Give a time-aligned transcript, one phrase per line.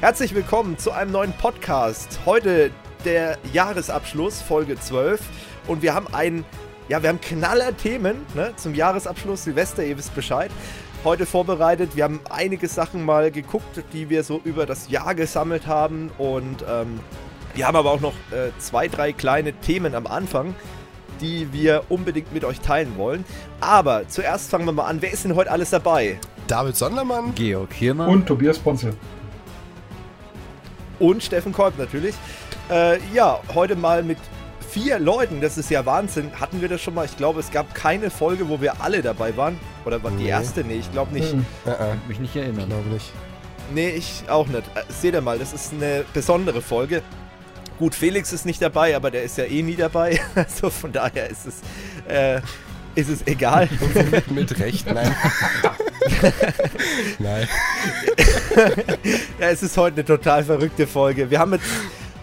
[0.00, 2.20] Herzlich willkommen zu einem neuen Podcast.
[2.24, 2.70] Heute
[3.04, 5.20] der Jahresabschluss, Folge 12.
[5.66, 6.46] Und wir haben ein,
[6.88, 9.44] ja, wir haben knaller Themen ne, zum Jahresabschluss.
[9.44, 10.50] Silvester, ihr wisst Bescheid.
[11.04, 11.96] Heute vorbereitet.
[11.96, 16.10] Wir haben einige Sachen mal geguckt, die wir so über das Jahr gesammelt haben.
[16.16, 17.00] Und ähm,
[17.52, 20.54] wir haben aber auch noch äh, zwei, drei kleine Themen am Anfang,
[21.20, 23.26] die wir unbedingt mit euch teilen wollen.
[23.60, 25.02] Aber zuerst fangen wir mal an.
[25.02, 26.18] Wer ist denn heute alles dabei?
[26.46, 28.94] David Sondermann, Georg Hiermann Und Tobias Ponzel.
[31.00, 32.14] Und Steffen Kolb natürlich.
[32.70, 34.18] Äh, ja, heute mal mit
[34.68, 35.40] vier Leuten.
[35.40, 36.30] Das ist ja Wahnsinn.
[36.38, 37.04] Hatten wir das schon mal?
[37.06, 39.58] Ich glaube, es gab keine Folge, wo wir alle dabei waren.
[39.84, 40.28] Oder war die Nee.
[40.28, 40.62] erste?
[40.62, 41.32] Nee, ich glaube nicht.
[41.32, 41.44] Hm.
[41.66, 42.68] äh, äh, mich nicht erinnern.
[42.68, 43.10] glaube nicht.
[43.74, 44.62] Nee, ich auch nicht.
[44.76, 47.02] Äh, Seht ihr mal, das ist eine besondere Folge.
[47.78, 50.20] Gut, Felix ist nicht dabei, aber der ist ja eh nie dabei.
[50.34, 51.54] Also von daher ist es,
[52.06, 52.40] äh,
[52.94, 53.68] ist es egal.
[54.30, 55.14] mit, Recht, nein.
[57.18, 57.48] nein.
[59.38, 61.30] ja, es ist heute eine total verrückte Folge.
[61.30, 61.64] Wir haben jetzt,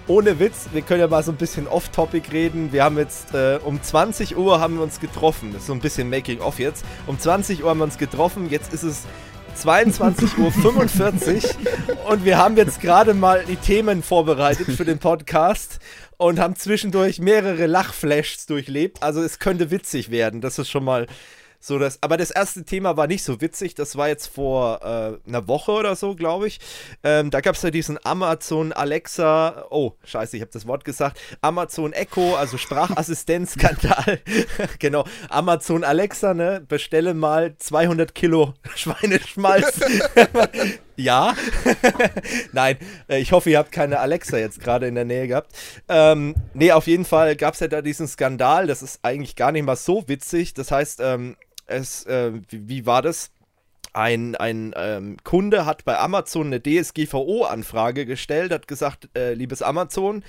[0.08, 2.72] ohne Witz, wir können ja mal so ein bisschen off-topic reden.
[2.72, 5.52] Wir haben jetzt, äh, um 20 Uhr haben wir uns getroffen.
[5.54, 6.86] Das ist so ein bisschen Making-off jetzt.
[7.08, 8.50] Um 20 Uhr haben wir uns getroffen.
[8.50, 9.04] Jetzt ist es
[9.58, 15.80] 22.45 Uhr und wir haben jetzt gerade mal die Themen vorbereitet für den Podcast
[16.18, 19.02] und haben zwischendurch mehrere Lachflashs durchlebt.
[19.02, 20.42] Also es könnte witzig werden.
[20.42, 21.08] Das ist schon mal
[21.68, 22.02] so das.
[22.02, 23.76] Aber das erste Thema war nicht so witzig.
[23.76, 26.60] Das war jetzt vor äh, einer Woche oder so, glaube ich.
[27.04, 29.66] Ähm, da gab es ja diesen Amazon Alexa.
[29.70, 31.20] Oh, scheiße, ich habe das Wort gesagt.
[31.42, 34.20] Amazon Echo, also Sprachassistenzskandal.
[34.80, 35.06] genau.
[35.30, 36.64] Amazon Alexa, ne?
[36.68, 39.80] Bestelle mal 200 Kilo Schweineschmalz.
[40.96, 41.36] ja.
[42.54, 42.78] Nein,
[43.10, 45.52] äh, ich hoffe, ihr habt keine Alexa jetzt gerade in der Nähe gehabt.
[45.90, 48.68] Ähm, nee, auf jeden Fall gab es ja da diesen Skandal.
[48.68, 50.54] Das ist eigentlich gar nicht mal so witzig.
[50.54, 51.36] Das heißt, ähm,
[51.68, 53.32] es, äh, wie, wie war das?
[53.94, 60.24] Ein, ein ähm, Kunde hat bei Amazon eine DSGVO-Anfrage gestellt, hat gesagt, äh, liebes Amazon,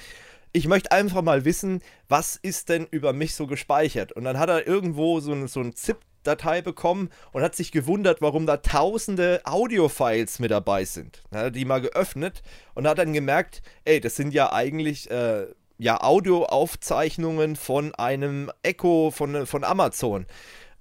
[0.52, 4.12] ich möchte einfach mal wissen, was ist denn über mich so gespeichert?
[4.12, 8.22] Und dann hat er irgendwo so, ein- so ein ZIP-Datei bekommen und hat sich gewundert,
[8.22, 11.22] warum da tausende Audio-Files mit dabei sind.
[11.30, 12.42] Dann hat er die mal geöffnet
[12.74, 15.46] und hat dann gemerkt, ey, das sind ja eigentlich äh,
[15.76, 20.26] ja, Audioaufzeichnungen von einem Echo von, von Amazon.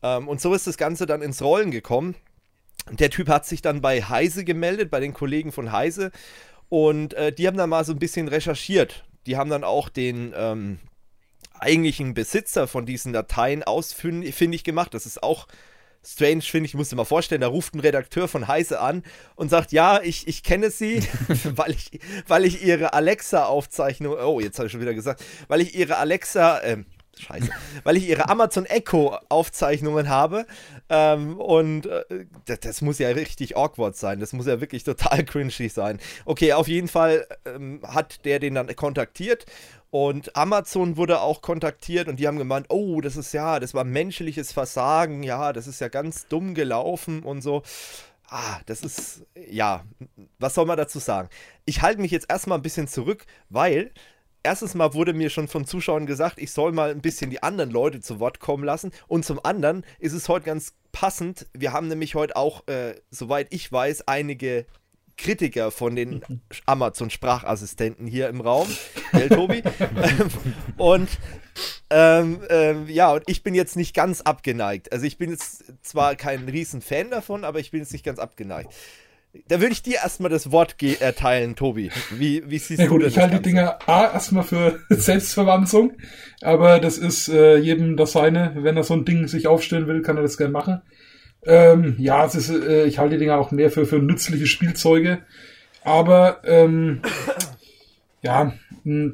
[0.03, 2.15] Ähm, und so ist das Ganze dann ins Rollen gekommen.
[2.91, 6.11] Der Typ hat sich dann bei Heise gemeldet, bei den Kollegen von Heise.
[6.69, 9.05] Und äh, die haben dann mal so ein bisschen recherchiert.
[9.25, 10.79] Die haben dann auch den ähm,
[11.59, 14.93] eigentlichen Besitzer von diesen Dateien ausfindig gemacht.
[14.93, 15.47] Das ist auch
[16.05, 16.71] strange, finde ich.
[16.71, 19.03] Ich muss dir mal vorstellen, da ruft ein Redakteur von Heise an
[19.35, 21.03] und sagt, ja, ich, ich kenne sie,
[21.43, 25.75] weil, ich, weil ich ihre Alexa-Aufzeichnung, oh, jetzt habe ich schon wieder gesagt, weil ich
[25.75, 26.85] ihre Alexa, ähm,
[27.19, 27.49] Scheiße,
[27.83, 30.45] weil ich ihre Amazon Echo Aufzeichnungen habe
[30.89, 35.23] ähm, und äh, das, das muss ja richtig awkward sein, das muss ja wirklich total
[35.25, 35.99] cringy sein.
[36.25, 39.45] Okay, auf jeden Fall ähm, hat der den dann kontaktiert
[39.89, 43.83] und Amazon wurde auch kontaktiert und die haben gemeint, oh, das ist ja, das war
[43.83, 47.63] menschliches Versagen, ja, das ist ja ganz dumm gelaufen und so.
[48.29, 49.85] Ah, das ist, ja,
[50.37, 51.29] was soll man dazu sagen?
[51.63, 53.91] Ich halte mich jetzt erstmal ein bisschen zurück, weil
[54.43, 57.71] erstens mal wurde mir schon von Zuschauern gesagt, ich soll mal ein bisschen die anderen
[57.71, 58.91] Leute zu Wort kommen lassen.
[59.07, 61.47] Und zum anderen ist es heute ganz passend.
[61.53, 64.65] Wir haben nämlich heute auch, äh, soweit ich weiß, einige
[65.17, 66.23] Kritiker von den
[66.65, 68.67] Amazon-Sprachassistenten hier im Raum.
[69.11, 69.63] Gell, Tobi?
[70.77, 71.09] Und
[71.89, 74.91] ähm, ähm, ja, und ich bin jetzt nicht ganz abgeneigt.
[74.91, 78.19] Also ich bin jetzt zwar kein riesen Fan davon, aber ich bin jetzt nicht ganz
[78.19, 78.73] abgeneigt.
[79.47, 81.91] Da würde ich dir erstmal das Wort erteilen, Tobi.
[82.11, 83.49] Wie, wie siehst Ja du gut, ich das halte die Ganze?
[83.49, 85.93] Dinger A erstmal für Selbstverwanzung,
[86.41, 88.53] aber das ist äh, jedem das seine.
[88.55, 90.81] Wenn er so ein Ding sich aufstellen will, kann er das gerne machen.
[91.45, 95.19] Ähm, ja, es ist, äh, ich halte die Dinger auch mehr für, für nützliche Spielzeuge.
[95.83, 97.01] Aber ähm,
[98.21, 98.53] ja,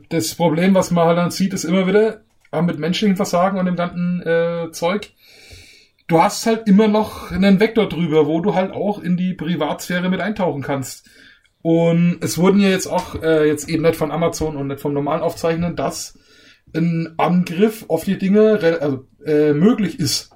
[0.10, 3.66] das Problem, was man halt dann sieht, ist immer wieder äh, mit menschlichen Versagen und
[3.66, 5.12] dem ganzen äh, Zeug.
[6.14, 10.10] Du hast halt immer noch einen Vektor drüber, wo du halt auch in die Privatsphäre
[10.10, 11.10] mit eintauchen kannst.
[11.64, 14.94] Und es wurden ja jetzt auch, äh, jetzt eben nicht von Amazon und nicht vom
[14.94, 16.20] normalen Aufzeichnen, dass
[16.76, 20.30] ein Angriff auf die Dinge also, äh, möglich ist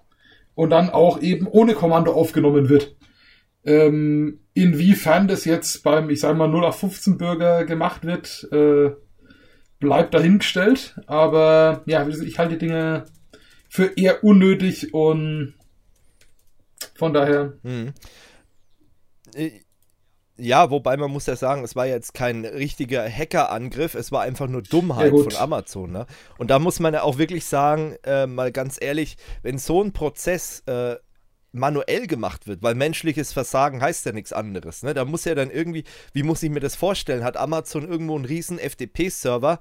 [0.56, 2.95] und dann auch eben ohne Kommando aufgenommen wird.
[3.63, 8.95] Ähm, inwiefern das jetzt beim, ich sage mal, 0 auf 15 Bürger gemacht wird, äh,
[9.79, 11.00] bleibt dahingestellt.
[11.06, 13.06] Aber ja, ich halte die Dinge
[13.69, 15.53] für eher unnötig und
[16.97, 17.94] von daher, Mhm.
[20.39, 24.47] Ja, wobei man muss ja sagen, es war jetzt kein richtiger Hackerangriff, es war einfach
[24.47, 25.33] nur Ja, Dummheit gut.
[25.33, 25.91] von Amazon.
[25.91, 26.05] Ne?
[26.38, 29.94] Und da muss man ja auch wirklich sagen, äh, mal ganz ehrlich, wenn so ein
[29.94, 30.97] Prozess äh,
[31.51, 34.83] manuell gemacht wird, weil menschliches Versagen heißt ja nichts anderes.
[34.83, 34.94] Ne?
[34.94, 35.83] Da muss ja dann irgendwie,
[36.13, 37.23] wie muss ich mir das vorstellen?
[37.23, 39.59] Hat Amazon irgendwo einen riesen FTP-Server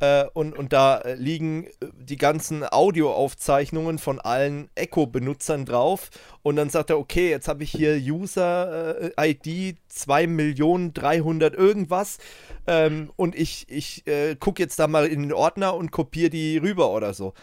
[0.00, 6.10] äh, und, und da liegen äh, die ganzen Audioaufzeichnungen von allen Echo-Benutzern drauf
[6.42, 12.18] und dann sagt er, okay, jetzt habe ich hier User-ID äh, 2.300.000 irgendwas
[12.66, 16.58] ähm, und ich, ich äh, gucke jetzt da mal in den Ordner und kopiere die
[16.58, 17.34] rüber oder so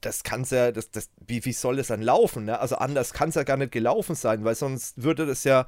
[0.00, 2.44] das kann es ja, das, das, wie, wie soll das dann laufen?
[2.44, 2.58] Ne?
[2.58, 5.66] Also anders kann es ja gar nicht gelaufen sein, weil sonst würde das ja,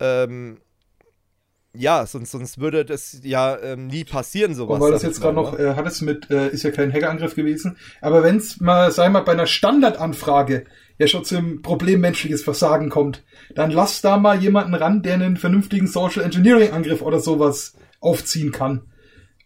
[0.00, 0.58] ähm,
[1.74, 4.76] ja, sonst, sonst würde das ja ähm, nie passieren, sowas.
[4.76, 5.64] Und weil das jetzt gerade noch, ne?
[5.64, 9.08] äh, hat es mit, äh, ist ja kein Hackerangriff gewesen, aber wenn es mal, sei
[9.08, 10.64] mal, bei einer Standardanfrage
[10.98, 13.24] ja schon zum Problem menschliches Versagen kommt,
[13.54, 18.50] dann lass da mal jemanden ran, der einen vernünftigen Social Engineering Angriff oder sowas aufziehen
[18.50, 18.82] kann.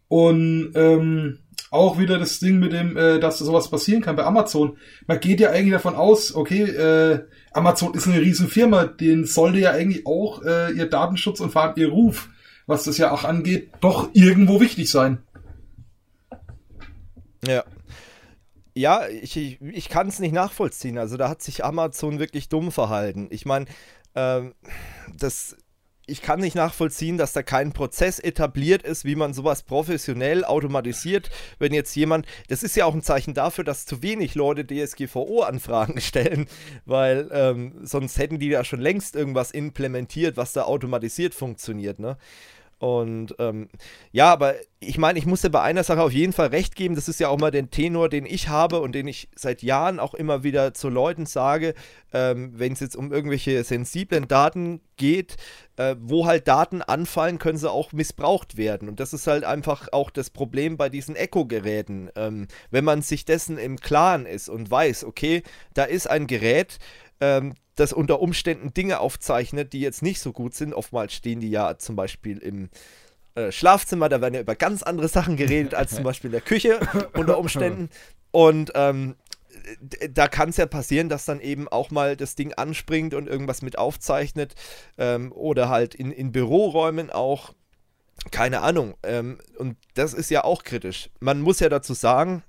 [0.08, 1.41] Und ähm,
[1.72, 4.76] auch wieder das Ding mit dem, äh, dass sowas passieren kann bei Amazon.
[5.06, 9.58] Man geht ja eigentlich davon aus, okay, äh, Amazon ist eine riesen Firma, denen sollte
[9.58, 12.28] ja eigentlich auch äh, ihr Datenschutz und vor allem ihr Ruf,
[12.66, 15.22] was das ja auch angeht, doch irgendwo wichtig sein.
[17.46, 17.64] Ja.
[18.74, 20.98] Ja, ich, ich, ich kann es nicht nachvollziehen.
[20.98, 23.28] Also da hat sich Amazon wirklich dumm verhalten.
[23.30, 23.66] Ich meine,
[24.14, 24.54] ähm,
[25.18, 25.56] das
[26.12, 31.30] ich kann nicht nachvollziehen, dass da kein Prozess etabliert ist, wie man sowas professionell automatisiert.
[31.58, 36.00] Wenn jetzt jemand, das ist ja auch ein Zeichen dafür, dass zu wenig Leute DSGVO-Anfragen
[36.02, 36.46] stellen,
[36.84, 41.98] weil ähm, sonst hätten die ja schon längst irgendwas implementiert, was da automatisiert funktioniert.
[41.98, 42.18] Ne?
[42.82, 43.68] Und ähm,
[44.10, 46.96] ja, aber ich meine, ich muss dir bei einer Sache auf jeden Fall recht geben.
[46.96, 50.00] Das ist ja auch mal den Tenor, den ich habe und den ich seit Jahren
[50.00, 51.74] auch immer wieder zu Leuten sage,
[52.12, 55.36] ähm, wenn es jetzt um irgendwelche sensiblen Daten geht,
[55.76, 58.88] äh, wo halt Daten anfallen, können sie auch missbraucht werden.
[58.88, 62.10] Und das ist halt einfach auch das Problem bei diesen Echo-Geräten.
[62.16, 65.44] Ähm, wenn man sich dessen im Klaren ist und weiß, okay,
[65.74, 66.80] da ist ein Gerät,
[67.20, 70.74] ähm, das unter Umständen Dinge aufzeichnet, die jetzt nicht so gut sind.
[70.74, 72.68] Oftmals stehen die ja zum Beispiel im
[73.34, 76.42] äh, Schlafzimmer, da werden ja über ganz andere Sachen geredet als zum Beispiel in der
[76.42, 76.80] Küche
[77.14, 77.88] unter Umständen.
[78.30, 79.16] Und ähm,
[80.10, 83.62] da kann es ja passieren, dass dann eben auch mal das Ding anspringt und irgendwas
[83.62, 84.54] mit aufzeichnet
[84.98, 87.54] ähm, oder halt in, in Büroräumen auch.
[88.30, 88.94] Keine Ahnung.
[89.02, 91.10] Ähm, und das ist ja auch kritisch.
[91.20, 92.42] Man muss ja dazu sagen,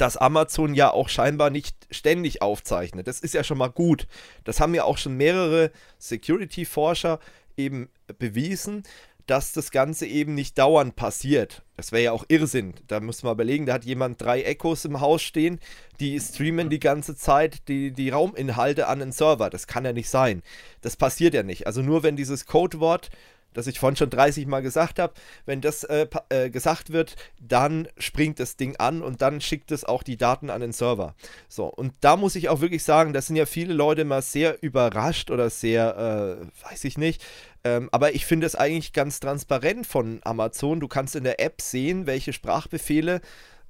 [0.00, 3.06] dass Amazon ja auch scheinbar nicht ständig aufzeichnet.
[3.06, 4.06] Das ist ja schon mal gut.
[4.44, 7.18] Das haben ja auch schon mehrere Security-Forscher
[7.56, 8.82] eben bewiesen,
[9.26, 11.62] dass das Ganze eben nicht dauernd passiert.
[11.76, 12.74] Das wäre ja auch Irrsinn.
[12.88, 15.60] Da muss man überlegen, da hat jemand drei Echos im Haus stehen,
[16.00, 19.48] die streamen die ganze Zeit die, die Rauminhalte an den Server.
[19.48, 20.42] Das kann ja nicht sein.
[20.80, 21.66] Das passiert ja nicht.
[21.66, 23.10] Also nur wenn dieses Codewort
[23.54, 25.14] das ich vorhin schon 30 Mal gesagt habe,
[25.46, 29.84] wenn das äh, äh, gesagt wird, dann springt das Ding an und dann schickt es
[29.84, 31.14] auch die Daten an den Server.
[31.48, 34.62] So, und da muss ich auch wirklich sagen, da sind ja viele Leute mal sehr
[34.62, 37.24] überrascht oder sehr, äh, weiß ich nicht,
[37.64, 40.80] ähm, aber ich finde es eigentlich ganz transparent von Amazon.
[40.80, 43.20] Du kannst in der App sehen, welche Sprachbefehle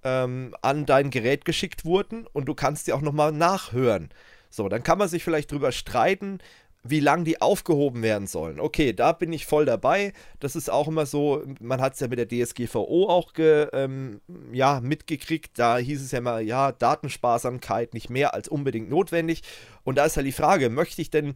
[0.05, 4.11] ähm, an dein Gerät geschickt wurden und du kannst die auch nochmal nachhören.
[4.49, 6.39] So, dann kann man sich vielleicht drüber streiten,
[6.83, 8.59] wie lang die aufgehoben werden sollen.
[8.59, 10.13] Okay, da bin ich voll dabei.
[10.39, 14.21] Das ist auch immer so, man hat es ja mit der DSGVO auch ge, ähm,
[14.53, 15.59] ja, mitgekriegt.
[15.59, 19.43] Da hieß es ja immer, ja, Datensparsamkeit nicht mehr als unbedingt notwendig.
[19.85, 21.35] Und da ist halt die Frage, möchte ich denn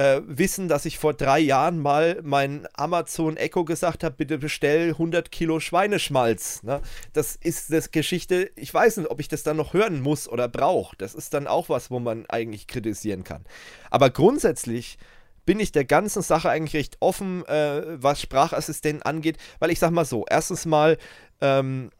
[0.00, 4.92] äh, wissen, dass ich vor drei Jahren mal mein Amazon Echo gesagt habe, bitte bestell
[4.92, 6.62] 100 Kilo Schweineschmalz.
[6.62, 6.80] Ne?
[7.12, 10.48] Das ist das Geschichte, ich weiß nicht, ob ich das dann noch hören muss oder
[10.48, 10.96] brauche.
[10.96, 13.44] Das ist dann auch was, wo man eigentlich kritisieren kann.
[13.90, 14.96] Aber grundsätzlich
[15.44, 19.90] bin ich der ganzen Sache eigentlich recht offen, äh, was Sprachassistenten angeht, weil ich sag
[19.90, 20.96] mal so, erstens mal,
[21.42, 21.90] ähm,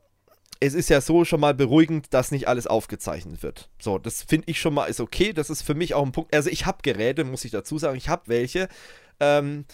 [0.60, 3.70] es ist ja so schon mal beruhigend, dass nicht alles aufgezeichnet wird.
[3.80, 5.32] So, das finde ich schon mal ist okay.
[5.32, 6.34] Das ist für mich auch ein Punkt.
[6.34, 8.68] Also ich habe Geräte, muss ich dazu sagen, ich habe welche.
[9.20, 9.64] Ähm,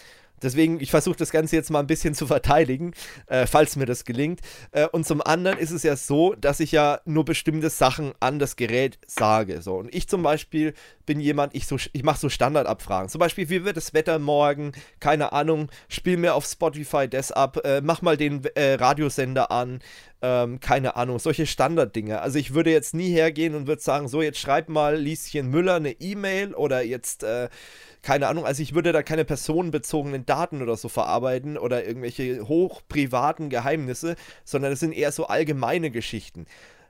[0.41, 2.93] Deswegen, ich versuche das Ganze jetzt mal ein bisschen zu verteidigen,
[3.27, 4.41] äh, falls mir das gelingt.
[4.71, 8.39] Äh, und zum anderen ist es ja so, dass ich ja nur bestimmte Sachen an
[8.39, 9.61] das Gerät sage.
[9.61, 9.75] So.
[9.75, 10.73] Und ich zum Beispiel
[11.05, 13.09] bin jemand, ich, so, ich mache so Standardabfragen.
[13.09, 14.73] Zum Beispiel, wie wird das Wetter morgen?
[14.99, 19.79] Keine Ahnung, spiel mir auf Spotify das ab, äh, mach mal den äh, Radiosender an,
[20.21, 22.21] ähm, keine Ahnung, solche Standarddinge.
[22.21, 25.75] Also ich würde jetzt nie hergehen und würde sagen, so, jetzt schreib mal Lieschen Müller
[25.75, 27.49] eine E-Mail oder jetzt äh,
[28.07, 33.49] keine Ahnung, also ich würde da keine personenbezogenen Daten oder so verarbeiten oder irgendwelche hochprivaten
[33.49, 36.45] Geheimnisse, sondern es sind eher so allgemeine Geschichten.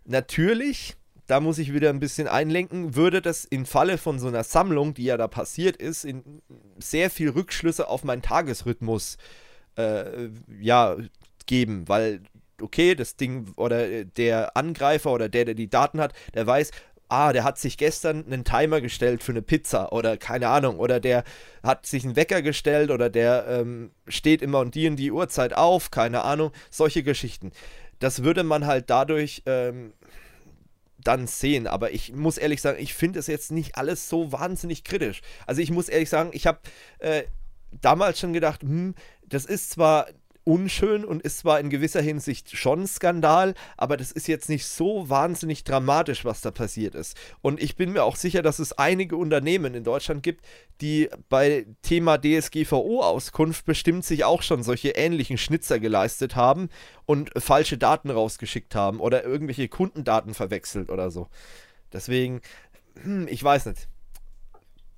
[0.05, 0.95] Natürlich,
[1.25, 4.93] da muss ich wieder ein bisschen einlenken, würde das im Falle von so einer Sammlung,
[4.93, 6.43] die ja da passiert ist, in
[6.77, 9.17] sehr viel Rückschlüsse auf meinen Tagesrhythmus
[9.75, 10.29] äh,
[10.61, 10.97] ja,
[11.47, 12.21] geben, weil
[12.61, 16.69] okay, das Ding oder der Angreifer oder der, der die Daten hat, der weiß,
[17.09, 20.99] ah, der hat sich gestern einen Timer gestellt für eine Pizza oder keine Ahnung, oder
[20.99, 21.23] der
[21.63, 25.53] hat sich einen Wecker gestellt oder der ähm, steht immer um die und die Uhrzeit
[25.53, 27.51] auf, keine Ahnung, solche Geschichten.
[27.99, 29.93] Das würde man halt dadurch ähm,
[30.99, 34.83] dann sehen, aber ich muss ehrlich sagen, ich finde es jetzt nicht alles so wahnsinnig
[34.83, 35.21] kritisch.
[35.45, 36.59] Also ich muss ehrlich sagen, ich habe
[36.99, 37.23] äh,
[37.81, 38.95] damals schon gedacht, hm,
[39.25, 40.07] das ist zwar
[40.47, 45.09] unschön und ist zwar in gewisser Hinsicht schon Skandal, aber das ist jetzt nicht so
[45.09, 47.17] wahnsinnig dramatisch, was da passiert ist.
[47.41, 50.45] Und ich bin mir auch sicher, dass es einige Unternehmen in Deutschland gibt,
[50.79, 56.69] die bei Thema DSGVO-Auskunft bestimmt sich auch schon solche ähnlichen Schnitzer geleistet haben
[57.05, 61.27] und falsche Daten rausgeschickt haben oder irgendwelche Kundendaten verwechselt oder so.
[61.91, 62.41] Deswegen,
[63.03, 63.89] hm, ich weiß nicht.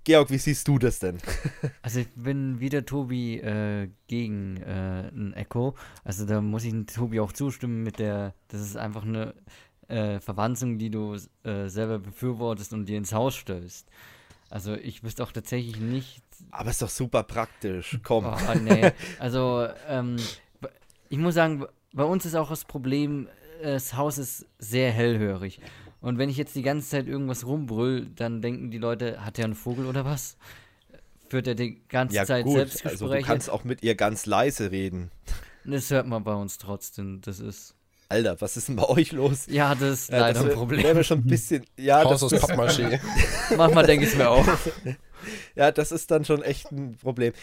[0.10, 1.20] Georg, wie siehst du das denn?
[1.84, 5.76] Also ich bin wieder Tobi äh, gegen äh, ein Echo.
[6.04, 9.36] Also da muss ich Tobi auch zustimmen mit der, das ist einfach eine
[9.88, 13.88] äh, Verwanzung, die du äh, selber befürwortest und dir ins Haus stößt.
[14.50, 16.24] Also ich wüsste auch tatsächlich nicht.
[16.50, 18.00] Aber ist doch super praktisch.
[18.04, 18.26] Komm.
[18.26, 18.92] Oh, nee.
[19.20, 20.16] Also ähm,
[21.10, 23.28] ich muss sagen, bei uns ist auch das Problem,
[23.62, 25.62] das Haus ist sehr hellhörig.
[26.02, 29.46] Und wenn ich jetzt die ganze Zeit irgendwas rumbrüll, dann denken die Leute, hat er
[29.46, 30.38] einen Vogel oder was?
[31.30, 32.56] Führt er die ganze ja, Zeit gut.
[32.56, 33.04] Selbstgespräche?
[33.04, 35.12] Also du kannst auch mit ihr ganz leise reden.
[35.66, 37.22] Das hört man bei uns trotzdem.
[37.22, 37.76] Das ist.
[38.08, 39.46] Alter, was ist denn bei euch los?
[39.48, 40.84] Ja, das ist leider das ein Problem.
[40.84, 41.66] Wäre schon ein bisschen.
[41.78, 43.00] Ja, Haus das aus Pappmaché.
[43.58, 44.48] Manchmal denke ich es mir auch.
[45.56, 47.34] ja, das ist dann schon echt ein Problem.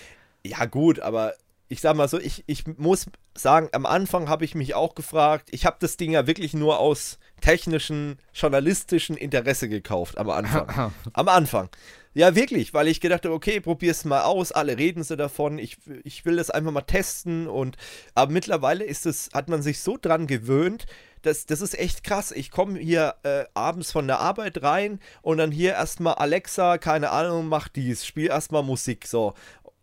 [0.45, 1.35] Ja, gut, aber
[1.69, 5.49] ich sag mal so, ich, ich muss sagen, am Anfang habe ich mich auch gefragt,
[5.51, 10.93] ich habe das Ding ja wirklich nur aus technischen, journalistischen Interesse gekauft am Anfang.
[11.13, 11.69] am Anfang.
[12.15, 15.77] Ja, wirklich, weil ich gedacht habe, okay, probier's mal aus, alle reden sie davon, ich,
[16.03, 17.77] ich will das einfach mal testen und
[18.15, 20.87] aber mittlerweile ist es, hat man sich so dran gewöhnt,
[21.27, 22.31] das, das ist echt krass.
[22.31, 27.11] Ich komme hier äh, abends von der Arbeit rein und dann hier erstmal Alexa, keine
[27.11, 29.35] Ahnung, mach dies, spiel erstmal Musik, so.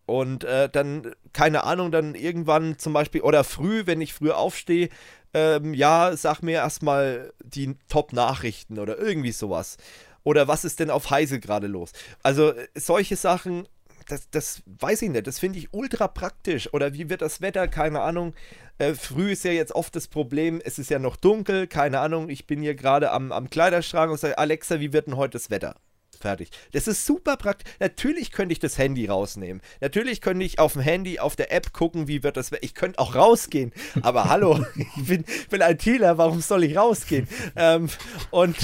[0.05, 4.89] Und äh, dann, keine Ahnung, dann irgendwann zum Beispiel, oder früh, wenn ich früh aufstehe,
[5.33, 9.77] ähm, ja, sag mir erstmal die Top-Nachrichten oder irgendwie sowas.
[10.23, 11.91] Oder was ist denn auf Heise gerade los?
[12.21, 13.67] Also äh, solche Sachen,
[14.07, 16.73] das, das weiß ich nicht, das finde ich ultra praktisch.
[16.73, 17.67] Oder wie wird das Wetter?
[17.67, 18.33] Keine Ahnung.
[18.77, 22.29] Äh, früh ist ja jetzt oft das Problem, es ist ja noch dunkel, keine Ahnung.
[22.29, 25.49] Ich bin hier gerade am, am Kleiderschrank und sage, Alexa, wie wird denn heute das
[25.49, 25.75] Wetter?
[26.23, 26.49] Fertig.
[26.71, 27.71] Das ist super praktisch.
[27.79, 29.61] Natürlich könnte ich das Handy rausnehmen.
[29.81, 32.51] Natürlich könnte ich auf dem Handy, auf der App gucken, wie wird das.
[32.61, 33.73] Ich könnte auch rausgehen.
[34.01, 37.27] Aber hallo, ich bin, bin ITler, warum soll ich rausgehen?
[37.55, 37.89] Ähm,
[38.31, 38.55] und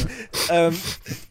[0.50, 0.76] ähm,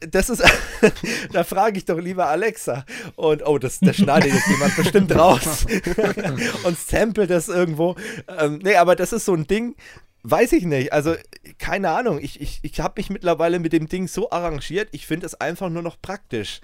[0.01, 0.43] das ist,
[1.33, 2.85] da frage ich doch lieber Alexa.
[3.17, 5.67] Und oh, das, das schneidet jetzt jemand bestimmt raus
[6.65, 7.97] und samplet das irgendwo.
[8.39, 9.75] Ähm, nee, aber das ist so ein Ding,
[10.23, 10.93] Weiß ich nicht.
[10.93, 11.15] Also,
[11.59, 12.19] keine Ahnung.
[12.21, 14.89] Ich, ich, ich habe mich mittlerweile mit dem Ding so arrangiert.
[14.93, 16.61] Ich finde es einfach nur noch praktisch.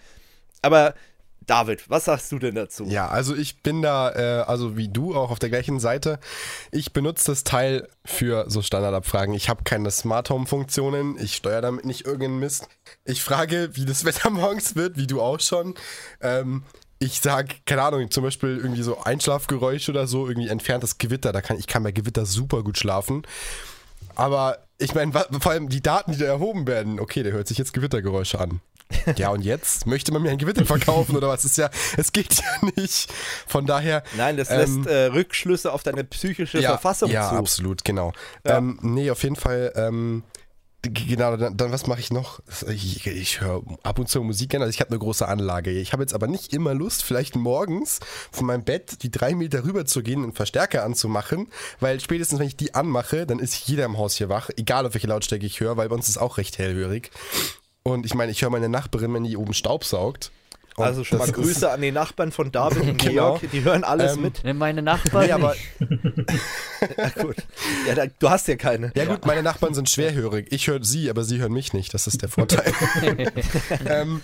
[0.63, 0.95] Aber
[1.47, 2.85] David, was sagst du denn dazu?
[2.85, 6.19] Ja, also ich bin da, äh, also wie du, auch auf der gleichen Seite.
[6.71, 9.35] Ich benutze das Teil für so Standardabfragen.
[9.35, 11.19] Ich habe keine Smart Home Funktionen.
[11.19, 12.69] Ich steuere damit nicht irgendeinen Mist.
[13.05, 15.75] Ich frage, wie das Wetter morgens wird, wie du auch schon.
[16.21, 16.63] Ähm,
[16.99, 21.41] ich sag, keine Ahnung, zum Beispiel irgendwie so Einschlafgeräusche oder so, irgendwie entferntes Gewitter, da
[21.41, 23.27] kann ich kann bei Gewitter super gut schlafen.
[24.15, 27.59] Aber ich meine, vor allem die Daten, die da erhoben werden, okay, der hört sich
[27.59, 28.61] jetzt Gewittergeräusche an.
[29.17, 31.45] Ja, und jetzt möchte man mir ein Gewitter verkaufen oder was?
[31.45, 33.13] Ist ja, es geht ja nicht.
[33.47, 34.03] Von daher.
[34.17, 37.35] Nein, das lässt ähm, äh, Rückschlüsse auf deine psychische ja, Verfassung ja, zu.
[37.35, 38.13] Ja, absolut, genau.
[38.47, 38.59] Ja.
[38.59, 39.73] Ähm, nee, auf jeden Fall.
[39.75, 40.23] Ähm,
[40.93, 42.41] Genau, dann, dann was mache ich noch?
[42.69, 44.65] Ich, ich höre ab und zu Musik gerne.
[44.67, 45.71] Also ich habe eine große Anlage.
[45.71, 48.01] Ich habe jetzt aber nicht immer Lust, vielleicht morgens
[48.31, 51.49] von meinem Bett die drei Meter rüber zu gehen und Verstärker anzumachen,
[51.81, 54.95] weil spätestens wenn ich die anmache, dann ist jeder im Haus hier wach, egal auf
[54.95, 57.11] welche Lautstärke ich höre, weil bei uns ist auch recht hellhörig.
[57.83, 60.33] Und ich meine, ich höre meine Nachbarin, wenn die oben Staub saugt.
[60.77, 63.39] Und also schon mal Grüße an die Nachbarn von David und genau.
[63.39, 64.43] Georg, die hören alles ähm, mit.
[64.55, 65.27] Meine Nachbarn.
[65.27, 65.55] Nee, aber
[66.99, 67.37] ja, gut.
[67.87, 68.91] Ja, da, du hast ja keine.
[68.97, 70.49] Ja, gut, meine Nachbarn sind schwerhörig.
[70.51, 71.95] Ich höre sie, aber sie hören mich nicht.
[71.95, 72.73] Das ist der Vorteil.
[73.87, 74.21] ähm,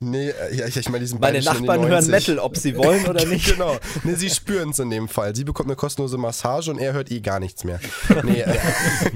[0.00, 3.46] nee, ja, ich, ich meine, diesen Meine Nachbarn hören Metal, ob sie wollen oder nicht.
[3.46, 3.76] genau.
[4.02, 5.36] Nee, sie spüren es in dem Fall.
[5.36, 7.78] Sie bekommt eine kostenlose Massage und er hört eh gar nichts mehr.
[8.24, 8.58] Nee, äh,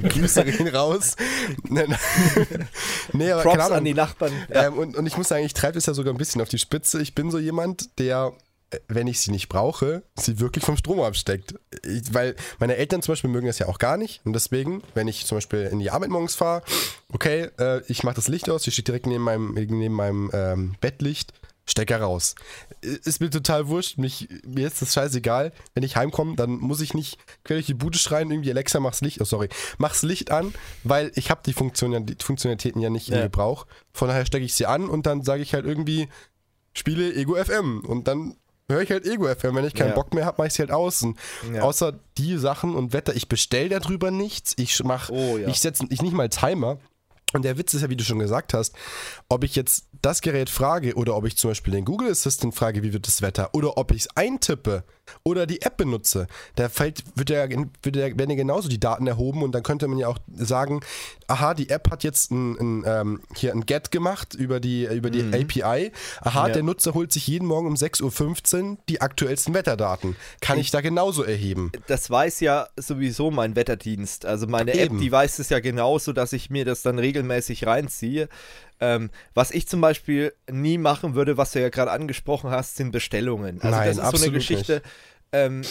[0.09, 1.17] Grüße gehen raus.
[1.69, 3.79] nee, aber Props keine Ahnung.
[3.79, 4.33] an die Nachbarn.
[4.49, 4.67] Ja.
[4.67, 6.59] Ähm, und, und ich muss sagen, ich treibe es ja sogar ein bisschen auf die
[6.59, 7.01] Spitze.
[7.03, 8.33] Ich bin so jemand, der
[8.73, 11.55] äh, wenn ich sie nicht brauche, sie wirklich vom Strom absteckt.
[11.85, 14.21] Ich, weil meine Eltern zum Beispiel mögen das ja auch gar nicht.
[14.25, 16.63] Und deswegen, wenn ich zum Beispiel in die Arbeit morgens fahre,
[17.13, 20.75] okay, äh, ich mache das Licht aus, sie steht direkt neben meinem, neben meinem ähm,
[20.81, 21.33] Bettlicht.
[21.65, 22.35] Stecker raus.
[22.81, 25.53] Ist mir total wurscht, mich, mir ist das scheißegal.
[25.75, 29.01] Wenn ich heimkomme, dann muss ich nicht quer durch die Bude schreien, irgendwie Alexa, mach's
[29.01, 33.09] Licht, oh sorry, mach's Licht an, weil ich habe die, Funktion, die Funktionalitäten ja nicht
[33.09, 33.19] ja.
[33.19, 33.67] in Gebrauch.
[33.93, 36.09] Von daher stecke ich sie an und dann sage ich halt irgendwie,
[36.73, 38.37] spiele Ego FM und dann
[38.69, 39.55] höre ich halt Ego FM.
[39.55, 39.95] Wenn ich keinen ja.
[39.95, 41.17] Bock mehr habe, mache ich sie halt außen.
[41.55, 41.63] Ja.
[41.63, 44.55] Außer die Sachen und Wetter, ich bestelle darüber nichts.
[44.57, 45.49] Ich mache, oh, ja.
[45.49, 46.79] ich setze ich nicht mal Timer.
[47.33, 48.75] Und der Witz ist ja, wie du schon gesagt hast,
[49.29, 52.83] ob ich jetzt das Gerät frage oder ob ich zum Beispiel den Google Assistant frage,
[52.83, 54.85] wie wird das Wetter, oder ob ich es eintippe
[55.25, 59.07] oder die App benutze, da fällt, wird ja, wird ja, werden ja genauso die Daten
[59.07, 60.81] erhoben und dann könnte man ja auch sagen,
[61.27, 65.11] aha, die App hat jetzt ein, ein ähm, hier ein Get gemacht über die, über
[65.11, 65.35] die mhm.
[65.35, 65.93] API.
[66.21, 66.55] Aha, ja.
[66.55, 70.17] der Nutzer holt sich jeden Morgen um 6.15 Uhr die aktuellsten Wetterdaten.
[70.41, 71.73] Kann ich, ich da genauso erheben?
[71.87, 74.27] Das weiß ja sowieso mein Wetterdienst.
[74.27, 74.97] Also meine Eben.
[74.97, 78.29] App, die weiß es ja genauso, dass ich mir das dann regelmäßig reinziehe.
[78.83, 82.91] Ähm, was ich zum Beispiel nie machen würde, was du ja gerade angesprochen hast, sind
[82.91, 83.63] Bestellungen.
[83.63, 84.83] Also Nein, das ist so eine Geschichte.
[85.33, 85.63] Ähm,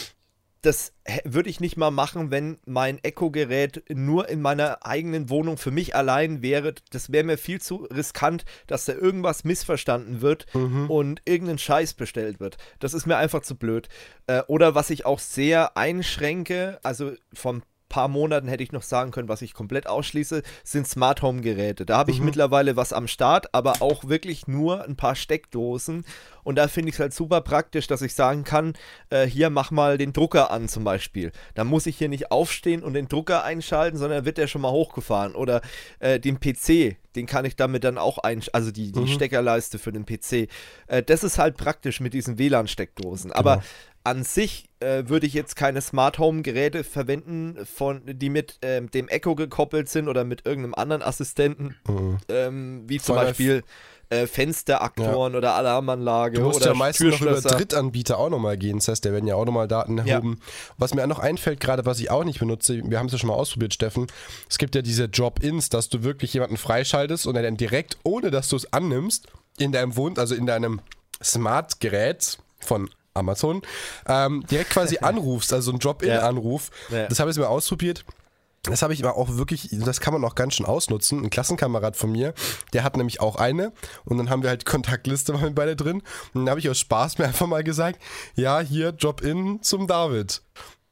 [0.61, 0.93] das
[1.25, 5.95] würde ich nicht mal machen, wenn mein Echo-Gerät nur in meiner eigenen Wohnung für mich
[5.95, 6.75] allein wäre.
[6.91, 10.89] Das wäre mir viel zu riskant, dass da irgendwas missverstanden wird mhm.
[10.89, 12.57] und irgendein Scheiß bestellt wird.
[12.79, 13.89] Das ist mir einfach zu blöd.
[14.27, 19.11] Äh, oder was ich auch sehr einschränke, also vom paar Monaten hätte ich noch sagen
[19.11, 21.85] können, was ich komplett ausschließe, sind Smart Home Geräte.
[21.85, 22.25] Da habe ich mhm.
[22.25, 26.05] mittlerweile was am Start, aber auch wirklich nur ein paar Steckdosen.
[26.43, 28.73] Und da finde ich es halt super praktisch, dass ich sagen kann,
[29.09, 31.31] äh, hier mach mal den Drucker an zum Beispiel.
[31.53, 34.71] Da muss ich hier nicht aufstehen und den Drucker einschalten, sondern wird der schon mal
[34.71, 35.35] hochgefahren.
[35.35, 35.61] Oder
[35.99, 39.07] äh, den PC, den kann ich damit dann auch einschalten, also die, die mhm.
[39.07, 40.47] Steckerleiste für den PC.
[40.87, 43.31] Äh, das ist halt praktisch mit diesen WLAN-Steckdosen.
[43.31, 43.39] Genau.
[43.39, 43.63] Aber
[44.03, 48.89] an sich äh, würde ich jetzt keine Smart Home Geräte verwenden, von, die mit ähm,
[48.89, 52.17] dem Echo gekoppelt sind oder mit irgendeinem anderen Assistenten, mhm.
[52.29, 53.63] ähm, wie zum Voll Beispiel
[54.09, 55.37] äh, Fensteraktoren ja.
[55.37, 56.39] oder Alarmanlage.
[56.39, 59.27] Du musst oder ja meistens noch über Drittanbieter auch nochmal gehen, das heißt, da werden
[59.27, 60.37] ja auch nochmal Daten erhoben.
[60.39, 60.73] Ja.
[60.77, 63.19] Was mir auch noch einfällt, gerade was ich auch nicht benutze, wir haben es ja
[63.19, 64.07] schon mal ausprobiert, Steffen,
[64.49, 68.31] es gibt ja diese Drop-Ins, dass du wirklich jemanden freischaltest und er dann direkt, ohne
[68.31, 69.27] dass du es annimmst,
[69.57, 70.81] in deinem Wohn, also in deinem
[71.23, 73.61] Smart-Gerät von Amazon,
[74.07, 76.69] ähm, direkt quasi anrufst, also ein Drop-In-Anruf.
[76.89, 77.07] Ja.
[77.07, 78.05] Das habe ich mal ausprobiert.
[78.63, 81.23] Das habe ich aber auch wirklich, das kann man auch ganz schön ausnutzen.
[81.23, 82.33] Ein Klassenkamerad von mir,
[82.73, 83.71] der hat nämlich auch eine
[84.05, 86.79] und dann haben wir halt die Kontaktliste waren beide drin und dann habe ich aus
[86.79, 87.99] Spaß mir einfach mal gesagt,
[88.35, 90.43] ja, hier Drop-In zum David.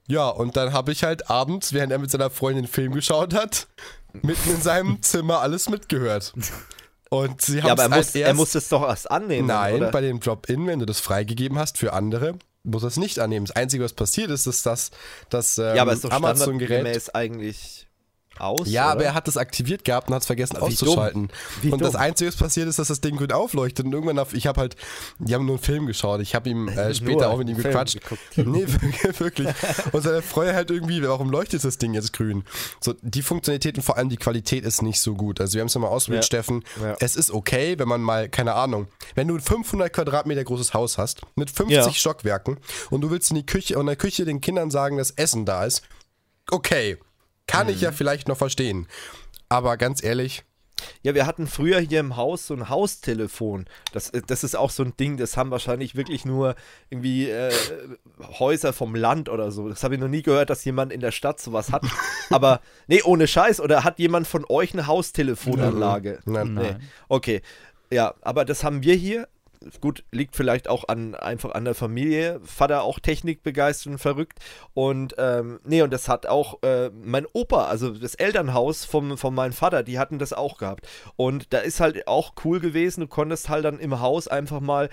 [0.07, 3.35] Ja, und dann habe ich halt abends, während er mit seiner Freundin den Film geschaut
[3.35, 3.67] hat,
[4.23, 6.33] mitten in seinem Zimmer alles mitgehört.
[7.09, 9.47] Und sie haben ja, aber er, muss, er muss es doch erst annehmen.
[9.47, 9.91] Nein, oder?
[9.91, 13.47] bei dem Drop-In, wenn du das freigegeben hast für andere, muss er es nicht annehmen.
[13.47, 14.91] Das Einzige, was passiert ist, ist, dass
[15.29, 17.88] das ähm, ja, Amazon-Gerät eigentlich
[18.39, 18.69] aus.
[18.69, 18.91] Ja, oder?
[18.91, 21.29] aber er hat das aktiviert gehabt und hat es vergessen Wie auszuschalten.
[21.69, 23.85] Und das Einzige, was passiert ist, dass das Ding gut aufleuchtet.
[23.85, 24.75] Und irgendwann, auf, ich habe halt,
[25.19, 26.21] die haben nur einen Film geschaut.
[26.21, 27.99] Ich habe ihm äh, später auch mit ihm gequatscht.
[28.35, 28.65] Nee,
[29.17, 29.47] wirklich.
[29.91, 32.43] Und seine Freude halt irgendwie, warum leuchtet das Ding jetzt grün?
[32.79, 35.41] So, die Funktionalitäten, vor allem die Qualität ist nicht so gut.
[35.41, 36.27] Also wir haben es ja mal ausprobiert, ja.
[36.27, 36.63] Steffen.
[36.81, 36.95] Ja.
[36.99, 40.97] Es ist okay, wenn man mal, keine Ahnung, wenn du ein 500 Quadratmeter großes Haus
[40.97, 41.91] hast, mit 50 ja.
[41.91, 42.57] Stockwerken
[42.89, 45.65] und du willst in die Küche, in der Küche den Kindern sagen, dass Essen da
[45.65, 45.83] ist,
[46.51, 46.97] okay.
[47.49, 47.73] Kann mhm.
[47.73, 47.95] ich ja mhm.
[47.95, 48.87] vielleicht noch verstehen.
[49.49, 50.43] Aber ganz ehrlich.
[51.01, 53.65] Ja, wir hatten früher hier im Haus so ein Haustelefon.
[53.91, 56.55] Das, äh, das ist auch so ein Ding, das haben wahrscheinlich wirklich nur
[56.89, 57.51] irgendwie äh,
[58.39, 59.67] Häuser vom Land oder so.
[59.67, 61.83] Das habe ich noch nie gehört, dass jemand in der Stadt sowas hat.
[62.29, 63.59] Aber, nee, ohne Scheiß.
[63.59, 66.19] Oder hat jemand von euch eine Haustelefonanlage?
[66.25, 66.53] Nein.
[66.53, 66.77] Nein.
[66.79, 66.85] Nee.
[67.09, 67.41] Okay.
[67.91, 69.27] Ja, aber das haben wir hier
[69.81, 72.39] gut, liegt vielleicht auch an einfach an der Familie.
[72.43, 74.39] Vater auch Technikbegeistert und verrückt.
[74.73, 79.33] Und ähm, nee, und das hat auch äh, mein Opa, also das Elternhaus vom, von
[79.33, 80.87] meinem Vater, die hatten das auch gehabt.
[81.15, 84.89] Und da ist halt auch cool gewesen, du konntest halt dann im Haus einfach mal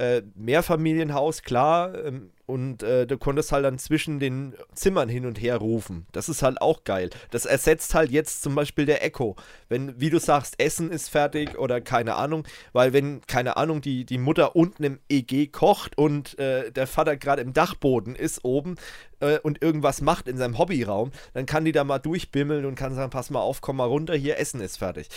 [0.00, 5.40] äh, Mehrfamilienhaus, klar, ähm, und äh, du konntest halt dann zwischen den Zimmern hin und
[5.40, 6.06] her rufen.
[6.10, 7.10] Das ist halt auch geil.
[7.30, 9.36] Das ersetzt halt jetzt zum Beispiel der Echo.
[9.68, 14.04] Wenn, wie du sagst, Essen ist fertig oder keine Ahnung, weil wenn, keine Ahnung, die,
[14.04, 18.76] die Mutter unten im EG kocht und äh, der Vater gerade im Dachboden ist oben
[19.20, 22.96] äh, und irgendwas macht in seinem Hobbyraum, dann kann die da mal durchbimmeln und kann
[22.96, 25.08] sagen, pass mal auf, komm mal runter, hier Essen ist fertig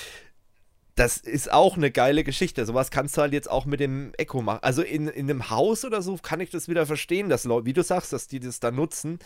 [0.95, 2.65] das ist auch eine geile Geschichte.
[2.65, 4.59] Sowas kannst du halt jetzt auch mit dem Echo machen.
[4.61, 7.73] Also in, in einem Haus oder so kann ich das wieder verstehen, dass Leute, wie
[7.73, 9.17] du sagst, dass die das da nutzen.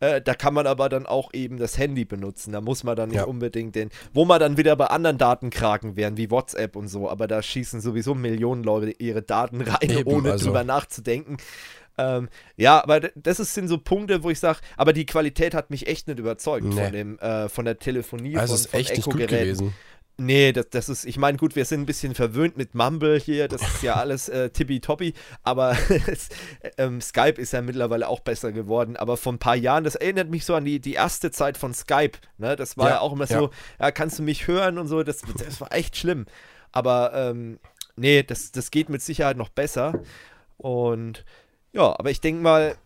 [0.00, 2.52] Äh, da kann man aber dann auch eben das Handy benutzen.
[2.52, 3.24] Da muss man dann nicht ja.
[3.24, 7.08] unbedingt den, wo man dann wieder bei anderen Datenkraken wären, wie WhatsApp und so.
[7.08, 10.46] Aber da schießen sowieso Millionen Leute ihre Daten rein, eben, ohne also.
[10.46, 11.36] drüber nachzudenken.
[11.98, 15.86] Ähm, ja, aber das sind so Punkte, wo ich sage, aber die Qualität hat mich
[15.86, 16.82] echt nicht überzeugt nee.
[16.82, 19.74] von dem, äh, von der Telefonie, also von, ist echt nicht gut gewesen
[20.18, 23.48] Nee, das, das ist, ich meine, gut, wir sind ein bisschen verwöhnt mit Mumble hier,
[23.48, 25.76] das ist ja alles äh, tippitoppi, aber
[26.76, 30.28] ähm, Skype ist ja mittlerweile auch besser geworden, aber vor ein paar Jahren, das erinnert
[30.28, 33.12] mich so an die, die erste Zeit von Skype, ne, das war ja, ja auch
[33.14, 33.38] immer ja.
[33.38, 36.26] so, ja, kannst du mich hören und so, das, das war echt schlimm,
[36.72, 37.58] aber ähm,
[37.96, 40.02] nee, das, das geht mit Sicherheit noch besser.
[40.56, 41.24] Und
[41.72, 42.76] ja, aber ich denke mal,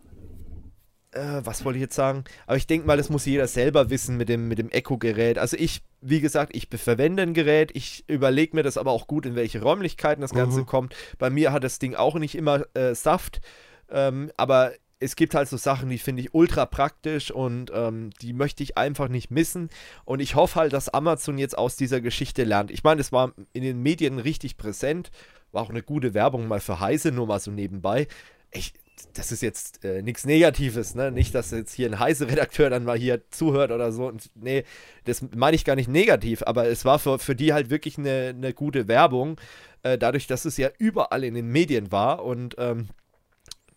[1.17, 2.23] äh, was wollte ich jetzt sagen?
[2.45, 5.37] Aber ich denke mal, das muss jeder selber wissen mit dem, mit dem Echo-Gerät.
[5.37, 9.25] Also ich, wie gesagt, ich verwende ein Gerät, ich überlege mir das aber auch gut,
[9.25, 10.65] in welche Räumlichkeiten das Ganze mhm.
[10.65, 10.95] kommt.
[11.17, 13.41] Bei mir hat das Ding auch nicht immer äh, Saft,
[13.89, 18.33] ähm, aber es gibt halt so Sachen, die finde ich ultra praktisch und ähm, die
[18.33, 19.69] möchte ich einfach nicht missen.
[20.05, 22.71] Und ich hoffe halt, dass Amazon jetzt aus dieser Geschichte lernt.
[22.71, 25.11] Ich meine, es war in den Medien richtig präsent,
[25.51, 28.07] war auch eine gute Werbung mal für Heise, nur mal so nebenbei.
[28.51, 28.73] Ich,
[29.13, 31.11] das ist jetzt äh, nichts Negatives, ne?
[31.11, 34.07] Nicht, dass jetzt hier ein heißer Redakteur dann mal hier zuhört oder so.
[34.07, 34.63] Und, nee,
[35.05, 38.33] das meine ich gar nicht negativ, aber es war für, für die halt wirklich eine,
[38.35, 39.39] eine gute Werbung,
[39.83, 42.87] äh, dadurch, dass es ja überall in den Medien war und ähm,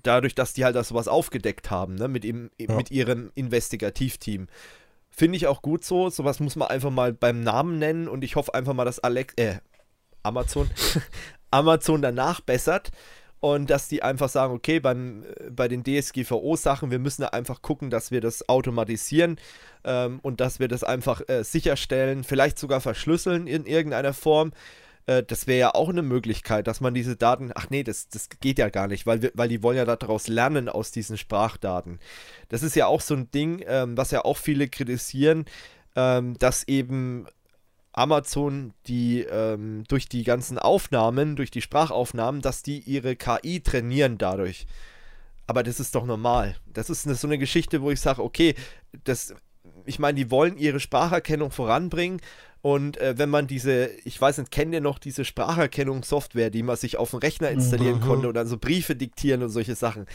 [0.02, 2.08] dadurch, dass die halt das sowas aufgedeckt haben, ne?
[2.08, 2.74] Mit, ihm, ja.
[2.74, 4.46] mit ihrem Investigativteam.
[5.10, 6.08] Finde ich auch gut so.
[6.08, 9.34] Sowas muss man einfach mal beim Namen nennen und ich hoffe einfach mal, dass Alex,
[9.36, 9.56] äh,
[10.22, 10.70] Amazon,
[11.50, 12.90] Amazon danach bessert
[13.40, 17.62] und dass die einfach sagen, okay, beim, äh, bei den DSGVO-Sachen, wir müssen da einfach
[17.62, 19.38] gucken, dass wir das automatisieren
[19.84, 24.52] ähm, und dass wir das einfach äh, sicherstellen, vielleicht sogar verschlüsseln in irgendeiner Form.
[25.06, 28.28] Äh, das wäre ja auch eine Möglichkeit, dass man diese Daten, ach nee, das, das
[28.40, 31.98] geht ja gar nicht, weil, wir, weil die wollen ja daraus lernen aus diesen Sprachdaten.
[32.50, 35.46] Das ist ja auch so ein Ding, ähm, was ja auch viele kritisieren,
[35.96, 37.26] ähm, dass eben
[37.92, 44.18] Amazon die ähm, durch die ganzen Aufnahmen, durch die Sprachaufnahmen, dass die ihre KI trainieren
[44.18, 44.66] dadurch.
[45.46, 46.54] Aber das ist doch normal.
[46.72, 48.54] Das ist eine, so eine Geschichte, wo ich sage, okay,
[49.02, 49.34] das,
[49.84, 52.20] ich meine, die wollen ihre Spracherkennung voranbringen.
[52.62, 56.76] Und äh, wenn man diese, ich weiß nicht, kennt ihr noch diese Spracherkennungssoftware, die man
[56.76, 58.02] sich auf dem Rechner installieren mhm.
[58.02, 60.06] konnte und dann so Briefe diktieren und solche Sachen.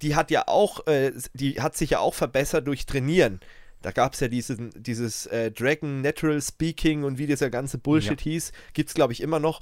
[0.00, 3.40] Die hat ja auch, äh, die hat sich ja auch verbessert durch Trainieren.
[3.82, 8.20] Da gab es ja diesen, dieses äh, Dragon Natural Speaking und wie dieser ganze Bullshit
[8.20, 8.32] ja.
[8.32, 8.52] hieß.
[8.72, 9.60] Gibt es, glaube ich, immer noch.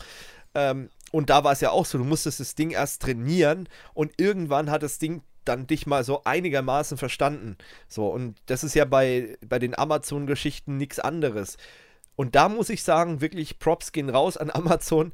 [0.54, 4.12] Ähm, und da war es ja auch so, du musstest das Ding erst trainieren und
[4.18, 7.56] irgendwann hat das Ding dann dich mal so einigermaßen verstanden.
[7.88, 11.56] So, und das ist ja bei, bei den Amazon-Geschichten nichts anderes.
[12.16, 15.12] Und da muss ich sagen, wirklich Props gehen raus an Amazon.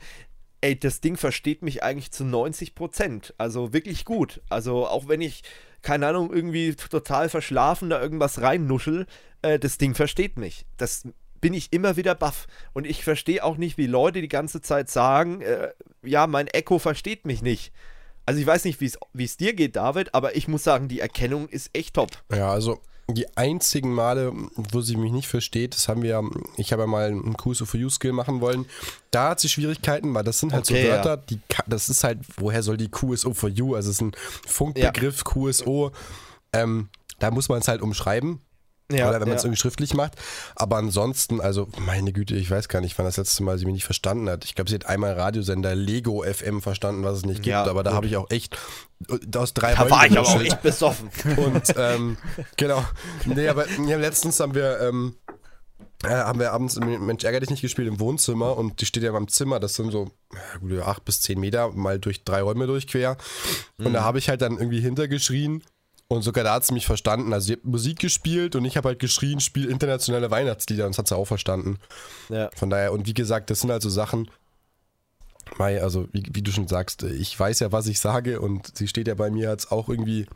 [0.60, 3.34] Ey, das Ding versteht mich eigentlich zu 90 Prozent.
[3.38, 4.40] Also wirklich gut.
[4.48, 5.42] Also auch wenn ich
[5.86, 9.06] keine Ahnung, irgendwie total verschlafen da irgendwas reinnuschel,
[9.42, 10.66] äh, das Ding versteht mich.
[10.78, 11.06] Das
[11.40, 12.48] bin ich immer wieder baff.
[12.72, 15.68] Und ich verstehe auch nicht, wie Leute die ganze Zeit sagen, äh,
[16.02, 17.72] ja, mein Echo versteht mich nicht.
[18.24, 21.48] Also ich weiß nicht, wie es dir geht, David, aber ich muss sagen, die Erkennung
[21.48, 22.10] ist echt top.
[22.32, 26.22] Ja, also die einzigen Male, wo sie mich nicht versteht, das haben wir ja,
[26.56, 28.66] ich habe ja mal einen QSO for You Skill machen wollen.
[29.12, 31.16] Da hat sie Schwierigkeiten, weil das sind halt okay, so Wörter, ja.
[31.16, 33.76] die, das ist halt, woher soll die QSO for You?
[33.76, 34.12] Also es ist ein
[34.46, 35.32] Funkbegriff, ja.
[35.32, 35.92] QSO.
[36.52, 36.88] Ähm,
[37.18, 38.40] da muss man es halt umschreiben.
[38.90, 39.48] Ja, Oder wenn man es ja.
[39.48, 40.14] irgendwie schriftlich macht.
[40.54, 43.74] Aber ansonsten, also meine Güte, ich weiß gar nicht, wann das letzte Mal sie mich
[43.74, 44.44] nicht verstanden hat.
[44.44, 47.48] Ich glaube, sie hat einmal Radiosender Lego FM verstanden, was es nicht gibt.
[47.48, 48.56] Ja, aber da habe ich auch echt
[49.08, 51.10] äh, aus drei Da war ich aber auch echt besoffen.
[51.36, 52.16] Und ähm,
[52.56, 52.84] genau.
[53.24, 55.16] Nee, aber ja, letztens haben wir ähm,
[56.04, 59.10] äh, haben wir abends Mensch ärger dich nicht gespielt im Wohnzimmer und die steht ja
[59.10, 60.10] meinem Zimmer, das sind so
[60.68, 63.16] ja, acht bis zehn Meter mal durch drei Räume durchquer.
[63.78, 63.92] Und mhm.
[63.94, 65.64] da habe ich halt dann irgendwie hintergeschrien
[66.08, 67.32] und sogar da hat sie mich verstanden.
[67.32, 70.98] Also sie hat Musik gespielt und ich habe halt geschrien, spiel internationale Weihnachtslieder und das
[70.98, 71.78] hat sie auch verstanden.
[72.28, 72.50] Ja.
[72.54, 74.30] Von daher, und wie gesagt, das sind halt so Sachen,
[75.58, 78.88] Mai, also wie, wie, du schon sagst, ich weiß ja, was ich sage und sie
[78.88, 80.26] steht ja bei mir jetzt auch irgendwie.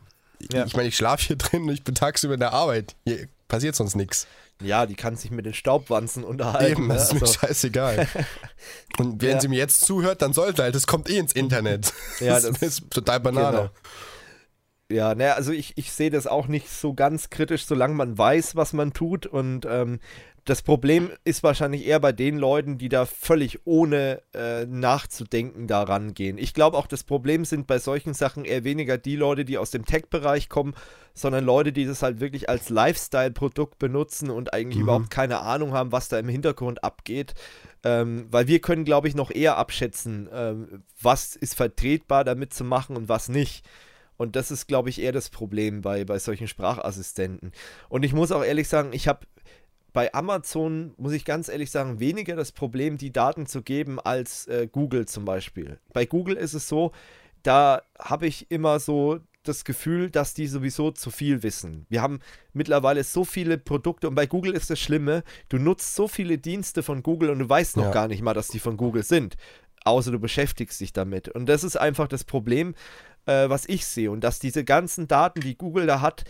[0.51, 0.65] Ja.
[0.65, 2.95] Ich meine, ich schlafe hier drin und ich bin tagsüber in der Arbeit.
[3.05, 4.25] Hier passiert sonst nichts.
[4.63, 6.83] Ja, die kann sich mit den Staubwanzen unterhalten.
[6.83, 7.33] Eben, das ist mir also.
[7.33, 8.07] scheißegal.
[8.99, 9.41] und wenn ja.
[9.41, 11.93] sie mir jetzt zuhört, dann sollte halt, das kommt eh ins Internet.
[12.19, 13.57] Ja, das, das ist total Banane.
[13.57, 13.69] Genau.
[14.91, 18.55] Ja, naja, also ich, ich sehe das auch nicht so ganz kritisch, solange man weiß,
[18.55, 19.25] was man tut.
[19.25, 19.99] Und ähm,
[20.45, 26.15] das Problem ist wahrscheinlich eher bei den Leuten, die da völlig ohne äh, nachzudenken daran
[26.15, 26.39] gehen.
[26.39, 29.69] Ich glaube auch, das Problem sind bei solchen Sachen eher weniger die Leute, die aus
[29.69, 30.73] dem Tech-Bereich kommen,
[31.13, 34.83] sondern Leute, die das halt wirklich als Lifestyle-Produkt benutzen und eigentlich mhm.
[34.83, 37.35] überhaupt keine Ahnung haben, was da im Hintergrund abgeht.
[37.83, 42.63] Ähm, weil wir können, glaube ich, noch eher abschätzen, ähm, was ist vertretbar damit zu
[42.63, 43.63] machen und was nicht.
[44.21, 47.51] Und das ist, glaube ich, eher das Problem bei, bei solchen Sprachassistenten.
[47.89, 49.25] Und ich muss auch ehrlich sagen, ich habe
[49.93, 54.45] bei Amazon, muss ich ganz ehrlich sagen, weniger das Problem, die Daten zu geben, als
[54.45, 55.79] äh, Google zum Beispiel.
[55.91, 56.91] Bei Google ist es so,
[57.41, 61.87] da habe ich immer so das Gefühl, dass die sowieso zu viel wissen.
[61.89, 62.19] Wir haben
[62.53, 66.83] mittlerweile so viele Produkte und bei Google ist das Schlimme, du nutzt so viele Dienste
[66.83, 67.91] von Google und du weißt noch Ja.
[67.91, 69.35] gar nicht mal, dass die von Google sind.
[69.83, 71.27] Außer du beschäftigst dich damit.
[71.27, 72.75] Und das ist einfach das Problem,
[73.25, 74.11] äh, was ich sehe.
[74.11, 76.23] Und dass diese ganzen Daten, die Google da hat,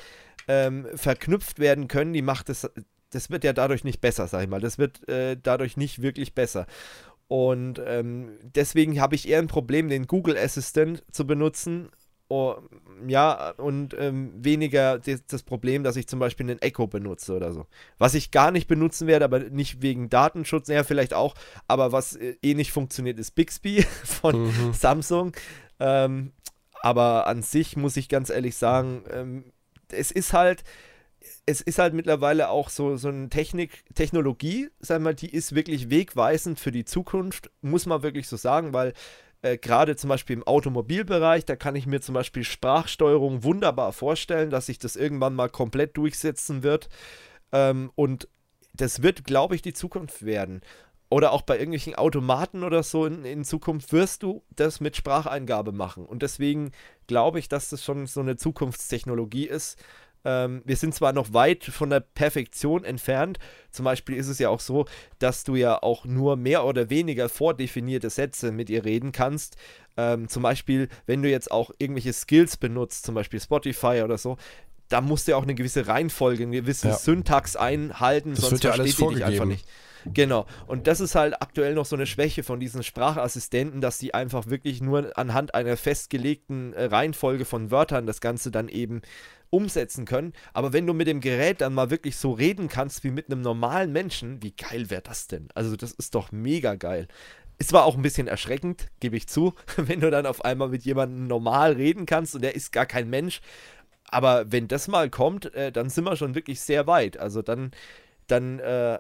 [0.47, 2.69] ähm, verknüpft werden können, die macht es,
[3.11, 4.61] das wird ja dadurch nicht besser, sag ich mal.
[4.61, 6.65] Das wird äh, dadurch nicht wirklich besser.
[7.27, 11.89] Und ähm, deswegen habe ich eher ein Problem, den Google Assistant zu benutzen.
[12.27, 12.55] Oh,
[13.07, 17.51] ja, und ähm, weniger das, das Problem, dass ich zum Beispiel einen Echo benutze oder
[17.51, 17.67] so.
[17.97, 21.35] Was ich gar nicht benutzen werde, aber nicht wegen Datenschutz, ja, vielleicht auch,
[21.67, 24.73] aber was äh, eh nicht funktioniert, ist Bixby von Mhm.
[24.73, 25.33] Samsung.
[25.79, 26.31] Ähm,
[26.81, 29.53] aber an sich muss ich ganz ehrlich sagen, ähm,
[29.89, 30.63] es ist halt,
[31.45, 35.89] es ist halt mittlerweile auch so, so eine Technik, Technologie, sag mal, die ist wirklich
[35.89, 38.93] wegweisend für die Zukunft, muss man wirklich so sagen, weil
[39.41, 44.49] äh, gerade zum Beispiel im Automobilbereich, da kann ich mir zum Beispiel Sprachsteuerung wunderbar vorstellen,
[44.49, 46.89] dass sich das irgendwann mal komplett durchsetzen wird.
[47.51, 48.27] Ähm, und
[48.73, 50.61] das wird, glaube ich, die Zukunft werden.
[51.11, 55.73] Oder auch bei irgendwelchen Automaten oder so in, in Zukunft wirst du das mit Spracheingabe
[55.73, 56.05] machen.
[56.05, 56.71] Und deswegen
[57.05, 59.77] glaube ich, dass das schon so eine Zukunftstechnologie ist.
[60.23, 63.39] Ähm, wir sind zwar noch weit von der Perfektion entfernt.
[63.71, 64.85] Zum Beispiel ist es ja auch so,
[65.19, 69.57] dass du ja auch nur mehr oder weniger vordefinierte Sätze mit ihr reden kannst.
[69.97, 74.37] Ähm, zum Beispiel, wenn du jetzt auch irgendwelche Skills benutzt, zum Beispiel Spotify oder so,
[74.87, 76.93] da musst du ja auch eine gewisse Reihenfolge, eine gewisse Ja.
[76.93, 79.61] Syntax einhalten, Das sonst wird ja alles versteht die dich einfach vorgegeben.
[79.61, 79.67] nicht.
[80.05, 80.45] Genau.
[80.67, 84.47] Und das ist halt aktuell noch so eine Schwäche von diesen Sprachassistenten, dass die einfach
[84.47, 89.01] wirklich nur anhand einer festgelegten äh, Reihenfolge von Wörtern das Ganze dann eben
[89.51, 90.33] umsetzen können.
[90.53, 93.41] Aber wenn du mit dem Gerät dann mal wirklich so reden kannst wie mit einem
[93.41, 95.49] normalen Menschen, wie geil wäre das denn?
[95.53, 97.07] Also das ist doch mega geil.
[97.59, 100.83] Es war auch ein bisschen erschreckend, gebe ich zu, wenn du dann auf einmal mit
[100.83, 103.41] jemandem normal reden kannst und der ist gar kein Mensch.
[104.05, 107.17] Aber wenn das mal kommt, äh, dann sind wir schon wirklich sehr weit.
[107.17, 107.71] Also dann,
[108.27, 108.99] dann, äh,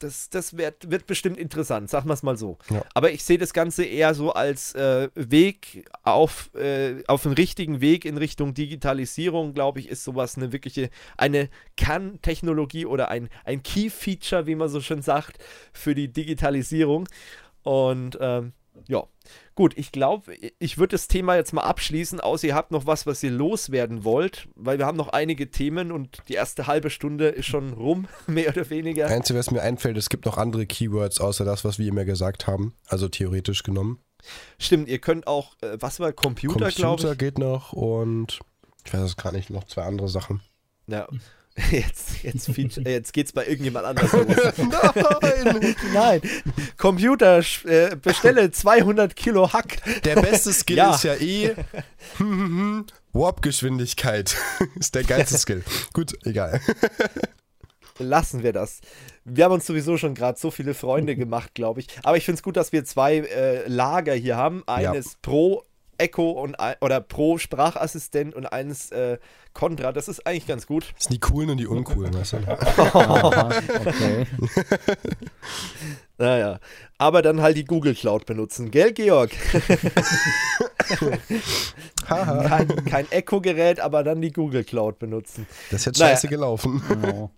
[0.00, 2.58] das, das wird, wird bestimmt interessant, sagen wir es mal so.
[2.70, 2.84] Ja.
[2.94, 7.80] Aber ich sehe das Ganze eher so als äh, Weg auf, äh, auf den richtigen
[7.80, 13.62] Weg in Richtung Digitalisierung, glaube ich, ist sowas eine wirkliche, eine Kerntechnologie oder ein, ein
[13.62, 15.38] Key-Feature, wie man so schön sagt,
[15.72, 17.08] für die Digitalisierung.
[17.62, 18.52] Und ähm,
[18.88, 19.04] ja,
[19.54, 23.06] gut, ich glaube, ich würde das Thema jetzt mal abschließen, außer ihr habt noch was,
[23.06, 27.28] was ihr loswerden wollt, weil wir haben noch einige Themen und die erste halbe Stunde
[27.28, 29.06] ist schon rum, mehr oder weniger.
[29.08, 32.46] Einzige, was mir einfällt, es gibt noch andere Keywords außer das, was wir immer gesagt
[32.46, 32.74] haben.
[32.86, 33.98] Also theoretisch genommen.
[34.58, 37.18] Stimmt, ihr könnt auch, äh, was war Computer, glaube Computer ich?
[37.18, 38.40] geht noch und
[38.84, 40.40] ich weiß es gar nicht, noch zwei andere Sachen.
[40.86, 41.08] Ja.
[41.70, 44.12] Jetzt, jetzt, feature- jetzt geht's bei irgendjemand anders.
[44.58, 45.70] Nein!
[45.94, 46.20] Nein,
[46.76, 49.78] Computer, äh, bestelle 200 Kilo Hack.
[50.04, 50.94] Der beste Skill Ja.
[50.94, 51.54] ist ja eh
[53.12, 54.36] Warp-Geschwindigkeit.
[54.78, 55.64] ist der geilste Skill.
[55.92, 56.60] Gut, egal.
[57.98, 58.80] Lassen wir das.
[59.24, 61.88] Wir haben uns sowieso schon gerade so viele Freunde gemacht, glaube ich.
[62.02, 64.62] Aber ich finde es gut, dass wir zwei äh, Lager hier haben.
[64.66, 65.62] Eines pro
[65.98, 69.16] Echo und oder pro Sprachassistent und eines äh,
[69.56, 69.90] Contra.
[69.92, 70.92] Das ist eigentlich ganz gut.
[70.94, 72.36] Das sind die coolen und die uncoolen, weißt du?
[73.86, 74.26] Okay.
[76.18, 76.60] Naja.
[76.98, 79.30] Aber dann halt die Google Cloud benutzen, gell, Georg?
[82.06, 85.46] Kein, kein Echo-Gerät, aber dann die Google Cloud benutzen.
[85.70, 86.12] Das ist jetzt Naja.
[86.12, 86.82] scheiße gelaufen.
[86.88, 87.32] Genau.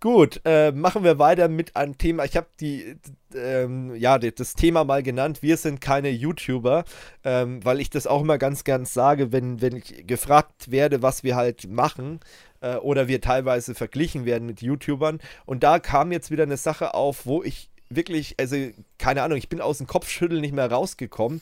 [0.00, 2.24] Gut, äh, machen wir weiter mit einem Thema.
[2.24, 2.96] Ich habe die,
[3.34, 5.42] ähm, ja, das Thema mal genannt.
[5.42, 6.84] Wir sind keine YouTuber,
[7.24, 11.24] ähm, weil ich das auch immer ganz, ganz sage, wenn, wenn ich gefragt werde, was
[11.24, 12.20] wir halt machen
[12.60, 15.18] äh, oder wir teilweise verglichen werden mit YouTubern.
[15.46, 18.56] Und da kam jetzt wieder eine Sache auf, wo ich wirklich, also
[18.98, 21.40] keine Ahnung, ich bin aus dem Kopfschütteln nicht mehr rausgekommen.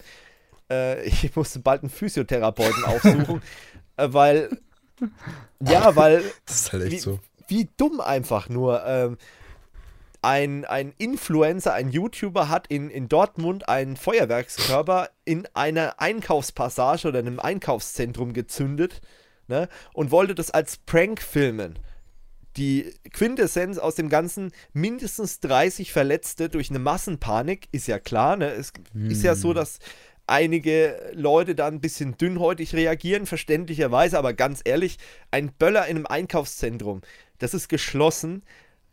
[0.70, 3.42] Äh, ich musste bald einen Physiotherapeuten aufsuchen,
[3.96, 4.58] äh, weil,
[5.60, 7.18] ja, weil Das ist halt echt wie, so.
[7.48, 8.84] Wie dumm einfach nur.
[8.86, 9.18] Ähm,
[10.24, 17.18] ein, ein Influencer, ein YouTuber hat in, in Dortmund einen Feuerwerkskörper in einer Einkaufspassage oder
[17.18, 19.02] einem Einkaufszentrum gezündet
[19.48, 21.78] ne, und wollte das als Prank filmen.
[22.56, 28.36] Die Quintessenz aus dem Ganzen, mindestens 30 Verletzte durch eine Massenpanik, ist ja klar.
[28.36, 28.50] Ne?
[28.52, 29.78] Es ist ja so, dass
[30.26, 34.98] einige Leute da ein bisschen dünnhäutig reagieren, verständlicherweise, aber ganz ehrlich,
[35.30, 37.02] ein Böller in einem Einkaufszentrum,
[37.38, 38.42] das ist geschlossen,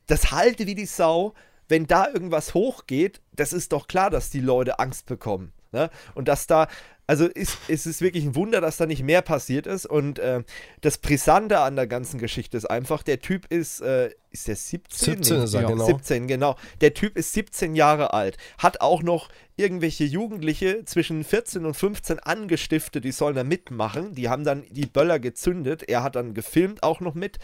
[0.08, 1.34] das halte wie die Sau.
[1.68, 5.54] wenn da irgendwas hochgeht, das ist doch klar, dass die Leute Angst bekommen.
[5.72, 5.90] Ne?
[6.16, 6.68] Und dass da,
[7.08, 9.86] also ist, ist es wirklich ein Wunder, dass da nicht mehr passiert ist.
[9.86, 10.44] Und äh,
[10.82, 15.24] das Brisante an der ganzen Geschichte ist einfach, der Typ ist, äh, ist der 17?
[15.24, 15.86] 17 Nee, ist er, ja, genau.
[15.86, 16.58] 17, genau.
[16.82, 22.20] Der Typ ist 17 Jahre alt, hat auch noch irgendwelche Jugendliche zwischen 14 und 15
[22.20, 24.14] angestiftet, die sollen da mitmachen.
[24.14, 25.84] Die haben dann die Böller gezündet.
[25.88, 27.40] Er hat dann gefilmt auch noch mit.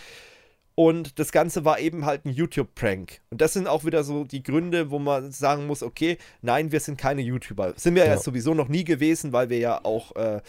[0.80, 3.22] Und das Ganze war eben halt ein YouTube-Prank.
[3.32, 6.80] Und das sind auch wieder so die Gründe, wo man sagen muss, okay, nein, wir
[6.80, 7.74] sind keine YouTuber.
[7.78, 8.18] Sind wir ja, Ja.
[8.20, 10.40] sowieso noch nie gewesen, weil wir ja auch äh,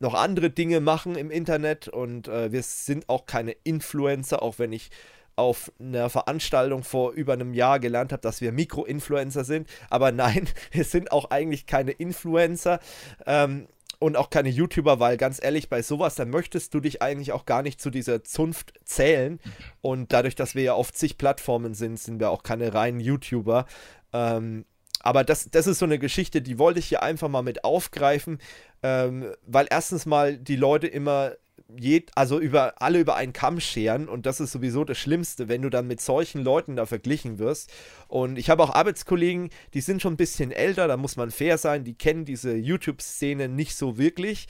[0.00, 1.86] noch andere Dinge machen im Internet.
[1.86, 4.90] Und äh, wir sind auch keine Influencer, auch wenn ich
[5.36, 9.68] auf einer Veranstaltung vor über einem Jahr gelernt habe, dass wir Mikro-Influencer sind.
[9.90, 12.80] Aber nein, wir sind auch eigentlich keine Influencer.
[13.26, 17.32] Ähm, und auch keine YouTuber, weil ganz ehrlich, bei sowas, da möchtest du dich eigentlich
[17.32, 19.40] auch gar nicht zu dieser Zunft zählen.
[19.80, 23.66] Und dadurch, dass wir ja auf zig Plattformen sind, sind wir auch keine reinen YouTuber.
[24.12, 24.64] Ähm,
[25.00, 28.38] aber das, das ist so eine Geschichte, die wollte ich hier einfach mal mit aufgreifen,
[28.82, 31.32] ähm, weil erstens mal die Leute immer
[31.76, 35.62] jed, also über alle über einen Kamm scheren und das ist sowieso das Schlimmste, wenn
[35.62, 37.72] du dann mit solchen Leuten da verglichen wirst.
[38.08, 41.58] Und ich habe auch Arbeitskollegen, die sind schon ein bisschen älter, da muss man fair
[41.58, 44.46] sein, die kennen diese YouTube-Szene nicht so wirklich.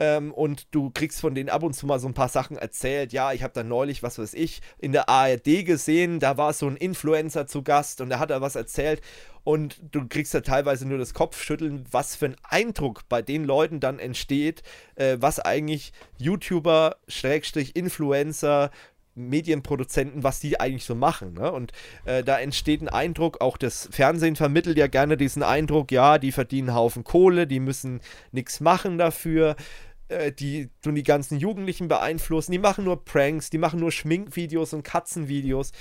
[0.00, 3.12] Ähm, und du kriegst von denen ab und zu mal so ein paar Sachen erzählt.
[3.12, 6.66] Ja, ich habe da neulich, was weiß ich, in der ARD gesehen, da war so
[6.66, 9.00] ein Influencer zu Gast und der hat da was erzählt.
[9.44, 13.80] Und du kriegst da teilweise nur das Kopfschütteln, was für ein Eindruck bei den Leuten
[13.80, 14.62] dann entsteht,
[14.96, 18.70] äh, was eigentlich YouTuber, Schrägstrich, Influencer,
[19.18, 21.34] Medienproduzenten, was die eigentlich so machen.
[21.34, 21.50] Ne?
[21.50, 21.72] Und
[22.04, 26.32] äh, da entsteht ein Eindruck, auch das Fernsehen vermittelt ja gerne diesen Eindruck, ja, die
[26.32, 28.00] verdienen einen Haufen Kohle, die müssen
[28.32, 29.56] nichts machen dafür.
[30.08, 34.72] Äh, Die tun die ganzen Jugendlichen beeinflussen, die machen nur Pranks, die machen nur Schminkvideos
[34.72, 35.72] und Katzenvideos.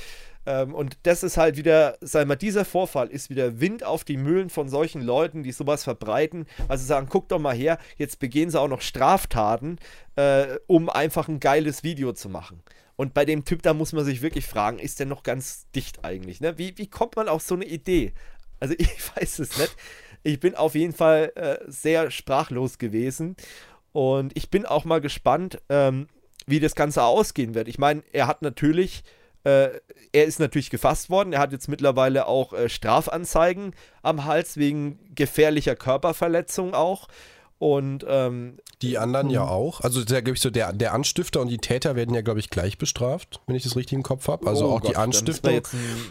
[0.48, 4.18] Ähm, und das ist halt wieder, sag mal, dieser Vorfall ist wieder Wind auf die
[4.18, 6.46] Mühlen von solchen Leuten, die sowas verbreiten.
[6.70, 9.78] Also sagen, guck doch mal her, jetzt begehen sie auch noch Straftaten,
[10.16, 12.64] äh, um einfach ein geiles Video zu machen.
[12.96, 16.04] Und bei dem Typ, da muss man sich wirklich fragen, ist der noch ganz dicht
[16.04, 16.40] eigentlich?
[16.40, 16.58] Ne?
[16.58, 18.14] Wie, wie kommt man auf so eine Idee?
[18.60, 19.76] Also ich weiß es nicht.
[20.24, 23.36] Ich bin auf jeden Fall äh, sehr sprachlos gewesen.
[23.98, 26.08] Und ich bin auch mal gespannt, ähm,
[26.46, 27.68] wie das Ganze ausgehen wird.
[27.68, 29.04] Ich meine, er hat natürlich,
[29.44, 29.70] äh,
[30.12, 31.34] er ist natürlich gefasst worden.
[31.34, 37.08] Er hat jetzt mittlerweile auch äh, Strafanzeigen am Hals wegen gefährlicher Körperverletzung auch.
[37.60, 39.82] Und ähm, Die anderen ja auch.
[39.82, 42.52] Also der, glaub ich, so der, der Anstifter und die Täter werden ja, glaube ich,
[42.52, 44.46] gleich bestraft, wenn ich das richtig im Kopf habe.
[44.48, 45.62] Also oh auch Gott, die da Anstiftung.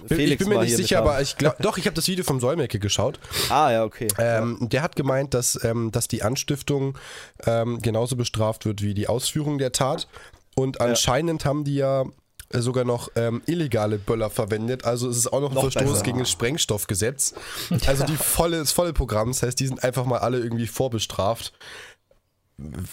[0.08, 2.80] ich bin mir nicht sicher, aber ich glaube, doch, ich habe das Video vom Solmecke
[2.80, 3.20] geschaut.
[3.48, 4.08] Ah, ja, okay.
[4.18, 6.98] Ähm, Der hat gemeint, dass, ähm, dass die Anstiftung
[7.46, 10.08] ähm, genauso bestraft wird wie die Ausführung der Tat.
[10.56, 12.06] Und anscheinend haben die ja
[12.52, 14.84] sogar noch ähm, illegale Böller verwendet.
[14.84, 16.02] Also es ist auch noch ein Noch Verstoß besser.
[16.04, 17.34] gegen das Sprengstoffgesetz.
[17.86, 19.28] Also die volle, das volle Programm.
[19.28, 21.52] Das heißt, die sind einfach mal alle irgendwie vorbestraft.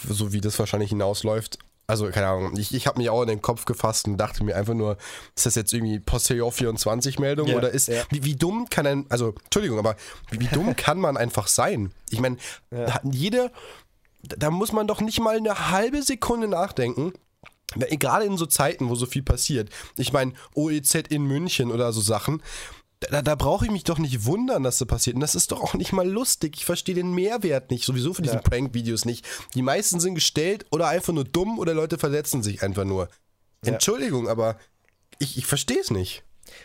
[0.08, 1.58] So wie das wahrscheinlich hinausläuft.
[1.86, 4.56] Also, keine Ahnung, ich, ich habe mich auch in den Kopf gefasst und dachte mir
[4.56, 4.96] einfach nur,
[5.36, 8.02] ist das jetzt irgendwie Postillon 24 Meldung Ja, oder ist, ja.
[8.10, 9.96] wie, wie dumm kann ein, also, Entschuldigung, aber
[10.30, 11.92] wie, wie dumm kann man einfach sein?
[12.08, 12.38] Ich meine,
[12.70, 13.00] Ja.
[13.04, 13.52] jede,
[14.22, 17.12] da muss man doch nicht mal eine halbe Sekunde nachdenken.
[17.76, 19.70] Gerade in so Zeiten, wo so viel passiert.
[19.96, 22.42] Ich meine, OEZ in München oder so Sachen.
[23.00, 25.14] Da, da brauche ich mich doch nicht wundern, dass das passiert.
[25.16, 26.54] Und das ist doch auch nicht mal lustig.
[26.56, 28.42] Ich verstehe den Mehrwert nicht, sowieso von diesen Ja.
[28.42, 29.26] Prank-Videos nicht.
[29.54, 33.08] Die meisten sind gestellt oder einfach nur dumm oder Leute verletzen sich einfach nur.
[33.64, 33.72] Ja.
[33.72, 34.56] Entschuldigung, aber
[35.18, 36.22] ich, ich verstehe es nicht.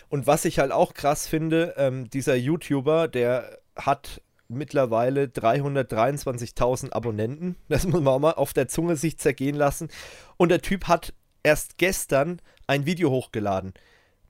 [0.09, 7.55] Und was ich halt auch krass finde, ähm, dieser YouTuber, der hat mittlerweile 323.000 Abonnenten.
[7.69, 9.89] Das muss man auch mal auf der Zunge sich zergehen lassen.
[10.38, 13.73] Und der Typ hat erst gestern ein Video hochgeladen.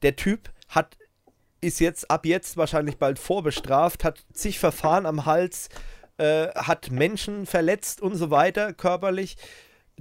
[0.04, 0.98] Der Typ hat
[1.62, 5.68] ist jetzt ab jetzt wahrscheinlich bald vorbestraft, hat zig Verfahren am Hals,
[6.18, 9.36] äh, hat Menschen verletzt und so weiter, körperlich.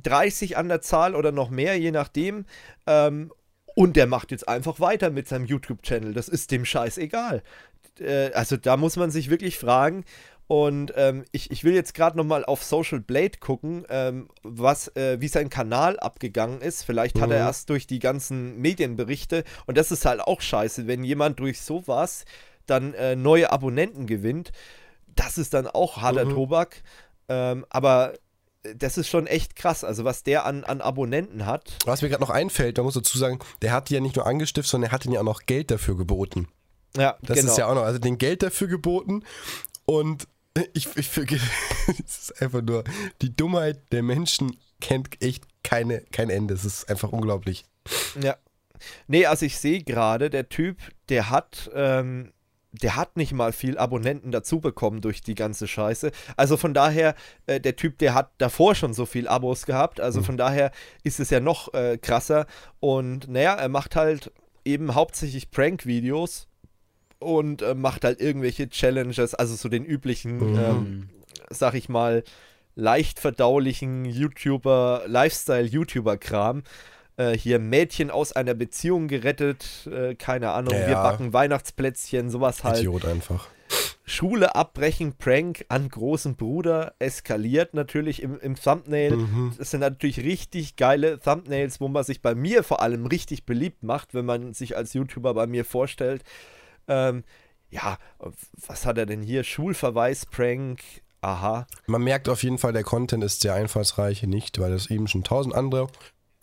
[0.00, 2.46] 30 an der Zahl oder noch mehr, je nachdem.
[2.86, 3.32] Ähm,
[3.74, 6.12] und der macht jetzt einfach weiter mit seinem YouTube-Channel.
[6.12, 7.42] Das ist dem Scheiß egal.
[8.00, 10.04] Äh, also da muss man sich wirklich fragen.
[10.46, 15.20] Und ähm, ich, ich will jetzt gerade nochmal auf Social Blade gucken, ähm, was, äh,
[15.20, 16.84] wie sein Kanal abgegangen ist.
[16.84, 17.46] Vielleicht hat er Mhm.
[17.48, 19.44] erst durch die ganzen Medienberichte.
[19.66, 22.24] Und das ist halt auch scheiße, wenn jemand durch sowas
[22.66, 24.52] dann äh, neue Abonnenten gewinnt.
[25.14, 26.30] Das ist dann auch harter Mhm.
[26.30, 26.82] Tobak.
[27.28, 28.14] Ähm, aber
[28.74, 29.84] das ist schon echt krass.
[29.84, 31.76] Also was der an, an Abonnenten hat.
[31.84, 34.70] Was mir gerade noch einfällt, da muss dazu sagen, der hat ja nicht nur angestiftet,
[34.70, 36.48] sondern er hat ihnen ja auch noch Geld dafür geboten.
[36.96, 37.52] Ja, Das genau.
[37.52, 39.22] ist ja auch noch, also den Geld dafür geboten
[39.84, 40.26] und
[40.74, 41.40] ich, ich verge-
[42.04, 42.84] es ist einfach nur,
[43.22, 46.54] die Dummheit der Menschen kennt echt keine, kein Ende.
[46.54, 47.64] Es ist einfach unglaublich.
[48.20, 48.36] Ja.
[49.08, 52.32] Nee, also ich sehe gerade, der Typ, der hat, ähm,
[52.70, 56.12] der hat nicht mal viel Abonnenten dazu bekommen durch die ganze Scheiße.
[56.36, 57.14] Also von daher,
[57.46, 60.00] äh, der Typ, der hat davor schon so viel Abos gehabt.
[60.00, 60.24] Also Mhm.
[60.24, 60.70] von daher
[61.02, 62.46] ist es ja noch äh, krasser.
[62.78, 64.30] Und naja, er macht halt
[64.64, 66.46] eben hauptsächlich Prank-Videos
[67.18, 70.58] und äh, macht halt irgendwelche Challenges, also so den üblichen, Mhm.
[70.58, 71.08] ähm,
[71.50, 72.22] sag ich mal,
[72.74, 76.62] leicht verdaulichen YouTuber, Lifestyle-YouTuber-Kram.
[77.16, 82.62] Äh, hier Mädchen aus einer Beziehung gerettet, äh, keine Ahnung, Ja, wir backen Weihnachtsplätzchen, sowas
[82.62, 82.78] halt.
[82.78, 83.48] Idiot einfach.
[84.04, 89.16] Schule abbrechen, Prank an großen Bruder, eskaliert natürlich im, im Thumbnail.
[89.16, 89.52] Mhm.
[89.58, 93.82] Das sind natürlich richtig geile Thumbnails, wo man sich bei mir vor allem richtig beliebt
[93.82, 96.22] macht, wenn man sich als YouTuber bei mir vorstellt.
[96.88, 97.24] Ähm,
[97.70, 97.98] ja,
[98.66, 99.44] was hat er denn hier?
[99.44, 100.80] Schulverweis, Prank,
[101.20, 101.66] aha.
[101.86, 105.24] Man merkt auf jeden Fall, der Content ist sehr einfallsreich, nicht, weil es eben schon
[105.24, 105.88] tausend andere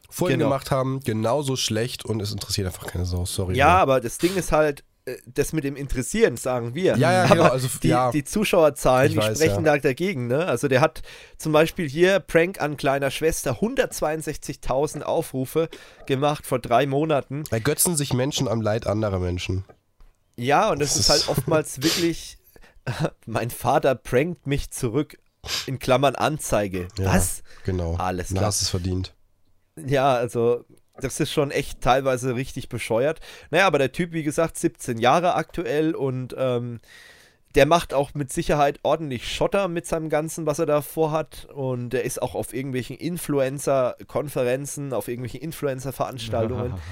[0.10, 0.50] vorhin Genau.
[0.50, 3.56] gemacht haben, genauso schlecht und es interessiert einfach keine Sau, sorry.
[3.56, 6.96] Ja, aber das Ding ist halt, äh, das mit dem Interessieren, sagen wir.
[6.98, 8.12] Ja, ja, aber genau, also, die, ja.
[8.12, 9.76] die Zuschauerzahlen, Ich die weiß, sprechen ja.
[9.76, 10.28] da dagegen.
[10.28, 10.46] Ne?
[10.46, 11.02] Also der hat
[11.38, 15.70] zum Beispiel hier Prank an kleiner Schwester 162.000 Aufrufe
[16.06, 17.44] gemacht vor drei Monaten.
[17.50, 19.66] Ergötzen sich Menschen am Leid anderer Menschen.
[20.38, 22.38] Ja, und das Das ist halt oftmals wirklich,
[23.26, 25.18] mein Vater prankt mich zurück,
[25.68, 26.88] in Klammern Anzeige.
[26.98, 27.14] Ja.
[27.14, 27.44] Was?
[27.66, 27.96] Genau.
[27.98, 28.48] Alles Na, klar.
[28.48, 29.14] hast es verdient.
[29.76, 30.66] Ja, also
[30.98, 33.20] das ist schon echt teilweise richtig bescheuert.
[33.52, 36.80] Naja, aber der Typ, wie gesagt, 17 Jahre aktuell und ähm,
[37.56, 41.48] der macht auch mit Sicherheit ordentlich Schotter mit seinem Ganzen, was er da vorhat.
[41.54, 46.74] Und der ist auch auf irgendwelchen Influencer-Konferenzen, auf irgendwelchen Influencer-Veranstaltungen.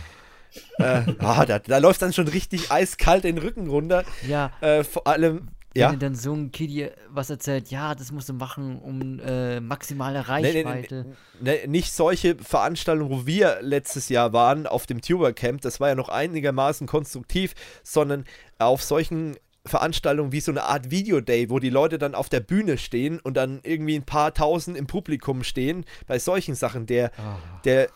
[0.78, 4.04] äh, ah, da, da läuft dann schon richtig eiskalt den Rücken runter.
[4.28, 5.96] Ja, Äh, vor allem, wenn ja.
[5.96, 10.42] dann so ein Kiddy was erzählt, ja, das musst du machen, um äh, maximale Nee,
[10.42, 11.06] nee, nee, Reichweite.
[11.42, 15.90] nee, nicht solche Veranstaltungen, wo wir letztes Jahr waren auf dem Tuber Camp, das war
[15.90, 18.26] ja noch einigermaßen konstruktiv, sondern
[18.60, 19.36] auf solchen
[19.66, 23.36] Veranstaltungen wie so eine Art Videoday, wo die Leute dann auf der Bühne stehen und
[23.38, 27.38] dann irgendwie ein paar tausend im Publikum stehen, bei solchen Sachen, der, Ah.
[27.64, 27.88] der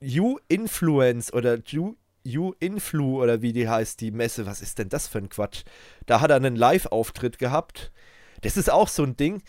[0.00, 5.18] You-Influence oder You, You-Influ oder wie die heißt, die Messe, was ist denn das für
[5.18, 5.64] ein Quatsch?
[6.06, 7.92] Da hat er einen Live-Auftritt gehabt.
[8.40, 9.42] Das ist auch so ein Ding,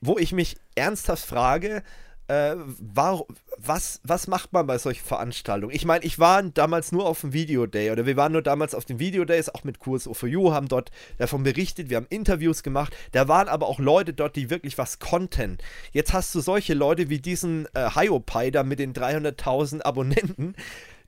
[0.00, 1.82] wo ich mich ernsthaft frage,
[2.28, 3.24] äh, war,
[3.56, 5.74] was, was macht man bei solchen Veranstaltungen?
[5.74, 8.84] Ich meine, ich war damals nur auf dem Videoday oder wir waren nur damals auf
[8.84, 12.94] den Videodays, auch mit Kurs for You, haben dort davon berichtet, wir haben Interviews gemacht.
[13.12, 15.58] Da waren aber auch Leute dort, die wirklich was konnten.
[15.92, 20.54] Jetzt hast du solche Leute wie diesen äh, Hiopai da mit den 300.000 Abonnenten.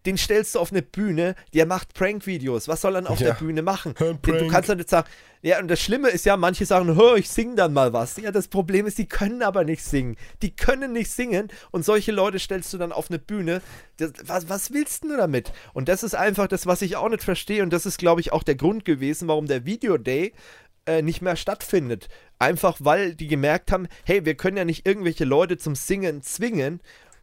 [0.07, 2.68] Den stellst du auf eine Bühne, der macht Prank-Videos.
[2.68, 3.28] Was soll er auf Ja.
[3.28, 3.94] der Bühne machen?
[4.22, 5.09] Du kannst doch nicht sagen,
[5.42, 8.16] ja, und das Schlimme ist ja, manche sagen, hör, ich sing dann mal was.
[8.18, 10.16] Ja, das Problem ist, die können aber nicht singen.
[10.42, 13.62] Die können nicht singen und solche Leute stellst du dann auf eine Bühne.
[13.96, 15.53] Das, was, was willst du damit?
[15.72, 18.32] Und das ist einfach das, was ich auch nicht verstehe und das ist, glaube ich,
[18.32, 20.32] auch der Grund gewesen, warum der Video Day
[20.86, 22.09] äh, nicht mehr stattfindet.
[22.38, 26.80] Einfach weil die gemerkt haben, hey, wir können ja nicht irgendwelche Leute zum Singen zwingen.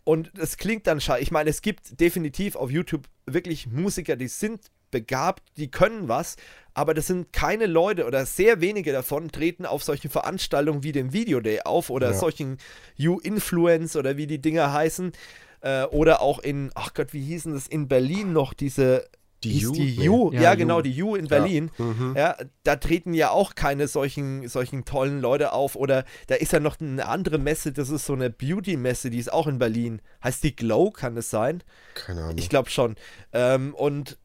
[0.08, 1.22] Und es klingt dann scheiße.
[1.22, 6.38] Ich meine, es gibt definitiv auf YouTube wirklich Musiker, die sind begabt, die können was,
[6.74, 11.12] aber das sind keine Leute oder sehr wenige davon treten auf solchen Veranstaltungen wie dem
[11.12, 12.14] Video Day auf oder Ja.
[12.14, 12.58] solchen
[12.96, 15.12] You-Influence oder wie die Dinger heißen.
[15.60, 19.10] Äh, oder auch in, ach Gott, wie hießen das in Berlin noch, diese.
[19.44, 19.72] Die You?
[19.72, 19.96] Die.
[19.96, 21.72] You, ja, Ja, genau, die You in Berlin.
[21.78, 22.16] Mhm.
[22.18, 25.76] Ja, da treten ja auch keine solchen, solchen tollen Leute auf.
[25.76, 29.32] Oder da ist ja noch eine andere Messe, das ist so eine Beauty-Messe, die ist
[29.32, 30.02] auch in Berlin.
[30.24, 31.64] Heißt die Glow, kann es sein?
[31.94, 32.38] Keine Ahnung.
[32.38, 32.96] Ich glaube schon.
[33.32, 34.18] Ähm, und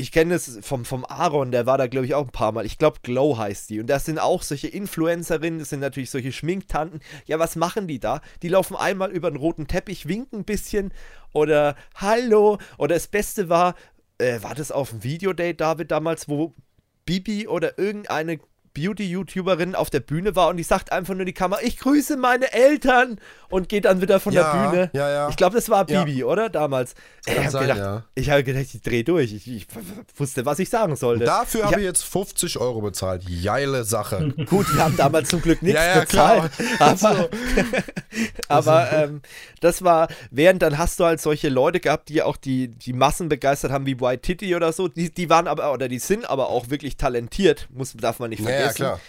[0.00, 2.64] ich kenne es vom, vom Aaron, der war da, glaube ich, auch ein paar Mal.
[2.64, 3.80] Ich glaube, Glow heißt die.
[3.80, 7.00] Und das sind auch solche Influencerinnen, das sind natürlich solche Schminktanten.
[7.26, 8.22] Ja, was machen die da?
[8.42, 10.92] Die laufen einmal über den roten Teppich, winken ein bisschen
[11.32, 12.58] oder Hallo.
[12.78, 13.74] Oder das Beste war,
[14.20, 16.54] äh, war das auf dem Videodate, David, damals, wo
[17.04, 18.38] Bibi oder irgendeine
[18.74, 22.16] Beauty-YouTuberin auf der Bühne war und die sagt einfach nur in die Kamera, ich grüße
[22.16, 23.18] meine Eltern
[23.48, 24.90] und geht dann wieder von Ja, der Bühne.
[24.92, 25.28] ja, ja.
[25.28, 25.84] Ich glaube, das war.
[25.86, 26.48] Bibi, oder?
[26.48, 26.94] Damals.
[27.26, 29.32] ich habe gedacht, ich habe gedacht, ich drehe durch.
[29.32, 29.66] Ich, ich
[30.16, 31.24] wusste, was ich sagen sollte.
[31.24, 33.24] Dafür ich habe hab- ich jetzt 50 Euro bezahlt.
[33.42, 34.32] Geile Sache.
[34.46, 36.52] Gut, wir haben damals zum Glück nichts bezahlt.
[36.78, 37.28] Aber,
[38.48, 39.22] aber ähm,
[39.60, 43.28] das war, während dann hast du halt solche Leute gehabt, die auch die, die Massen
[43.28, 44.88] begeistert haben, wie White Titty oder so.
[44.88, 48.40] Die, die waren aber, oder die sind aber auch wirklich talentiert, muss, darf man nicht
[48.40, 48.82] Ja, vergessen.
[48.82, 49.00] ja, klar.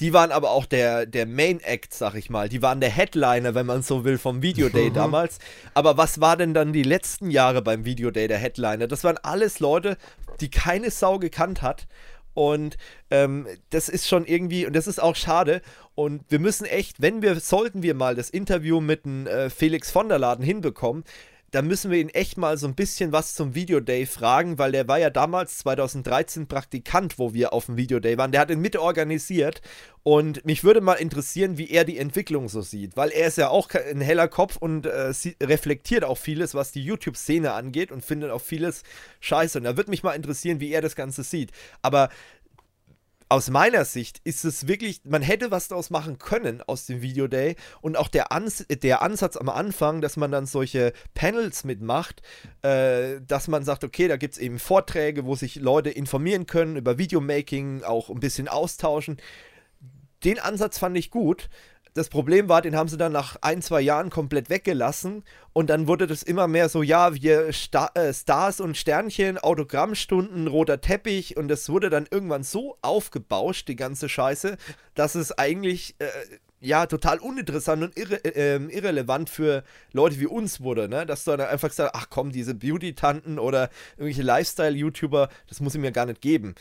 [0.00, 2.48] Die waren aber auch der, der Main Act, sag ich mal.
[2.48, 5.38] Die waren der Headliner, wenn man so will, vom Videoday damals.
[5.74, 8.86] Aber was war denn dann die letzten Jahre beim Videoday der Headliner?
[8.86, 9.96] Das waren alles Leute,
[10.40, 11.88] die keine Sau gekannt hat.
[12.34, 12.76] Und
[13.10, 15.60] ähm, das ist schon irgendwie, und das ist auch schade.
[15.96, 19.90] Und wir müssen echt, wenn wir, sollten wir mal das Interview mit dem, äh, Felix
[19.90, 21.02] von der Laden hinbekommen,
[21.50, 24.86] da müssen wir ihn echt mal so ein bisschen was zum Videoday fragen, weil der
[24.86, 28.32] war ja damals 2013 Praktikant, wo wir auf dem Videoday waren.
[28.32, 29.62] Der hat ihn mitorganisiert
[30.02, 33.48] und mich würde mal interessieren, wie er die Entwicklung so sieht, weil er ist ja
[33.48, 38.30] auch ein heller Kopf und äh, reflektiert auch vieles, was die YouTube-Szene angeht und findet
[38.30, 38.82] auch vieles
[39.20, 39.58] scheiße.
[39.58, 41.52] Und da würde mich mal interessieren, wie er das Ganze sieht.
[41.82, 42.10] Aber
[43.28, 47.56] aus meiner Sicht ist es wirklich, man hätte was daraus machen können aus dem Videoday
[47.80, 52.22] und auch der, Ans der Ansatz am Anfang, dass man dann solche Panels mitmacht,
[52.62, 56.76] äh, dass man sagt, okay, da gibt es eben Vorträge, wo sich Leute informieren können
[56.76, 59.18] über Videomaking, auch ein bisschen austauschen.
[60.24, 61.48] Den Ansatz fand ich gut
[61.98, 65.88] das Problem war, den haben sie dann nach ein, zwei Jahren komplett weggelassen und dann
[65.88, 71.36] wurde das immer mehr so, ja, wir Star äh, Stars und Sternchen, Autogrammstunden, roter Teppich
[71.36, 74.56] und das wurde dann irgendwann so aufgebauscht, die ganze Scheiße,
[74.94, 76.06] dass es eigentlich, äh,
[76.60, 81.06] ja, total uninteressant und irre äh, ähm, irrelevant für Leute wie uns wurde, ne?
[81.06, 85.80] Dass du dann einfach sagst, ach komm, diese Beauty-Tanten oder irgendwelche Lifestyle-YouTuber, das muss ich
[85.80, 86.54] mir gar nicht geben.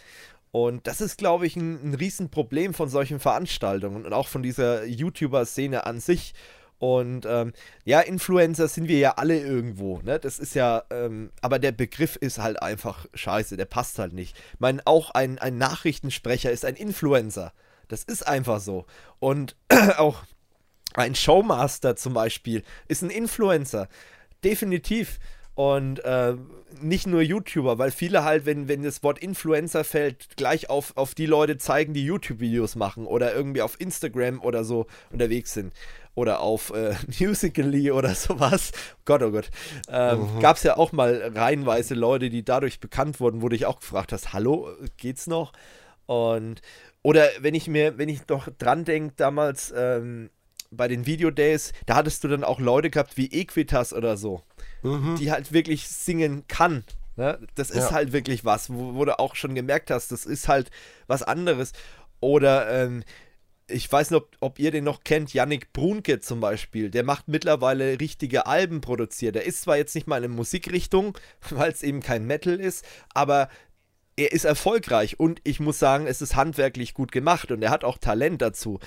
[0.52, 4.86] Und das ist, glaube ich, ein, ein Riesenproblem von solchen Veranstaltungen und auch von dieser
[4.86, 6.34] YouTuber-Szene an sich.
[6.80, 7.54] Und ähm,
[7.86, 10.20] ja, Influencer sind wir ja alle irgendwo, ne?
[10.20, 14.38] Das ist ja, ähm, aber der Begriff ist halt einfach scheiße, der passt halt nicht.
[14.54, 17.52] Ich meine, auch ein, ein Nachrichtensprecher ist ein Influencer.
[17.88, 18.86] Das ist einfach so.
[19.20, 19.56] Und
[19.98, 20.24] auch
[20.94, 23.88] ein Showmaster zum Beispiel ist ein Influencer.
[24.44, 25.20] Definitiv.
[25.58, 26.36] Und äh,
[26.82, 31.16] nicht nur YouTuber, weil viele halt, wenn, wenn das Wort Influencer fällt, gleich auf, auf
[31.16, 35.74] die Leute zeigen, die YouTube-Videos machen oder irgendwie auf Instagram oder so unterwegs sind.
[36.14, 38.72] Oder auf äh, Musically oder sowas.
[39.04, 39.50] Gott, oh Gott.
[39.90, 40.40] Ähm, mhm.
[40.42, 43.80] Gab es ja auch mal reihenweise Leute, die dadurch bekannt wurden, wo du dich auch
[43.80, 45.54] gefragt hast, hallo, geht's noch?
[46.06, 46.62] Und,
[47.02, 50.30] oder wenn ich mir, wenn ich doch dran denke, damals ähm,
[50.70, 54.44] bei den Videodays, da hattest du dann auch Leute gehabt wie Equitas oder so
[54.84, 55.16] mhm.
[55.18, 56.84] die halt wirklich singen kann.
[57.16, 57.40] Ne?
[57.56, 57.92] Das ist ja.
[57.92, 60.70] halt wirklich was, wo, wo, du auch schon gemerkt hast, das ist halt
[61.08, 61.74] was anderes.
[62.20, 63.04] Oder ähm,
[63.70, 66.90] ich weiß nicht, ob, ob, ihr den noch kennt, Yannick Brunke zum Beispiel.
[66.90, 69.36] Der macht mittlerweile richtige Alben produziert.
[69.36, 71.18] Der ist zwar jetzt nicht mal in Musikrichtung,
[71.50, 73.50] weil es eben kein Metal ist, aber
[74.20, 77.84] er ist erfolgreich und ich muss sagen, es ist handwerklich gut gemacht und er hat
[77.84, 78.80] auch Talent dazu.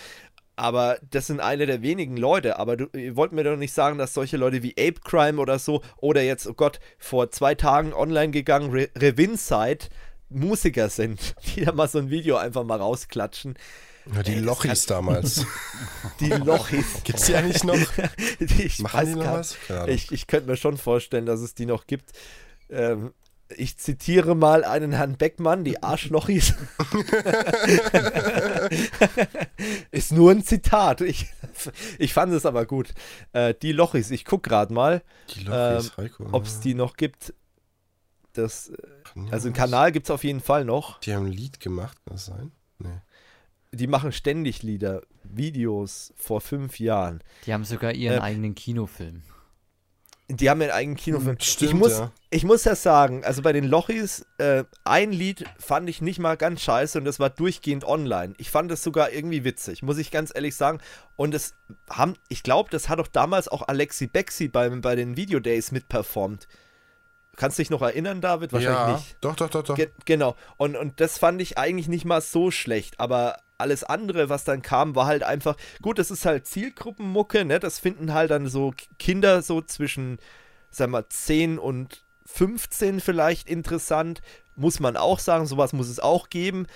[0.61, 2.59] Aber das sind eine der wenigen Leute.
[2.59, 5.59] Aber du, ihr wollt mir doch nicht sagen, dass solche Leute wie Ape Crime oder
[5.59, 9.87] so oder jetzt, oh Gott, vor zwei Tagen online gegangen, Re Revinside,
[10.29, 13.55] Musiker sind, die da mal so ein Video einfach mal rausklatschen.
[14.15, 15.47] Ja, die Ey, Lochis damals.
[16.21, 16.85] Die Lochis.
[17.05, 17.79] Gibt es die eigentlich noch?
[18.39, 19.57] ich Machen die noch was?
[19.87, 22.11] Ich, ich könnte mir schon vorstellen, dass es die noch gibt.
[22.69, 23.13] Ähm,
[23.57, 26.55] ich zitiere mal einen Herrn Beckmann, die Arschlochis.
[29.91, 31.01] ist nur ein Zitat.
[31.01, 31.27] Ich,
[31.99, 32.95] ich fand es aber gut.
[33.33, 35.03] Äh, die Lochis, ich gucke gerade mal,
[35.47, 35.81] äh,
[36.33, 37.35] ob es die noch gibt.
[38.33, 38.73] Das,
[39.31, 41.01] also einen Kanal gibt es auf jeden Fall noch.
[41.01, 42.53] Die haben ein Lied gemacht, kann das sein?
[42.79, 43.01] Nee.
[43.73, 47.23] Die machen ständig Lieder, Videos vor fünf Jahren.
[47.47, 49.23] Die haben sogar ihren äh, eigenen Kinofilm.
[50.37, 51.33] Die haben einen eigenen Kinofilm.
[51.33, 52.13] Hm, stimmt, ich, muss, ja.
[52.31, 56.37] ich muss ja sagen, also bei den Lochis, äh, ein Lied fand ich nicht mal
[56.37, 58.35] ganz scheiße und das war durchgehend online.
[58.39, 60.79] Ich fand es sogar irgendwie witzig, muss ich ganz ehrlich sagen.
[61.17, 61.55] Und es
[61.89, 66.47] haben, ich glaube, das hat auch damals auch Alexi Bexi bei, bei den Videodays mitperformt.
[67.37, 68.53] Kannst du dich noch erinnern, David?
[68.53, 69.17] Wahrscheinlich ja, nicht.
[69.21, 69.75] Doch, doch, doch, doch.
[69.75, 70.37] Ge genau.
[70.59, 74.63] Und, und das fand ich eigentlich nicht mal so schlecht, aber alles andere, was dann
[74.63, 77.61] kam, war halt einfach, gut, das ist halt Zielgruppenmucke, ne?
[77.61, 80.19] Das finden halt dann so Kinder so zwischen,
[80.71, 84.23] sagen wir, 10 und 15 vielleicht interessant.
[84.57, 86.67] Muss man auch sagen, sowas muss es auch geben.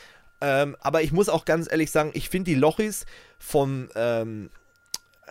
[0.40, 3.06] Ähm, aber ich muss auch ganz ehrlich sagen, ich finde die Lochis
[3.38, 4.50] vom, ähm,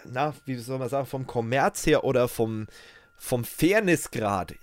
[0.05, 2.67] na, wie soll man sagen, vom Kommerz her oder vom,
[3.17, 4.53] vom Fairnessgrad,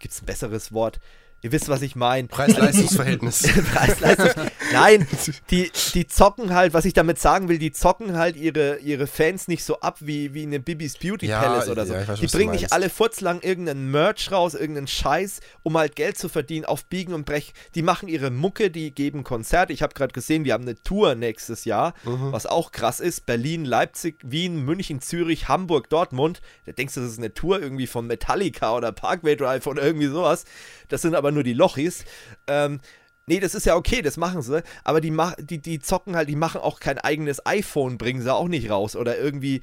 [0.00, 1.00] gibt es ein besseres Wort?
[1.40, 2.26] Ihr wisst, was ich meine.
[2.26, 3.48] Preis-Leistungs-Verhältnis.
[3.72, 4.34] Preis-Leistungs
[4.72, 5.06] Nein,
[5.50, 9.48] die, die zocken halt, was ich damit sagen will, die zocken halt ihre, ihre Fans
[9.48, 11.94] nicht so ab wie, wie eine Bibis Beauty ja, Palace oder so.
[11.94, 16.18] Ja, weiß, die bringen nicht alle furzlang irgendeinen Merch raus, irgendeinen Scheiß, um halt Geld
[16.18, 17.52] zu verdienen auf Biegen und Brech.
[17.74, 19.72] Die machen ihre Mucke, die geben Konzerte.
[19.72, 22.32] Ich habe gerade gesehen, die haben eine Tour nächstes Jahr, mhm.
[22.32, 23.26] was auch krass ist.
[23.26, 26.40] Berlin, Leipzig, Wien, München, Zürich, Hamburg, Dortmund.
[26.66, 30.08] Da denkst du, das ist eine Tour irgendwie von Metallica oder Parkway Drive oder irgendwie
[30.08, 30.44] sowas.
[30.88, 32.04] Das sind aber nur die Lochis.
[32.46, 32.80] Ähm,
[33.26, 34.62] nee, das ist ja okay, das machen sie.
[34.84, 38.48] Aber die, die, die zocken halt, die machen auch kein eigenes iPhone, bringen sie auch
[38.48, 38.96] nicht raus.
[38.96, 39.60] Oder irgendwie,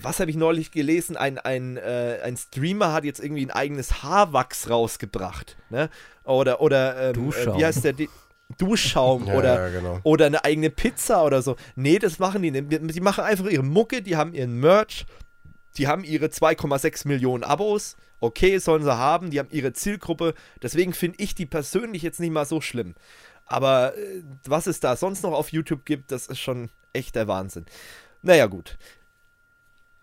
[0.00, 1.16] was habe ich neulich gelesen?
[1.16, 5.56] Ein, ein, äh, ein Streamer hat jetzt irgendwie ein eigenes Haarwachs rausgebracht.
[5.70, 5.90] Ne?
[6.24, 7.94] Oder, oder ähm, äh, wie heißt der?
[8.58, 9.98] Duschschaum ja, oder, ja, genau.
[10.04, 11.56] oder eine eigene Pizza oder so.
[11.74, 12.94] Nee, das machen die nicht.
[12.94, 15.04] Die machen einfach ihre Mucke, die haben ihren Merch
[15.76, 17.96] die haben ihre 2,6 Millionen Abos.
[18.20, 20.34] Okay, sollen sie haben, die haben ihre Zielgruppe.
[20.62, 22.94] Deswegen finde ich die persönlich jetzt nicht mal so schlimm.
[23.44, 27.28] Aber äh, was es da sonst noch auf YouTube gibt, das ist schon echt der
[27.28, 27.66] Wahnsinn.
[28.22, 28.78] Naja, gut.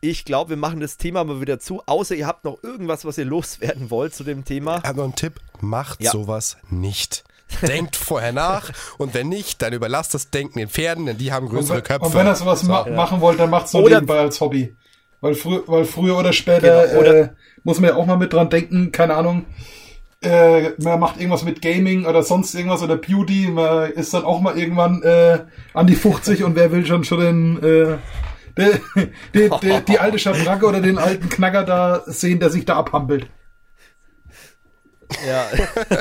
[0.01, 3.17] Ich glaube, wir machen das Thema mal wieder zu, außer ihr habt noch irgendwas, was
[3.17, 4.77] ihr loswerden wollt zu dem Thema.
[4.79, 6.11] Ich habe noch einen Tipp: Macht Ja.
[6.11, 7.23] sowas nicht.
[7.61, 11.47] Denkt vorher nach und wenn nicht, dann überlasst das Denken den Pferden, denn die haben
[11.47, 12.05] Und, größere wenn- Köpfe.
[12.05, 14.75] und wenn ihr sowas ma machen wollt, dann macht's so Oder- nebenbei als Hobby.
[15.23, 17.29] Weil, frü weil früher oder später Genau, oder- äh,
[17.63, 19.45] muss man ja auch mal mit dran denken, keine Ahnung,
[20.21, 24.41] äh, man macht irgendwas mit Gaming oder sonst irgendwas oder Beauty, man ist dann auch
[24.41, 25.39] mal irgendwann äh,
[25.73, 27.97] an die 50 und wer will schon schon den, äh,
[28.57, 28.79] der,
[29.33, 33.27] die, die, die alte Schabracke oder den alten Knacker da sehen, der sich da abhampelt.
[35.25, 35.45] Ja.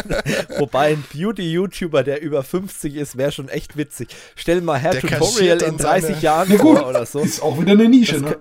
[0.59, 4.09] Wobei ein Beauty-YouTuber, der über 50 ist, wäre schon echt witzig.
[4.35, 7.21] Stell mal her, Der Tutorial in 30 seine- Jahren Ja gut, vor oder so.
[7.21, 8.37] ist auch wieder eine Nische, Das ne?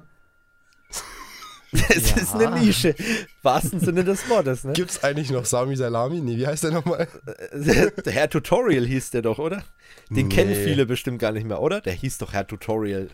[1.90, 2.96] Es ist eine Nische.
[3.44, 4.74] Wahrsten Sinne des Wortes, ne?
[4.74, 6.20] Gibt's eigentlich noch Sami Salami?
[6.22, 7.08] Nee, wie heißt der nochmal?
[7.54, 9.64] Der Herr Tutorial hieß der doch, oder?
[10.10, 10.36] Den Nee.
[10.36, 11.82] kennen viele bestimmt gar nicht mehr, oder?
[11.82, 13.08] Der hieß doch Herr Tutorial.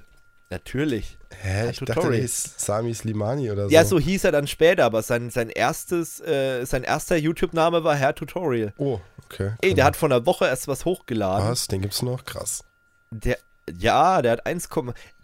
[0.50, 1.18] Natürlich.
[1.42, 2.22] Hä, ich dachte, der Tutorial.
[2.22, 3.70] hieß Sami Slimani oder so.
[3.70, 7.96] Ja, so hieß er dann später, aber sein, sein erstes, äh, sein erster YouTube-Name war
[7.96, 8.74] Herr Tutorial.
[8.78, 9.52] Oh, okay.
[9.62, 11.50] Ey, der hat vor einer Woche erst was hochgeladen.
[11.50, 11.68] Was?
[11.68, 12.24] Den gibt's noch?
[12.24, 12.64] Krass.
[13.12, 13.38] Der,
[13.76, 14.70] ja, der hat 1,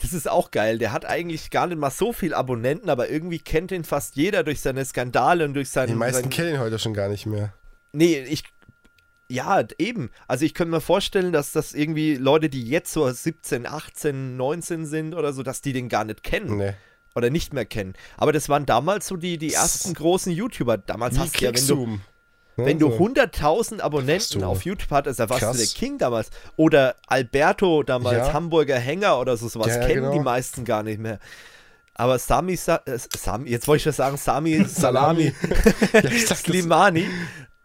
[0.01, 0.77] das ist auch geil.
[0.77, 4.43] Der hat eigentlich gar nicht mal so viel Abonnenten, aber irgendwie kennt ihn fast jeder
[4.43, 5.89] durch seine Skandale und durch seinen.
[5.89, 7.53] Die meisten seinen, kennen ihn heute schon gar nicht mehr.
[7.93, 8.43] Nee, ich.
[9.29, 10.11] Ja, eben.
[10.27, 14.85] Also ich könnte mir vorstellen, dass das irgendwie Leute, die jetzt so 17, 18, 19
[14.85, 16.73] sind oder so, dass die den gar nicht kennen Nee.
[17.15, 17.93] oder nicht mehr kennen.
[18.17, 20.77] Aber das waren damals so die, die ersten großen YouTuber.
[20.77, 21.99] Damals Wie hast du ja, wenn du,
[22.55, 22.97] Wenn du so.
[22.97, 24.45] 100.000 Abonnenten du.
[24.45, 25.57] auf YouTube hattest, da warst Krass.
[25.57, 26.29] du der King damals.
[26.55, 28.33] Oder Alberto damals, Ja.
[28.33, 30.13] Hamburger Hänger oder so, sowas Ja, kennen genau.
[30.13, 31.19] die meisten gar nicht mehr.
[31.95, 35.33] Aber Sami, Sa äh, Sami jetzt wollte ich schon sagen, Sami Salami,
[36.35, 37.07] Slimani,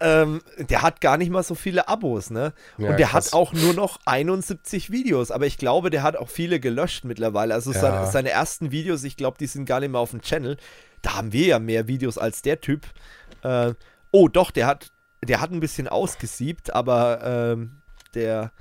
[0.01, 2.53] ähm, der hat gar nicht mal so viele Abos, ne?
[2.76, 3.26] Ja, Und der krass.
[3.28, 7.55] hat auch nur noch 71 Videos, aber ich glaube, der hat auch viele gelöscht mittlerweile.
[7.55, 7.80] Also Ja.
[7.80, 10.57] seine, seine ersten Videos, ich glaube, die sind gar nicht mehr auf dem Channel.
[11.03, 12.86] Da haben wir ja mehr Videos als der Typ.
[13.43, 13.72] Äh,
[14.11, 14.91] oh, doch, der hat,
[15.25, 17.83] der hat ein bisschen ausgesiebt, aber ähm,
[18.15, 18.53] der.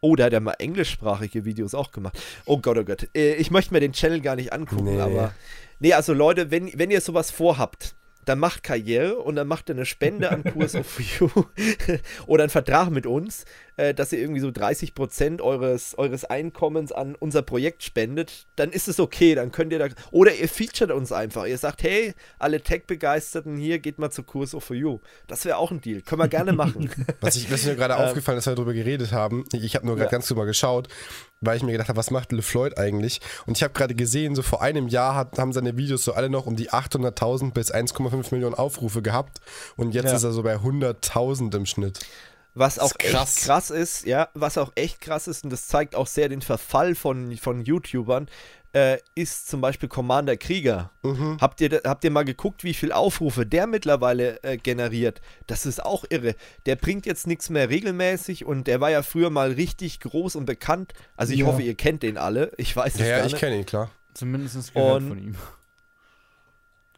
[0.00, 2.16] Oh, der hat ja mal englischsprachige Videos auch gemacht.
[2.44, 3.08] Oh Gott, oh Gott.
[3.16, 5.00] Äh, ich möchte mir den Channel gar nicht angucken, Nee.
[5.00, 5.32] aber.
[5.80, 9.74] Nee, also Leute, wenn, wenn ihr sowas vorhabt, dann macht Karriere und dann macht ihr
[9.74, 11.28] eine Spende an Kurs of You
[12.26, 13.44] oder einen Vertrag mit uns,
[13.78, 18.88] äh, dass ihr irgendwie so 30% eures, eures Einkommens an unser Projekt spendet, dann ist
[18.88, 22.60] es okay, dann könnt ihr da, oder ihr featuret uns einfach, ihr sagt, hey, alle
[22.60, 24.98] Tech-Begeisterten hier, geht mal zu Kurs of You.
[25.26, 26.90] Das wäre auch ein Deal, können wir gerne machen.
[27.20, 29.94] Was, ich, was mir gerade aufgefallen ist, als wir darüber geredet haben, ich, habe nur
[29.96, 30.12] gerade Ähm.
[30.12, 30.18] Ja.
[30.18, 30.88] ganz drüber geschaut,
[31.40, 33.20] weil ich mir gedacht habe, was macht LeFloid eigentlich?
[33.46, 36.28] Und ich habe gerade gesehen, so vor einem Jahr hat, haben seine Videos so alle
[36.28, 39.40] noch um die 800.000 bis 1,5 Millionen Aufrufe gehabt
[39.76, 40.16] und jetzt Ja.
[40.16, 42.00] ist er so bei 100.000 im Schnitt.
[42.58, 43.36] Was auch ist krass.
[43.36, 46.42] echt krass ist, ja, was auch echt krass ist, und das zeigt auch sehr den
[46.42, 48.28] Verfall von, von YouTubern,
[48.74, 50.90] äh, ist zum Beispiel Commander Krieger.
[51.02, 51.38] Mhm.
[51.40, 55.20] Habt, ihr, habt ihr mal geguckt, wie viel Aufrufe der mittlerweile äh, generiert?
[55.46, 56.34] Das ist auch irre.
[56.66, 60.44] Der bringt jetzt nichts mehr regelmäßig und der war ja früher mal richtig groß und
[60.44, 60.92] bekannt.
[61.16, 61.46] Also ich Ja.
[61.46, 62.52] hoffe, ihr kennt den alle.
[62.58, 63.40] Ich weiß es Ja, ja, gar ich nicht.
[63.40, 63.90] kenne ihn, klar.
[64.14, 65.36] Zumindest gehört Und- von ihm.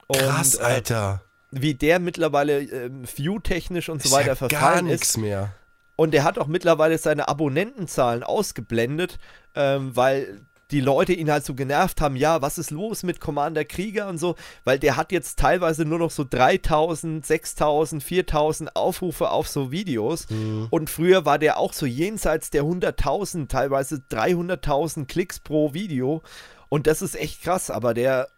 [0.09, 1.23] Und, Krass, äh, Alter.
[1.51, 5.01] Wie der mittlerweile ähm, view-technisch und so Ist weiter ja verfallen gar ist.
[5.01, 5.53] nichts mehr.
[5.97, 9.19] Und er hat auch mittlerweile seine Abonnentenzahlen ausgeblendet,
[9.55, 10.41] ähm, weil
[10.71, 14.19] die Leute ihn halt so genervt haben, ja, was ist los mit Commander Krieger und
[14.19, 19.73] so, weil der hat jetzt teilweise nur noch so 3000, 6000, 4000 Aufrufe auf so
[19.73, 20.27] Videos
[20.71, 26.23] und früher war der auch so jenseits der 100.000, teilweise 300.000 Klicks pro Video
[26.69, 28.29] und das ist echt krass, aber der,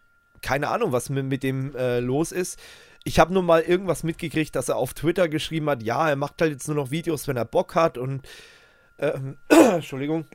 [0.41, 2.59] keine Ahnung, was mit, mit dem äh, los ist.
[3.03, 6.41] Ich habe nur mal irgendwas mitgekriegt, dass er auf Twitter geschrieben hat, ja, er macht
[6.41, 8.27] halt jetzt nur noch Videos, wenn er Bock hat und
[8.99, 10.25] ähm, Entschuldigung,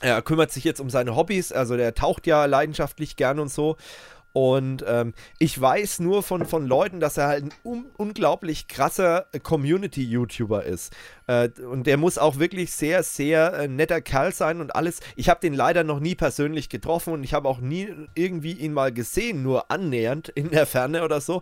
[0.00, 3.76] er kümmert sich jetzt um seine Hobbys, also der taucht ja leidenschaftlich gern und so.
[4.36, 9.24] Und ähm, ich weiß nur von, von Leuten, dass er halt ein un unglaublich krasser
[9.42, 10.94] Community-YouTuber ist.
[11.26, 15.00] Äh, und der muss auch wirklich sehr, sehr äh, netter Kerl sein und alles.
[15.14, 18.74] Ich habe den leider noch nie persönlich getroffen und ich habe auch nie irgendwie ihn
[18.74, 21.40] mal gesehen, nur annähernd in der Ferne oder so.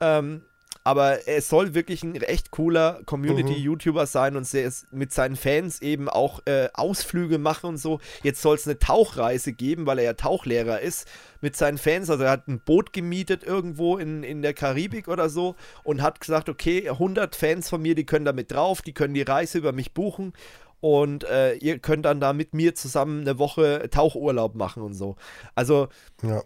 [0.00, 0.42] Ähm,
[0.84, 6.08] aber er soll wirklich ein echt cooler Community-YouTuber sein und sehr mit seinen Fans eben
[6.08, 8.00] auch äh, Ausflüge machen und so.
[8.22, 11.06] Jetzt soll es eine Tauchreise geben, weil er ja Tauchlehrer ist
[11.40, 12.10] mit seinen Fans.
[12.10, 15.54] Also er hat ein Boot gemietet irgendwo in, in der Karibik oder so
[15.84, 19.14] und hat gesagt, okay, 100 Fans von mir, die können da mit drauf, die können
[19.14, 20.32] die Reise über mich buchen.
[20.80, 25.14] Und äh, ihr könnt dann da mit mir zusammen eine Woche Tauchurlaub machen und so.
[25.54, 25.86] Also
[26.22, 26.42] Ja.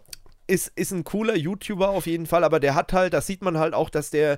[0.47, 3.57] Ist, ist ein cooler YouTuber auf jeden Fall, aber der hat halt, da sieht man
[3.57, 4.37] halt auch, dass der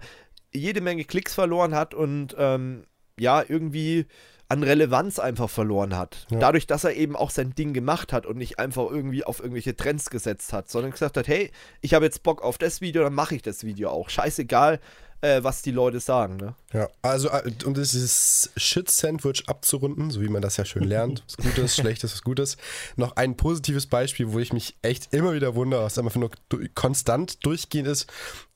[0.52, 2.86] jede Menge Klicks verloren hat und ähm,
[3.20, 4.08] ja, irgendwie
[4.48, 6.26] an Relevanz einfach verloren hat.
[6.32, 6.40] Ja.
[6.40, 9.76] Dadurch, dass er eben auch sein Ding gemacht hat und nicht einfach irgendwie auf irgendwelche
[9.76, 11.52] Trends gesetzt hat, sondern gesagt hat, hey,
[11.82, 14.10] ich habe jetzt Bock auf das Video, dann mache ich das Video auch.
[14.10, 14.80] Scheißegal,
[15.22, 16.56] äh, was die Leute sagen, ne?
[16.74, 21.38] Ja, also äh, um dieses Shit-Sandwich abzurunden, so wie man das ja schön lernt, was
[21.38, 22.58] Gutes, Schlechtes, was Gutes,
[22.96, 26.32] noch ein positives Beispiel, wo ich mich echt immer wieder wundere, was einfach nur
[26.74, 28.08] konstant durchgehend ist,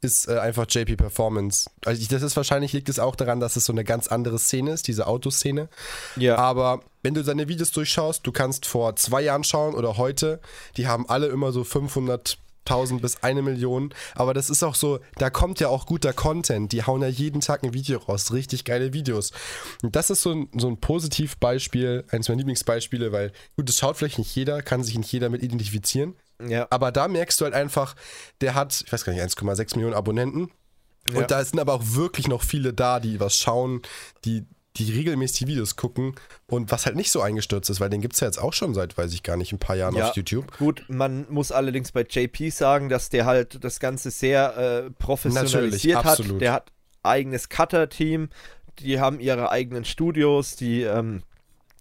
[0.01, 1.69] ist äh, einfach JP Performance.
[1.85, 4.39] Also ich, das ist wahrscheinlich, liegt es auch daran, dass es so eine ganz andere
[4.39, 5.69] Szene ist, diese Autoszene.
[6.15, 6.37] Ja.
[6.37, 10.39] Aber wenn du seine Videos durchschaust, du kannst vor zwei Jahren schauen oder heute,
[10.77, 13.93] die haben alle immer so 500 1000 bis eine Million.
[14.15, 16.71] Aber das ist auch so, da kommt ja auch guter Content.
[16.71, 18.33] Die hauen ja jeden Tag ein Video raus.
[18.33, 19.31] Richtig geile Videos.
[19.81, 23.97] Und das ist so ein, so ein Positivbeispiel, eines meiner Lieblingsbeispiele, weil gut, das schaut
[23.97, 26.15] vielleicht nicht jeder, kann sich nicht jeder mit identifizieren.
[26.47, 26.67] Ja.
[26.69, 27.95] Aber da merkst du halt einfach,
[28.41, 30.51] der hat, ich weiß gar nicht, 1,6 Millionen Abonnenten.
[31.09, 31.19] Ja.
[31.19, 33.81] Und da sind aber auch wirklich noch viele da, die was schauen,
[34.25, 34.45] die,
[34.77, 36.15] die regelmäßig die Videos gucken
[36.47, 38.73] und was halt nicht so eingestürzt ist, weil den gibt es ja jetzt auch schon
[38.73, 40.09] seit, weiß ich gar nicht, ein paar Jahren Ja.
[40.09, 40.57] auf YouTube.
[40.57, 45.63] Gut, man muss allerdings bei JP sagen, dass der halt das Ganze sehr äh, professionalisiert
[45.63, 46.05] Natürlich, hat.
[46.19, 46.41] absolut.
[46.41, 46.71] Der hat
[47.03, 48.29] eigenes Cutter-Team,
[48.79, 51.21] die haben ihre eigenen Studios, die ähm,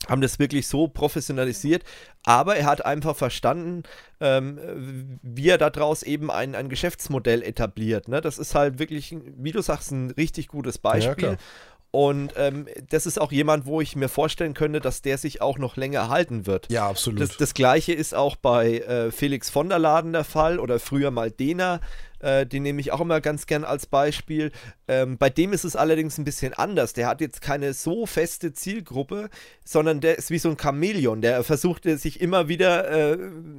[0.09, 1.85] haben das wirklich so professionalisiert,
[2.25, 3.85] aber er hat einfach verstanden,
[4.21, 8.09] ähm, wie er daraus eben ein, ein Geschäftsmodell etabliert.
[8.09, 8.21] Ne?
[8.21, 11.15] Das ist halt wirklich, wie du sagst, ein richtig gutes Beispiel.
[11.15, 11.37] klar.
[11.93, 15.59] Und ähm, das ist auch jemand, wo ich mir vorstellen könnte, dass der sich auch
[15.59, 16.73] noch länger halten wird.
[16.73, 17.21] Ja, absolut.
[17.21, 21.11] Das, das gleiche ist auch bei äh, Felix von der Laden der Fall oder früher
[21.11, 21.81] mal Dena.
[22.21, 24.53] Äh, den nehme ich auch immer ganz gern als Beispiel.
[24.89, 26.95] Ähm, bei dem ist es allerdings ein bisschen anders.
[26.95, 29.29] Der hat jetzt keine so feste Zielgruppe,
[29.63, 31.21] sondern der ist wie so ein Chamäleon.
[31.21, 33.19] Der versucht äh, sich immer wieder äh,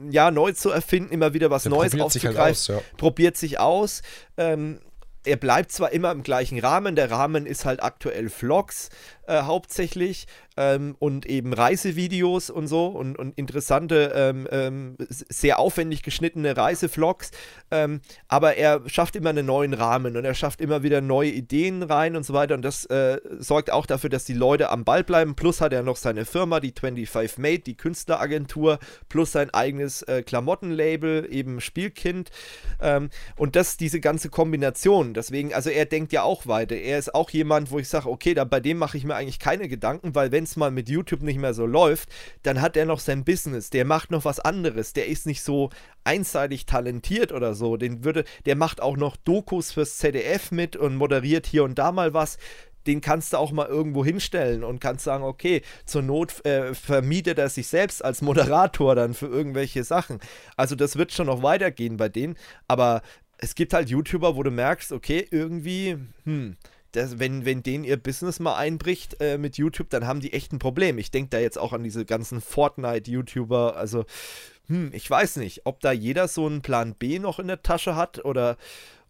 [0.10, 2.76] ja, neu zu erfinden, immer wieder was Der Neues probiert sich halt aufzugreifen.
[2.78, 2.98] aus, ja.
[2.98, 4.02] Probiert sich aus.
[4.38, 4.80] Ähm,
[5.26, 8.90] er bleibt zwar immer im gleichen Rahmen, der Rahmen ist halt aktuell Vlogs
[9.28, 16.04] äh, hauptsächlich ähm, und eben Reisevideos und so und, und interessante, ähm, ähm, sehr aufwendig
[16.04, 17.32] geschnittene Reisevlogs,
[17.72, 21.84] ähm, aber er schafft immer einen neuen Rahmen und er schafft immer wieder neue Ideen
[21.84, 22.56] rein und so weiter.
[22.56, 25.84] Und das äh, sorgt auch dafür, dass die Leute am Ball bleiben, plus hat er
[25.84, 32.30] noch seine Firma, die 25 Made, die Künstleragentur, plus sein eigenes äh, Klamottenlabel, eben Spielkind.
[32.82, 36.76] Ähm, und das, diese ganze Kombination, deswegen, also er denkt ja auch weiter.
[36.76, 39.40] Er ist auch jemand, wo ich sage, okay, da, bei dem mache ich mir eigentlich
[39.40, 42.10] keine Gedanken, weil wenn es mal mit YouTube nicht mehr so läuft,
[42.44, 45.70] dann hat er noch sein Business, der macht noch was anderes, der ist nicht so
[46.04, 50.96] einseitig talentiert oder so, den würde, der macht auch noch Dokus fürs ZDF mit und
[50.96, 52.38] moderiert hier und da mal was.
[52.86, 57.40] Den kannst du auch mal irgendwo hinstellen und kannst sagen, okay, zur Not äh, vermietet
[57.40, 60.20] er sich selbst als Moderator dann für irgendwelche Sachen.
[60.58, 62.36] Also das wird schon noch weitergehen bei denen,
[62.68, 63.02] aber
[63.38, 66.56] es gibt halt YouTuber, wo du merkst, okay, irgendwie, hm,
[66.94, 70.54] das, wenn, wenn denen ihr Business mal einbricht äh, mit YouTube, dann haben die echt
[70.54, 70.98] ein Problem.
[70.98, 74.06] Ich denke da jetzt auch an diese ganzen Fortnite-YouTuber, also
[74.68, 77.96] hm, ich weiß nicht, ob da jeder so einen Plan B noch in der Tasche
[77.96, 78.58] hat oder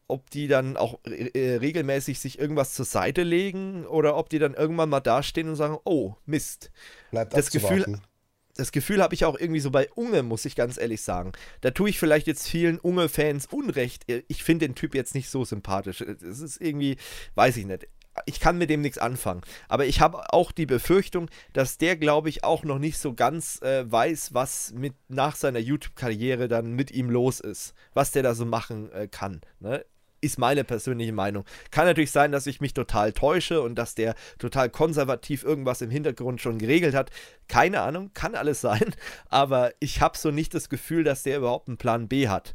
[0.08, 4.54] ob die dann auch äh, regelmäßig sich irgendwas zur Seite legen oder ob die dann
[4.54, 6.72] irgendwann mal dastehen und sagen, oh, Mist.
[7.12, 8.13] Bleibt das Gefühl- abzuwarten.
[8.56, 11.32] Das Gefühl habe ich auch irgendwie so bei Unge, muss ich ganz ehrlich sagen.
[11.62, 14.06] Da tue ich vielleicht jetzt vielen Unge-Fans Unrecht.
[14.28, 16.02] Ich finde den Typ jetzt nicht so sympathisch.
[16.02, 16.98] Es ist irgendwie,
[17.36, 17.88] weiß ich nicht.
[18.28, 19.42] Ich kann mit dem nichts anfangen.
[19.68, 23.60] Aber ich habe auch die Befürchtung, dass der, glaube ich, auch noch nicht so ganz
[23.64, 27.74] äh, weiß, was mit nach seiner YouTube-Karriere dann mit ihm los ist.
[27.96, 29.42] Was der da so machen äh, kann.
[29.60, 29.84] Ne?
[30.24, 31.44] Ist meine persönliche Meinung.
[31.70, 35.90] Kann natürlich sein, dass ich mich total täusche und dass der total konservativ irgendwas im
[35.90, 37.12] Hintergrund schon geregelt hat.
[37.50, 38.96] Keine Ahnung, kann alles sein.
[39.30, 42.54] Aber ich habe so nicht das Gefühl, dass der überhaupt einen Plan B hat.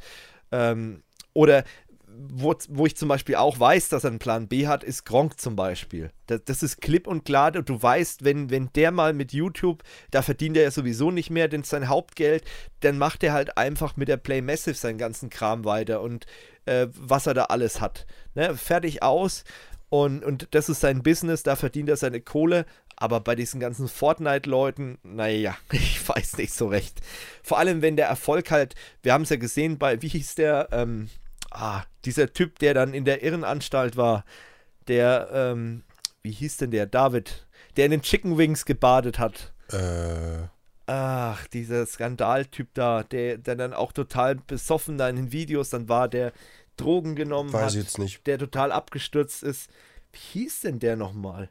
[0.50, 1.02] Ähm,
[1.34, 1.64] oder
[2.10, 5.38] wo, wo ich zum Beispiel auch weiß, dass er einen Plan B hat, ist Gronk
[5.38, 6.10] zum Beispiel.
[6.26, 7.52] Das, das ist klipp und klar.
[7.52, 11.48] Du weißt, wenn, wenn der mal mit YouTube, da verdient er ja sowieso nicht mehr
[11.48, 12.44] denn sein Hauptgeld,
[12.80, 16.26] dann macht er halt einfach mit der Play Massive seinen ganzen Kram weiter und
[16.68, 18.06] äh, was er da alles hat.
[18.34, 18.56] Ne?
[18.56, 19.44] Fertig aus.
[19.90, 22.66] Und, und das ist sein Business, da verdient er seine Kohle.
[22.96, 27.00] Aber bei diesen ganzen Fortnite-Leuten, naja, ich weiß nicht so recht.
[27.42, 30.68] Vor allem, wenn der Erfolg halt, wir haben es ja gesehen bei, wie hieß der,
[30.72, 31.08] ähm,
[31.50, 34.24] ah, dieser Typ, der dann in der Irrenanstalt war,
[34.88, 35.84] der, ähm,
[36.22, 37.46] wie hieß denn der, David,
[37.76, 39.52] der in den Chicken Wings gebadet hat.
[39.70, 40.48] Äh,
[40.90, 45.90] Ach, dieser Skandaltyp da, der, der dann auch total besoffen da in den Videos dann
[45.90, 46.32] war, der
[46.80, 48.26] Drogen genommen weiß hat, jetzt nicht.
[48.26, 49.70] der total abgestürzt ist.
[50.12, 51.50] Wie hieß denn der nochmal?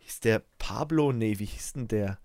[0.00, 1.12] Hieß der Pablo?
[1.12, 2.18] Nee, wie hieß denn der?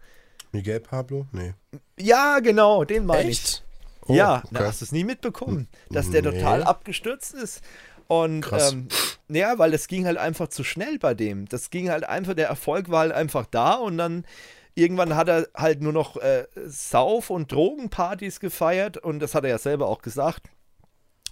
[0.52, 1.28] Miguel Pablo?
[1.32, 1.54] Nee.
[2.00, 3.62] Ja, genau, den meine ich.
[4.08, 4.48] Oh, ja, okay.
[4.52, 6.32] na, hast du es nie mitbekommen, dass der Nee.
[6.32, 7.62] total abgestürzt ist.
[8.08, 8.74] Und Krass.
[8.74, 8.88] ähm,
[9.30, 11.48] ja, weil das ging halt einfach zu schnell bei dem.
[11.48, 14.26] Das ging halt einfach, der Erfolg war halt einfach da und dann
[14.76, 19.52] irgendwann hat er halt nur noch äh, Sauf- und Drogenpartys gefeiert und das hat er
[19.52, 20.50] ja selber auch gesagt.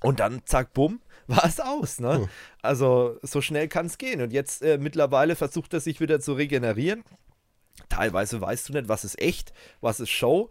[0.02, 2.00] Und dann, zack, bumm, war es aus.
[2.00, 2.20] Ne?
[2.20, 2.30] Hm.
[2.62, 4.22] Also so schnell kann es gehen.
[4.22, 7.04] Und jetzt äh, mittlerweile versucht er sich wieder zu regenerieren.
[7.88, 10.50] Teilweise weißt du nicht, was ist echt, was ist Show.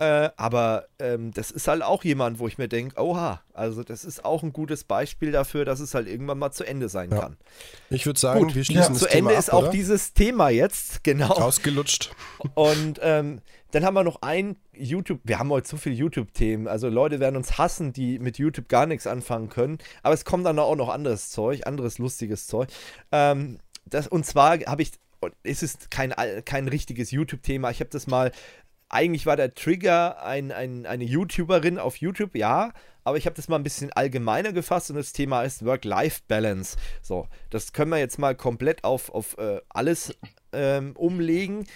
[0.00, 4.04] Äh, aber ähm, das ist halt auch jemand, wo ich mir denke, oha, also das
[4.04, 7.18] ist auch ein gutes Beispiel dafür, dass es halt irgendwann mal zu Ende sein Ja.
[7.18, 7.36] kann.
[7.90, 9.70] Ich würde sagen, Gut, wir schließen zu das Thema Ende ab, ist auch oder?
[9.70, 11.30] dieses Thema jetzt, genau.
[11.30, 12.12] Ausgelutscht.
[12.54, 16.88] Und ähm, dann haben wir noch ein YouTube, wir haben heute so viele YouTube-Themen, also
[16.88, 20.58] Leute werden uns hassen, die mit YouTube gar nichts anfangen können, aber es kommt dann
[20.58, 22.68] auch noch anderes Zeug, anderes lustiges Zeug.
[23.12, 24.92] Ähm, das, und zwar habe ich,
[25.42, 26.14] es ist kein,
[26.44, 28.32] kein richtiges YouTube-Thema, ich habe das mal,
[28.88, 32.72] eigentlich war der Trigger ein, ein, eine YouTuberin auf YouTube, ja,
[33.04, 36.76] aber ich habe das mal ein bisschen allgemeiner gefasst und das Thema ist Work-Life-Balance.
[37.02, 40.14] So, das können wir jetzt mal komplett auf, auf äh, alles
[40.52, 41.66] ähm, umlegen.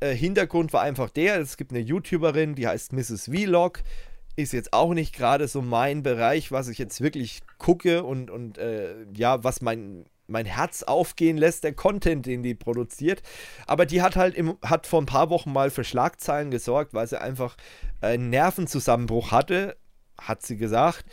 [0.00, 3.26] Äh, Hintergrund war einfach der, es gibt eine YouTuberin, die heißt Mrs.
[3.26, 3.82] Vlog.
[4.36, 8.58] Ist jetzt auch nicht gerade so mein Bereich, was ich jetzt wirklich gucke und, und
[8.58, 13.22] äh, ja, was mein, mein Herz aufgehen lässt, der Content, den die produziert.
[13.66, 17.06] Aber die hat halt im, hat vor ein paar Wochen mal für Schlagzeilen gesorgt, weil
[17.06, 17.56] sie einfach
[18.00, 19.76] einen Nervenzusammenbruch hatte,
[20.16, 21.04] hat sie gesagt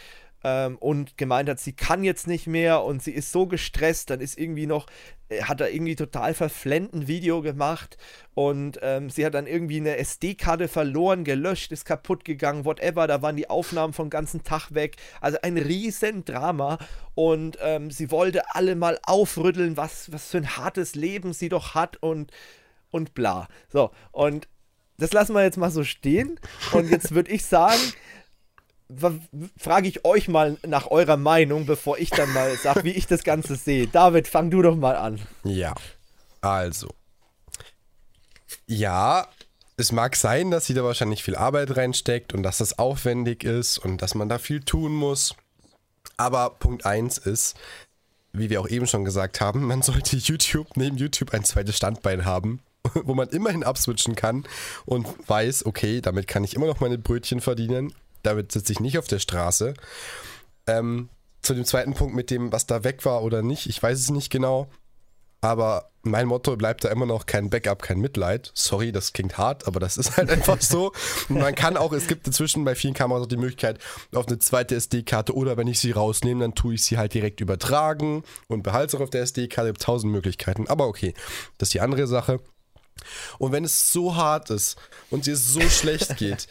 [0.43, 4.21] ähm, und gemeint hat, sie kann jetzt nicht mehr und sie ist so gestresst, dann
[4.21, 4.85] ist irgendwie noch,
[5.29, 7.97] äh, hat er irgendwie total verflennt ein Video gemacht
[8.33, 13.21] und ähm, sie hat dann irgendwie eine SD-Karte verloren, gelöscht, ist kaputt gegangen, whatever, da
[13.21, 16.77] waren die Aufnahmen vom ganzen Tag weg, also ein riesen Drama
[17.15, 21.73] und ähm, sie wollte alle mal aufrütteln, was, was für ein hartes Leben sie doch
[21.73, 22.31] hat und,
[22.91, 23.47] und bla.
[23.69, 24.47] So, und
[24.99, 26.39] das lassen wir jetzt mal so stehen
[26.73, 27.79] und jetzt würde ich sagen,
[29.57, 33.23] frage ich euch mal nach eurer Meinung, bevor ich dann mal sage, wie ich das
[33.23, 33.87] Ganze sehe.
[33.87, 35.19] David, fang du doch mal an.
[35.43, 35.73] Ja.
[36.41, 36.89] Also.
[38.65, 39.27] Ja,
[39.77, 43.77] es mag sein, dass sie da wahrscheinlich viel Arbeit reinsteckt und dass das aufwendig ist
[43.77, 45.35] und dass man da viel tun muss.
[46.17, 47.55] Aber Punkt 1 ist,
[48.33, 52.25] wie wir auch eben schon gesagt haben, man sollte YouTube neben YouTube ein zweites Standbein
[52.25, 52.61] haben,
[52.93, 54.45] wo man immerhin abswitchen kann
[54.85, 57.93] und weiß, okay, damit kann ich immer noch meine Brötchen verdienen.
[58.27, 59.73] Damit sitze ich nicht auf der Straße.
[60.67, 61.07] Ähm,
[61.41, 64.09] zu dem zweiten Punkt mit dem, was da weg war oder nicht, ich weiß es
[64.09, 64.69] nicht genau.
[65.39, 68.51] Aber mein Motto bleibt da immer noch kein Backup, kein Mitleid.
[68.53, 70.91] Sorry, das klingt hart, aber das ist halt einfach so.
[71.29, 73.79] Und man kann auch, es gibt inzwischen bei vielen Kameras auch die Möglichkeit
[74.13, 77.39] auf eine zweite SD-Karte oder wenn ich sie rausnehme, dann tue ich sie halt direkt
[77.39, 79.71] übertragen und behalte es auch auf der SD-Karte.
[79.71, 80.67] Tausend Möglichkeiten.
[80.67, 81.13] Aber okay,
[81.59, 82.41] das ist die andere Sache.
[83.37, 84.75] Und wenn es so hart ist
[85.09, 86.47] und dir so schlecht geht,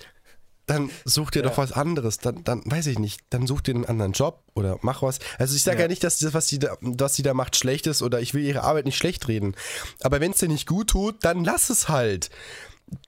[0.66, 2.18] dann such dir doch was anderes.
[2.18, 5.20] Dann, dann weiß ich nicht, dann such dir einen anderen Job oder mach was.
[5.38, 5.82] Also ich sage ja.
[5.82, 5.88] Ja.
[5.88, 8.44] nicht, dass das, was sie da, was sie da macht, schlecht ist oder ich will
[8.44, 9.54] ihre Arbeit nicht schlecht reden.
[10.02, 12.30] Aber wenn es dir nicht gut tut, dann lass es halt.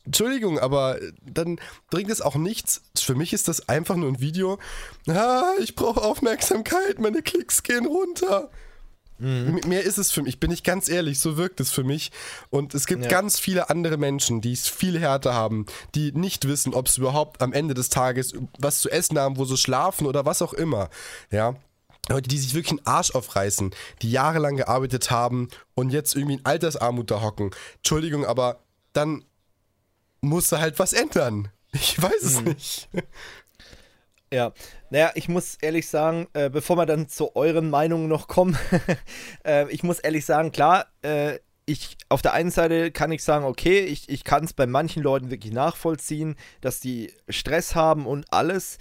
[0.05, 2.83] Entschuldigung, aber dann bringt es auch nichts.
[2.97, 4.59] Für mich ist das einfach nur ein Video.
[5.07, 8.51] Ah, ich brauche Aufmerksamkeit, meine Klicks gehen runter.
[9.21, 12.11] M- Mehr ist es für mich, bin ich ganz ehrlich, so wirkt es für mich.
[12.51, 13.09] Und es gibt Ja.
[13.11, 17.43] ganz viele andere Menschen, die es viel härter haben, die nicht wissen, ob es überhaupt
[17.43, 20.89] am Ende des Tages was zu essen haben, wo sie schlafen oder was auch immer.
[21.31, 21.57] Ja.
[22.09, 26.45] Leute, die sich wirklich einen Arsch aufreißen, die jahrelang gearbeitet haben und jetzt irgendwie in
[26.47, 27.51] Altersarmut da hocken.
[27.77, 28.63] Entschuldigung, aber
[28.95, 29.25] dann
[30.23, 31.49] musst du halt was ändern.
[31.73, 32.89] Ich weiß es nicht.
[34.33, 34.53] Ja,
[34.91, 38.57] naja, ich muss ehrlich sagen, äh, bevor wir dann zu euren Meinungen noch kommen,
[39.45, 43.45] äh, ich muss ehrlich sagen, klar, äh, ich auf der einen Seite kann ich sagen,
[43.45, 48.33] okay, ich, ich kann es bei manchen Leuten wirklich nachvollziehen, dass die Stress haben und
[48.33, 48.79] alles.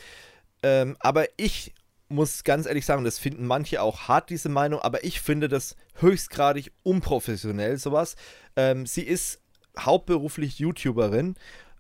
[0.64, 1.74] Ähm, aber ich
[2.08, 5.76] muss ganz ehrlich sagen, das finden manche auch hart, diese Meinung, aber ich finde das
[5.96, 8.16] höchstgradig unprofessionell, sowas.
[8.56, 9.42] Ähm, sie ist
[9.78, 11.36] hauptberuflich YouTuberin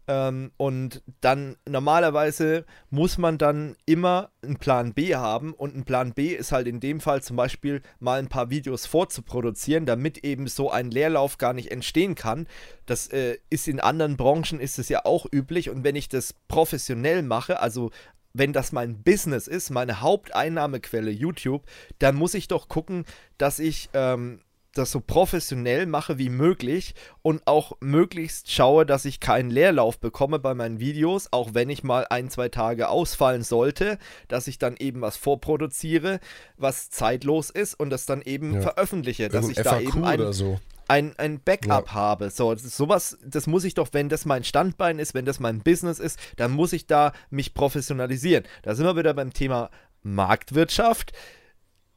[0.07, 6.13] ähm, und dann normalerweise muss man dann immer einen Plan B haben und ein Plan
[6.13, 10.47] B ist halt in dem Fall zum Beispiel mal ein paar Videos vorzuproduzieren, damit eben
[10.47, 12.47] so ein Leerlauf gar nicht entstehen kann.
[12.85, 16.33] Das äh, ist in anderen Branchen ist es ja auch üblich und wenn ich das
[16.47, 17.91] professionell mache, also
[18.33, 21.63] wenn das mein Business ist, meine Haupteinnahmequelle YouTube,
[21.99, 23.05] dann muss ich doch gucken,
[23.37, 24.41] dass ich ähm,
[24.77, 30.39] das so professionell mache wie möglich und auch möglichst schaue, dass ich keinen Leerlauf bekomme
[30.39, 33.97] bei meinen Videos, auch wenn ich mal ein, zwei Tage ausfallen sollte,
[34.27, 36.19] dass ich dann eben was vorproduziere,
[36.57, 38.61] was zeitlos ist und das dann eben Ja.
[38.61, 40.59] veröffentliche, dass ich Irgendein da FAQ eben ein, so.
[40.87, 41.93] ein, ein Backup ja.
[41.93, 42.29] habe.
[42.29, 45.99] So, sowas, das muss ich doch, wenn das mein Standbein ist, wenn das mein Business
[45.99, 48.43] ist, dann muss ich da mich professionalisieren.
[48.63, 49.69] Da sind wir wieder beim Thema
[50.03, 51.11] Marktwirtschaft.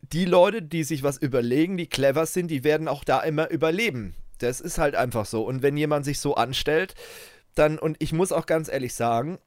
[0.03, 4.15] Die Leute, die sich was überlegen, die clever sind, die werden auch da immer überleben.
[4.39, 5.45] Das ist halt einfach so.
[5.45, 6.95] Und wenn jemand sich so anstellt,
[7.55, 9.39] dann, und ich muss auch ganz ehrlich sagen,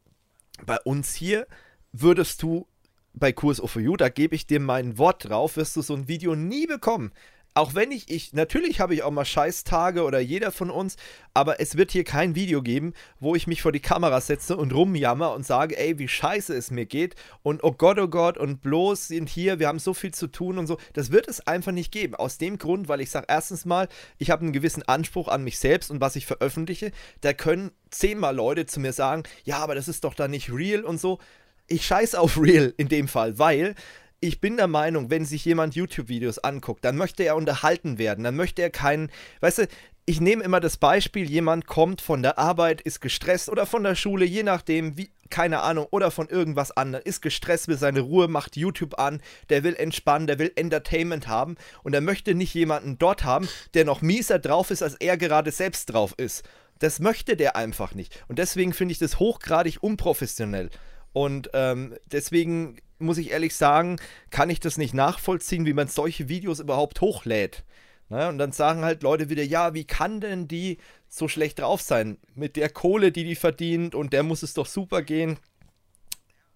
[0.66, 1.48] bei uns hier
[1.92, 2.68] würdest du
[3.14, 6.08] bei Kurs of You, da gebe ich dir mein Wort drauf, wirst du so ein
[6.08, 7.12] Video nie bekommen
[7.56, 10.96] auch wenn ich, ich, natürlich habe ich auch mal Scheißtage oder jeder von uns,
[11.34, 14.74] aber es wird hier kein Video geben, wo ich mich vor die Kamera setze und
[14.74, 18.62] rumjammer und sage, ey, wie scheiße es mir geht und oh Gott, oh Gott und
[18.62, 20.78] bloß sind hier, wir haben so viel zu tun und so.
[20.94, 22.16] Das wird es einfach nicht geben.
[22.16, 23.88] Aus dem Grund, weil ich sage, erstens mal,
[24.18, 26.92] ich habe einen gewissen Anspruch an mich selbst und was ich veröffentliche,
[27.22, 30.84] da können zehnmal Leute zu mir sagen, ja, aber das ist doch da nicht real
[30.84, 31.20] und so.
[31.68, 33.76] Ich scheiß auf real in dem Fall, weil
[34.24, 38.24] ich bin der Meinung, wenn sich jemand YouTube-Videos anguckt, dann möchte er unterhalten werden.
[38.24, 39.12] Dann möchte er keinen,
[39.42, 39.68] weißt du,
[40.06, 43.96] ich nehme immer das Beispiel, jemand kommt von der Arbeit, ist gestresst oder von der
[43.96, 48.30] Schule, je nachdem, wie, keine Ahnung, oder von irgendwas anderem, ist gestresst, will seine Ruhe,
[48.30, 52.98] macht YouTube an, der will entspannen, der will Entertainment haben und er möchte nicht jemanden
[52.98, 56.44] dort haben, der noch mieser drauf ist, als er gerade selbst drauf ist.
[56.80, 58.24] Das möchte der einfach nicht.
[58.30, 60.70] Und deswegen finde ich das hochgradig unprofessionell.
[61.12, 63.98] Und ähm, deswegen muss ich ehrlich sagen,
[64.30, 67.64] kann ich das nicht nachvollziehen, wie man solche Videos überhaupt hochlädt.
[68.10, 68.28] Ne?
[68.28, 70.78] Und dann sagen halt Leute wieder, ja, wie kann denn die
[71.10, 72.18] so schlecht drauf sein?
[72.36, 75.38] Mit der Kohle, die die verdient und der muss es doch super gehen.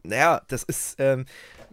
[0.04, 1.26] Naja, das ist, ähm,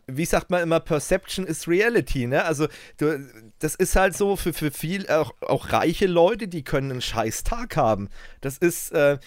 [0.06, 2.44] wie sagt man immer, Perception is Reality, ne?
[2.44, 2.66] Also,
[2.98, 3.26] du,
[3.58, 7.44] das ist halt so für, für viel, auch, auch reiche Leute, die können einen scheiß
[7.44, 8.08] Tag haben.
[8.40, 9.18] Das ist, äh,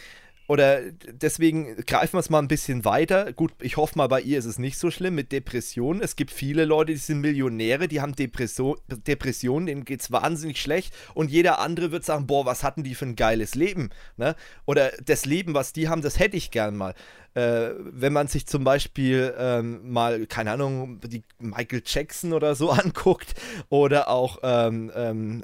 [0.48, 0.80] oder
[1.12, 3.34] deswegen greifen wir es mal ein bisschen weiter.
[3.34, 6.02] Gut, ich hoffe mal, bei ihr ist es nicht so schlimm mit Depressionen.
[6.02, 10.62] Es gibt viele Leute, die sind Millionäre, die haben Depression, Depressionen, denen geht es wahnsinnig
[10.62, 10.94] schlecht.
[11.14, 13.90] Und jeder andere wird sagen, boah, was hatten die für ein geiles Leben?
[14.16, 14.36] Ne?
[14.66, 16.94] Oder das Leben, was die haben, das hätte ich gern mal.
[17.34, 22.70] Äh, wenn man sich zum Beispiel ähm, mal, keine Ahnung, die Michael Jackson oder so
[22.72, 23.36] anguckt
[23.70, 25.44] oder auch ähm, ähm,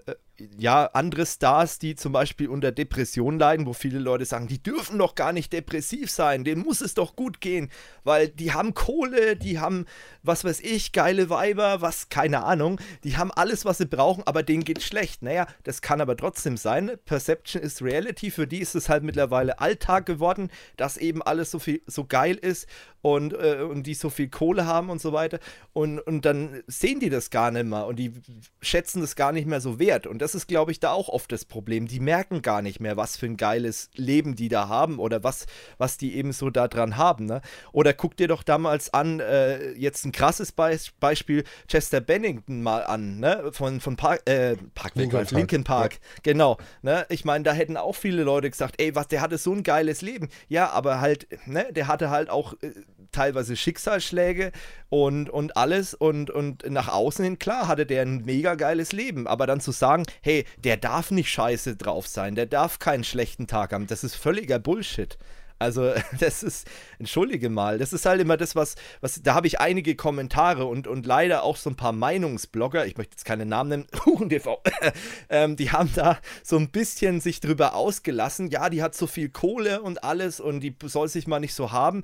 [0.57, 4.97] ja, andere Stars, die zum Beispiel unter Depression leiden, wo viele Leute sagen, die dürfen
[4.97, 7.69] doch gar nicht depressiv sein, denen muss es doch gut gehen,
[8.03, 9.85] weil die haben Kohle, die haben,
[10.23, 14.41] was weiß ich, geile Weiber, was, keine Ahnung, die haben alles, was sie brauchen, aber
[14.41, 15.21] denen geht schlecht.
[15.21, 16.91] Naja, das kann aber trotzdem sein.
[17.05, 21.59] Perception is Reality, für die ist es halt mittlerweile Alltag geworden, dass eben alles so
[21.59, 22.67] viel, so geil ist
[23.03, 25.39] und, äh, und die so viel Kohle haben und so weiter.
[25.73, 28.13] Und, und dann sehen die das gar nicht mehr und die
[28.61, 30.07] schätzen das gar nicht mehr so wert.
[30.07, 31.85] Und das ist, glaube ich, da auch oft das Problem.
[31.85, 35.47] Die merken gar nicht mehr, was für ein geiles Leben die da haben oder was,
[35.77, 37.25] was die eben so da dran haben.
[37.25, 37.41] Ne?
[37.73, 42.85] Oder guck dir doch damals an, äh, jetzt ein krasses Be Beispiel, Chester Bennington mal
[42.85, 43.49] an, ne?
[43.51, 45.31] von, von Park, äh, Park Linkin, Park.
[45.31, 45.93] Linkin Park.
[45.93, 45.99] Ja.
[46.23, 46.57] Genau.
[46.81, 47.05] Ne?
[47.09, 50.01] Ich meine, da hätten auch viele Leute gesagt, ey, was, der hatte so ein geiles
[50.01, 50.29] Leben.
[50.47, 52.71] Ja, aber halt, ne, der hatte halt auch äh,
[53.13, 54.51] teilweise Schicksalsschläge
[54.89, 55.93] und, und alles.
[55.93, 59.71] Und, und nach außen hin, klar, hatte der ein mega geiles Leben, aber dann zu
[59.71, 64.03] sagen, hey, der darf nicht scheiße drauf sein, der darf keinen schlechten Tag haben, das
[64.03, 65.17] ist völliger Bullshit.
[65.63, 66.67] Also, das ist,
[66.99, 70.87] entschuldige mal, das ist halt immer das, was, was da habe ich einige Kommentare und,
[70.87, 74.61] und leider auch so ein paar Meinungsblogger, ich möchte jetzt keine Namen nennen, HurenTV,
[75.29, 79.29] ähm, die haben da so ein bisschen sich drüber ausgelassen, ja, die hat so viel
[79.29, 82.03] Kohle und alles und die soll sich mal nicht so haben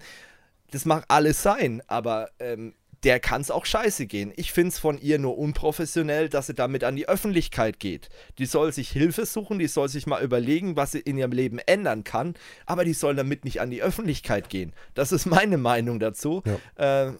[0.71, 4.33] das mag alles sein, aber ähm, der kann es auch scheiße gehen.
[4.35, 8.09] Ich finde es von ihr nur unprofessionell, dass sie damit an die Öffentlichkeit geht.
[8.37, 11.59] Die soll sich Hilfe suchen, die soll sich mal überlegen, was sie in ihrem Leben
[11.59, 14.73] ändern kann, aber die soll damit nicht an die Öffentlichkeit gehen.
[14.95, 16.43] Das ist meine Meinung dazu.
[16.77, 17.07] Ja.
[17.07, 17.13] Äh,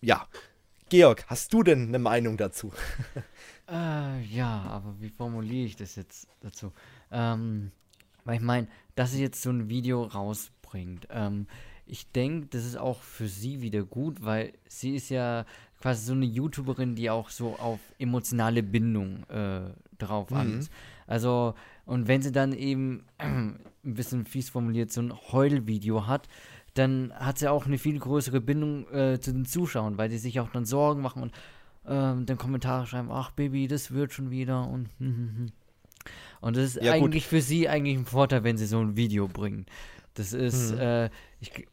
[0.00, 0.26] ja.
[0.88, 2.72] Georg, hast du denn eine Meinung dazu?
[3.68, 6.72] äh, ja, aber wie formuliere ich das jetzt dazu?
[7.12, 7.72] Ähm,
[8.24, 11.08] weil ich meine, dass sie jetzt so ein Video rausbringt.
[11.10, 11.46] Ähm,
[11.88, 15.44] ich denke, das ist auch für sie wieder gut, weil sie ist ja
[15.80, 20.36] quasi so eine YouTuberin, die auch so auf emotionale Bindung äh, drauf mhm.
[20.36, 20.70] an ist.
[21.06, 21.54] Also,
[21.86, 26.28] und wenn sie dann eben ein bisschen fies formuliert so ein Heulvideo hat,
[26.74, 30.38] dann hat sie auch eine viel größere Bindung äh, zu den Zuschauern, weil sie sich
[30.40, 31.32] auch dann Sorgen machen und
[31.86, 35.52] ähm, dann Kommentare schreiben, ach Baby, das wird schon wieder und hm, hm, hm.
[36.42, 37.30] und das ist ja, eigentlich gut.
[37.30, 39.66] für sie eigentlich ein Vorteil, wenn sie so ein Video bringen.
[40.14, 40.80] Das ist, mhm.
[40.80, 41.10] äh,
[41.40, 41.66] ich,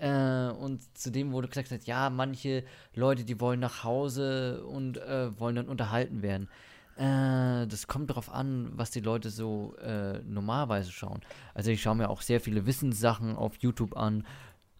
[0.00, 5.56] äh, und zudem wurde gesagt, ja, manche Leute, die wollen nach Hause und äh, wollen
[5.56, 6.48] dann unterhalten werden.
[6.96, 11.20] Äh, das kommt darauf an, was die Leute so äh, normalerweise schauen.
[11.54, 14.26] Also ich schaue mir auch sehr viele Wissenssachen auf YouTube an.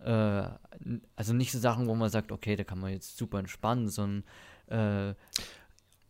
[0.00, 0.48] Äh,
[1.14, 4.24] also nicht so Sachen, wo man sagt, okay, da kann man jetzt super entspannen, sondern
[4.66, 5.14] äh,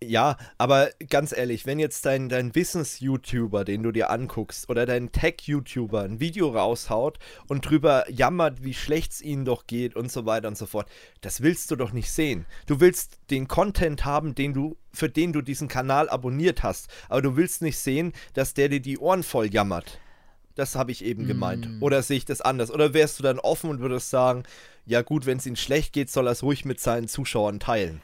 [0.03, 5.11] Ja, aber ganz ehrlich, wenn jetzt dein, dein Wissens-YouTuber, den du dir anguckst, oder dein
[5.11, 7.18] Tech-YouTuber ein Video raushaut
[7.49, 10.88] und drüber jammert, wie schlecht es ihnen doch geht und so weiter und so fort,
[11.20, 12.46] das willst du doch nicht sehen.
[12.66, 17.22] Du willst den Content haben, den du, für den du diesen Kanal abonniert hast, aber
[17.22, 19.99] du willst nicht sehen, dass der dir die Ohren voll jammert.
[20.55, 21.68] Das habe ich eben gemeint.
[21.68, 21.82] Mm.
[21.82, 22.70] Oder sehe ich das anders?
[22.70, 24.44] Oder wärst du dann offen und würdest sagen,
[24.86, 28.01] ja gut, wenn es ihm schlecht geht, soll er es ruhig mit seinen Zuschauern teilen?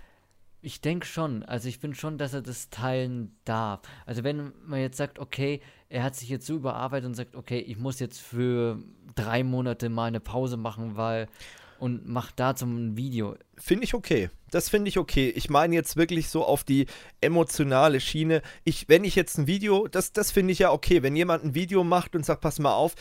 [0.65, 1.43] Ich denke schon.
[1.43, 3.83] Also ich finde schon, dass er das teilen darf.
[4.07, 5.61] Also wenn man jetzt sagt, okay,
[5.91, 8.83] er hat sich jetzt so überarbeitet und sagt, okay, ich muss jetzt für
[9.15, 11.29] drei Monate mal eine Pause machen, weil
[11.79, 13.37] und macht dazu ein Video.
[13.59, 14.31] Finde ich okay.
[14.51, 15.29] Das finde ich okay.
[15.35, 16.87] Ich meine jetzt wirklich so auf die
[17.21, 18.41] emotionale Schiene.
[18.63, 21.03] Ich, wenn ich jetzt ein Video, das, das finde ich ja okay.
[21.03, 22.95] Wenn jemand ein Video macht und sagt, pass mal auf,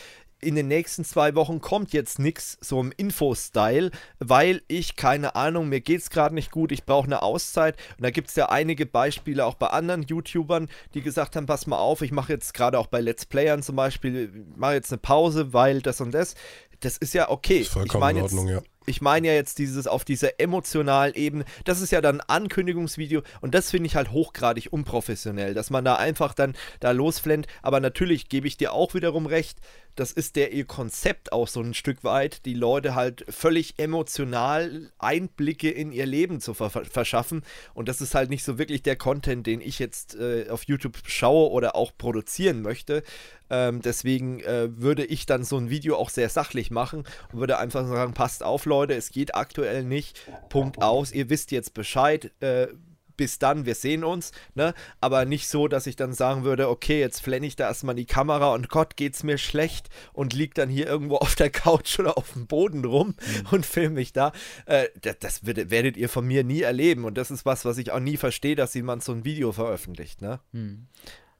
[0.44, 5.68] in den nächsten zwei Wochen kommt jetzt nichts so im Info-Style, weil ich, keine Ahnung,
[5.68, 7.76] mir geht es gerade nicht gut, ich brauche eine Auszeit.
[7.96, 11.66] Und da gibt es ja einige Beispiele auch bei anderen YouTubern, die gesagt haben, pass
[11.66, 14.98] mal auf, ich mache jetzt gerade auch bei Let's Playern zum Beispiel, mache jetzt eine
[14.98, 16.34] Pause, weil das und das.
[16.80, 17.60] Das ist ja okay.
[17.60, 18.62] Ist vollkommen ich meine in jetzt, Ordnung, ja.
[18.84, 23.22] ich meine ja jetzt dieses auf dieser emotionalen Ebene, das ist ja dann ein Ankündigungsvideo
[23.40, 27.46] und das finde ich halt hochgradig unprofessionell, dass man da einfach dann da losflennt.
[27.62, 29.58] Aber natürlich gebe ich dir auch wiederum recht,
[29.94, 34.90] das ist der ihr Konzept auch so ein Stück weit, die Leute halt völlig emotional
[34.98, 37.42] Einblicke in ihr Leben zu ver verschaffen.
[37.74, 40.98] Und das ist halt nicht so wirklich der Content, den ich jetzt äh, auf YouTube
[41.06, 43.02] schaue oder auch produzieren möchte.
[43.50, 47.58] Ähm, deswegen äh, würde ich dann so ein Video auch sehr sachlich machen und würde
[47.58, 52.32] einfach sagen, passt auf Leute, es geht aktuell nicht, Punkt aus, ihr wisst jetzt Bescheid,
[52.40, 52.68] äh,
[53.16, 54.74] bis dann, wir sehen uns, ne?
[55.00, 57.98] Aber nicht so, dass ich dann sagen würde, okay, jetzt flenne ich da erstmal in
[57.98, 61.98] die Kamera und Gott, geht's mir schlecht und lieg dann hier irgendwo auf der Couch
[61.98, 63.14] oder auf dem Boden rum
[63.50, 64.32] und filme mich da.
[64.66, 67.90] Äh, das das werdet, ihr von mir nie erleben und das ist was, was ich
[67.90, 70.40] auch nie verstehe, dass jemand so ein Video veröffentlicht, ne?
[70.52, 70.86] Hm.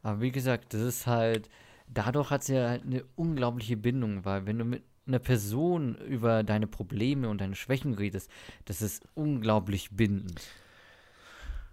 [0.03, 1.49] Aber wie gesagt, das ist halt,
[1.89, 6.43] dadurch hat sie ja halt eine unglaubliche Bindung, weil wenn du mit einer Person über
[6.43, 8.31] deine Probleme und deine Schwächen redest,
[8.64, 10.41] das ist unglaublich bindend.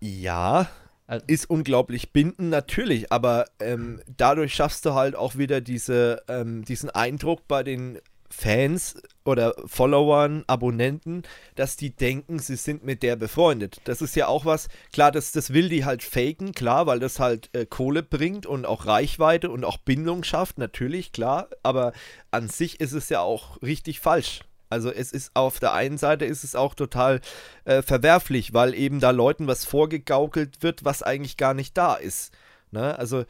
[0.02, 0.68] Ja,
[1.08, 6.64] Also- ist unglaublich bindend, natürlich, aber ähm, dadurch schaffst du halt auch wieder diese, ähm,
[6.66, 8.00] diesen Eindruck bei den
[8.30, 8.96] Fans
[9.26, 11.24] oder Followern, Abonnenten,
[11.56, 13.82] dass die denken, sie sind mit der befreundet.
[13.84, 17.20] Das ist ja auch was, klar, das, das will die halt faken, klar, weil das
[17.20, 21.92] halt äh, Kohle bringt und auch Reichweite und auch Bindung schafft, natürlich, klar, aber
[22.32, 24.42] an sich ist es ja auch richtig falsch.
[24.72, 27.22] Also es ist auf der einen Seite ist es auch total
[27.66, 32.34] äh, verwerflich, weil eben da Leuten was vorgegaukelt wird, was eigentlich gar nicht da ist.
[32.72, 32.98] Ne?
[32.98, 33.26] Also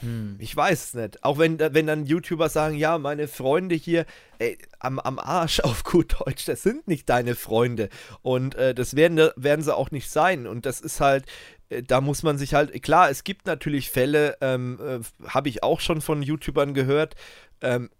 [0.00, 0.36] Hm.
[0.38, 1.22] ich weiß es nicht.
[1.22, 4.06] Auch wenn, wenn dann YouTuber sagen, ja, meine Freunde hier
[4.38, 7.88] ey, am, am Arsch auf gut Deutsch, das sind nicht deine Freunde.
[8.22, 10.46] Und äh, das werden, werden sie auch nicht sein.
[10.46, 11.26] Und das ist halt,
[11.68, 15.62] äh, da muss man sich halt, klar, es gibt natürlich Fälle, ähm, äh, habe ich
[15.62, 17.14] auch schon von YouTubern gehört,
[17.60, 17.90] ähm,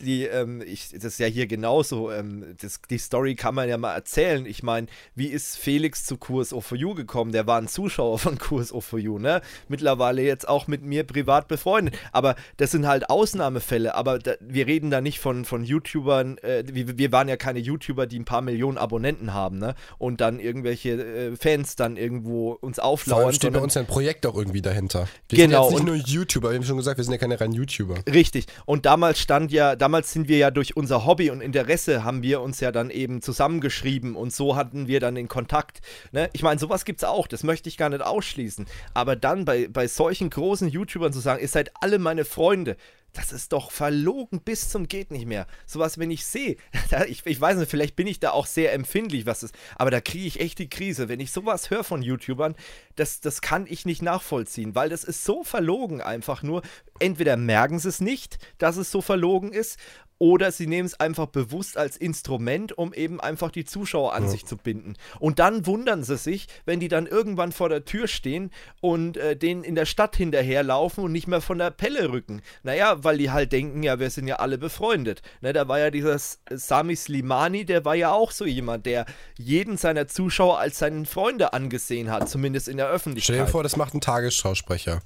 [0.00, 3.76] die, ähm, ich, das ist ja hier genauso, ähm, das, die Story kann man ja
[3.78, 4.44] mal erzählen.
[4.46, 7.32] Ich meine, wie ist Felix zu Kurs O4U gekommen?
[7.32, 9.40] Der war ein Zuschauer von Kurs O4U, ne?
[9.68, 11.96] Mittlerweile jetzt auch mit mir privat befreundet.
[12.12, 13.94] Aber das sind halt Ausnahmefälle.
[13.94, 17.58] Aber da, wir reden da nicht von, von YouTubern, äh, wir, wir waren ja keine
[17.58, 19.74] YouTuber, die ein paar Millionen Abonnenten haben, ne?
[19.98, 23.32] Und dann irgendwelche äh, Fans dann irgendwo uns Vor allem auflauern.
[23.34, 25.08] steht bei uns ja ein Projekt auch irgendwie dahinter.
[25.28, 27.40] Wir Genau, sind jetzt nicht nur YouTuber, wir haben schon gesagt, wir sind ja keine
[27.40, 27.96] reinen YouTuber.
[28.12, 28.46] Richtig.
[28.66, 32.40] Und damals stand ja, damals sind wir ja durch unser Hobby und Interesse haben wir
[32.40, 35.82] uns ja dann eben zusammengeschrieben und so hatten wir dann den Kontakt.
[36.10, 36.30] Ne?
[36.32, 38.64] Ich meine, sowas gibt's auch, das möchte ich gar nicht ausschließen.
[38.94, 42.78] Aber dann bei, bei solchen großen YouTubern zu sagen, ihr seid alle meine Freunde,
[43.14, 45.46] das ist doch verlogen bis zum geht nicht mehr.
[45.66, 46.56] Sowas, wenn ich sehe,
[47.08, 50.00] ich, ich weiß nicht, vielleicht bin ich da auch sehr empfindlich, was ist, aber da
[50.00, 51.08] kriege ich echt die Krise.
[51.08, 52.54] Wenn ich sowas höre von YouTubern,
[52.96, 56.62] das, das kann ich nicht nachvollziehen, weil das ist so verlogen einfach nur.
[56.98, 59.78] Entweder merken sie es nicht, dass es so verlogen ist,
[60.18, 64.46] oder sie nehmen es einfach bewusst als Instrument, um eben einfach die Zuschauer an sich
[64.46, 64.94] zu binden.
[65.18, 68.50] Und dann wundern sie sich, wenn die dann irgendwann vor der Tür stehen
[68.80, 72.42] und äh, denen in der Stadt hinterherlaufen und nicht mehr von der Pelle rücken.
[72.62, 75.22] Naja, weil die halt denken, ja, wir sind ja alle befreundet.
[75.40, 76.18] Ne, da war ja dieser
[76.50, 79.06] Sami Slimani, der war ja auch so jemand, der
[79.36, 83.34] jeden seiner Zuschauer als seinen Freunde angesehen hat, zumindest in der Öffentlichkeit.
[83.34, 85.00] Stell dir vor, das macht ein Tagesschausprecher.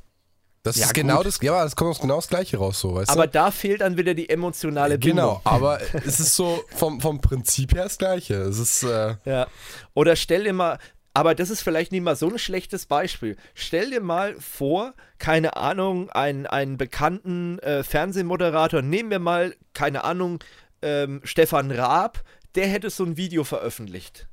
[0.63, 1.27] Das Ja, ist genau gut.
[1.27, 3.33] das, ja, das kommt genau das Gleiche raus, so, weißt Aber du?
[3.33, 5.17] da fehlt dann wieder die emotionale Bindung.
[5.17, 8.35] Genau, aber es ist so vom, vom Prinzip her das Gleiche.
[8.35, 9.47] Es ist, äh, Ja.
[9.95, 10.79] Oder stell dir mal,
[11.15, 13.37] aber das ist vielleicht nicht mal so ein schlechtes Beispiel.
[13.55, 20.05] Stell dir mal vor, keine Ahnung, einen, einen bekannten äh, Fernsehmoderator, nehmen wir mal, keine
[20.05, 20.43] Ahnung,
[20.83, 22.23] ähm, Stefan Raab,
[22.55, 24.28] der hätte so ein Video veröffentlicht.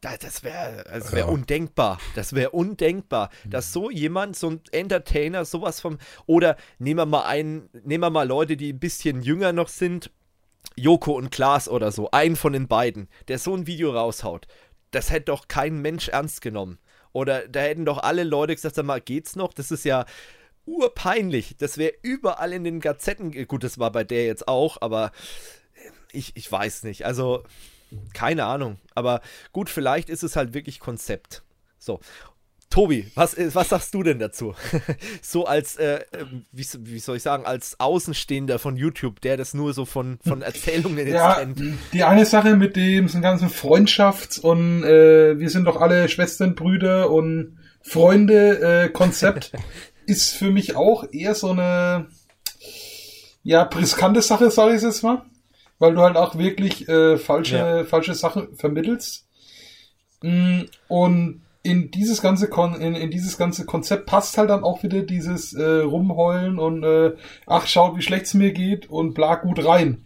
[0.00, 1.26] Das wäre das wär ja.
[1.26, 1.98] undenkbar.
[2.14, 5.98] Das wäre undenkbar, dass so jemand, so ein Entertainer, sowas vom.
[6.26, 10.10] Oder nehmen wir mal einen, nehmen wir mal Leute, die ein bisschen jünger noch sind,
[10.76, 14.46] Joko und Klaas oder so, einen von den beiden, der so ein Video raushaut.
[14.90, 16.78] Das hätte doch kein Mensch ernst genommen.
[17.12, 19.52] Oder da hätten doch alle Leute gesagt, sag mal, geht's noch?
[19.52, 20.06] Das ist ja
[20.66, 21.56] urpeinlich.
[21.56, 23.32] Das wäre überall in den Gazetten.
[23.46, 25.12] Gut, das war bei der jetzt auch, aber
[26.12, 27.06] ich, ich weiß nicht.
[27.06, 27.44] Also,
[28.14, 28.78] keine Ahnung.
[28.94, 29.20] Aber
[29.52, 31.42] gut, vielleicht ist es halt wirklich Konzept.
[31.78, 32.00] So.
[32.70, 34.54] Tobi, was, was sagst du denn dazu?
[35.22, 36.00] so als, äh,
[36.52, 40.42] wie, wie, soll ich sagen, als Außenstehender von YouTube, der das nur so von, von
[40.42, 41.62] Erzählungen jetzt ja, kennt.
[41.94, 47.10] Die eine Sache mit dem ganzen Freundschafts- und äh, wir sind doch alle Schwestern, Brüder
[47.10, 49.58] und Freunde-Konzept äh,
[50.06, 52.08] ist für mich auch eher so eine
[53.42, 55.24] ja, riskante Sache, sage ich jetzt mal
[55.78, 57.84] weil du halt auch wirklich äh, falsche, ja.
[57.84, 59.26] falsche Sachen vermittelst.
[60.22, 64.82] Mm, und in dieses ganze Kon in, in dieses ganze Konzept passt halt dann auch
[64.82, 67.14] wieder dieses äh, Rumheulen und äh,
[67.46, 70.04] ach schaut wie schlecht's mir geht und bla gut rein.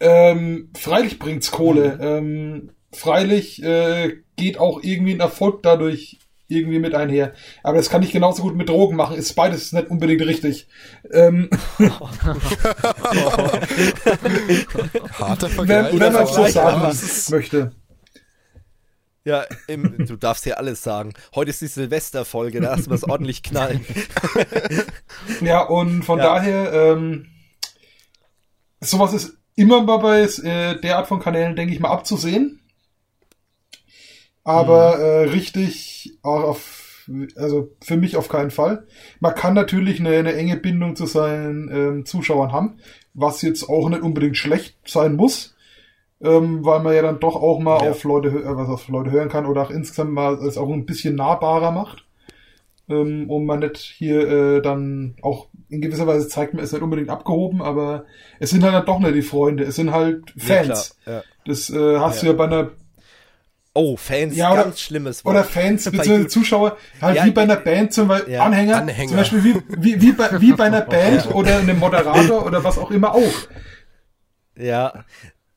[0.00, 1.96] Ähm, freilich bringt's Kohle.
[1.96, 2.02] Mhm.
[2.02, 6.18] Ähm, freilich äh, geht auch irgendwie ein Erfolg dadurch
[6.48, 7.32] irgendwie mit einher.
[7.62, 9.16] Aber das kann ich genauso gut mit Drogen machen.
[9.16, 10.68] Ist beides nicht unbedingt richtig.
[11.12, 11.50] Ähm
[15.18, 15.92] Harter Vergleich.
[15.92, 16.96] Wenn, wenn man so sagen
[17.30, 17.72] möchte.
[19.24, 21.12] Ja, im, du darfst hier alles sagen.
[21.34, 23.84] Heute ist die Silvesterfolge, da lassen wir es ordentlich knallen.
[25.40, 26.26] ja, und von ja.
[26.26, 27.26] daher, ähm,
[28.80, 32.60] sowas ist immer bei äh, der Art von Kanälen, denke ich mal, abzusehen
[34.46, 35.02] aber mhm.
[35.02, 38.86] äh, richtig auf, also für mich auf keinen Fall.
[39.18, 42.78] Man kann natürlich eine, eine enge Bindung zu seinen ähm, Zuschauern haben,
[43.12, 45.56] was jetzt auch nicht unbedingt schlecht sein muss,
[46.20, 47.90] ähm, weil man ja dann doch auch mal ja.
[47.90, 50.86] auf Leute, äh, was auf Leute hören kann oder auch insgesamt mal es auch ein
[50.86, 52.06] bisschen nahbarer macht.
[52.88, 56.82] Ähm, und man nicht hier äh, dann auch in gewisser Weise zeigt man es nicht
[56.82, 58.04] unbedingt abgehoben, aber
[58.38, 60.96] es sind halt dann doch nicht die Freunde, es sind halt Fans.
[61.04, 61.22] Ja, ja.
[61.44, 62.70] Das äh, hast du ja bei einer
[63.76, 65.34] Oh, Fans, ja, oder, ganz schlimmes Wort.
[65.34, 69.08] Oder Fans, beziehungsweise Zuschauer, halt ja, wie bei einer Band zum Beispiel, ja, Anhänger, Anhänger,
[69.08, 72.78] zum Beispiel wie, wie, wie, bei, wie bei einer Band oder einem Moderator oder was
[72.78, 73.48] auch immer auch.
[74.58, 75.04] Ja,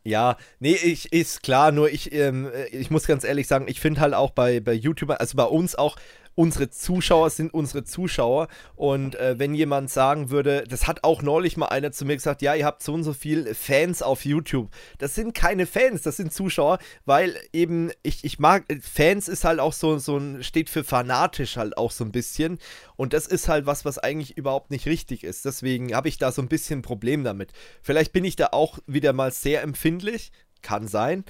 [0.03, 4.01] ja, nee, ich, ist klar, nur ich, ähm, ich muss ganz ehrlich sagen, ich finde
[4.01, 5.97] halt auch bei, bei YouTubern, also bei uns auch,
[6.35, 8.47] unsere Zuschauer sind unsere Zuschauer.
[8.75, 12.41] Und äh, wenn jemand sagen würde, das hat auch neulich mal einer zu mir gesagt,
[12.41, 14.69] ja, ihr habt so und so viele Fans auf YouTube.
[14.97, 19.59] Das sind keine Fans, das sind Zuschauer, weil eben, ich, ich mag, Fans ist halt
[19.59, 22.59] auch so, so ein, steht für fanatisch halt auch so ein bisschen.
[22.95, 25.45] Und das ist halt was, was eigentlich überhaupt nicht richtig ist.
[25.45, 27.51] Deswegen habe ich da so ein bisschen ein Problem damit.
[27.81, 30.31] Vielleicht bin ich da auch wieder mal sehr empfindlich,
[30.61, 31.23] kann sein.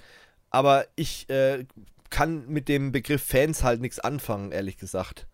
[0.52, 1.66] Aber ich äh,
[2.10, 5.28] kann mit dem Begriff Fans halt nichts anfangen, ehrlich gesagt.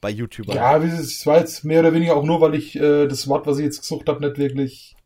[0.00, 0.56] Bei YouTubern.
[0.56, 3.58] Ja, es war jetzt mehr oder weniger auch nur, weil ich äh, das Wort, was
[3.58, 4.96] ich jetzt gesucht habe, nicht wirklich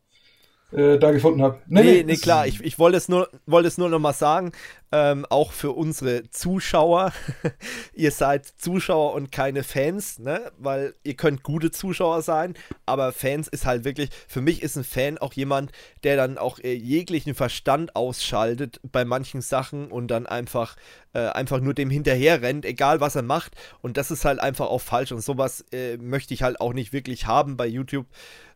[0.71, 1.59] äh, da gefunden habe.
[1.67, 4.13] Nee, nee, nee, nee klar, ich, ich wollte es nur, wollte es nur noch mal
[4.13, 4.51] sagen,
[4.91, 7.11] ähm, auch für unsere Zuschauer.
[7.93, 10.51] ihr seid Zuschauer und keine Fans, ne?
[10.57, 12.55] Weil ihr könnt gute Zuschauer sein,
[12.85, 15.71] aber Fans ist halt wirklich, für mich ist ein Fan auch jemand,
[16.03, 20.77] der dann auch äh, jeglichen Verstand ausschaltet bei manchen Sachen und dann einfach,
[21.13, 23.53] äh, einfach nur dem hinterher rennt, egal was er macht.
[23.81, 26.91] Und das ist halt einfach auch falsch und sowas äh, möchte ich halt auch nicht
[26.91, 28.07] wirklich haben bei YouTube.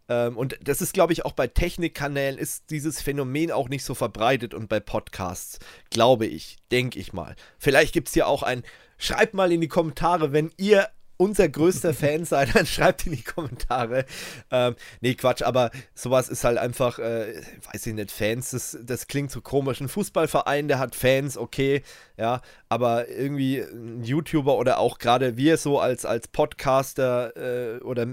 [0.10, 3.94] Ähm, und das ist, glaube ich, auch bei Technikkanälen ist dieses Phänomen auch nicht so
[3.94, 5.60] verbreitet und bei Podcasts,
[5.92, 7.36] glaube ich, denke ich mal.
[7.60, 8.64] Vielleicht gibt es hier auch ein,
[8.98, 13.24] schreibt mal in die Kommentare, wenn ihr unser größter Fan seid, dann schreibt in die
[13.24, 14.06] Kommentare.
[14.50, 17.42] Ähm, nee, Quatsch, aber sowas ist halt einfach, äh,
[17.72, 19.82] weiß ich nicht, Fans, das, das klingt so komisch.
[19.82, 21.84] Ein Fußballverein, der hat Fans, okay,
[22.18, 28.08] ja, aber irgendwie ein YouTuber oder auch gerade wir so als, als Podcaster äh, oder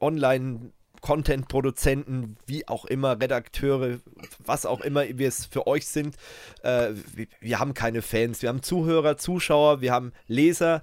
[0.00, 0.72] online
[1.02, 3.98] Content-Produzenten, wie auch immer, Redakteure,
[4.38, 6.16] was auch immer wir es für euch sind.
[6.62, 10.80] Äh, wir, wir, haben keine Fans, wir haben Zuhörer, Zuschauer, wir haben Leser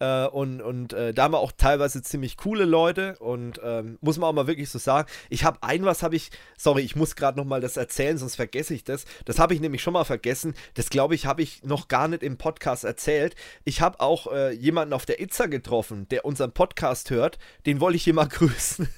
[0.00, 4.18] äh, und und äh, da haben wir auch teilweise ziemlich coole Leute und ähm, muss
[4.18, 5.08] man auch mal wirklich so sagen.
[5.28, 8.74] Ich habe ein was habe ich, sorry, ich muss gerade nochmal das erzählen, sonst vergesse
[8.74, 9.04] ich das.
[9.24, 10.54] Das habe ich nämlich schon mal vergessen.
[10.74, 13.36] Das glaube ich, habe ich noch gar nicht im Podcast erzählt.
[13.64, 17.38] Ich habe auch äh, jemanden auf der Itza getroffen, der unseren Podcast hört.
[17.66, 18.88] Den wollte ich hier mal grüßen.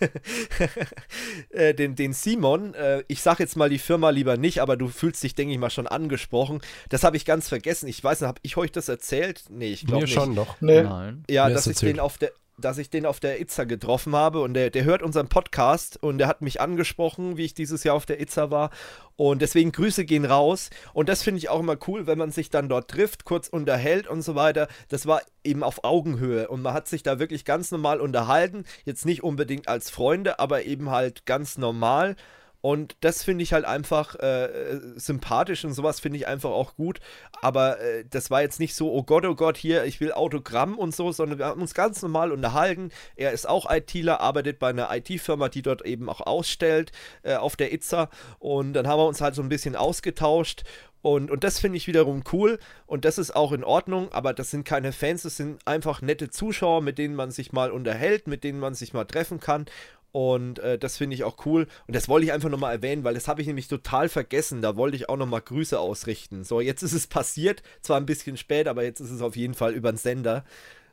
[1.50, 2.74] äh, den, den Simon.
[2.74, 5.58] Äh, ich sage jetzt mal die Firma lieber nicht, aber du fühlst dich, denke ich
[5.58, 6.60] mal, schon angesprochen.
[6.88, 7.88] Das habe ich ganz vergessen.
[7.88, 9.44] Ich weiß nicht, habe ich euch das erzählt?
[9.50, 10.14] Nee, ich glaube nicht.
[10.14, 10.56] schon doch.
[10.60, 10.91] Nee.
[10.92, 11.24] Nein.
[11.28, 14.54] Ja, dass ich den auf der dass ich den auf der Itza getroffen habe und
[14.54, 18.06] der, der hört unseren Podcast und der hat mich angesprochen, wie ich dieses Jahr auf
[18.06, 18.70] der Itza war
[19.16, 22.50] und deswegen Grüße gehen raus und das finde ich auch immer cool, wenn man sich
[22.50, 24.68] dann dort trifft, kurz unterhält und so weiter.
[24.88, 29.06] Das war eben auf Augenhöhe und man hat sich da wirklich ganz normal unterhalten, jetzt
[29.06, 32.16] nicht unbedingt als Freunde, aber eben halt ganz normal
[32.62, 37.00] und das finde ich halt einfach äh, sympathisch und sowas finde ich einfach auch gut.
[37.40, 40.78] Aber äh, das war jetzt nicht so, oh Gott, oh Gott, hier, ich will Autogramm
[40.78, 42.90] und so, sondern wir haben uns ganz normal unterhalten.
[43.16, 46.92] Er ist auch ITler, arbeitet bei einer IT-Firma, die dort eben auch ausstellt
[47.24, 48.10] äh, auf der Itza.
[48.38, 50.62] Und dann haben wir uns halt so ein bisschen ausgetauscht.
[51.02, 54.52] Und, und das finde ich wiederum cool und das ist auch in Ordnung, aber das
[54.52, 58.44] sind keine Fans, das sind einfach nette Zuschauer, mit denen man sich mal unterhält, mit
[58.44, 59.66] denen man sich mal treffen kann.
[60.12, 61.66] Und äh, das finde ich auch cool.
[61.86, 64.60] Und das wollte ich einfach nochmal erwähnen, weil das habe ich nämlich total vergessen.
[64.60, 66.44] Da wollte ich auch nochmal Grüße ausrichten.
[66.44, 67.62] So, jetzt ist es passiert.
[67.80, 70.44] Zwar ein bisschen spät, aber jetzt ist es auf jeden Fall über den Sender.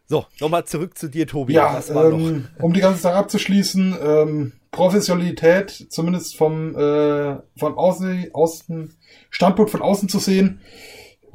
[0.06, 1.54] So, nochmal zurück zu dir, Tobi.
[1.54, 8.96] Ja, ähm, um die ganze Sache abzuschließen, ähm, Professionalität, zumindest vom äh, von außen, außen,
[9.30, 10.62] Standpunkt von außen zu sehen,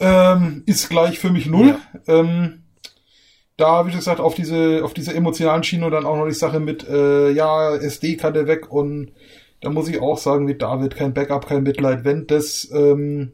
[0.01, 1.77] ähm, ist gleich für mich null.
[2.06, 2.20] Ja.
[2.20, 2.64] Ähm,
[3.57, 6.61] da, wie gesagt, auf diese, auf diese emotionalen Schiene und dann auch noch die Sache
[6.61, 9.13] mit, äh, ja, SD-Karte weg und
[9.61, 12.05] da muss ich auch sagen, wie David, kein Backup, kein Mitleid.
[12.05, 13.33] Wenn das ähm,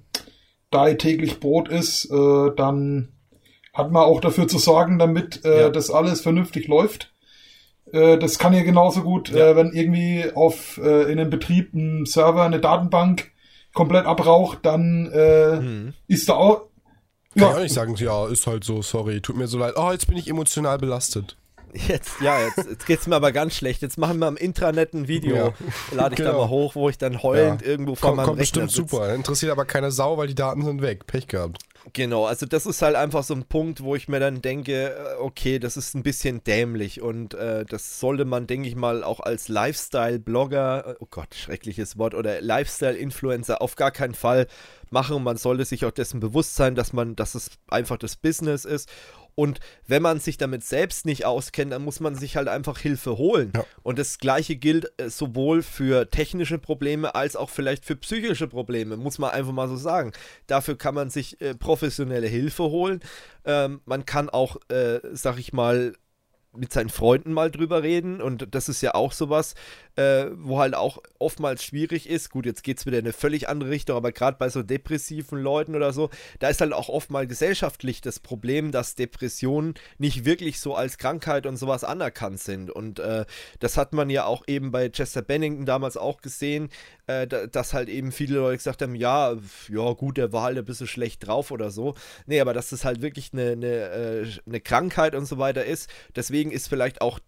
[0.71, 3.09] da täglich Brot ist, äh, dann
[3.73, 5.69] hat man auch dafür zu sorgen, damit äh, ja.
[5.71, 7.13] das alles vernünftig läuft.
[7.93, 9.51] Äh, das kann ja genauso gut, ja.
[9.51, 13.33] Äh, wenn irgendwie auf äh, in einem Betrieb ein Server, eine Datenbank
[13.75, 15.95] komplett abraucht, dann äh, mhm.
[16.07, 16.70] ist da auch
[17.41, 17.53] kann ja.
[17.53, 19.75] ich auch nicht sagen, ja, ist halt so, sorry, tut mir so leid.
[19.77, 21.37] Oh, jetzt bin ich emotional belastet.
[21.73, 23.81] Jetzt, ja, jetzt, jetzt geht es mir aber ganz schlecht.
[23.83, 25.53] Jetzt machen wir am Intranet ein Video, ja.
[25.93, 26.33] lade ich genau.
[26.33, 27.69] da mal hoch, wo ich dann heulend ja.
[27.69, 29.15] irgendwo vor Komm, meinem kommt Rechner bestimmt super.
[29.15, 31.07] Interessiert aber keine Sau, weil die Daten sind weg.
[31.07, 31.59] Pech gehabt.
[31.95, 35.15] Genau, also das ist halt einfach so ein Punkt, wo ich mir dann denke, äh,
[35.19, 39.21] okay, das ist ein bisschen dämlich und äh, das sollte man, denke ich mal, auch
[39.21, 44.47] als Lifestyle-Blogger, äh, oh Gott, schreckliches Wort, oder Lifestyle-Influencer auf gar keinen Fall
[44.91, 45.23] machen.
[45.23, 48.91] Man sollte sich auch dessen bewusst sein, dass man, dass es einfach das Business ist
[49.41, 53.17] und wenn man sich damit selbst nicht auskennt, dann muss man sich halt einfach Hilfe
[53.17, 53.53] holen.
[53.57, 53.65] Ja.
[53.83, 58.99] Und das gleiche gilt äh, sowohl für technische Probleme als auch vielleicht für psychische Probleme,
[58.99, 60.13] muss man einfach mal so sagen.
[60.47, 63.01] Dafür kann man sich äh, professionelle Hilfe holen.
[63.47, 65.95] Ähm, man kann auch, äh, sag ich mal,
[66.53, 69.55] mit seinen Freunden mal drüber reden und das ist ja auch sowas,
[69.97, 72.31] äh, wo halt auch oftmals schwierig ist.
[72.31, 75.39] Gut, jetzt geht es wieder in eine völlig andere Richtung, aber gerade bei so depressiven
[75.39, 76.11] Leuten oder so,
[76.41, 80.99] da ist halt auch oft mal gesellschaftlich das Problem, dass Depressionen nicht wirklich so als
[80.99, 83.27] Krankheit und sowas anerkannt sind und äh,
[83.61, 86.69] das hat man ja auch eben bei Chester Bennington damals auch gesehen,
[87.07, 89.37] äh, dass halt eben viele Leute gesagt haben, ja,
[89.69, 91.95] ja gut, der war halt ein bisschen schlecht drauf oder so.
[92.27, 95.91] Nee, aber dass das halt wirklich eine, eine, äh, eine Krankheit und so weiter ist,
[96.15, 97.21] deswegen ist vielleicht auch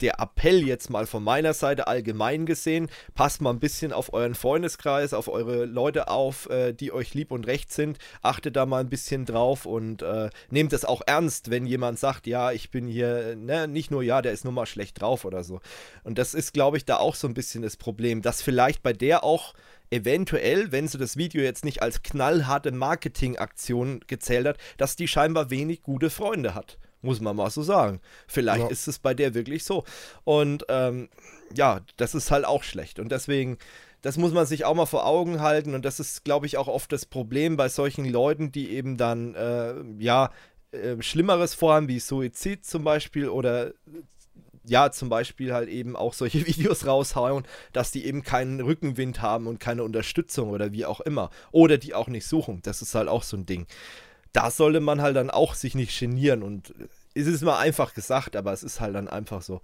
[0.00, 4.34] der Appell jetzt mal von meiner Seite allgemein gesehen, passt mal ein bisschen auf euren
[4.34, 8.80] Freundeskreis, auf eure Leute auf, äh, die euch lieb und recht sind, achtet da mal
[8.80, 12.86] ein bisschen drauf und äh, nehmt es auch ernst, wenn jemand sagt, ja, ich bin
[12.86, 15.60] hier, ne, nicht nur, ja, der ist nur mal schlecht drauf oder so.
[16.04, 18.92] Und das ist, glaube ich, da auch so ein bisschen das Problem, dass vielleicht bei
[18.92, 19.54] der auch
[19.90, 25.50] eventuell, wenn sie das Video jetzt nicht als knallharte Marketingaktion gezählt hat, dass die scheinbar
[25.50, 26.78] wenig gute Freunde hat.
[27.02, 28.00] Muss man mal so sagen.
[28.26, 28.68] Vielleicht ja.
[28.68, 29.84] ist es bei der wirklich so.
[30.24, 31.08] Und ähm,
[31.54, 32.98] ja, das ist halt auch schlecht.
[32.98, 33.58] Und deswegen,
[34.02, 35.74] das muss man sich auch mal vor Augen halten.
[35.74, 39.34] Und das ist, glaube ich, auch oft das Problem bei solchen Leuten, die eben dann,
[39.34, 40.30] äh, ja,
[40.72, 43.72] äh, Schlimmeres vorhaben, wie Suizid zum Beispiel oder
[44.66, 49.46] ja, zum Beispiel halt eben auch solche Videos raushauen, dass die eben keinen Rückenwind haben
[49.46, 51.30] und keine Unterstützung oder wie auch immer.
[51.50, 52.60] Oder die auch nicht suchen.
[52.62, 53.66] Das ist halt auch so ein Ding
[54.32, 56.74] da sollte man halt dann auch sich nicht genieren und
[57.14, 59.60] es ist mal einfach gesagt, aber es ist halt dann einfach so.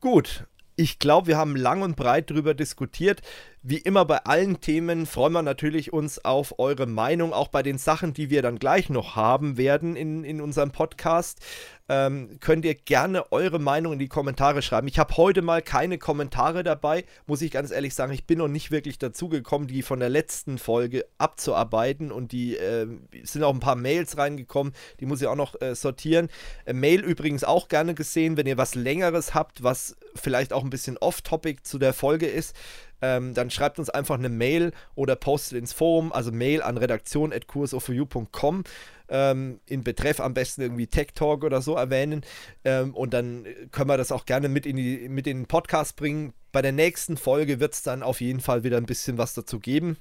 [0.00, 0.44] Gut,
[0.76, 3.22] ich glaube, wir haben lang und breit darüber diskutiert.
[3.66, 7.78] Wie immer bei allen Themen freuen wir natürlich uns auf eure Meinung, auch bei den
[7.78, 11.40] Sachen, die wir dann gleich noch haben werden in, in unserem Podcast
[11.88, 14.88] ähm, könnt ihr gerne eure Meinung in die Kommentare schreiben.
[14.88, 18.12] Ich habe heute mal keine Kommentare dabei, muss ich ganz ehrlich sagen.
[18.12, 22.56] Ich bin noch nicht wirklich dazu gekommen, die von der letzten Folge abzuarbeiten und die
[22.56, 22.86] äh,
[23.24, 26.28] sind auch ein paar Mails reingekommen, die muss ich auch noch äh, sortieren.
[26.64, 30.70] Äh, Mail übrigens auch gerne gesehen, wenn ihr was längeres habt, was vielleicht auch ein
[30.70, 32.56] bisschen off-topic zu der Folge ist.
[33.02, 38.64] Ähm, dann schreibt uns einfach eine Mail oder postet ins Forum, also Mail an redaktion.kursoforyou.com
[39.08, 42.22] ähm, in Betreff am besten irgendwie Tech Talk oder so erwähnen.
[42.64, 45.96] Ähm, und dann können wir das auch gerne mit in, die, mit in den Podcast
[45.96, 46.32] bringen.
[46.52, 49.58] Bei der nächsten Folge wird es dann auf jeden Fall wieder ein bisschen was dazu
[49.58, 49.96] geben.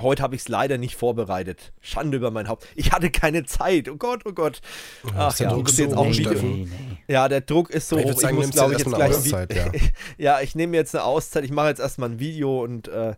[0.00, 1.72] Heute habe ich es leider nicht vorbereitet.
[1.80, 2.66] Schande über mein Haupt.
[2.74, 3.88] Ich hatte keine Zeit.
[3.88, 4.60] Oh Gott, oh Gott.
[5.16, 6.30] Ach ja, Druck ist jetzt so auch hoch, Video.
[6.32, 6.72] Steffen.
[7.08, 8.18] Ja, der Druck ist so Ich hoch.
[8.18, 9.70] sagen, muss, nimmst glaub du ich, ein Vi- Auszeit, ja.
[10.18, 11.44] ja, ich nehme jetzt eine Auszeit.
[11.44, 13.14] Ich mache jetzt erstmal ein Video und äh,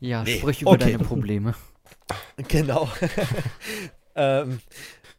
[0.00, 0.92] Ja, Nee, sprich über okay.
[0.92, 1.54] deine Probleme.
[2.48, 2.88] Genau.
[4.14, 4.60] ähm,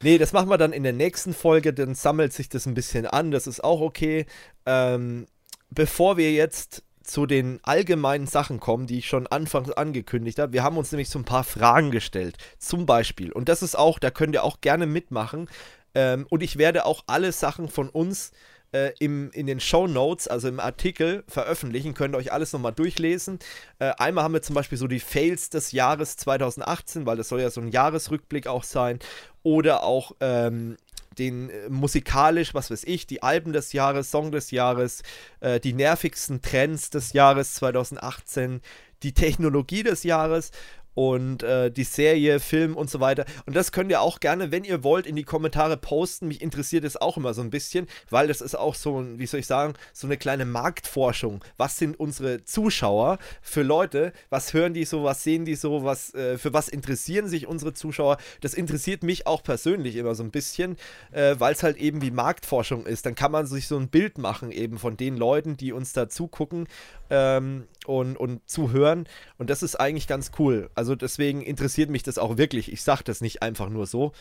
[0.03, 3.05] nee, das machen wir dann in der nächsten Folge, dann sammelt sich das ein bisschen
[3.07, 4.25] an, das ist auch okay.
[4.65, 5.25] Ähm,
[5.71, 10.63] bevor wir jetzt zu den allgemeinen Sachen kommen, die ich schon anfangs angekündigt habe, wir
[10.63, 12.37] haben uns nämlich so ein paar Fragen gestellt.
[12.59, 15.47] Zum Beispiel, und das ist auch, da könnt ihr auch gerne mitmachen,
[15.95, 18.31] ähm, und ich werde auch alle Sachen von uns
[18.73, 21.93] äh, im, in den Show Notes, also im Artikel, veröffentlichen.
[21.93, 23.39] Könnt ihr euch alles nochmal durchlesen.
[23.79, 27.39] Äh, einmal haben wir zum Beispiel so die Fails des Jahres 2018, weil das soll
[27.39, 28.99] ja so ein Jahresrückblick auch sein.
[29.43, 30.75] Oder auch ähm,
[31.15, 35.01] den äh, musikalisch, was weiß ich, die Alben des Jahres, Song des Jahres,
[35.39, 38.61] äh, die nervigsten Trends des Jahres 2018,
[39.03, 40.51] die Technologie des Jahres
[40.95, 43.25] und äh, die Serie, Film und so weiter.
[43.45, 46.27] Und das könnt ihr auch gerne, wenn ihr wollt, in die Kommentare posten.
[46.27, 49.41] Mich interessiert es auch immer so ein bisschen, weil das ist auch so, wie soll
[49.41, 51.43] ich sagen, so eine kleine Marktforschung.
[51.57, 54.13] Was sind unsere Zuschauer für Leute?
[54.29, 55.03] Was hören die so?
[55.03, 55.83] Was sehen die so?
[55.83, 58.17] Was, äh, für was interessieren sich unsere Zuschauer?
[58.41, 60.77] Das interessiert mich auch persönlich immer so ein bisschen,
[61.11, 63.05] äh, weil es halt eben wie Marktforschung ist.
[63.05, 66.07] Dann kann man sich so ein Bild machen eben von den Leuten, die uns da
[66.07, 66.67] zugucken
[67.09, 69.07] ähm, und, und zuhören.
[69.37, 70.69] Und das ist eigentlich ganz cool.
[70.75, 72.71] Also deswegen interessiert mich das auch wirklich.
[72.71, 74.11] Ich sage das nicht einfach nur so.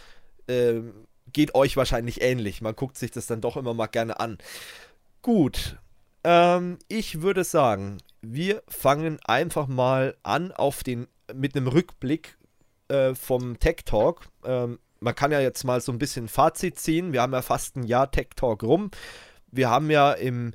[0.48, 0.94] Ähm,
[1.32, 2.62] geht euch wahrscheinlich ähnlich.
[2.62, 4.38] Man guckt sich das dann doch immer mal gerne an.
[5.20, 5.76] Gut.
[6.22, 12.36] Ähm, ich würde sagen, wir fangen einfach mal an auf den mit einem Rückblick
[12.88, 14.28] äh, vom Tech Talk.
[14.44, 17.12] Ähm, man kann ja jetzt mal so ein bisschen Fazit ziehen.
[17.12, 18.90] Wir haben ja fast ein Jahr Tech Talk rum.
[19.50, 20.52] Wir haben ja im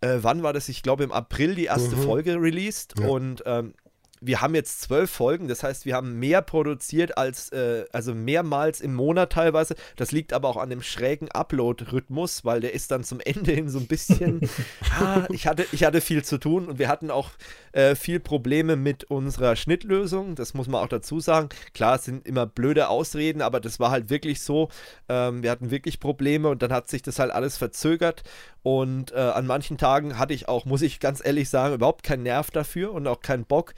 [0.00, 0.68] äh, wann war das?
[0.68, 2.02] Ich glaube im April die erste Mhm.
[2.02, 3.06] Folge released Ja.
[3.08, 3.74] und ähm,
[4.26, 8.80] wir haben jetzt zwölf Folgen, das heißt, wir haben mehr produziert als, äh, also mehrmals
[8.80, 9.74] im Monat teilweise.
[9.96, 13.68] Das liegt aber auch an dem schrägen Upload-Rhythmus, weil der ist dann zum Ende hin
[13.68, 14.48] so ein bisschen.
[14.98, 17.30] ah, ich, hatte, ich hatte viel zu tun und wir hatten auch
[17.72, 20.34] äh, viel Probleme mit unserer Schnittlösung.
[20.36, 21.50] Das muss man auch dazu sagen.
[21.74, 24.68] Klar, es sind immer blöde Ausreden, aber das war halt wirklich so.
[25.08, 28.22] Ähm, wir hatten wirklich Probleme und dann hat sich das halt alles verzögert.
[28.62, 32.22] Und äh, an manchen Tagen hatte ich auch, muss ich ganz ehrlich sagen, überhaupt keinen
[32.22, 33.74] Nerv dafür und auch keinen Bock.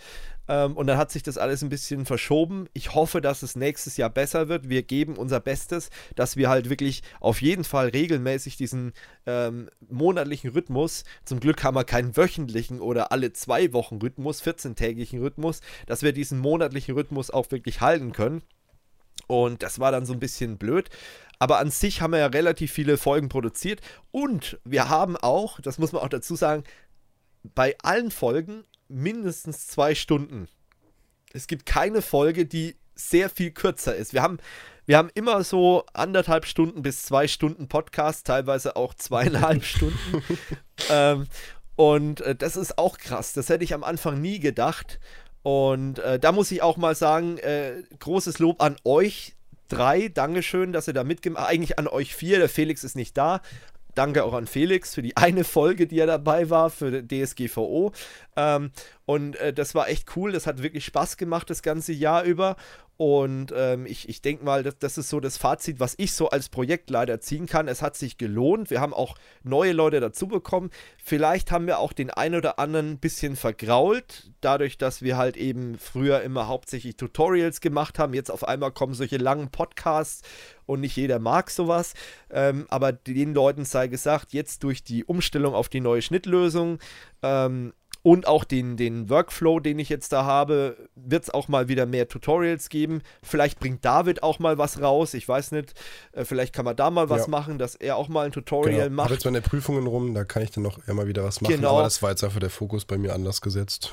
[0.49, 2.69] Ähm, und dann hat sich das alles ein bisschen verschoben.
[2.73, 4.69] Ich hoffe, dass es nächstes Jahr besser wird.
[4.69, 8.93] Wir geben unser Bestes, dass wir halt wirklich auf jeden Fall regelmäßig diesen
[9.27, 15.21] ähm, monatlichen Rhythmus, zum Glück haben wir keinen wöchentlichen oder alle zwei Wochen Rhythmus, 14-tägigen
[15.21, 18.43] Rhythmus, dass wir diesen monatlichen Rhythmus auch wirklich halten können.
[19.27, 20.89] Und das war dann so ein bisschen blöd.
[21.39, 23.81] Aber an sich haben wir ja relativ viele Folgen produziert.
[24.11, 26.65] Und wir haben auch, das muss man auch dazu sagen,
[27.55, 30.49] bei allen Folgen mindestens zwei Stunden.
[31.33, 34.13] Es gibt keine Folge, die sehr viel kürzer ist.
[34.15, 34.39] Wir haben,
[34.87, 40.23] wir haben immer so anderthalb Stunden bis zwei Stunden Podcast, teilweise auch zweieinhalb Stunden.
[40.91, 41.27] ähm,
[41.77, 43.35] und äh, das ist auch krass.
[43.35, 44.99] Das hätte ich am Anfang nie gedacht.
[45.43, 49.37] Und äh, da muss ich auch mal sagen, äh, großes Lob an euch
[49.69, 50.09] drei.
[50.09, 51.53] Dankeschön, dass ihr da mitgemacht habt.
[51.53, 52.39] Eigentlich an euch vier.
[52.39, 53.43] Der Felix ist nicht da.
[53.97, 57.93] Danke auch an Felix für die eine Folge, die er dabei war, für DSGVO.
[58.37, 58.71] Ähm,
[59.07, 60.33] und äh, das war echt cool.
[60.33, 62.57] Das hat wirklich Spaß gemacht, das ganze Jahr über.
[62.99, 66.31] Und ähm, ich, ich denke mal, das, das ist so das Fazit, was ich so
[66.31, 67.69] als Projektleiter ziehen kann.
[67.69, 68.71] Es hat sich gelohnt.
[68.71, 70.71] Wir haben auch neue Leute dazu bekommen.
[71.03, 75.37] Vielleicht haben wir auch den einen oder anderen ein bisschen vergrault, dadurch, dass wir halt
[75.37, 78.15] eben früher immer hauptsächlich Tutorials gemacht haben.
[78.15, 80.23] Jetzt auf einmal kommen solche langen Podcasts
[80.65, 81.93] und nicht jeder mag sowas.
[82.31, 86.79] Ähm, aber den Leuten sei gesagt, jetzt durch die Umstellung auf die neue Schnittlösung
[87.23, 87.75] ähm,
[88.07, 91.87] und auch den, den Workflow, den ich jetzt da habe, wird es auch mal wieder
[91.87, 93.03] mehr Tutorials geben.
[93.21, 95.13] Vielleicht bringt David auch mal was raus.
[95.13, 95.75] Ich weiß nicht.
[96.13, 97.29] Äh, vielleicht kann man da mal was Ja.
[97.31, 99.03] machen, dass er auch mal ein Tutorial Genau.
[99.03, 99.11] Macht.
[99.11, 101.57] jetzt meine Prüfungen rum, da kann ich dann noch immer wieder was machen.
[101.57, 101.73] Genau.
[101.75, 103.91] Aber das war jetzt einfach der Fokus bei mir anders gesetzt.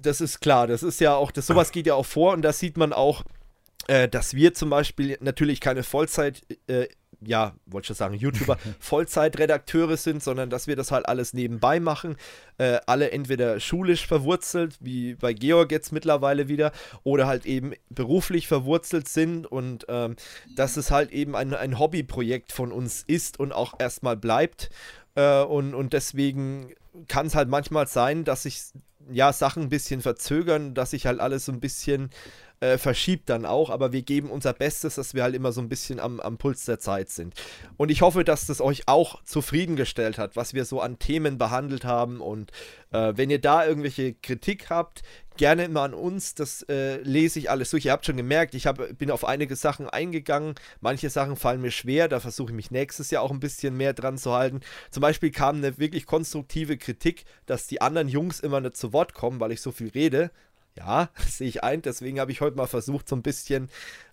[0.00, 2.58] das ist klar, das ist ja auch, das, sowas geht ja auch vor und das
[2.58, 3.22] sieht man auch,
[3.88, 6.86] äh, dass wir zum Beispiel natürlich keine Vollzeit, äh,
[7.20, 11.80] ja, wollte ich schon sagen, YouTuber, Vollzeitredakteure sind, sondern dass wir das halt alles nebenbei
[11.80, 12.16] machen.
[12.58, 16.72] Äh, alle entweder schulisch verwurzelt, wie bei Georg jetzt mittlerweile wieder,
[17.04, 20.16] oder halt eben beruflich verwurzelt sind und ähm,
[20.54, 24.70] dass es halt eben ein, ein Hobbyprojekt von uns ist und auch erstmal bleibt.
[25.14, 26.72] Äh, und, und deswegen
[27.08, 28.62] kann es halt manchmal sein, dass sich
[29.10, 32.10] ja Sachen ein bisschen verzögern, dass sich halt alles so ein bisschen
[32.60, 35.68] äh, verschiebt dann auch, aber wir geben unser Bestes, dass wir halt immer so ein
[35.68, 37.34] bisschen am, am Puls der Zeit sind.
[37.76, 41.84] Und ich hoffe, dass das euch auch zufriedengestellt hat, was wir so an Themen behandelt
[41.84, 42.20] haben.
[42.20, 42.52] Und
[42.92, 45.02] äh, wenn ihr da irgendwelche Kritik habt,
[45.36, 46.34] gerne immer an uns.
[46.34, 47.84] Das äh, lese ich alles durch.
[47.84, 50.54] Ihr habt schon gemerkt, ich hab, bin auf einige Sachen eingegangen.
[50.80, 52.08] Manche Sachen fallen mir schwer.
[52.08, 54.60] Da versuche ich mich nächstes Jahr auch ein bisschen mehr dran zu halten.
[54.90, 59.14] Zum Beispiel kam eine wirklich konstruktive Kritik, dass die anderen Jungs immer nicht zu Wort
[59.14, 60.30] kommen, weil ich so viel rede.
[60.76, 61.82] Ja, sehe ich ein.
[61.82, 63.70] Deswegen habe ich heute mal versucht, so ein bisschen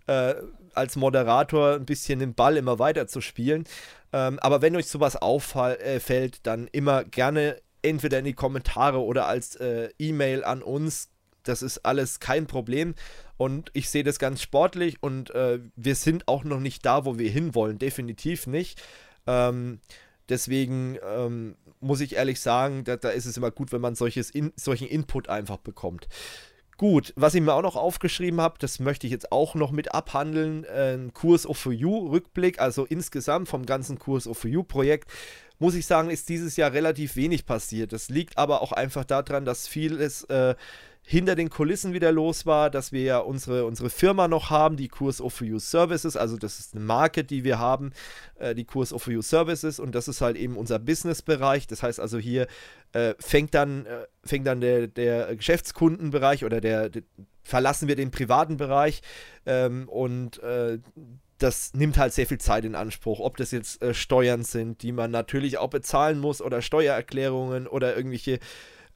[0.07, 0.35] äh,
[0.73, 3.65] als Moderator ein bisschen den Ball immer weiter zu spielen.
[4.11, 9.27] Ähm, aber wenn euch sowas auffällt, äh, dann immer gerne entweder in die Kommentare oder
[9.27, 11.09] als äh, E-Mail an uns.
[11.43, 12.95] Das ist alles kein Problem.
[13.37, 17.17] Und ich sehe das ganz sportlich und äh, wir sind auch noch nicht da, wo
[17.17, 17.77] wir hinwollen.
[17.77, 18.81] Definitiv nicht.
[19.27, 19.79] Ähm,
[20.29, 24.29] deswegen ähm, muss ich ehrlich sagen, da, da, ist es immer gut, wenn man solches
[24.29, 26.07] in, solchen Input einfach bekommt.
[26.83, 29.93] Gut, was ich mir auch noch aufgeschrieben habe, das möchte ich jetzt auch noch mit
[29.93, 35.09] abhandeln, äh, ein Kurs of You Rückblick, also insgesamt vom ganzen Kurs of You Projekt,
[35.59, 37.93] muss ich sagen, ist dieses Jahr relativ wenig passiert.
[37.93, 40.55] Das liegt aber auch einfach daran, dass vieles äh,
[41.05, 44.87] hinter den Kulissen wieder los war, dass wir ja unsere, unsere Firma noch haben, die
[44.87, 47.91] Kurs of You Services, also das ist eine Marke, die wir haben,
[48.39, 51.67] äh, die Kurs of You Services und das ist halt eben unser Businessbereich.
[51.67, 52.47] Das heißt also hier
[52.93, 57.03] äh, fängt dann, äh, fängt dann der, der Geschäftskundenbereich oder der, der,
[57.43, 59.01] verlassen wir den privaten Bereich
[59.45, 60.79] ähm, und äh,
[61.37, 63.19] das nimmt halt sehr viel Zeit in Anspruch.
[63.19, 67.97] Ob das jetzt äh, Steuern sind, die man natürlich auch bezahlen muss, oder Steuererklärungen oder
[67.97, 68.39] irgendwelche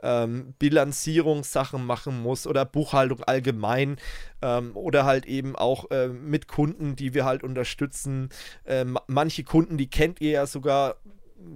[0.02, 3.98] ähm, Bilanzierungssachen machen muss oder Buchhaltung allgemein
[4.41, 8.30] ähm, oder halt eben auch äh, mit Kunden, die wir halt unterstützen.
[8.64, 10.95] Äh, manche Kunden, die kennt ihr ja sogar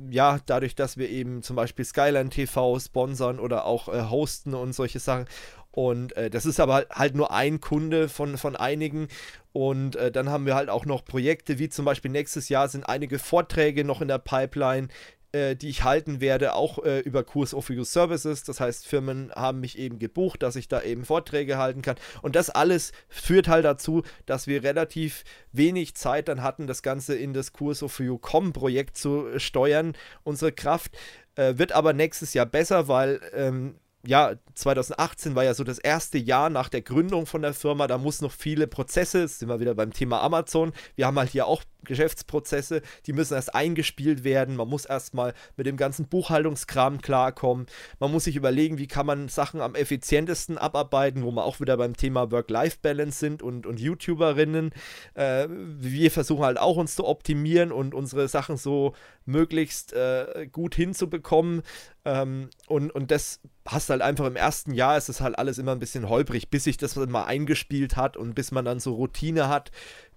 [0.09, 4.73] ja, dadurch, dass wir eben zum Beispiel Skyline TV sponsern oder auch äh, hosten und
[4.73, 5.25] solche Sachen.
[5.71, 9.07] Und äh, das ist aber halt nur ein Kunde von, von einigen.
[9.53, 12.87] Und äh, dann haben wir halt auch noch Projekte, wie zum Beispiel nächstes Jahr sind
[12.87, 14.89] einige Vorträge noch in der Pipeline,
[15.31, 18.43] äh, die ich halten werde, auch äh, über Kurs of You Services.
[18.43, 21.95] Das heißt, Firmen haben mich eben gebucht, dass ich da eben Vorträge halten kann.
[22.21, 27.15] Und das alles führt halt dazu, dass wir relativ wenig Zeit dann hatten, das Ganze
[27.15, 29.93] in das Kurs of You Com Projekt zu steuern,
[30.23, 30.97] unsere Kraft.
[31.35, 33.75] Äh, wird aber nächstes Jahr besser, weil ähm,
[34.05, 37.87] ja, 2018 war ja so das erste Jahr nach der Gründung von der Firma.
[37.87, 40.73] Da muss noch viele Prozesse, jetzt sind wir wieder beim Thema Amazon.
[40.95, 44.55] Wir haben halt hier auch Geschäftsprozesse, die müssen erst eingespielt werden.
[44.55, 47.65] Man muss erstmal mit dem ganzen Buchhaltungskram klarkommen.
[47.99, 51.77] Man muss sich überlegen, wie kann man Sachen am effizientesten abarbeiten, wo wir auch wieder
[51.77, 54.71] beim Thema Work-Life-Balance sind und, und YouTuberinnen.
[55.13, 58.93] Äh, wir versuchen halt auch uns zu optimieren und unsere Sachen so
[59.25, 61.61] möglichst äh, gut hinzubekommen.
[62.03, 65.71] Ähm, und, und das hast halt einfach im ersten Jahr ist es halt alles immer
[65.71, 69.47] ein bisschen holprig, bis sich das mal eingespielt hat und bis man dann so Routine
[69.47, 69.71] hat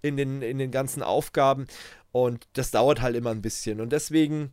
[0.05, 1.66] in den, in den ganzen Aufgaben.
[2.12, 3.81] Und das dauert halt immer ein bisschen.
[3.81, 4.51] Und deswegen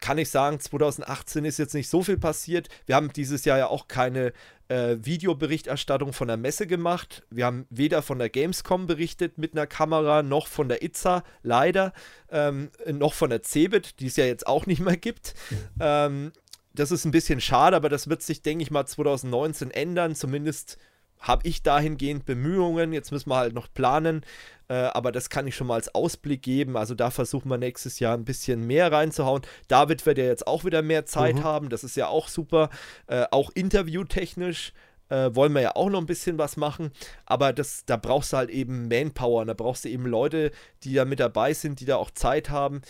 [0.00, 2.68] kann ich sagen, 2018 ist jetzt nicht so viel passiert.
[2.86, 4.32] Wir haben dieses Jahr ja auch keine
[4.68, 7.24] äh, Videoberichterstattung von der Messe gemacht.
[7.30, 11.92] Wir haben weder von der Gamescom berichtet mit einer Kamera, noch von der ITSA, leider,
[12.30, 15.34] ähm, noch von der CeBIT, die es ja jetzt auch nicht mehr gibt.
[15.80, 16.32] Ähm,
[16.74, 20.14] das ist ein bisschen schade, aber das wird sich, denke ich mal, 2019 ändern.
[20.14, 20.78] Zumindest
[21.20, 22.92] habe ich dahingehend Bemühungen.
[22.92, 24.22] Jetzt müssen wir halt noch planen.
[24.68, 26.76] Äh, aber das kann ich schon mal als Ausblick geben.
[26.76, 29.42] Also da versuchen wir nächstes Jahr ein bisschen mehr reinzuhauen.
[29.66, 31.44] David wird ja jetzt auch wieder mehr Zeit mhm.
[31.44, 31.68] haben.
[31.70, 32.70] Das ist ja auch super.
[33.06, 34.72] Äh, auch interviewtechnisch
[35.08, 36.90] äh, wollen wir ja auch noch ein bisschen was machen.
[37.24, 39.44] Aber das, da brauchst du halt eben Manpower.
[39.46, 40.52] Da brauchst du eben Leute,
[40.84, 42.82] die da mit dabei sind, die da auch Zeit haben.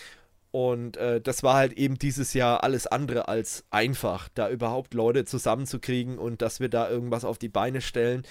[0.51, 5.25] Und äh, das war halt eben dieses Jahr alles andere als einfach, da überhaupt Leute
[5.25, 8.23] zusammenzukriegen und dass wir da irgendwas auf die Beine stellen.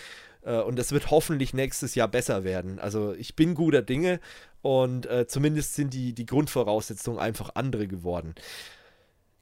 [0.42, 2.80] Äh, und das wird hoffentlich nächstes Jahr besser werden.
[2.80, 4.20] Also ich bin guter Dinge
[4.62, 8.34] und äh, zumindest sind die, die Grundvoraussetzungen einfach andere geworden.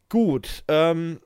[0.09, 1.19] Gut, ähm,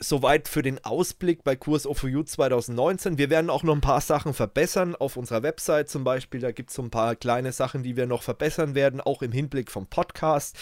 [0.00, 3.18] soweit für den Ausblick bei Kurs of You 2019.
[3.18, 6.40] Wir werden auch noch ein paar Sachen verbessern auf unserer Website zum Beispiel.
[6.40, 9.32] Da gibt es so ein paar kleine Sachen, die wir noch verbessern werden, auch im
[9.32, 10.56] Hinblick vom Podcast.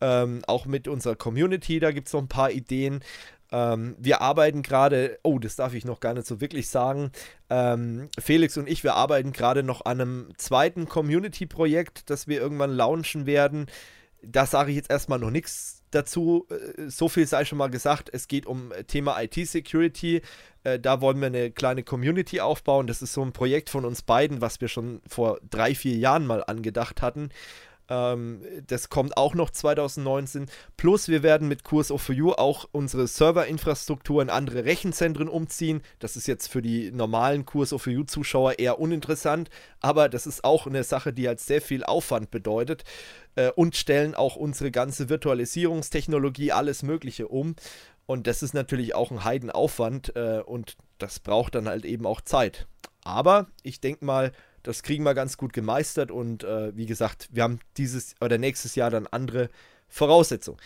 [0.00, 3.00] Ähm, auch mit unserer Community, da gibt es noch ein paar Ideen.
[3.50, 7.12] Ähm, wir arbeiten gerade, oh, das darf ich noch gar nicht so wirklich sagen.
[7.50, 12.72] Ähm, Felix und ich, wir arbeiten gerade noch an einem zweiten Community-Projekt, das wir irgendwann
[12.72, 13.66] launchen werden.
[14.22, 18.10] Da sage ich jetzt erstmal noch nichts dazu, äh, so viel sei schon mal gesagt,
[18.12, 20.22] es geht um äh, Thema IT-Security.
[20.64, 22.86] Äh, da wollen wir eine kleine Community aufbauen.
[22.86, 26.26] Das ist so ein Projekt von uns beiden, was wir schon vor drei, vier Jahren
[26.26, 27.30] mal angedacht hatten.
[27.88, 30.46] Ähm, das kommt auch noch 2019.
[30.76, 35.82] Plus wir werden mit Kurs of You auch unsere Serverinfrastruktur in andere Rechenzentren umziehen.
[35.98, 39.50] Das ist jetzt für die normalen Kurs of You Zuschauer eher uninteressant,
[39.80, 42.84] aber das ist auch eine Sache, die halt sehr viel Aufwand bedeutet
[43.34, 47.56] äh, und stellen auch unsere ganze Virtualisierungstechnologie, alles Mögliche um.
[48.06, 52.20] Und das ist natürlich auch ein Heidenaufwand äh, und das braucht dann halt eben auch
[52.20, 52.66] Zeit.
[53.04, 54.32] Aber ich denke mal,
[54.62, 58.74] das kriegen wir ganz gut gemeistert und äh, wie gesagt, wir haben dieses oder nächstes
[58.74, 59.50] Jahr dann andere
[59.88, 60.58] Voraussetzungen.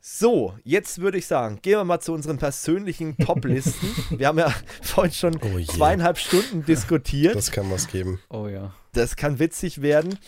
[0.00, 3.94] So, jetzt würde ich sagen, gehen wir mal zu unseren persönlichen Top-Listen.
[4.18, 7.34] wir haben ja vorhin schon oh zweieinhalb Stunden diskutiert.
[7.34, 8.20] Das kann was geben.
[8.30, 8.74] Oh ja.
[8.92, 10.18] Das kann witzig werden.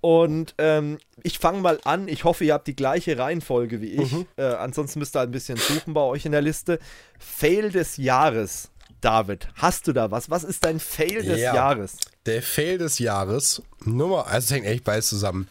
[0.00, 2.08] Und ähm, ich fange mal an.
[2.08, 4.12] Ich hoffe, ihr habt die gleiche Reihenfolge wie ich.
[4.12, 4.26] Mhm.
[4.36, 6.78] Äh, ansonsten müsst ihr ein bisschen suchen bei euch in der Liste.
[7.18, 8.70] Fail des Jahres.
[9.00, 10.28] David, hast du da was?
[10.28, 11.96] Was ist dein Fail des ja, Jahres?
[12.26, 15.48] Der Fail des Jahres, Nummer, also es hängt echt beides zusammen.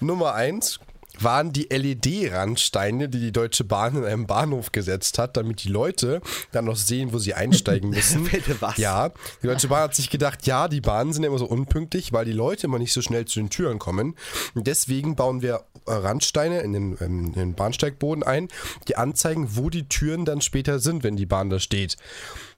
[0.00, 0.78] Nummer eins
[1.20, 6.20] waren die LED-Randsteine, die die Deutsche Bahn in einem Bahnhof gesetzt hat, damit die Leute
[6.52, 8.24] dann noch sehen, wo sie einsteigen müssen.
[8.24, 8.76] Bitte was?
[8.76, 9.10] Ja,
[9.42, 12.32] die Deutsche Bahn hat sich gedacht, ja, die Bahnen sind immer so unpünktlich, weil die
[12.32, 14.16] Leute immer nicht so schnell zu den Türen kommen.
[14.54, 18.48] Und deswegen bauen wir äh, Randsteine in den, ähm, in den Bahnsteigboden ein,
[18.88, 21.96] die anzeigen, wo die Türen dann später sind, wenn die Bahn da steht.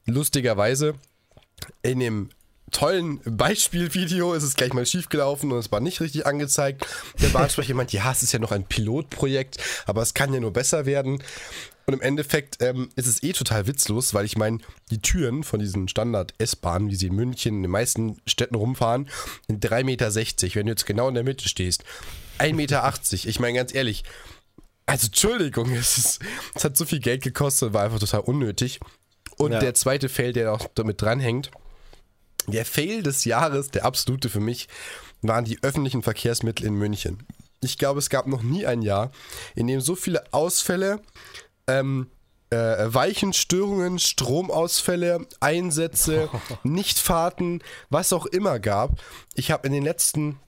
[0.06, 0.94] Lustigerweise
[1.82, 2.28] in dem
[2.74, 6.86] tollen Beispielvideo ist es gleich mal schief gelaufen und es war nicht richtig angezeigt.
[7.22, 10.52] Der Bahnsprecher meint, ja, es ist ja noch ein Pilotprojekt, aber es kann ja nur
[10.52, 11.22] besser werden.
[11.86, 14.58] Und im Endeffekt ähm, ist es eh total witzlos, weil ich meine,
[14.90, 19.08] die Türen von diesen Standard-S-Bahnen, wie sie in München in den meisten Städten rumfahren,
[19.46, 20.54] sind 3,60 Meter.
[20.54, 21.84] Wenn du jetzt genau in der Mitte stehst,
[22.38, 22.94] 1,80 Meter.
[23.28, 24.02] Ich meine ganz ehrlich,
[24.86, 26.20] also Entschuldigung, es, ist,
[26.54, 28.80] es hat so viel Geld gekostet, war einfach total unnötig.
[29.36, 29.60] Und ja.
[29.60, 31.50] der zweite Fail, der auch damit dranhängt,
[32.46, 34.68] der Fail des Jahres, der absolute für mich,
[35.22, 37.26] waren die öffentlichen Verkehrsmittel in München.
[37.60, 39.10] Ich glaube, es gab noch nie ein Jahr,
[39.54, 41.00] in dem so viele Ausfälle,
[41.66, 42.10] ähm,
[42.50, 46.28] äh, Weichenstörungen, Stromausfälle, Einsätze,
[46.62, 49.00] Nichtfahrten, was auch immer gab.
[49.34, 50.38] Ich habe in den letzten,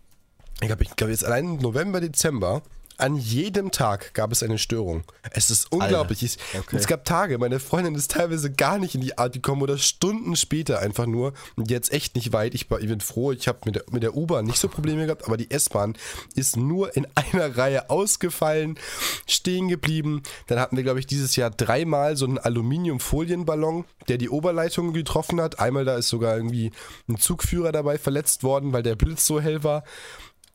[0.60, 2.62] ich glaube, ich glaube jetzt allein November, Dezember,
[2.98, 5.04] an jedem Tag gab es eine Störung.
[5.30, 6.38] Es ist unglaublich.
[6.56, 6.76] Okay.
[6.76, 10.36] Es gab Tage, meine Freundin ist teilweise gar nicht in die Art gekommen oder Stunden
[10.36, 11.34] später einfach nur.
[11.56, 12.54] Und jetzt echt nicht weit.
[12.54, 15.26] Ich, ich bin froh, ich habe mit der, mit der U-Bahn nicht so Probleme gehabt,
[15.26, 15.96] aber die S-Bahn
[16.34, 18.78] ist nur in einer Reihe ausgefallen,
[19.26, 20.22] stehen geblieben.
[20.46, 25.40] Dann hatten wir, glaube ich, dieses Jahr dreimal so einen Aluminiumfolienballon, der die Oberleitung getroffen
[25.40, 25.60] hat.
[25.60, 26.72] Einmal da ist sogar irgendwie
[27.08, 29.84] ein Zugführer dabei verletzt worden, weil der Blitz so hell war.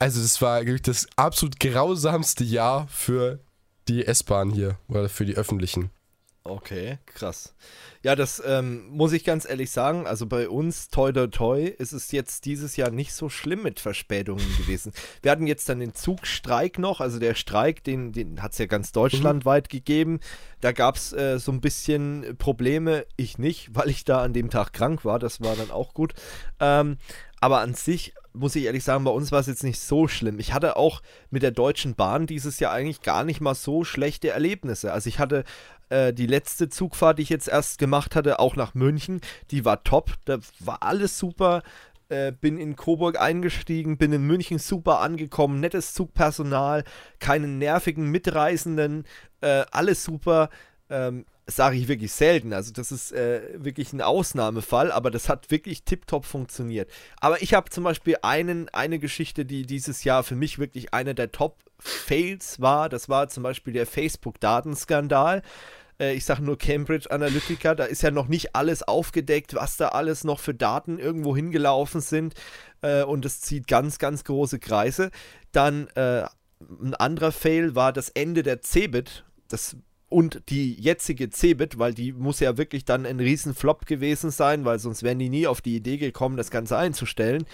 [0.01, 3.37] Also das war wirklich das absolut grausamste Jahr für
[3.87, 5.91] die S-Bahn hier oder für die öffentlichen.
[6.43, 7.53] Okay, krass.
[8.03, 10.07] Ja, das ähm, muss ich ganz ehrlich sagen.
[10.07, 13.79] Also bei uns, toi toi toi, ist es jetzt dieses Jahr nicht so schlimm mit
[13.79, 14.91] Verspätungen gewesen.
[15.21, 18.65] Wir hatten jetzt dann den Zugstreik noch, also der Streik, den, den hat es ja
[18.65, 19.77] ganz deutschlandweit mhm.
[19.77, 20.19] gegeben.
[20.61, 23.05] Da gab es äh, so ein bisschen Probleme.
[23.17, 25.19] Ich nicht, weil ich da an dem Tag krank war.
[25.19, 26.13] Das war dann auch gut.
[26.59, 26.97] Ähm,
[27.39, 30.39] aber an sich muss ich ehrlich sagen, bei uns war es jetzt nicht so schlimm.
[30.39, 31.01] Ich hatte auch
[31.31, 34.93] mit der Deutschen Bahn dieses Jahr eigentlich gar nicht mal so schlechte Erlebnisse.
[34.93, 35.43] Also ich hatte
[35.91, 39.83] äh, die letzte Zugfahrt, die ich jetzt erst gemacht hatte, auch nach München, die war
[39.83, 40.13] top.
[40.25, 41.63] Da war alles super.
[42.09, 46.83] Äh, bin in Coburg eingestiegen, bin in München super angekommen, nettes Zugpersonal,
[47.19, 49.05] keine nervigen Mitreisenden,
[49.41, 50.49] äh, alles super.
[50.89, 52.53] Ähm, sage ich wirklich selten.
[52.53, 56.89] Also das ist äh, wirklich ein Ausnahmefall, aber das hat wirklich tiptop funktioniert.
[57.19, 61.15] Aber ich habe zum Beispiel einen, eine Geschichte, die dieses Jahr für mich wirklich eine
[61.15, 62.89] der Top-Fails war.
[62.89, 65.41] Das war zum Beispiel der Facebook-Datenskandal.
[66.01, 69.89] Äh, ich sage nur Cambridge Analytica, da ist ja noch nicht alles aufgedeckt, was da
[69.89, 72.33] alles noch für Daten irgendwo hingelaufen sind.
[72.81, 75.11] Äh, und es zieht ganz, ganz große Kreise.
[75.51, 76.25] Dann äh,
[76.59, 79.23] ein anderer Fail war das Ende der Cebit.
[79.47, 79.77] Das
[80.09, 84.77] und die jetzige Cebit, weil die muss ja wirklich dann ein Riesenflop gewesen sein, weil
[84.77, 87.45] sonst wären die nie auf die Idee gekommen, das Ganze einzustellen.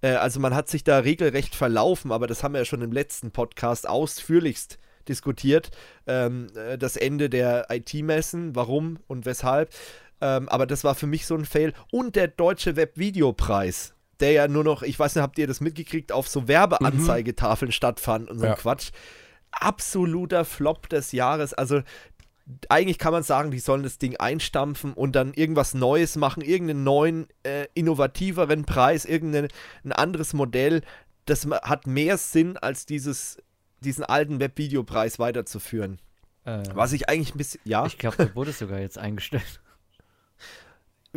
[0.00, 2.92] Äh, also man hat sich da regelrecht verlaufen, aber das haben wir ja schon im
[2.92, 4.78] letzten Podcast ausführlichst
[5.08, 5.70] diskutiert.
[6.06, 9.70] Ähm, äh, das Ende der IT-Messen, warum und weshalb.
[10.20, 11.72] Ähm, aber das war für mich so ein Fail.
[11.90, 16.12] Und der Deutsche Webvideopreis, der ja nur noch, ich weiß nicht, habt ihr das mitgekriegt,
[16.12, 17.72] auf so Werbeanzeigetafeln mhm.
[17.72, 18.56] stattfand und so ein ja.
[18.56, 18.90] Quatsch
[19.50, 21.54] absoluter Flop des Jahres.
[21.54, 21.82] Also
[22.68, 26.84] eigentlich kann man sagen, die sollen das Ding einstampfen und dann irgendwas Neues machen, irgendeinen
[26.84, 29.48] neuen, äh, innovativeren Preis, irgendein
[29.84, 30.82] ein anderes Modell.
[31.24, 33.38] Das hat mehr Sinn, als dieses,
[33.80, 35.98] diesen alten Webvideopreis weiterzuführen.
[36.44, 37.86] Äh, Was ich eigentlich ein bisschen, ja.
[37.86, 39.60] Ich glaube, der wurde sogar jetzt eingestellt.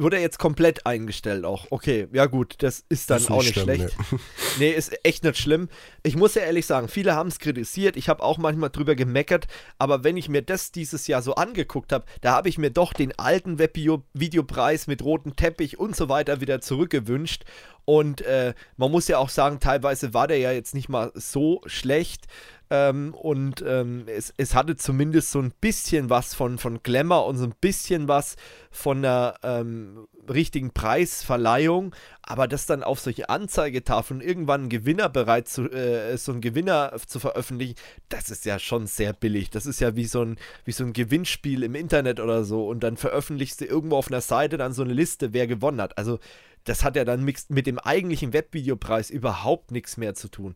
[0.01, 1.67] Wurde er jetzt komplett eingestellt auch.
[1.69, 3.97] Okay, ja gut, das ist dann Ist auch nicht nicht schlimm, schlecht.
[4.59, 5.69] Nee, ist echt nicht schlimm.
[6.03, 7.97] Ich muss ja ehrlich sagen, viele haben es kritisiert.
[7.97, 9.47] Ich habe auch manchmal drüber gemeckert.
[9.77, 12.93] Aber wenn ich mir das dieses Jahr so angeguckt habe, da habe ich mir doch
[12.93, 17.45] den alten Webvideopreis mit rotem Teppich und so weiter wieder zurückgewünscht.
[17.85, 21.61] Und äh, man muss ja auch sagen, teilweise war der ja jetzt nicht mal so
[21.65, 22.27] schlecht.
[22.71, 27.37] Ähm, und ähm, es, es hatte zumindest so ein bisschen was von, von Glamour und
[27.37, 28.35] so ein bisschen was
[28.69, 35.47] von einer ähm, richtigen Preisverleihung, aber das dann auf solche Anzeigetafeln irgendwann einen Gewinner bereit
[35.47, 37.75] zu, äh, so einen Gewinner zu veröffentlichen,
[38.09, 39.49] das ist ja schon sehr billig.
[39.49, 42.81] Das ist ja wie so ein, wie so ein Gewinnspiel im Internet oder so und
[42.81, 45.97] dann veröffentlichst du irgendwo auf einer Seite dann so eine Liste, wer gewonnen hat.
[45.97, 46.19] Also
[46.63, 50.55] das hat ja dann mit dem eigentlichen Webvideopreis überhaupt nichts mehr zu tun.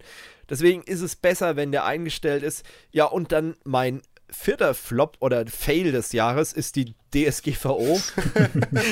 [0.50, 2.66] Deswegen ist es besser, wenn der eingestellt ist.
[2.92, 4.02] Ja, und dann mein
[4.34, 8.00] vierter Flop oder Fail des Jahres ist die DSGVO.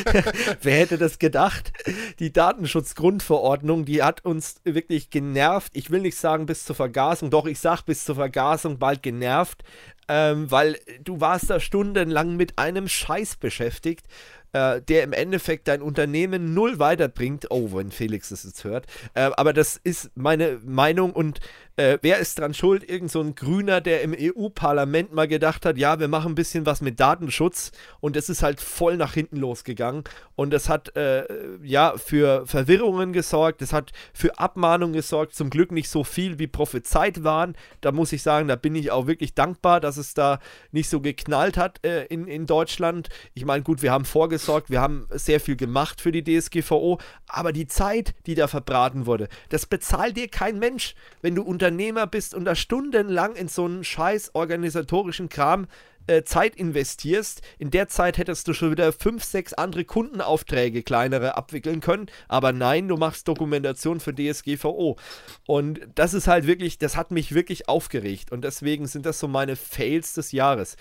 [0.61, 1.73] Wer hätte das gedacht?
[2.19, 5.71] Die Datenschutzgrundverordnung, die hat uns wirklich genervt.
[5.75, 9.63] Ich will nicht sagen bis zur Vergasung, doch ich sag bis zur Vergasung bald genervt,
[10.07, 14.07] ähm, weil du warst da stundenlang mit einem Scheiß beschäftigt,
[14.53, 17.47] äh, der im Endeffekt dein Unternehmen null weiterbringt.
[17.49, 18.85] Oh, wenn Felix das jetzt hört.
[19.13, 21.39] Äh, aber das ist meine Meinung und
[21.81, 22.87] äh, wer ist dran schuld?
[22.87, 26.65] Irgend so ein Grüner, der im EU-Parlament mal gedacht hat, ja, wir machen ein bisschen
[26.65, 27.71] was mit Datenschutz.
[27.99, 30.03] Und es ist halt voll nach hinten losgegangen.
[30.35, 31.25] Und das hat äh,
[31.63, 36.47] ja für Verwirrungen gesorgt, das hat für Abmahnungen gesorgt, zum Glück nicht so viel wie
[36.47, 37.55] prophezeit waren.
[37.81, 40.39] Da muss ich sagen, da bin ich auch wirklich dankbar, dass es da
[40.71, 43.09] nicht so geknallt hat äh, in, in Deutschland.
[43.33, 47.53] Ich meine, gut, wir haben vorgesorgt, wir haben sehr viel gemacht für die DSGVO, aber
[47.53, 52.35] die Zeit, die da verbraten wurde, das bezahlt dir kein Mensch, wenn du Unternehmer bist
[52.35, 55.67] und da stundenlang in so einen scheiß organisatorischen Kram
[56.05, 57.41] äh, Zeit investierst.
[57.59, 62.07] In der Zeit hättest du schon wieder fünf, sechs andere Kundenaufträge, kleinere, abwickeln können.
[62.27, 64.97] Aber nein, du machst Dokumentation für DSGVO.
[65.47, 68.33] Und das ist halt wirklich, das hat mich wirklich aufgeregt.
[68.33, 70.75] Und deswegen sind das so meine Fails des Jahres.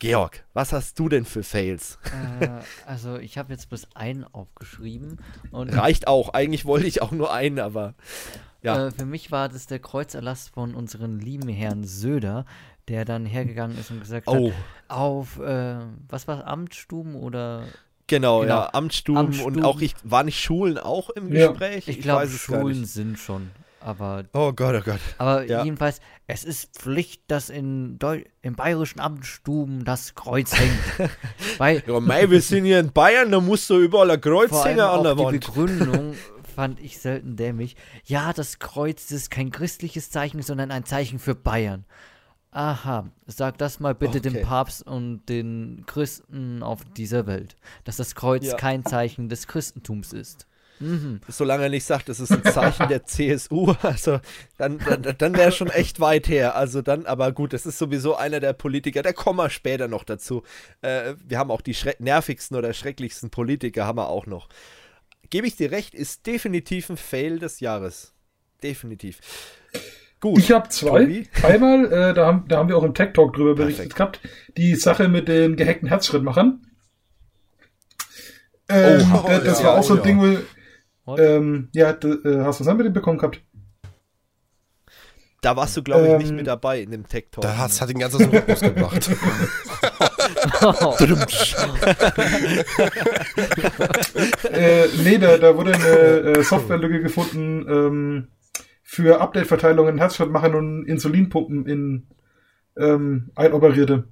[0.00, 1.98] Georg, was hast du denn für Fails?
[2.40, 2.48] Äh,
[2.84, 5.20] also ich habe jetzt bis einen aufgeschrieben
[5.52, 6.30] und Reicht auch.
[6.34, 7.94] Eigentlich wollte ich auch nur einen, aber
[8.66, 8.86] ja.
[8.86, 12.44] äh, für mich war das der Kreuzerlass von unserem lieben Herrn Söder,
[12.88, 14.50] der dann hergegangen ist und gesagt Oh.
[14.50, 14.54] hat,
[14.88, 15.76] auf, äh,
[16.08, 17.64] was war Amtsstuben oder
[18.06, 18.52] genau, genau.
[18.54, 18.70] ja.
[18.74, 19.56] Amtsstuben, Amtsstuben.
[19.56, 21.48] und auch ich, war nicht Schulen auch im Ja.
[21.48, 21.88] Gespräch?
[21.88, 22.92] ich glaube es gar Schulen nicht.
[22.92, 25.00] sind schon, aber Oh Gott, oh Gott.
[25.18, 25.64] aber Ja.
[25.64, 31.10] jedenfalls es ist Pflicht, dass in Deu im bayerischen Amtsstuben das Kreuz hängt.
[31.58, 34.64] Weil Ja, mei, wir sind hier in Bayern, da musst du überall ein Kreuz Vor
[34.64, 35.40] allem hängen an auch der die Wand.
[35.40, 36.14] Begründung
[36.56, 37.76] fand ich selten dämlich.
[38.04, 41.84] Ja, das Kreuz ist kein christliches Zeichen, sondern ein Zeichen für Bayern.
[42.50, 44.30] Aha, sag das mal bitte Okay.
[44.30, 47.54] dem Papst und den Christen auf dieser Welt,
[47.84, 48.56] dass das Kreuz Ja.
[48.56, 50.46] kein Zeichen des Christentums ist.
[50.78, 51.20] Mhm.
[51.28, 54.20] Solange er nicht sagt, das ist ein Zeichen der CSU, also
[54.58, 56.54] dann, dann, dann wäre schon echt weit her.
[56.54, 60.04] Also dann, aber gut, das ist sowieso einer der Politiker, da kommen wir später noch
[60.04, 60.42] dazu.
[60.82, 64.48] Äh, wir haben auch die nervigsten oder schrecklichsten Politiker, haben wir auch noch.
[65.30, 68.14] Gebe ich dir recht, ist definitiv ein Fail des Jahres.
[68.62, 69.20] Definitiv.
[70.20, 70.38] Gut.
[70.38, 71.00] Ich habe zwei.
[71.04, 71.28] Tobi?
[71.42, 74.22] Einmal, äh, da, haben, da haben wir auch im Tech Talk drüber berichtet Perfekt.
[74.22, 76.62] gehabt, die Sache mit den gehackten Herzschrittmachern.
[78.68, 80.04] Ähm, Oh, das ja, war auch oh so ein ja.
[80.04, 80.44] Ding,
[81.06, 83.40] wo, ähm, ja, äh, hast du was mit dem bekommen gehabt?
[85.42, 87.42] Da warst du, glaube ich, nicht Ähm, mit dabei in dem Tech Talk.
[87.42, 89.10] Da hat, hat den ganzen Rhythmus gebracht.
[94.52, 98.28] äh, nee, da, da wurde eine äh, Softwarelücke gefunden ähm,
[98.82, 102.06] für Update-Verteilungen, Herzschrittmachern und Insulinpumpen in
[102.78, 104.04] ähm, Einoperierte.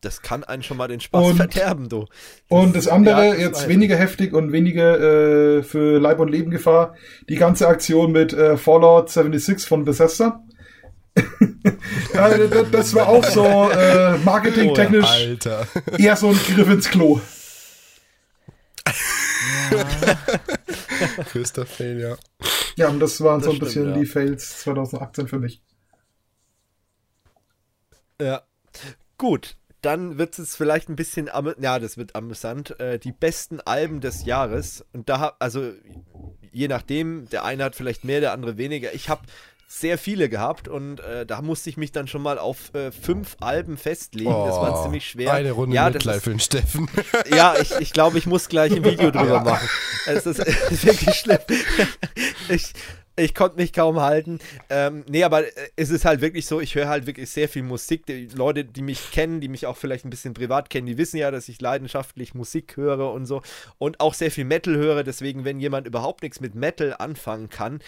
[0.00, 2.04] Das kann einen schon mal den Spaß Und- verderben, du.
[2.48, 5.00] Und das andere, Ja, das jetzt weniger heftig und weniger
[5.58, 6.94] äh, für Leib- und Lebengefahr,
[7.28, 10.44] die ganze Aktion mit äh, Fallout 76 von Bethesda.
[12.14, 12.28] Ja,
[12.72, 15.66] das, war auch so äh, marketingtechnisch Alter.
[15.98, 17.20] eher so ein Griff ins Klo.
[21.32, 22.16] Größter Fail, ja.
[22.76, 23.98] Ja, und das waren Das so ein stimmt, bisschen ja.
[23.98, 25.62] die Fails 2018 für mich.
[28.20, 28.42] Ja.
[29.18, 32.78] Gut, dann wird es vielleicht ein bisschen, am- ja, das wird amüsant.
[32.80, 34.84] Äh, die besten Alben des Jahres.
[34.92, 35.72] Und da, hab- also
[36.52, 38.92] je nachdem, der eine hat vielleicht mehr, der andere weniger.
[38.94, 39.22] Ich habe
[39.80, 43.36] sehr viele gehabt und äh, da musste ich mich dann schon mal auf äh, fünf
[43.40, 44.30] Alben festlegen.
[44.30, 45.32] das war Oh, ziemlich schwer.
[45.32, 46.88] Eine Runde ja, Mitleid für den Steffen.
[47.30, 49.68] ja, ich, ich glaube, ich muss gleich ein Video drüber machen.
[50.06, 51.38] Es ist, es ist wirklich schlimm.
[52.48, 52.72] Ich,
[53.16, 54.38] Ich konnte mich kaum halten.
[54.70, 57.62] Ähm, nee, aber äh, es ist halt wirklich so, ich höre halt wirklich sehr viel
[57.62, 58.06] Musik.
[58.06, 61.16] Die Leute, die mich kennen, die mich auch vielleicht ein bisschen privat kennen, die wissen
[61.18, 63.42] ja, dass ich leidenschaftlich Musik höre und so.
[63.78, 65.04] Und auch sehr viel Metal höre.
[65.04, 67.80] Deswegen, wenn jemand überhaupt nichts mit Metal anfangen kann,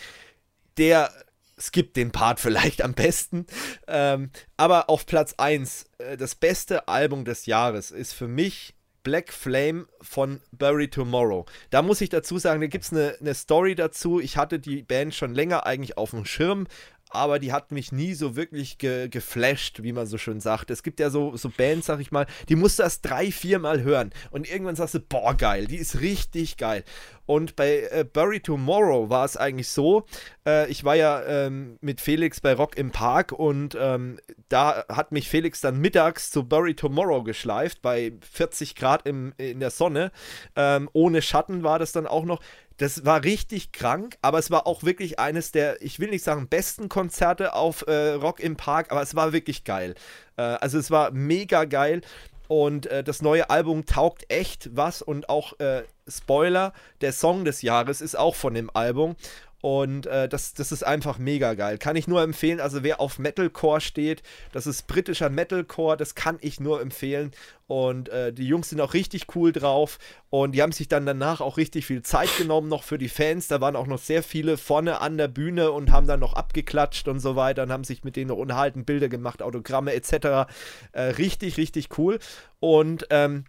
[0.79, 1.11] der
[1.59, 3.47] skippt den Part vielleicht am besten.
[3.87, 8.75] Ähm, aber auf Platz 1, äh, das beste Album des Jahres ist für mich
[9.07, 11.47] Black Flame von Bury Tomorrow.
[11.71, 14.19] Da muss ich dazu sagen, da gibt es eine, eine Story dazu.
[14.19, 16.67] Ich hatte die Band schon länger eigentlich auf dem Schirm,
[17.11, 20.71] aber die hat mich nie so wirklich ge geflasht, wie man so schön sagt.
[20.71, 23.59] Es gibt ja so, so Bands, sag ich mal, die musst du erst drei, vier
[23.59, 26.85] Mal hören und irgendwann sagst du, boah, geil, die ist richtig geil.
[27.27, 30.07] Und bei äh, Bury Tomorrow war es eigentlich so,
[30.47, 34.19] äh, ich war ja ähm, mit Felix bei Rock im Park und ähm,
[34.49, 39.61] da hat mich Felix dann mittags zu Bury Tomorrow geschleift, bei 40 Grad im, in
[39.61, 40.13] der Sonne.
[40.55, 42.41] Ähm, ohne Schatten war das dann auch noch.
[42.79, 46.49] Das war richtig krank, aber es war auch wirklich eines der, ich will nicht sagen
[46.49, 49.95] besten Konzerte auf äh, Rock im Park, aber es war wirklich geil.
[50.37, 52.03] Äh, also es war mega geil
[52.49, 57.63] und äh, das neue Album taugt echt was und auch äh, Spoiler, der Song des
[57.63, 59.17] Jahres ist auch von dem Album
[59.63, 61.79] und äh, das, das ist einfach mega geil.
[61.79, 62.61] Kann ich nur empfehlen.
[62.61, 64.23] Also wer auf Metalcore steht,
[64.53, 67.33] das ist britischer Metalcore, das kann ich nur empfehlen.
[67.67, 69.99] Und äh, die Jungs sind auch richtig cool drauf.
[70.31, 73.49] Und die haben sich dann danach auch richtig viel Zeit genommen, noch für die Fans.
[73.49, 77.09] Da waren auch noch sehr viele vorne an der Bühne und haben dann noch abgeklatscht
[77.09, 80.49] und so weiter und haben sich mit denen noch unterhalten, Bilder gemacht, Autogramme etc.
[80.93, 82.19] Äh, richtig, richtig cool.
[82.61, 83.47] Und ähm,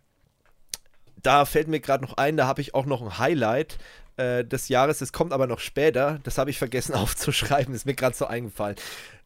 [1.28, 3.78] da fällt mir gerade noch ein, da habe ich auch noch ein Highlight
[4.16, 5.00] äh, des Jahres.
[5.00, 6.22] Das kommt aber noch später.
[6.24, 7.76] Das habe ich vergessen aufzuschreiben.
[7.76, 8.78] Ist mir gerade so eingefallen.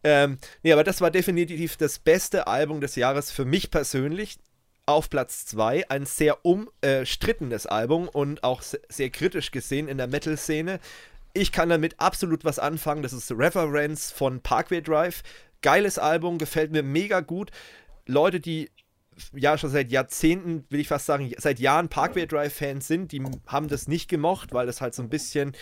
[0.03, 4.40] Ähm, nee, aber das war definitiv das beste Album des Jahres für mich persönlich.
[4.88, 10.80] Auf Platz 2 ein sehr umstrittenes Album und auch sehr kritisch gesehen in der Metal-Szene.
[11.34, 13.03] Ich kann damit absolut was anfangen.
[13.03, 15.22] Das ist Reverence von Parkway Drive.
[15.61, 17.52] Geiles Album, gefällt mir mega gut.
[18.07, 18.72] Leute, die
[19.34, 23.68] ja schon seit Jahrzehnten, will ich fast sagen, seit Jahren Parkway Drive-Fans sind, die haben
[23.68, 25.53] das nicht gemocht, weil das halt so ein bisschen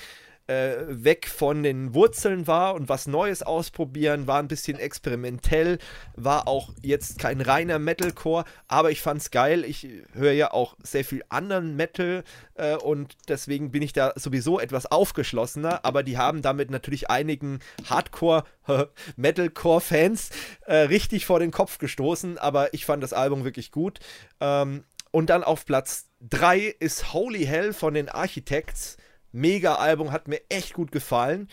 [0.50, 5.78] äh, weg von den Wurzeln war und was Neues ausprobieren, war ein bisschen experimentell,
[6.16, 9.64] war auch jetzt kein reiner Metalcore, aber ich fand's geil.
[9.64, 12.24] Ich höre ja auch sehr viel anderen Metal
[12.56, 17.60] äh, und deswegen bin ich da sowieso etwas aufgeschlossener, aber die haben damit natürlich einigen
[17.88, 18.44] Hardcore
[19.18, 20.32] Metalcore-Fans
[20.66, 24.00] äh, richtig vor den Kopf gestoßen, aber ich fand das Album wirklich gut.
[24.40, 28.98] Ähm, und dann auf Platz 3 ist Holy Hell von den Architects.
[29.31, 31.47] Mega Album, hat mir echt gut gefallen.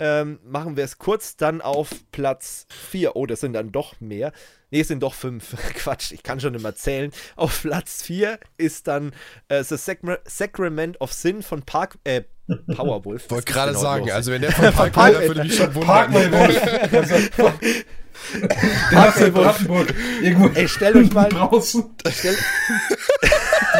[0.00, 3.16] Ähm, machen wir es kurz dann auf Platz 4.
[3.16, 4.32] Oh, das sind dann doch mehr.
[4.70, 5.56] Ne, es sind doch 5.
[5.74, 7.10] Quatsch, ich kann schon immer zählen.
[7.34, 9.12] Auf Platz 4 ist dann
[9.48, 12.22] äh, The Sacra Sacrament of Sin von Park, äh,
[12.74, 13.28] Powerwolf.
[13.30, 14.14] Wollte gerade genau sagen, los?
[14.14, 16.12] also wenn der von Park wäre, würde mich schon wundern.
[18.34, 21.94] In Brandenburg irgendwo Ey, stellt euch mal draußen.
[22.10, 22.36] Stell,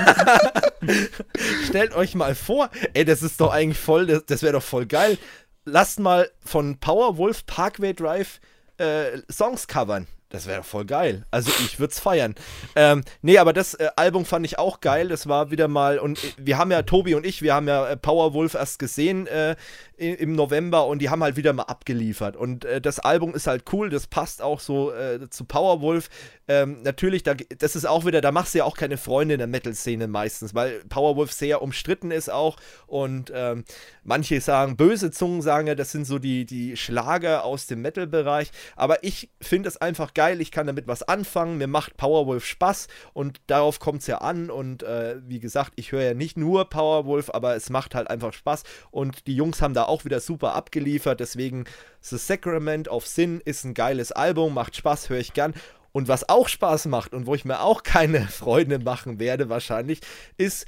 [1.67, 4.87] stellt euch mal vor, ey, das ist doch eigentlich voll, das, das wäre doch voll
[4.87, 5.19] geil.
[5.65, 8.41] Lasst mal von Powerwolf Parkway Drive
[8.79, 10.07] äh, Songs covern.
[10.31, 11.25] Das wäre voll geil.
[11.31, 12.35] Also ich würde es feiern.
[12.77, 15.09] Ähm, nee, aber das äh, Album fand ich auch geil.
[15.09, 17.89] Das war wieder mal, und äh, wir haben ja, Tobi und ich, wir haben ja
[17.89, 19.57] äh, Powerwolf erst gesehen äh,
[19.99, 22.37] im November und die haben halt wieder mal abgeliefert.
[22.37, 26.09] Und äh, das Album ist halt cool, das passt auch so äh, zu Powerwolf.
[26.47, 29.39] Ähm, natürlich, da, das ist auch wieder, da machst du ja auch keine Freunde in
[29.39, 32.57] der Metal-Szene meistens, weil Powerwolf sehr umstritten ist auch.
[32.87, 33.65] Und ähm,
[34.05, 38.51] manche sagen, böse Zungen sagen ja, das sind so die, die Schlager aus dem Metal-Bereich.
[38.77, 42.87] Aber ich finde es einfach geil, ich kann damit was anfangen, mir macht Powerwolf Spaß
[43.13, 44.49] und darauf kommt es ja an.
[44.51, 48.33] Und äh, wie gesagt, ich höre ja nicht nur Powerwolf, aber es macht halt einfach
[48.33, 48.63] Spaß.
[48.91, 51.21] Und die Jungs haben da auch wieder super abgeliefert.
[51.21, 51.65] Deswegen
[52.01, 55.55] The Sacrament of Sin ist ein geiles Album, macht Spaß, höre ich gern.
[55.93, 60.01] Und was auch Spaß macht und wo ich mir auch keine Freude machen werde wahrscheinlich,
[60.37, 60.67] ist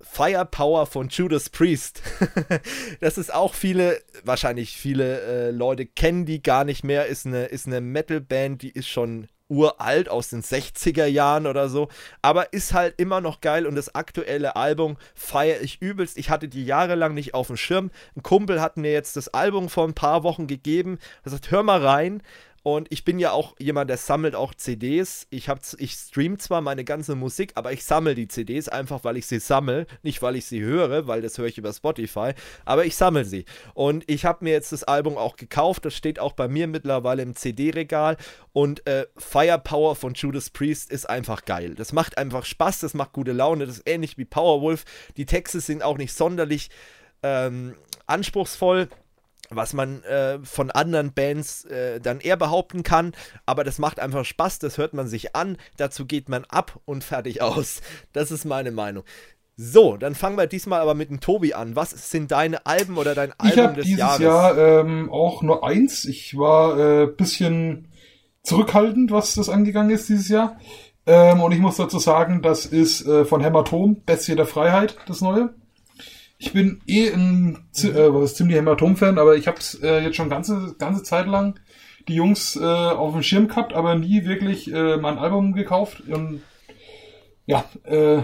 [0.00, 2.02] Firepower von Judas Priest.
[3.00, 7.06] das ist auch viele, wahrscheinlich viele äh, Leute kennen die gar nicht mehr.
[7.06, 11.88] Ist eine, ist eine Metal-Band, die ist schon uralt aus den 60er Jahren oder so,
[12.22, 16.16] aber ist halt immer noch geil und das aktuelle Album feiere ich übelst.
[16.16, 17.90] Ich hatte die jahrelang nicht auf dem Schirm.
[18.16, 20.98] Ein Kumpel hat mir jetzt das Album vor ein paar Wochen gegeben.
[21.24, 22.22] Er sagt, hör mal rein.
[22.62, 25.26] Und ich bin ja auch jemand, der sammelt auch CDs.
[25.30, 29.16] Ich, hab, ich stream zwar meine ganze Musik, aber ich sammle die CDs einfach, weil
[29.16, 29.86] ich sie sammle.
[30.02, 32.32] Nicht, weil ich sie höre, weil das höre ich über Spotify,
[32.64, 33.46] aber ich sammle sie.
[33.74, 35.84] Und ich habe mir jetzt das Album auch gekauft.
[35.84, 38.16] Das steht auch bei mir mittlerweile im CD-Regal.
[38.52, 41.74] Und äh, Firepower von Judas Priest ist einfach geil.
[41.74, 43.66] Das macht einfach Spaß, das macht gute Laune.
[43.66, 44.84] Das ist ähnlich wie Powerwolf.
[45.16, 46.70] Die Texte sind auch nicht sonderlich
[47.24, 47.74] ähm,
[48.06, 48.88] anspruchsvoll
[49.50, 53.12] was man äh, von anderen Bands äh, dann eher behaupten kann.
[53.46, 57.04] Aber das macht einfach Spaß, das hört man sich an, dazu geht man ab und
[57.04, 57.80] fertig aus.
[58.12, 59.04] Das ist meine Meinung.
[59.56, 61.76] So, dann fangen wir diesmal aber mit dem Tobi an.
[61.76, 64.20] Was sind deine Alben oder dein Album ich hab des dieses Jahres?
[64.20, 66.04] Jahr ähm, auch nur eins.
[66.06, 67.88] Ich war äh, bisschen
[68.42, 70.58] zurückhaltend, was das angegangen ist dieses Jahr.
[71.04, 75.20] Ähm, und ich muss dazu sagen, das ist äh, von Hämatom, Bestie der Freiheit, das
[75.20, 75.50] neue.
[76.44, 81.04] Ich bin eh ein äh, ziemlich Hämatom-Fan, aber ich habe äh, jetzt schon ganze ganze
[81.04, 81.60] Zeit lang
[82.08, 86.00] die Jungs äh, auf dem Schirm gehabt, aber nie wirklich äh, mein Album gekauft.
[86.08, 86.42] Und
[87.46, 88.22] ja, äh,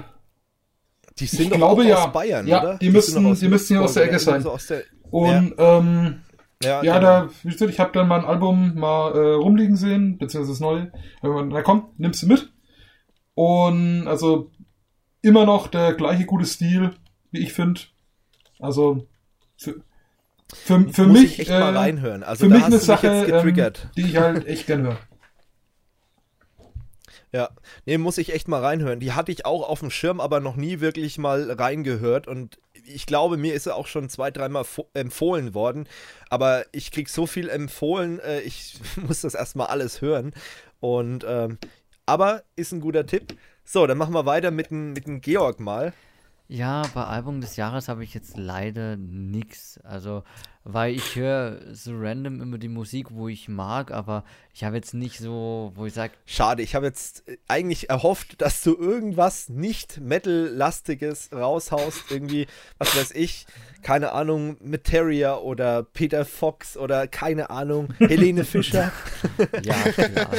[1.20, 2.06] die sind ich glaube auch ja.
[2.06, 2.78] aus Bayern, Ja, oder?
[2.78, 4.42] die sind müssten- aus die müssten hier aus der Ecke sein.
[4.42, 6.22] so aus der, und ähm,
[6.60, 7.00] ja, Ja, genau.
[7.00, 10.90] da, wie gesagt, ich habe dann mein Album mal äh, rumliegen sehen, beziehungsweise das neue.
[11.22, 12.50] Na komm, nimmst du mit.
[13.34, 14.50] Und also
[15.22, 16.90] immer noch der gleiche gute Stil,
[17.30, 17.80] wie ich finde.
[18.60, 19.06] Also
[19.56, 19.82] für,
[20.54, 22.22] für, für Muss mich, ich echt äh, mal reinhören.
[22.22, 23.84] Also für da mich hast eine du Sache, mich jetzt getriggert.
[23.84, 24.98] ähm, die ich halt echt gerne höre.
[27.32, 27.50] Ja,
[27.84, 29.00] nee, muss ich echt mal reinhören.
[29.00, 32.26] Die hatte ich auch auf dem Schirm, aber noch nie wirklich mal reingehört.
[32.26, 35.86] Und ich glaube, mir ist er auch schon zwei, dreimal fo- empfohlen worden.
[36.30, 40.32] Aber ich krieg so viel empfohlen, äh, ich muss das erstmal alles hören.
[40.80, 41.58] Und, ähm,
[42.06, 43.36] aber ist ein guter Tipp.
[43.64, 45.92] So, dann machen wir weiter mit dem mit dem Georg mal.
[46.50, 49.78] Ja, bei Album des Jahres habe ich jetzt leider nix.
[49.84, 50.24] Also,
[50.70, 54.22] weil ich höre so random immer die Musik, wo ich mag, aber
[54.52, 58.42] ich habe jetzt nicht so, wo ich sage, Schade, ich habe jetzt äh, eigentlich erhofft,
[58.42, 62.10] dass du irgendwas nicht Metal-lastiges raushaust.
[62.10, 62.46] Irgendwie,
[62.76, 63.46] was weiß ich,
[63.82, 68.92] keine Ahnung, Materia oder Peter Fox oder keine Ahnung, Helene Fischer.
[69.62, 70.30] ja, klar.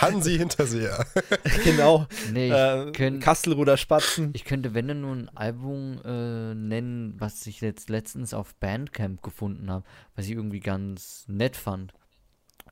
[0.00, 1.04] Hansi Hinterseher.
[1.64, 2.06] genau.
[2.32, 4.30] Nee, ich, Äh, könnt, Kastelruder Spatzen.
[4.32, 9.22] ich könnte, wenn dann nur ein Album äh, nennen, was ich jetzt letztens auf Bandcamp
[9.22, 11.92] gefunden habe, was ich irgendwie ganz nett fand.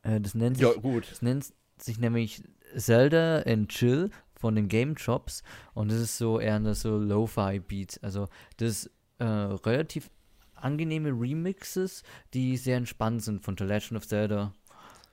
[0.03, 1.11] Äh, das nennt sich Ja, gut.
[1.11, 2.43] Das nennt sich nämlich
[2.77, 5.43] Zelda and Chill von den Game Chops
[5.75, 8.01] und das ist so eher eine so Lo-Fi-Beat.
[8.03, 10.11] Also das ist äh, relativ
[10.55, 12.03] angenehme Remixes,
[12.35, 14.53] die sehr entspannt sind von The Legend of Zelda.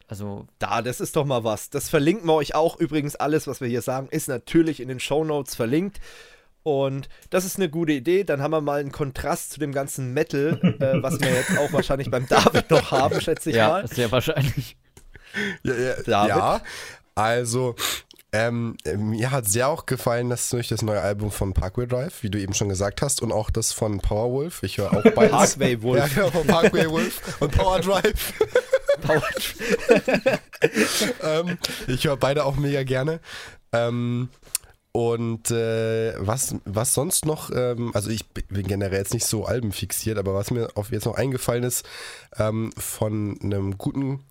[0.08, 1.70] Also Da, das ist doch mal was.
[1.70, 2.80] Das verlinken wir euch auch.
[2.80, 6.00] Übrigens, alles, was wir hier sagen, ist natürlich in den Shownotes verlinkt.
[6.66, 8.24] Und das ist eine gute Idee.
[8.24, 11.72] Dann haben wir mal einen Kontrast zu dem ganzen Metal, äh, was wir jetzt auch
[11.72, 13.88] wahrscheinlich beim David noch haben, schätze ich mal.
[13.88, 14.76] sehr wahrscheinlich.
[15.62, 16.30] Ja, ja, David?
[16.30, 16.62] ja
[17.14, 17.76] also
[18.32, 22.32] ähm, mir hat sehr auch gefallen, dass durch das neue Album von Parkway Drive, wie
[22.32, 24.64] du eben schon gesagt hast, und auch das von Powerwolf.
[24.64, 25.32] Ich höre auch beides.
[25.32, 26.00] Parkway Wolf.
[26.00, 28.34] Ja, genau, von Parkway Wolf und Power Drive.
[31.22, 33.20] ähm, ich höre beide auch mega gerne.
[33.72, 34.30] Ähm,
[34.96, 40.18] und äh, was, was sonst noch, ähm, also ich bin generell jetzt nicht so albenfixiert,
[40.18, 41.86] aber was mir auf jetzt noch eingefallen ist,
[42.38, 44.24] ähm, von einem guten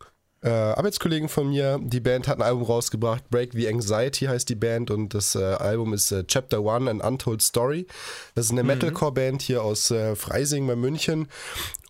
[0.43, 4.55] äh, Arbeitskollegen von mir, die Band hat ein Album rausgebracht, Break the Anxiety heißt die
[4.55, 7.87] Band und das äh, Album ist äh, Chapter One, An Untold Story.
[8.35, 11.29] Das ist eine Metalcore-Band hier aus äh, Freising bei München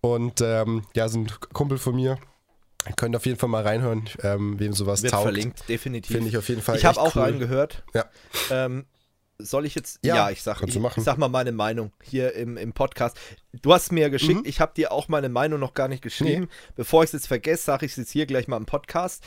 [0.01, 2.19] und ähm, ja, sind Kumpel von mir.
[2.87, 5.25] Ihr könnt auf jeden Fall mal reinhören, ähm, wem sowas Wird taugt.
[5.25, 6.15] verlinkt, definitiv.
[6.15, 7.23] Finde ich auf jeden Fall Ich habe auch cool.
[7.23, 7.83] reingehört.
[7.95, 8.05] Ja.
[8.51, 8.85] Ähm,
[9.39, 9.99] soll ich jetzt?
[10.05, 13.17] Ja, Ja, ich sag, kannst ich, ich sag mal meine Meinung hier im, im Podcast.
[13.53, 14.47] Du hast mir geschickt, Mhm.
[14.47, 16.49] ich habe dir auch meine Meinung noch gar nicht geschrieben.
[16.77, 19.25] Bevor ich es jetzt vergesse, sage ich es jetzt hier gleich mal im Podcast.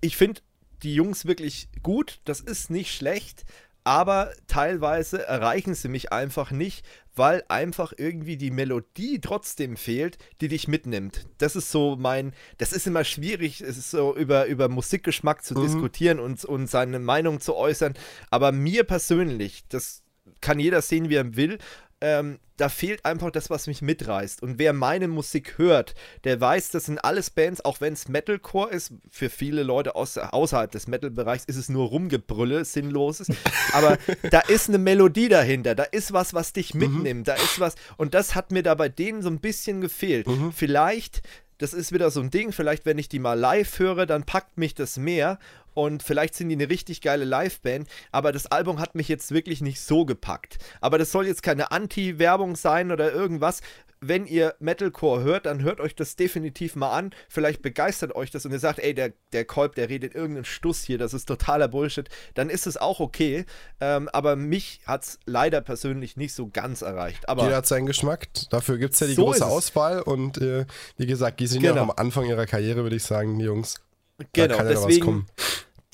[0.00, 0.40] Ich finde
[0.82, 3.44] die Jungs wirklich gut, das ist nicht schlecht,
[3.86, 6.84] aber teilweise erreichen sie mich einfach nicht,
[7.14, 11.24] weil einfach irgendwie die Melodie trotzdem fehlt, die dich mitnimmt.
[11.38, 15.54] Das ist so mein, das ist immer schwierig, es ist so über, über Musikgeschmack zu
[15.54, 17.94] diskutieren und, und seine Meinung zu äußern,
[18.28, 20.02] aber mir persönlich, das
[20.40, 21.58] kann jeder sehen, wie er will,
[22.00, 24.42] ähm, da fehlt einfach das, was mich mitreißt.
[24.42, 25.94] Und wer meine Musik hört,
[26.24, 30.16] der weiß, das sind alles Bands, auch wenn es Metalcore ist, für viele Leute aus,
[30.16, 33.28] außerhalb des Metal-Bereichs ist es nur Rumgebrülle, sinnloses.
[33.72, 33.98] Aber
[34.30, 37.74] da ist eine Melodie dahinter, da ist was, was dich mitnimmt, da ist was.
[37.96, 40.26] Und das hat mir da bei denen so ein bisschen gefehlt.
[40.54, 41.22] Vielleicht.
[41.58, 44.58] Das ist wieder so ein Ding, vielleicht wenn ich die mal live höre, dann packt
[44.58, 45.38] mich das mehr
[45.72, 49.60] und vielleicht sind die eine richtig geile Liveband, aber das Album hat mich jetzt wirklich
[49.60, 50.58] nicht so gepackt.
[50.80, 53.60] Aber das soll jetzt keine Anti-Werbung sein oder irgendwas.
[54.08, 57.10] Wenn ihr Metalcore hört, dann hört euch das definitiv mal an.
[57.28, 60.82] Vielleicht begeistert euch das und ihr sagt, ey, der, der Kolb, der redet irgendeinen Stuss
[60.82, 62.08] hier, das ist totaler Bullshit.
[62.34, 63.44] Dann ist es auch okay.
[63.80, 67.28] Ähm, aber mich hat es leider persönlich nicht so ganz erreicht.
[67.28, 68.28] Aber Jeder hat seinen Geschmack.
[68.50, 69.44] Dafür gibt es ja die So große.
[69.46, 70.02] Auswahl.
[70.02, 70.66] Und äh,
[70.96, 71.86] wie gesagt, die sind ja Genau.
[71.86, 73.80] noch am Anfang ihrer Karriere, würde ich sagen, die Jungs.
[74.32, 75.26] genau, deswegen.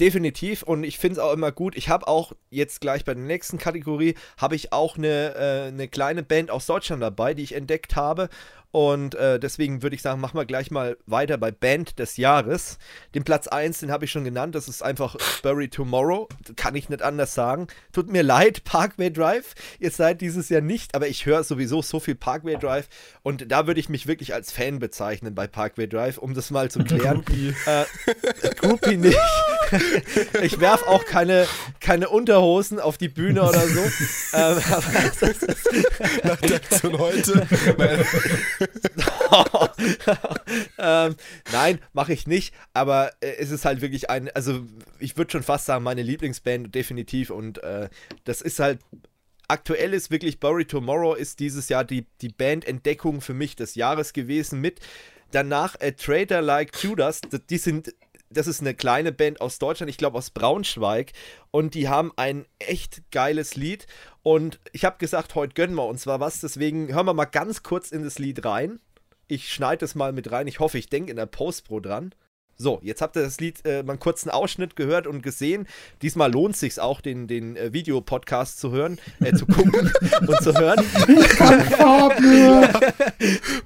[0.00, 1.76] Definitiv und ich finde es auch immer gut.
[1.76, 5.88] Ich habe auch jetzt gleich bei der nächsten Kategorie habe ich auch eine, äh, eine
[5.88, 8.28] kleine Band aus Deutschland dabei, die ich entdeckt habe
[8.72, 12.78] und äh, deswegen würde ich sagen, machen wir gleich mal weiter bei Band des Jahres.
[13.14, 16.26] Den Platz 1, den habe ich schon genannt, das ist einfach Bury Tomorrow.
[16.56, 17.66] Kann ich nicht anders sagen.
[17.92, 19.54] Tut mir leid, Parkway Drive.
[19.78, 22.88] Ihr seid dieses Jahr nicht, aber ich höre sowieso so viel Parkway Drive
[23.22, 26.70] und da würde ich mich wirklich als Fan bezeichnen bei Parkway Drive, um das mal
[26.70, 27.22] zu klären.
[27.26, 27.54] Groupie.
[27.66, 29.18] Äh, Groupie nicht.
[30.42, 31.46] ich werfe auch keine,
[31.80, 33.80] keine Unterhosen auf die Bühne oder so.
[34.34, 34.60] ähm,
[36.24, 37.46] Nach der Aktion heute.
[40.78, 41.16] ähm,
[41.52, 42.54] nein, mache ich nicht.
[42.72, 44.60] Aber äh, es ist halt wirklich ein, also
[44.98, 47.30] ich würde schon fast sagen, meine Lieblingsband definitiv.
[47.30, 47.88] Und äh,
[48.24, 48.80] das ist halt
[49.48, 54.14] aktuell ist wirklich Bury Tomorrow ist dieses Jahr die, die Bandentdeckung für mich des Jahres
[54.14, 54.80] gewesen mit
[55.30, 57.20] danach A Trader Like Judas.
[57.50, 57.94] Die sind
[58.32, 61.12] das ist eine kleine Band aus Deutschland, ich glaube aus Braunschweig.
[61.50, 63.86] Und die haben ein echt geiles Lied.
[64.22, 66.40] Und ich habe gesagt, heute gönnen wir uns mal was.
[66.40, 68.80] Deswegen hören wir mal ganz kurz in das Lied rein.
[69.28, 70.46] Ich schneide es mal mit rein.
[70.46, 72.14] Ich hoffe, ich denke in der Postpro dran.
[72.58, 75.66] So, jetzt habt ihr das Lied äh, mal einen kurzen Ausschnitt gehört und gesehen.
[76.00, 79.90] Diesmal lohnt es sich auch, den, den äh, Videopodcast zu hören, äh, zu gucken
[80.26, 80.84] und zu hören.
[81.08, 81.66] Ich kann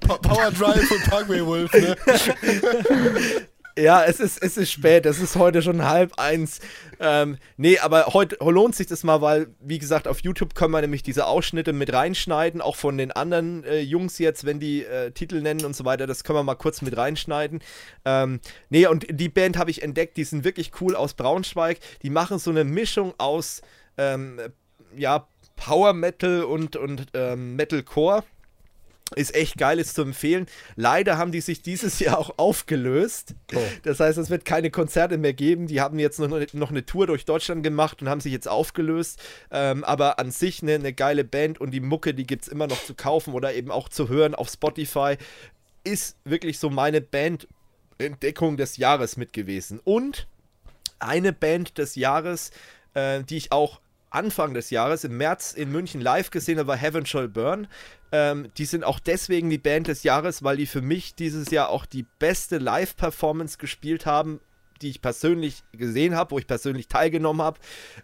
[0.00, 1.96] Power Drive und Parkway Wolf, ne?
[3.78, 6.60] Ja, es ist, es ist spät, es ist heute schon halb eins.
[6.98, 10.80] Ähm, nee, aber heute lohnt sich das mal, weil, wie gesagt, auf YouTube können wir
[10.80, 15.10] nämlich diese Ausschnitte mit reinschneiden, auch von den anderen äh, Jungs jetzt, wenn die äh,
[15.10, 17.60] Titel nennen und so weiter, das können wir mal kurz mit reinschneiden.
[18.06, 18.40] Ähm,
[18.70, 21.78] nee, und die Band habe ich entdeckt, die sind wirklich cool aus Braunschweig.
[22.02, 23.60] Die machen so eine Mischung aus,
[23.98, 24.40] ähm,
[24.96, 28.24] ja, Power Metal und, und ähm, Metalcore
[29.14, 30.46] ist echt geil, ist zu empfehlen.
[30.74, 33.34] Leider haben die sich dieses Jahr auch aufgelöst.
[33.54, 33.60] Oh.
[33.84, 35.68] Das heißt, es wird keine Konzerte mehr geben.
[35.68, 39.22] Die haben jetzt noch, noch eine Tour durch Deutschland gemacht und haben sich jetzt aufgelöst.
[39.52, 42.66] Ähm, aber an sich eine, eine geile Band und die Mucke, die gibt es immer
[42.66, 45.16] noch zu kaufen oder eben auch zu hören auf Spotify.
[45.84, 49.80] Ist wirklich so meine Band-Entdeckung des Jahres mit gewesen.
[49.84, 50.26] Und
[50.98, 52.50] eine Band des Jahres,
[52.94, 53.80] äh, die ich auch
[54.10, 57.66] Anfang des Jahres im März in München live gesehen habe, war Heaven Shall Burn.
[58.12, 61.68] Ähm, die sind auch deswegen die Band des Jahres, weil die für mich dieses Jahr
[61.68, 64.40] auch die beste Live-Performance gespielt haben,
[64.82, 67.58] die ich persönlich gesehen habe, wo ich persönlich teilgenommen habe.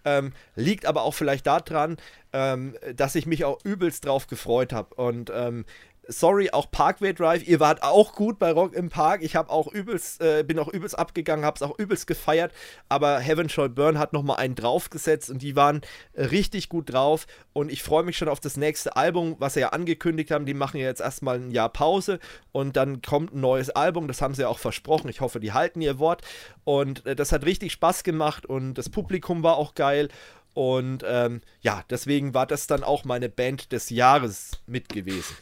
[0.05, 1.97] Ähm, liegt aber auch vielleicht daran,
[2.33, 4.95] ähm, dass ich mich auch übelst drauf gefreut habe.
[4.95, 5.65] Und ähm,
[6.09, 9.23] sorry, auch Parkway Drive, ihr wart auch gut bei Rock im Park.
[9.23, 12.53] Ich habe auch übelst, äh, bin auch übelst abgegangen, habe es auch übelst gefeiert.
[12.89, 15.83] Aber Heaven Shall Burn hat nochmal einen draufgesetzt und die waren
[16.17, 17.27] richtig gut drauf.
[17.53, 20.47] Und ich freue mich schon auf das nächste Album, was sie ja angekündigt haben.
[20.47, 22.19] Die machen ja jetzt erstmal ein Jahr Pause
[22.51, 24.09] und dann kommt ein neues Album.
[24.09, 25.09] Das haben sie ja auch versprochen.
[25.09, 26.23] Ich hoffe, die halten ihr Wort.
[26.65, 30.09] Und äh, das hat richtig Spaß gemacht und das Publikum war auch geil.
[30.55, 35.35] Und ähm, ja, deswegen war das dann auch meine Band des Jahres mit gewesen.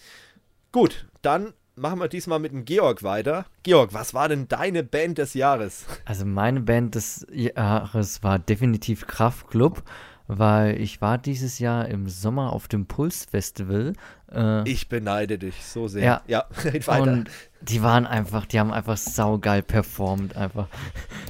[0.73, 3.45] Gut, dann machen wir diesmal mit dem Georg weiter.
[3.65, 5.85] Georg, was war denn deine Band des Jahres?
[6.05, 9.83] Also meine Band des Jahres war definitiv Kraftklub,
[10.29, 13.95] weil ich war dieses Jahr im Sommer auf dem Puls Festival.
[14.33, 16.05] Äh, ich beneide dich so sehr.
[16.05, 16.47] Ja, ja
[16.87, 17.03] weiter.
[17.03, 17.31] Und
[17.63, 20.69] die waren einfach, die haben einfach saugeil performt einfach.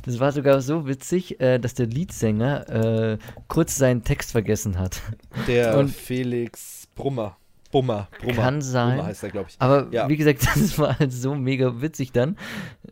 [0.04, 2.68] Das war sogar so witzig, äh, dass der Leadsänger
[3.14, 3.18] äh,
[3.48, 5.00] kurz seinen Text vergessen hat.
[5.46, 7.38] Der und Felix Brummer.
[7.70, 8.42] Bummer, Brummer.
[8.42, 8.96] Kann sein.
[8.96, 9.56] Brummer heißt er, glaube ich.
[9.58, 10.08] Aber ja.
[10.08, 12.36] wie gesagt, das war halt so mega witzig dann,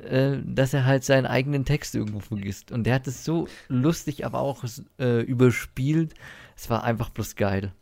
[0.02, 2.70] äh, dass er halt seinen eigenen Text irgendwo vergisst.
[2.70, 4.64] Und der hat es so lustig, aber auch
[4.98, 6.14] äh, überspielt.
[6.56, 7.72] Es war einfach bloß geil.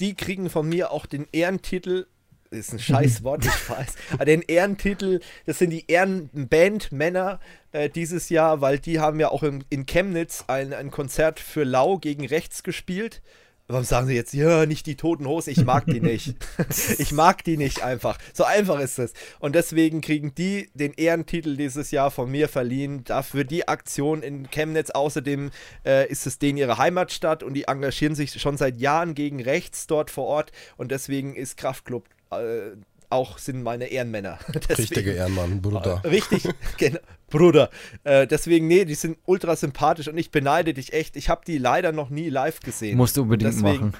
[0.00, 2.06] Die kriegen von mir auch den Ehrentitel
[2.54, 3.94] ist ein scheiß Wort, ich weiß.
[4.12, 7.40] Aber den Ehrentitel, das sind die Ehrenbandmänner
[7.72, 11.64] äh, dieses Jahr, weil die haben ja auch in, in Chemnitz ein, ein Konzert für
[11.64, 13.22] Lau gegen Rechts gespielt.
[13.66, 15.50] Warum sagen sie jetzt, ja, nicht die toten Hosen?
[15.50, 16.36] Ich mag die nicht.
[16.98, 18.18] ich mag die nicht einfach.
[18.34, 19.14] So einfach ist es.
[19.38, 23.04] Und deswegen kriegen die den Ehrentitel dieses Jahr von mir verliehen.
[23.04, 24.90] Dafür die Aktion in Chemnitz.
[24.90, 25.50] Außerdem
[25.86, 29.86] äh, ist es denen ihre Heimatstadt und die engagieren sich schon seit Jahren gegen rechts
[29.86, 30.52] dort vor Ort.
[30.76, 32.72] Und deswegen ist Kraftclub äh,
[33.14, 34.38] auch sind meine Ehrenmänner.
[34.48, 36.02] Deswegen, Richtige Ehrenmann, Bruder.
[36.04, 36.98] Äh, richtig, genau,
[37.30, 37.70] Bruder.
[38.04, 41.16] Äh, deswegen, nee, die sind ultra sympathisch und ich beneide dich echt.
[41.16, 42.96] Ich habe die leider noch nie live gesehen.
[42.96, 43.94] Musst du unbedingt deswegen, machen.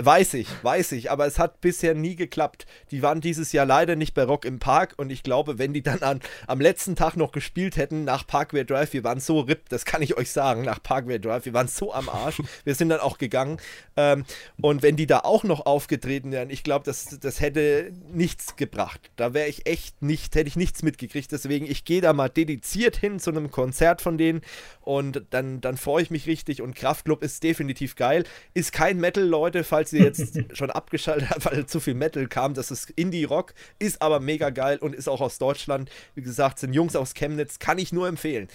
[0.00, 2.66] Weiß ich, weiß ich, aber es hat bisher nie geklappt.
[2.92, 5.82] Die waren dieses Jahr leider nicht bei Rock im Park und ich glaube, wenn die
[5.82, 9.68] dann an, am letzten Tag noch gespielt hätten nach Parkway Drive, wir waren so ripp,
[9.70, 12.40] das kann ich euch sagen, nach Parkway Drive, wir waren so am Arsch.
[12.62, 13.58] Wir sind dann auch gegangen.
[13.96, 14.24] Ähm,
[14.60, 19.10] und wenn die da auch noch aufgetreten wären, ich glaube, das, das hätte nichts gebracht.
[19.16, 21.32] Da wäre ich echt nicht, hätte ich nichts mitgekriegt.
[21.32, 24.42] Deswegen, ich gehe da mal dediziert hin zu einem Konzert von denen
[24.82, 26.62] und dann, dann freue ich mich richtig.
[26.62, 28.22] Und Kraftclub ist definitiv geil.
[28.54, 32.54] Ist kein Metal, Leute, falls ihr jetzt schon abgeschaltet habt, weil zu viel Metal kam.
[32.54, 35.90] Das ist Indie-Rock, ist aber mega geil und ist auch aus Deutschland.
[36.14, 38.48] Wie gesagt, sind Jungs aus Chemnitz, kann ich nur empfehlen.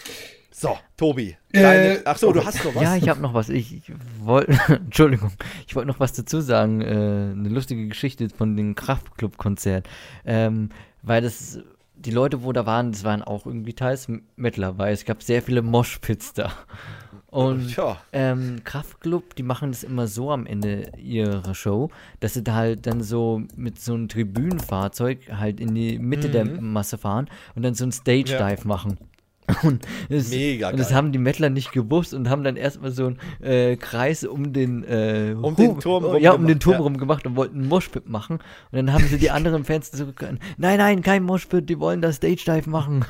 [0.55, 1.35] So, Tobi.
[1.51, 2.83] Deine, Äh, ach so, du hast noch was?
[2.83, 3.49] Ja, ich habe noch was.
[3.49, 3.81] Ich
[4.19, 5.31] wollte, Entschuldigung,
[5.67, 6.81] ich wollte noch was dazu sagen.
[6.81, 9.89] Äh, eine lustige Geschichte von dem Kraftclub-Konzert.
[10.25, 10.69] Ähm,
[11.01, 11.57] weil das,
[11.95, 15.41] die Leute, wo da waren, das waren auch irgendwie teils Metaler, weil es gab sehr
[15.41, 16.53] viele Moshpits da.
[17.33, 17.75] Und
[18.11, 21.89] ähm, Kraftclub, die machen das immer so am Ende ihrer Show,
[22.19, 26.45] dass sie da halt dann so mit so einem Tribünenfahrzeug halt in die Mitte der
[26.45, 28.67] Masse fahren und dann so ein Stage-Dive Ja.
[28.67, 28.97] machen.
[29.63, 33.07] Und das, Mega und das haben die Mettler nicht gewusst und haben dann erstmal so
[33.07, 36.73] einen äh, Kreis um den äh, Um den Turm rum ja, um den gemacht, Turm
[36.75, 36.79] ja.
[36.79, 38.35] rum gemacht und wollten einen Moshpit machen.
[38.35, 40.05] Und dann haben sie die anderen Fans so
[40.57, 43.03] nein, nein, kein Moshpit, die wollen das Stage Dive machen.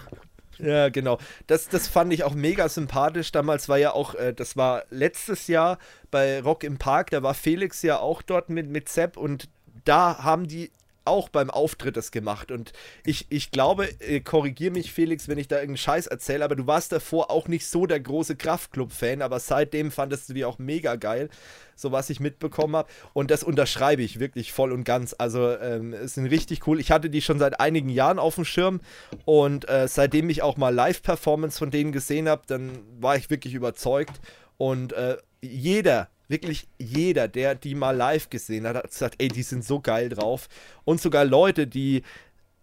[0.63, 1.19] Ja, genau.
[1.47, 3.31] Das, das fand ich auch mega sympathisch.
[3.31, 5.77] Damals war ja auch, äh, das war letztes Jahr
[6.09, 9.49] bei Rock im Park, da war Felix ja auch dort mit, mit Sepp und
[9.85, 10.71] da haben die
[11.05, 12.51] auch beim Auftritt das gemacht.
[12.51, 12.73] Und
[13.05, 16.67] ich, ich glaube, äh, korrigier mich, Felix, wenn ich da irgendeinen Scheiß erzähle, aber du
[16.67, 20.95] warst davor auch nicht so der große Kraftclub-Fan, aber seitdem fandest du die auch mega
[20.95, 21.29] geil,
[21.75, 22.89] so was ich mitbekommen habe.
[23.13, 25.15] Und das unterschreibe ich wirklich voll und ganz.
[25.17, 26.79] Also, ähm, es sind richtig cool.
[26.79, 28.81] Ich hatte die schon seit einigen Jahren auf dem Schirm
[29.25, 33.53] und äh, seitdem ich auch mal Live-Performance von denen gesehen habe, dann war ich wirklich
[33.53, 34.19] überzeugt.
[34.57, 39.43] Und äh, jeder, wirklich jeder, der die mal live gesehen hat, hat gesagt, ey, die
[39.43, 40.47] sind so geil drauf.
[40.85, 42.03] Und sogar Leute, die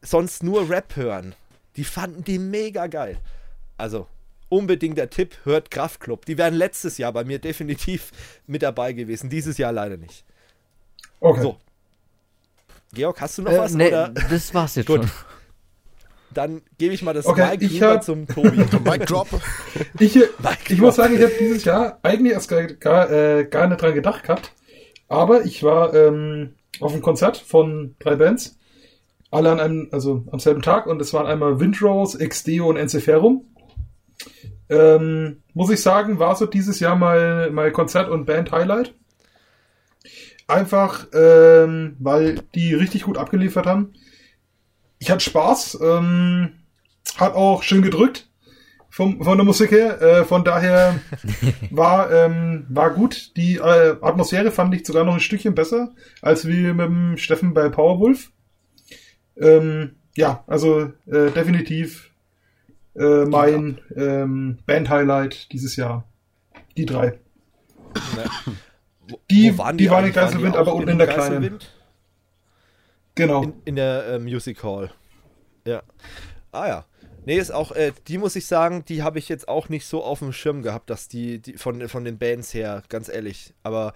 [0.03, 1.35] sonst nur Rap hören,
[1.77, 3.19] die fanden die mega geil.
[3.77, 4.07] Also
[4.49, 6.25] unbedingt der Tipp, hört Kraftclub.
[6.27, 8.11] Die wären letztes Jahr bei mir definitiv
[8.47, 10.25] mit dabei gewesen, dieses Jahr leider nicht.
[11.21, 11.43] Okay.
[11.43, 11.59] So.
[12.93, 13.73] Georg, hast du noch Äh, was?
[13.75, 15.03] nee, Oder das war's jetzt Gut.
[15.03, 15.11] schon.
[16.35, 18.51] Dann gebe ich mal das Okay, Mic ich rüber hab- zum Tobi.
[18.85, 19.29] Mic Drop.
[19.99, 20.27] Ich, Mic
[20.69, 20.79] ich drop.
[20.87, 24.23] muss sagen, ich habe dieses Jahr eigentlich erst gar, gar, äh, gar nicht dran gedacht
[24.23, 24.53] gehabt.
[25.09, 28.59] Aber ich war ähm, auf einem Konzert von drei Bands.
[29.33, 30.87] Alle an einem, also am selben Tag.
[30.87, 33.45] Und es waren einmal Windrose, Exdeo und Enceferum.
[34.69, 38.95] Ähm, muss ich sagen, war so dieses Jahr mal, mal Konzert- und Band-Highlight.
[40.47, 43.93] Einfach, ähm, weil die richtig gut abgeliefert haben.
[45.01, 46.53] Ich hatte Spaß, ähm,
[47.17, 48.29] hat auch schön gedrückt
[48.91, 50.01] vom, von der Musik her.
[50.03, 51.01] Äh, von daher
[51.71, 53.35] war, ähm, war gut.
[53.37, 57.55] Die äh, Atmosphäre fand ich sogar noch ein Stückchen besser als wie mit dem Steffen
[57.55, 58.31] bei Powerwolf.
[59.39, 62.11] Ähm, ja, also äh, definitiv
[62.95, 66.05] äh, mein ähm, Band-Highlight dieses Jahr.
[66.77, 67.19] Die drei.
[69.31, 70.05] Die, Wo waren die, waren in eigentlich?
[70.05, 71.59] Waren die Geiselwind, aber unten in der kleinen.
[73.21, 73.43] Genau.
[73.43, 74.91] In, in der äh, Music Hall.
[75.65, 75.83] Ja.
[76.53, 76.85] Ah ja.
[77.27, 80.03] Nee, ist auch, äh, die muss ich sagen, die habe ich jetzt auch nicht so
[80.03, 83.53] auf dem Schirm gehabt, dass die, die von, von den Bands her, ganz ehrlich.
[83.63, 83.93] Aber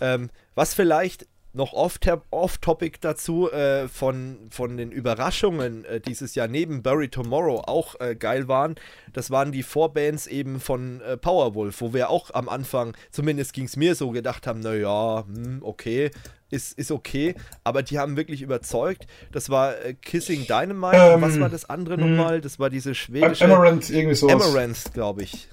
[0.00, 6.34] ähm, was vielleicht noch off-topic off -topic dazu äh, von, von den Überraschungen äh, dieses
[6.34, 8.74] Jahr neben Bury Tomorrow auch äh, geil waren,
[9.12, 13.64] das waren die Vorbands eben von äh, Powerwolf, wo wir auch am Anfang, zumindest ging
[13.64, 16.10] es mir so, gedacht haben, naja, hm, okay,
[16.50, 19.06] ist, ist okay, aber die haben wirklich überzeugt.
[19.32, 22.16] Das war äh, Kissing Dynamite, Ähm, was war das andere hm.
[22.16, 22.40] nochmal?
[22.40, 23.44] Das war diese schwedische...
[23.44, 24.34] Amaranth, irgendwie sowas.
[24.34, 25.48] Amaranth, glaube ich.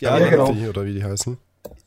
[0.00, 0.52] Ja, Ja, genau.
[0.52, 1.38] Die, oder wie die heißen.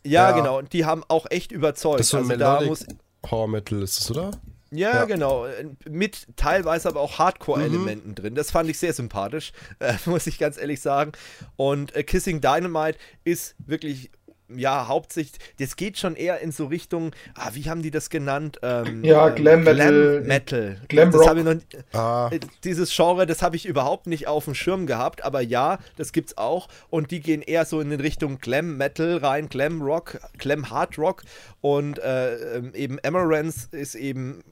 [0.04, 0.38] ja, Ja.
[0.38, 0.60] genau.
[0.60, 2.00] Und die haben auch echt überzeugt.
[2.00, 2.86] Das ist so also da muss,
[3.22, 4.32] Power Metal ist es, oder?
[4.72, 5.06] Ja, Ja.
[5.06, 5.46] genau.
[5.90, 8.36] Mit teilweise aber auch Hardcore-Elementen drin.
[8.36, 11.14] Das fand ich sehr sympathisch, äh, muss ich ganz ehrlich sagen.
[11.56, 14.12] Und äh, Kissing Dynamite ist wirklich,
[14.56, 18.60] ja, hauptsächlich, das geht schon eher in so Richtung, ah, wie haben die das genannt?
[18.62, 20.22] Ähm, Ja, Glam Metal.
[20.22, 20.82] Glam Metal.
[20.88, 21.30] Glam das Rock.
[21.30, 21.56] habe ich noch,
[21.94, 25.80] Ah, äh, dieses Genre, das habe ich überhaupt nicht auf dem Schirm gehabt, aber ja,
[25.98, 29.82] das gibt's auch und die gehen eher so in den Richtung Glam Metal rein, Glam
[29.82, 31.24] Rock, Glam Hard Rock
[31.62, 34.44] und äh, ähm, eben Amaranth ist eben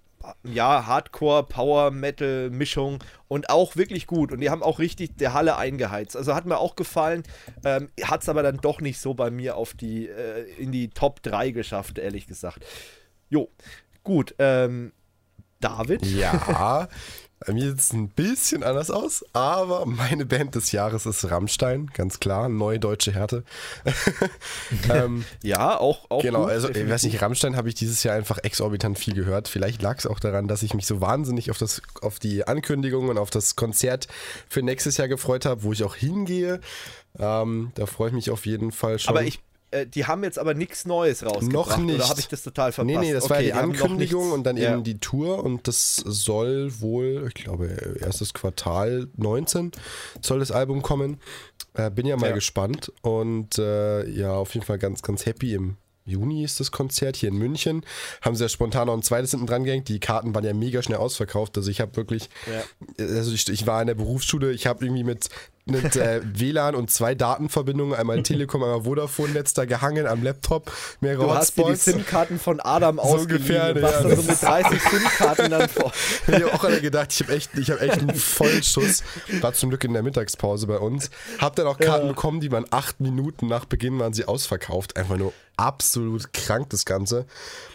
[0.43, 5.34] ja Hardcore Power Metal Mischung und auch wirklich gut und die haben auch richtig der
[5.34, 6.15] Halle eingeheizt.
[6.15, 7.23] Also hat mir auch gefallen,
[7.64, 10.89] ähm, hat es aber dann doch nicht so bei mir auf die äh, in die
[10.89, 12.65] Top 3 geschafft, ehrlich gesagt.
[13.30, 13.49] Jo,
[14.03, 14.91] gut, ähm,
[15.60, 16.06] David.
[16.06, 16.88] ja.
[17.45, 21.91] Bei mir sieht es ein bisschen anders aus, aber meine Band des Jahres ist Rammstein,
[21.93, 23.43] ganz klar, neue deutsche Härte.
[24.91, 28.15] ähm, ja, auch, auch Genau, gut, also ich weiß nicht, Rammstein habe ich dieses Jahr
[28.15, 29.47] einfach exorbitant viel gehört.
[29.47, 33.09] Vielleicht lag es auch daran, dass ich mich so wahnsinnig auf, das, auf die Ankündigung
[33.09, 34.07] und auf das Konzert
[34.49, 36.59] für nächstes Jahr gefreut habe, wo ich auch hingehe.
[37.19, 39.15] Ähm, da freue ich mich auf jeden Fall schon.
[39.15, 39.39] Aber ich
[39.76, 41.52] äh, die haben jetzt aber nichts Neues rausgebracht.
[41.52, 41.95] Noch nicht.
[41.95, 42.99] Oder habe ich das total verpasst?
[42.99, 44.73] Nee, nee, das okay, war ja die Ankündigung und dann ja.
[44.73, 49.72] eben die Tour und das soll wohl, ich glaube, erstes Quartal 19
[50.22, 51.19] soll das Album kommen.
[51.73, 52.35] Äh, bin ja mal ja.
[52.35, 57.15] gespannt und äh, ja, auf jeden Fall ganz, ganz happy im Juni ist das Konzert
[57.15, 57.84] hier in München.
[58.22, 59.89] Haben sie ja spontan noch ein zweites hinten dran gehängt.
[59.89, 61.57] Die Karten waren ja mega schnell ausverkauft.
[61.57, 62.64] Also ich habe wirklich, ja.
[63.03, 65.30] also ich, ich, war in der Berufsschule, ich habe irgendwie mit
[65.65, 70.71] mit äh, WLAN und zwei Datenverbindungen, einmal Telekom, einmal Vodafone-Netz da gehangen am Laptop,
[71.01, 71.55] mehrere du Hotspots.
[71.55, 74.81] Du hast dir die SIM-Karten von Adam so ungefähr, ja, was dann so mit 30
[74.81, 75.91] SIM-Karten dann vor.
[76.27, 79.03] ich habe auch alle gedacht, ich habe echt, hab echt einen Vollschuss.
[79.41, 81.09] War zum Glück in der Mittagspause bei uns.
[81.39, 82.13] Hab dann auch Karten ja.
[82.13, 84.97] bekommen, die waren acht Minuten nach Beginn waren sie ausverkauft.
[84.97, 87.26] Einfach nur absolut krank, das Ganze.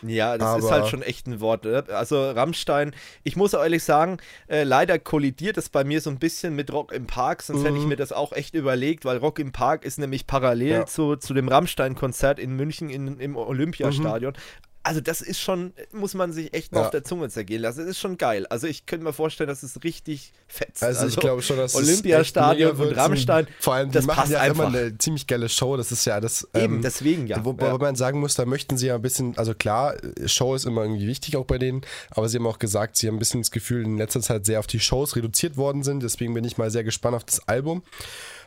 [0.03, 1.65] Ja, das Aber ist halt schon echt ein Wort.
[1.65, 1.85] Ne?
[1.89, 6.55] Also Rammstein, ich muss ehrlich sagen, äh, leider kollidiert es bei mir so ein bisschen
[6.55, 7.67] mit Rock im Park, sonst mhm.
[7.67, 10.87] hätte ich mir das auch echt überlegt, weil Rock im Park ist nämlich parallel ja.
[10.87, 14.35] zu, zu dem Rammstein-Konzert in München in, im Olympiastadion.
[14.35, 16.85] Mhm also das ist schon, muss man sich echt mal ja.
[16.87, 17.81] auf der Zunge zergehen lassen.
[17.81, 18.47] Das ist schon geil.
[18.47, 20.83] Also ich könnte mir vorstellen, dass es richtig fetzt.
[20.83, 23.47] Also, also ich glaube schon, dass Olympiastadion und Rammstein.
[23.59, 24.69] Vor allem, das die machen ja einfach.
[24.69, 25.77] immer eine ziemlich geile Show.
[25.77, 26.49] Das ist ja das.
[26.55, 27.45] Eben, ähm, deswegen ja.
[27.45, 27.77] Wo, ja.
[27.77, 31.07] man sagen muss, da möchten sie ja ein bisschen, also klar, Show ist immer irgendwie
[31.07, 33.85] wichtig auch bei denen, aber sie haben auch gesagt, sie haben ein bisschen das Gefühl,
[33.85, 36.03] in letzter Zeit sehr auf die Shows reduziert worden sind.
[36.03, 37.83] Deswegen bin ich mal sehr gespannt auf das Album.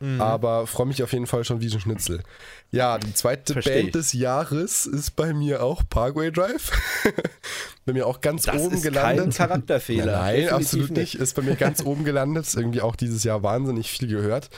[0.04, 0.20] Mhm.
[0.20, 2.24] Aber freue mich auf jeden Fall schon wie ein Schnitzel.
[2.72, 3.92] Ja, die zweite Versteh Band ich.
[3.94, 6.72] des Jahres ist bei mir auch Parkway Drive.
[7.86, 9.24] bei mir auch ganz das oben ist gelandet.
[9.24, 10.12] Kein Charakterfehler.
[10.20, 11.16] Nein, Definitiv absolut nicht.
[11.16, 12.46] Ist bei mir ganz oben gelandet.
[12.46, 14.50] Ist irgendwie auch dieses Jahr wahnsinnig viel gehört.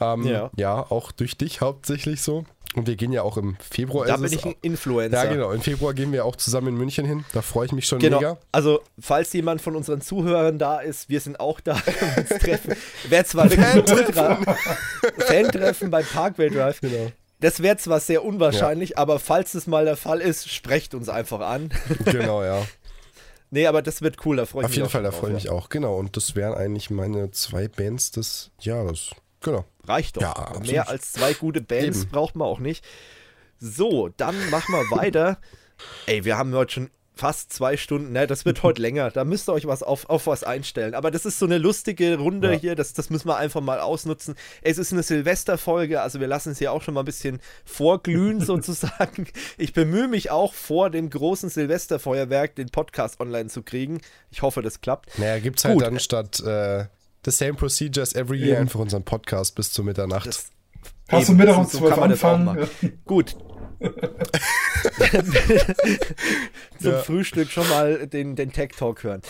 [0.00, 0.50] Ähm, ja.
[0.56, 2.44] ja, auch durch dich hauptsächlich so.
[2.74, 4.06] Und wir gehen ja auch im Februar.
[4.06, 5.24] Da bin ich ein Influencer.
[5.24, 5.52] Ja, genau.
[5.52, 7.24] Im Februar gehen wir auch zusammen in München hin.
[7.34, 8.16] Da freue ich mich schon genau.
[8.18, 8.38] mega.
[8.50, 11.74] Also, falls jemand von unseren Zuhörern da ist, wir sind auch da.
[12.40, 12.74] treffen.
[13.10, 14.46] Wäre zwar Fan-Treffen.
[15.18, 16.80] Fan-Treffen bei Parkway Drive.
[16.80, 17.12] Genau.
[17.42, 18.98] Das wäre zwar sehr unwahrscheinlich, ja.
[18.98, 21.70] aber falls es mal der Fall ist, sprecht uns einfach an.
[22.04, 22.64] Genau, ja.
[23.54, 24.78] Nee, aber das wird cool, da freue ich Auf mich.
[24.78, 25.98] Auf jeden Fall, da freue ich mich auch, genau.
[25.98, 29.10] Und das wären eigentlich meine zwei Bands des Jahres.
[29.42, 29.64] Genau.
[29.84, 30.22] Reicht doch.
[30.22, 32.10] Ja, Mehr als zwei gute Bands Eben.
[32.10, 32.84] braucht man auch nicht.
[33.58, 35.38] So, dann machen wir weiter.
[36.06, 38.12] Ey, wir haben heute schon fast zwei Stunden.
[38.12, 39.10] Ne, das wird heute länger.
[39.10, 40.94] Da müsst ihr euch was auf, auf was einstellen.
[40.94, 42.58] Aber das ist so eine lustige Runde ja.
[42.58, 42.74] hier.
[42.74, 44.34] Das, das müssen wir einfach mal ausnutzen.
[44.62, 48.40] Es ist eine Silvesterfolge, also wir lassen es hier auch schon mal ein bisschen vorglühen
[48.44, 49.26] sozusagen.
[49.58, 54.00] Ich bemühe mich auch vor dem großen Silvesterfeuerwerk den Podcast online zu kriegen.
[54.30, 55.18] Ich hoffe, das klappt.
[55.18, 56.86] Naja, gibt es halt dann statt äh,
[57.24, 60.26] The Same Procedures Every Year einfach unseren Podcast bis zur Mitternacht.
[60.26, 60.50] Das,
[61.08, 62.68] Hast du Mittag um so zwölf anfangen?
[63.04, 63.36] Gut,
[66.80, 66.98] Zum ja.
[66.98, 69.22] Frühstück schon mal den, den Tech Talk hören.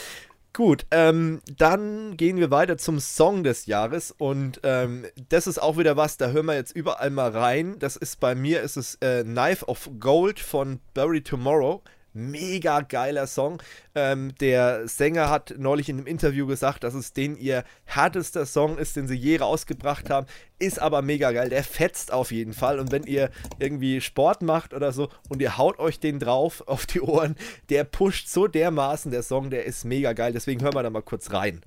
[0.52, 5.78] Gut, ähm, dann gehen wir weiter zum Song des Jahres und ähm, das ist auch
[5.78, 7.78] wieder was, da hören wir jetzt überall mal rein.
[7.78, 11.82] Das ist bei mir, ist es äh, Knife of Gold von Bury Tomorrow.
[12.14, 13.62] Mega geiler Song.
[13.94, 18.76] Ähm, der Sänger hat neulich in einem Interview gesagt, dass es den ihr härtester Song
[18.76, 20.26] ist, den sie je rausgebracht haben.
[20.58, 21.48] Ist aber mega geil.
[21.48, 22.78] Der fetzt auf jeden Fall.
[22.78, 26.84] Und wenn ihr irgendwie Sport macht oder so und ihr haut euch den drauf auf
[26.86, 27.36] die Ohren,
[27.70, 30.32] der pusht so dermaßen der Song, der ist mega geil.
[30.32, 31.62] Deswegen hören wir da mal kurz rein.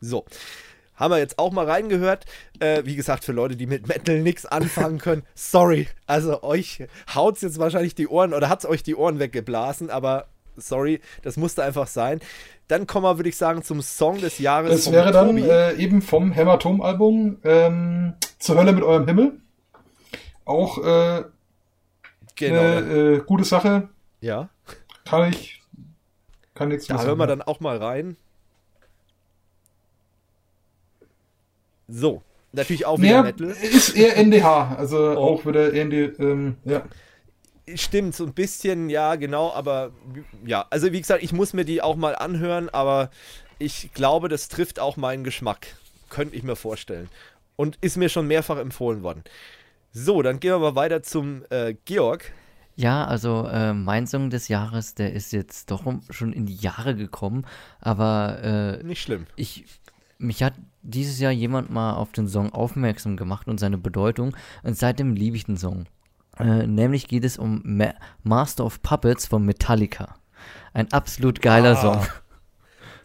[0.00, 0.24] So.
[0.94, 2.26] Haben wir jetzt auch mal reingehört.
[2.60, 5.88] Äh, wie gesagt, für Leute, die mit Metal nichts anfangen können, sorry.
[6.06, 9.90] Also euch haut es jetzt wahrscheinlich die Ohren oder hat es euch die Ohren weggeblasen,
[9.90, 12.20] aber sorry, das musste einfach sein.
[12.68, 14.70] Dann kommen wir, würde ich sagen, zum Song des Jahres.
[14.70, 19.32] Das wäre dann äh, eben vom Hämatom-Album ähm, Zur Hölle mit eurem Himmel.
[20.44, 21.24] Auch äh,
[22.34, 22.60] genau.
[22.60, 23.88] eine äh, gute Sache.
[24.20, 24.48] Ja.
[25.04, 25.60] Kann ich.
[26.54, 28.16] Kann nichts Da hören wir dann auch mal rein.
[31.92, 33.48] So, natürlich auch wieder ja, Metal.
[33.48, 35.34] Ist eher NDH, also oh.
[35.34, 36.84] auch wieder eher ND, ähm, ja.
[37.74, 39.92] Stimmt, so ein bisschen, ja, genau, aber
[40.44, 43.10] ja, also wie gesagt, ich muss mir die auch mal anhören, aber
[43.58, 45.76] ich glaube, das trifft auch meinen Geschmack.
[46.08, 47.08] Könnte ich mir vorstellen.
[47.56, 49.22] Und ist mir schon mehrfach empfohlen worden.
[49.92, 52.32] So, dann gehen wir mal weiter zum äh, Georg.
[52.74, 56.96] Ja, also äh, mein Song des Jahres, der ist jetzt doch schon in die Jahre
[56.96, 57.46] gekommen,
[57.80, 59.26] aber äh, nicht schlimm.
[59.36, 59.66] Ich
[60.18, 64.76] mich hat dieses Jahr jemand mal auf den Song aufmerksam gemacht und seine Bedeutung und
[64.76, 65.86] seitdem liebe ich den Song.
[66.38, 70.16] Äh, nämlich geht es um Ma Master of Puppets von Metallica.
[70.72, 71.80] Ein absolut geiler ah.
[71.80, 72.06] Song.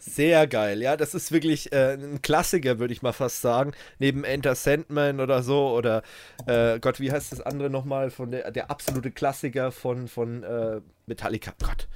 [0.00, 3.72] Sehr geil, ja, das ist wirklich äh, ein Klassiker, würde ich mal fast sagen.
[3.98, 6.02] Neben Enter Sandman oder so oder
[6.46, 8.10] äh, Gott, wie heißt das andere nochmal?
[8.10, 11.52] Von der, der absolute Klassiker von, von äh, Metallica.
[11.62, 11.88] Gott,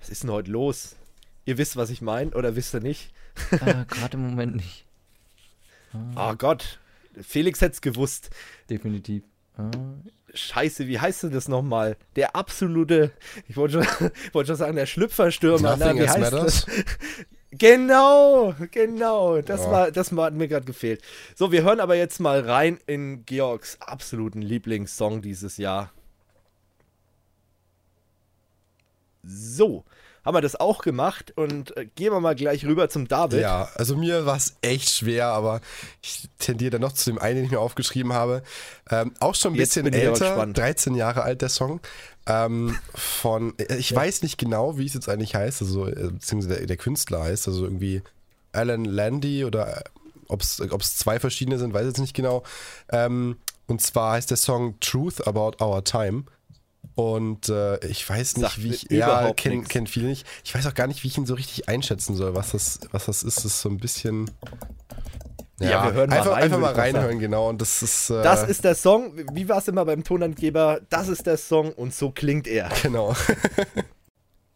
[0.00, 0.96] was ist denn heute los?
[1.44, 3.12] Ihr wisst, was ich meine, oder wisst ihr nicht?
[3.52, 4.83] äh, Gerade im Moment nicht.
[6.16, 6.78] Oh Gott,
[7.20, 8.30] Felix hätte es gewusst.
[8.70, 9.22] Definitiv.
[9.56, 9.70] Ah,
[10.32, 11.96] Scheiße, wie heißt denn das nochmal?
[12.16, 13.12] Der absolute,
[13.46, 15.76] ich wollte schon, wollte schon sagen, der Schlüpferstürmer.
[15.76, 16.66] Na, wie heißt matters.
[16.66, 16.66] das?
[17.56, 19.40] Genau, genau.
[19.40, 19.70] Das Ja.
[19.70, 21.02] war, das war, hat mir gerade gefehlt.
[21.36, 25.92] So, wir hören aber jetzt mal rein in Georgs absoluten Lieblingssong dieses Jahr.
[29.22, 29.84] So,
[30.24, 33.40] haben wir das auch gemacht und äh, gehen wir mal gleich rüber zum David.
[33.40, 35.60] Ja, also mir war es echt schwer, aber
[36.02, 38.42] ich tendiere dann noch zu dem einen, den ich mir aufgeschrieben habe.
[38.90, 40.56] Ähm, auch schon ein Jetzt bisschen älter, gespannt.
[40.56, 41.80] 13 Jahre alt der Song.
[42.26, 46.56] Ähm, von, äh, ich weiß nicht genau, wie es jetzt eigentlich heißt, also, äh, beziehungsweise
[46.56, 48.02] der, der Künstler heißt, also irgendwie
[48.52, 49.84] Alan Landy oder
[50.28, 52.42] ob es zwei verschiedene sind, weiß ich jetzt nicht genau.
[52.90, 53.36] Ähm,
[53.66, 56.24] und zwar heißt der Song Truth About Our Time.
[56.94, 58.86] Und äh, ich weiß nicht, Sagt wie ich.
[58.90, 60.26] Ja, überhaupt kenn, viele nicht.
[60.44, 63.06] Ich weiß auch gar nicht, wie ich ihn so richtig einschätzen soll, was das, was
[63.06, 63.38] das ist.
[63.38, 64.30] Das ist so ein bisschen.
[65.60, 66.96] Ja, wir hören mal einfach, rein, einfach mal sagen.
[66.96, 67.48] reinhören, genau.
[67.48, 68.10] Und das ist.
[68.10, 69.12] Äh, Das ist der Song.
[69.32, 70.80] Wie war es immer beim Tonangeber?
[70.90, 72.70] Das ist der Song und so klingt er.
[72.82, 73.14] Genau.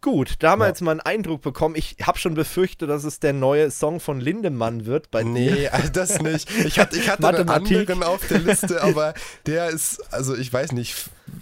[0.00, 0.68] Gut, da haben wir Ja.
[0.70, 1.74] jetzt mal einen Eindruck bekommen.
[1.74, 5.28] Ich habe schon befürchtet, dass es der neue Song von Lindemann wird bei dir.
[5.30, 6.48] Nee, also das nicht.
[6.64, 9.14] Ich hatte, ich hatte einen anderen auf der Liste, aber
[9.46, 10.94] der ist, also ich weiß nicht,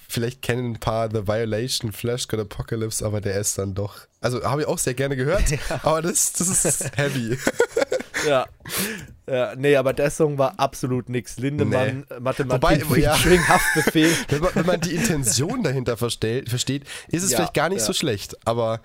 [0.09, 3.99] vielleicht kennen ein paar The Violation, Flash God Apocalypse, aber der ist dann doch.
[4.23, 5.45] Also habe ich auch sehr gerne gehört,
[5.83, 7.39] aber das, das ist heavy.
[8.27, 8.47] Ja.
[9.28, 9.55] Ja.
[9.57, 11.39] Nee, aber der Song war absolut nix.
[11.39, 13.15] Lindemann, äh, Mathematik, Wobei, ja.
[13.48, 14.11] Haftbefehl.
[14.28, 17.81] Wenn man, wenn man die Intention dahinter versteht, versteht ist es Ja, vielleicht gar nicht
[17.81, 17.85] ja.
[17.85, 18.81] so schlecht, aber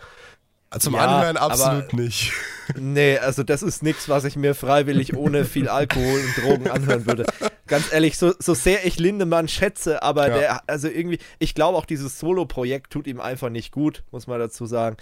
[0.79, 2.31] zum Ja, Anhören absolut nicht.
[2.77, 7.05] Nee, also das ist nichts, was ich mir freiwillig ohne viel Alkohol und Drogen anhören
[7.05, 7.25] würde.
[7.67, 10.37] Ganz ehrlich, so, so sehr ich Lindemann schätze, aber Ja.
[10.37, 14.39] der, also irgendwie, ich glaube auch dieses Solo-Projekt tut ihm einfach nicht gut, muss man
[14.39, 14.95] dazu sagen.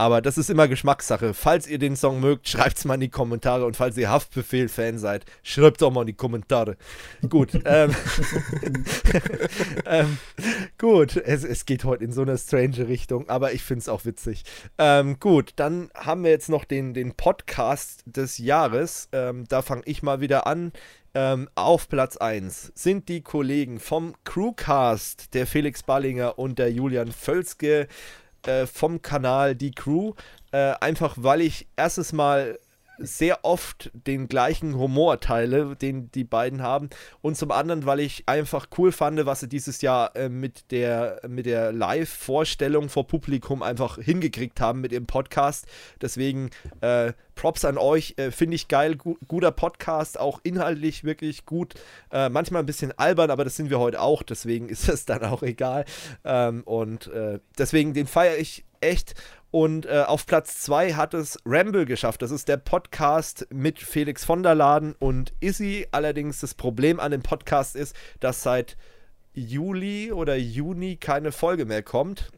[0.00, 1.34] Aber das ist immer Geschmackssache.
[1.34, 3.66] Falls ihr den Song mögt, schreibt es mal in die Kommentare.
[3.66, 6.78] Und falls ihr Haftbefehl-Fan seid, schreibt auch mal in die Kommentare.
[7.28, 7.50] Gut.
[7.66, 7.94] ähm,
[9.84, 10.16] ähm,
[10.78, 14.06] gut, es, es geht heute in so eine strange Richtung, aber ich finde es auch
[14.06, 14.44] witzig.
[14.78, 19.10] Ähm, gut, dann haben wir jetzt noch den, den Podcast des Jahres.
[19.12, 20.72] Ähm, da fange ich mal wieder an.
[21.12, 27.12] Ähm, auf Platz 1 sind die Kollegen vom Crewcast, der Felix Ballinger und der Julian
[27.12, 27.86] Völzke
[28.46, 30.14] äh, vom Kanal Die Crew.
[30.52, 32.58] Äh, einfach weil ich erstes Mal
[33.00, 36.90] sehr oft den gleichen Humor teile, den die beiden haben.
[37.22, 41.20] Und zum anderen, weil ich einfach cool fand, was sie dieses Jahr äh, mit der,
[41.26, 45.66] mit der Live-Vorstellung vor Publikum einfach hingekriegt haben mit ihrem Podcast.
[46.00, 46.50] Deswegen
[46.80, 48.96] äh, Props an euch, äh, finde ich geil.
[48.96, 51.74] Gu guter Podcast, auch inhaltlich wirklich gut.
[52.12, 55.24] Äh, manchmal ein bisschen albern, aber das sind wir heute auch, deswegen ist das dann
[55.24, 55.86] auch egal.
[56.24, 59.14] Ähm, und äh, deswegen, den feiere ich echt.
[59.50, 62.22] Und äh, auf Platz 2 hat es Ramble geschafft.
[62.22, 65.88] Das ist der Podcast mit Felix von der Laden und Izzy.
[65.90, 68.76] Allerdings das Problem an dem Podcast ist, dass seit
[69.34, 72.30] Juli oder Juni keine Folge mehr kommt.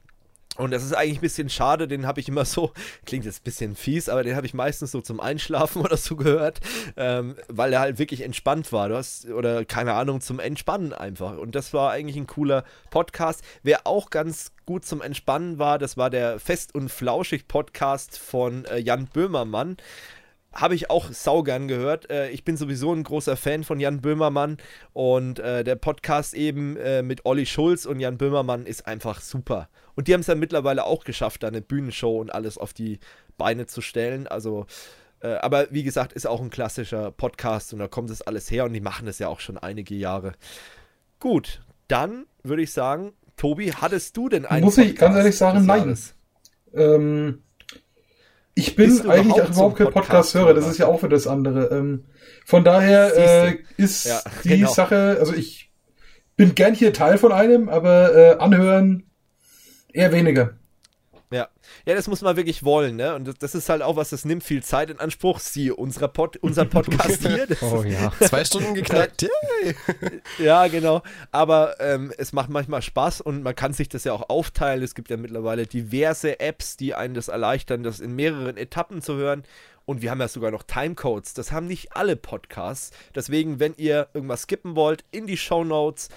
[0.59, 2.73] Und das ist eigentlich ein bisschen schade, den habe ich immer so,
[3.07, 6.15] klingt jetzt ein bisschen fies, aber den habe ich meistens so zum Einschlafen oder so
[6.15, 6.61] gehört,
[6.97, 8.91] ähm, weil er halt wirklich entspannt war.
[8.91, 11.39] Du hast, oder keine Ahnung, zum Entspannen einfach.
[11.39, 13.43] Und das war eigentlich ein cooler Podcast.
[13.63, 18.67] Wer auch ganz gut zum Entspannen war, das war der Fest und Flauschig Podcast von
[18.67, 19.79] äh, Jan Böhmermann.
[20.53, 22.11] Habe ich auch saugern gehört.
[22.11, 24.59] Äh, ich bin sowieso ein großer Fan von Jan Böhmermann
[24.93, 29.71] und äh, der Podcast eben äh, mit Olli Schulz und Jan Böhmermann ist einfach super.
[29.95, 32.99] Und die haben es dann mittlerweile auch geschafft, da eine Bühnenshow und alles auf die
[33.37, 34.27] Beine zu stellen.
[34.27, 34.67] Also,
[35.21, 38.65] äh, aber wie gesagt, ist auch ein klassischer Podcast und da kommt das alles her
[38.65, 40.33] und die machen das ja auch schon einige Jahre.
[41.21, 45.67] Gut, dann würde ich sagen, Tobi, hattest du denn einen Muss ich ganz ehrlich sagen,
[45.67, 45.99] nein.
[46.75, 47.43] Ähm,
[48.55, 51.67] ich bin eigentlich überhaupt auch überhaupt kein Podcast-Hörer, das ist ja auch für das andere.
[51.77, 52.05] Ähm,
[52.45, 54.73] von daher äh, ist Ja, die genau.
[54.73, 55.71] Sache, also ich
[56.37, 59.05] bin gern hier Teil von einem, aber äh, anhören
[59.93, 60.55] eher weniger.
[61.33, 61.49] Ja.
[61.87, 63.15] ja, das muss man wirklich wollen, ne?
[63.15, 65.41] Und das, das ist halt auch was, das nimmt viel Zeit in Anspruch.
[65.41, 67.47] Siehe, unser, Pod, unser Podcast hier.
[67.47, 68.13] Das Oh ja.
[68.21, 69.27] Zwei Stunden geknackt!
[70.39, 71.03] Ja, genau.
[71.31, 74.83] Aber ähm, es macht manchmal Spaß und man kann sich das ja auch aufteilen.
[74.83, 79.15] Es gibt ja mittlerweile diverse Apps, die einen das erleichtern, das in mehreren Etappen zu
[79.15, 79.45] hören.
[79.87, 81.33] Und wir haben ja sogar noch Timecodes.
[81.33, 82.91] Das haben nicht alle Podcasts.
[83.15, 86.11] Deswegen, wenn ihr irgendwas skippen wollt, in die Show Notes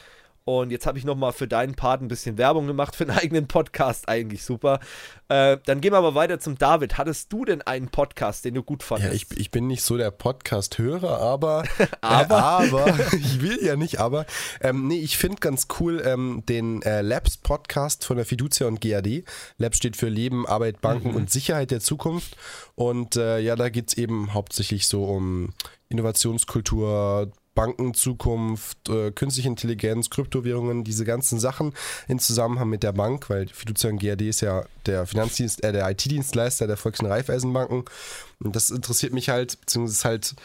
[0.48, 3.48] Und jetzt habe ich nochmal für deinen Part ein bisschen Werbung gemacht für einen eigenen
[3.48, 4.08] Podcast.
[4.08, 4.80] Eigentlich super.
[5.28, 7.00] Äh, dann gehen wir aber weiter zum David.
[7.00, 9.12] Hattest du denn einen Podcast, den du gut fandest?
[9.12, 11.64] Ja, ich, ich bin nicht so der Podcast-Hörer, aber.
[12.02, 12.36] Aber?
[12.36, 13.00] Äh, aber.
[13.14, 14.28] ich will ja nicht, aber.
[14.62, 19.24] Ähm, nee, ich finde ganz cool ähm, den äh, Labs-Podcast von der Fiducia und GAD.
[19.58, 22.38] Labs steht für Leben, Arbeit, Banken und Sicherheit der Zukunft.
[22.76, 25.54] Und äh, ja, da geht es eben hauptsächlich so um
[25.90, 31.74] Innovationskultur, Bankenzukunft, äh, künstliche Intelligenz, Kryptowährungen, diese ganzen Sachen
[32.08, 35.90] in Zusammenhang mit der Bank, weil Fiducia und GRD ist ja der Finanzdienst, äh, der
[35.90, 37.86] IT-Dienstleister der Volks- und Raiffeisenbanken.
[38.44, 40.36] Und das interessiert mich halt, beziehungsweise ist halt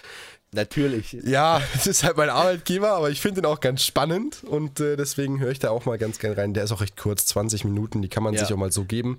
[0.53, 1.13] Natürlich.
[1.25, 4.97] ja, es ist halt mein Arbeitgeber, aber ich finde ihn auch ganz spannend und äh,
[4.97, 6.55] deswegen höre ich da auch mal ganz gern rein.
[6.55, 8.41] Der ist auch recht kurz, 20 Minuten, die kann man Ja.
[8.41, 9.19] sich auch mal so geben,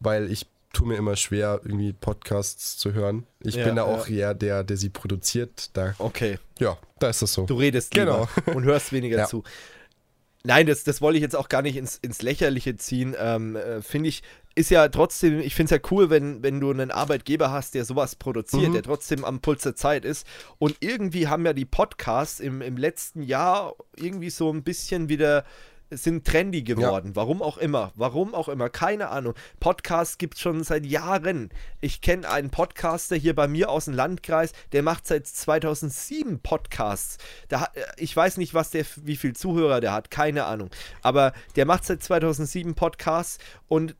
[0.00, 0.46] weil ich
[0.76, 3.26] tue mir immer schwer, irgendwie Podcasts zu hören.
[3.40, 3.94] Ich Ja, bin da ja.
[3.96, 5.70] auch eher der, der sie produziert.
[5.76, 6.38] Da, Okay.
[6.58, 7.46] ja, da ist das so.
[7.46, 9.26] Du redest lieber und hörst weniger Ja.
[9.26, 9.42] zu.
[10.44, 13.16] Nein, das, das wollte ich jetzt auch gar nicht ins, ins Lächerliche ziehen.
[13.18, 14.22] Ähm, äh, finde ich,
[14.54, 17.84] ist ja trotzdem, ich finde es ja cool, wenn, wenn du einen Arbeitgeber hast, der
[17.84, 18.72] sowas produziert, Mhm.
[18.74, 20.24] der trotzdem am Puls der Zeit ist.
[20.58, 25.44] Und irgendwie haben ja die Podcasts im, im letzten Jahr irgendwie so ein bisschen wieder
[25.90, 27.12] sind trendy geworden.
[27.14, 27.92] Warum auch immer.
[27.94, 28.68] Warum auch immer.
[28.68, 29.34] Keine Ahnung.
[29.60, 31.50] Podcasts gibt es schon seit Jahren.
[31.80, 37.18] Ich kenne einen Podcaster hier bei mir aus dem Landkreis, der macht seit 2007 Podcasts.
[37.48, 40.10] Da, hat- ich weiß nicht, was der, wie viel Zuhörer der hat.
[40.10, 40.70] Keine Ahnung.
[41.02, 43.38] Aber der macht seit 2007 Podcasts
[43.68, 43.94] und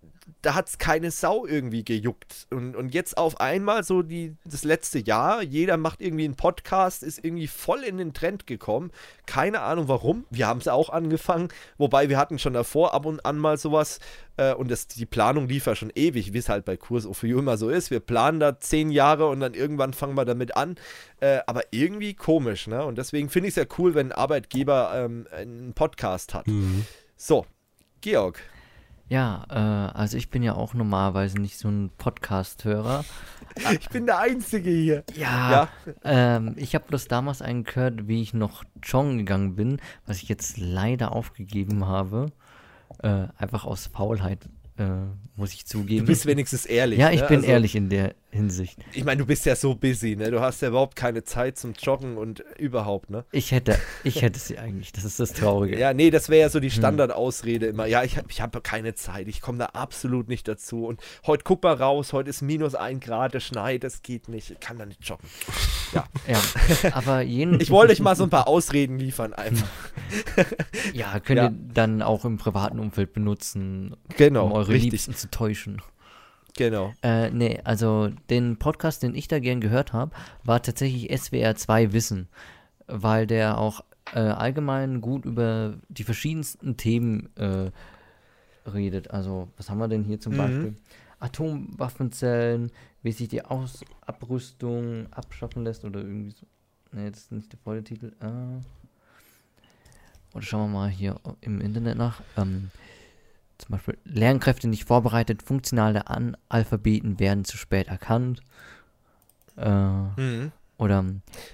[0.47, 2.47] da hat es keine Sau irgendwie gejuckt.
[2.51, 7.03] Und, und jetzt auf einmal so die, das letzte Jahr, jeder macht irgendwie einen Podcast,
[7.03, 8.93] ist irgendwie voll in den Trend gekommen.
[9.27, 10.25] Keine Ahnung warum.
[10.31, 11.49] Wir haben es auch angefangen,
[11.79, 13.99] wobei wir hatten schon davor ab und an mal sowas.
[14.37, 17.25] Äh, und das, die Planung lief ja schon ewig, wie es halt bei Kurs of
[17.25, 17.91] You immer so ist.
[17.91, 20.77] Wir planen da zehn Jahre und dann irgendwann fangen wir damit an.
[21.19, 22.85] Äh, aber irgendwie komisch, ne?
[22.85, 26.47] Und deswegen finde ich es ja cool, wenn ein Arbeitgeber ähm, einen Podcast hat.
[27.17, 27.47] So,
[28.01, 28.41] Georg.
[29.09, 33.05] Ja, äh, also ich bin ja auch normalerweise nicht so ein Podcast-Hörer.
[33.73, 35.05] Ich bin der Einzige hier.
[35.15, 35.69] Ja, Ja.
[36.05, 40.29] Ähm, ich habe bloß damals einen gehört, wie ich noch joggen gegangen bin, was ich
[40.29, 42.33] jetzt leider aufgegeben habe.
[43.03, 44.85] Äh, einfach aus Faulheit, äh,
[45.37, 46.01] muss ich zugeben.
[46.07, 46.99] Du bist wenigstens ehrlich.
[46.99, 47.27] ja, ich ne?
[47.29, 48.79] bin Also, ehrlich in der Hinsicht.
[48.93, 50.31] Ich meine, du bist ja so busy, ne?
[50.31, 53.25] Du hast ja überhaupt keine Zeit zum Joggen und überhaupt, ne?
[53.33, 54.93] Ich hätte, ich hätte sie eigentlich.
[54.93, 55.79] Das ist das Traurige.
[55.79, 56.63] Ja, nee, das wäre ja so Hm.
[56.63, 57.87] die Standardausrede immer.
[57.87, 60.85] Ja, ich habe ich hab keine Zeit, ich komme da absolut nicht dazu.
[60.87, 64.51] Und heute guck mal raus, heute ist minus ein Grad, es schneit, das geht nicht,
[64.51, 65.29] ich kann da nicht joggen.
[65.95, 66.03] Ja,
[66.93, 67.61] aber jeden.
[67.61, 69.69] Ich wollte euch mal so ein paar Ausreden liefern einfach.
[70.93, 71.45] Ja, könnt Ja.
[71.47, 74.93] ihr dann auch im privaten Umfeld benutzen, Genau, um eure richtig.
[74.93, 75.83] Liebsten zu täuschen.
[76.57, 76.95] Genau.
[77.03, 80.13] Äh, nee, also den Podcast, den ich da gern gehört habe,
[80.43, 82.29] war tatsächlich SWR 2 Wissen,
[82.87, 83.85] weil der auch
[84.15, 87.71] äh, allgemein gut über die verschiedensten Themen äh,
[88.69, 89.11] redet.
[89.11, 90.37] Also, was haben wir denn hier zum Mhm.
[90.39, 90.75] Beispiel?
[91.19, 92.73] Atomwaffenzellen,
[93.03, 96.47] wie sich die Aus Abrüstung abschaffen lässt oder irgendwie so.
[96.93, 98.13] Nee, das ist nicht der volle Titel.
[98.21, 98.61] Ah.
[100.35, 102.21] Oder schauen wir mal hier im Internet nach.
[102.37, 102.71] Ähm,
[103.59, 108.41] zum Beispiel Lernkräfte nicht vorbereitet, funktionale Analphabeten werden zu spät erkannt.
[109.57, 110.53] Äh, Mhm.
[110.79, 111.05] oder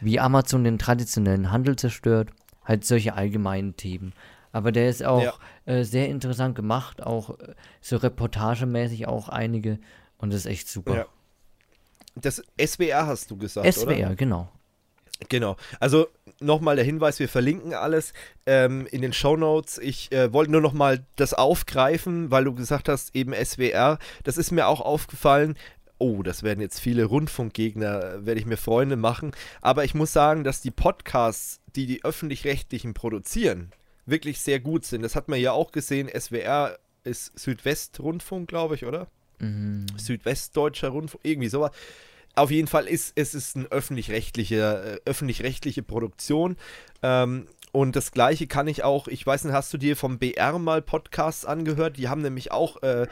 [0.01, 2.31] wie Amazon den traditionellen Handel zerstört.
[2.65, 4.13] Halt solche allgemeinen Themen.
[4.53, 5.35] Aber der ist auch Ja.
[5.73, 9.79] äh, sehr interessant gemacht, auch äh, so reportagemäßig auch einige.
[10.19, 10.95] Und das ist echt super.
[10.97, 11.07] Ja.
[12.15, 14.15] Das SWR hast du gesagt, SWR, oder?
[14.17, 14.49] genau.
[15.29, 15.57] Genau.
[15.81, 16.09] Also
[16.43, 18.13] nochmal der Hinweis, wir verlinken alles
[18.47, 19.79] ähm, in den Show Notes.
[19.79, 23.99] Ich äh, wollte nur nochmal das aufgreifen, weil du gesagt hast, eben SWR.
[24.25, 25.57] Das ist mir auch aufgefallen.
[25.99, 29.33] Oh, das werden jetzt viele Rundfunkgegner, äh, werde ich mir Freunde machen.
[29.61, 33.71] Aber ich muss sagen, dass die Podcasts, die die öffentlich-rechtlichen produzieren,
[34.07, 35.03] wirklich sehr gut sind.
[35.03, 36.09] Das hat man ja auch gesehen.
[36.09, 39.07] SWR ist Südwestrundfunk, glaube ich, oder?
[39.39, 39.87] Mhm.
[39.97, 41.73] Südwestdeutscher Rundfunk, irgendwie sowas.
[42.35, 46.57] Auf jeden Fall ist es ist eine öffentlich-rechtliche, äh, öffentlich-rechtliche Produktion.
[47.03, 50.59] Ähm, und das gleiche kann ich auch, ich weiß nicht, hast du dir vom BR
[50.59, 51.97] mal Podcasts angehört?
[51.97, 53.07] Die haben nämlich auch äh,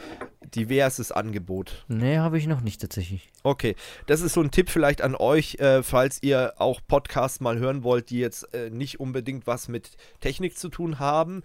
[0.54, 1.86] diverses Angebot.
[1.88, 3.30] Nee, habe ich noch nicht tatsächlich.
[3.42, 3.74] Okay,
[4.06, 7.84] das ist so ein Tipp vielleicht an euch, äh, falls ihr auch Podcasts mal hören
[7.84, 11.42] wollt, die jetzt äh, nicht unbedingt was mit Technik zu tun haben.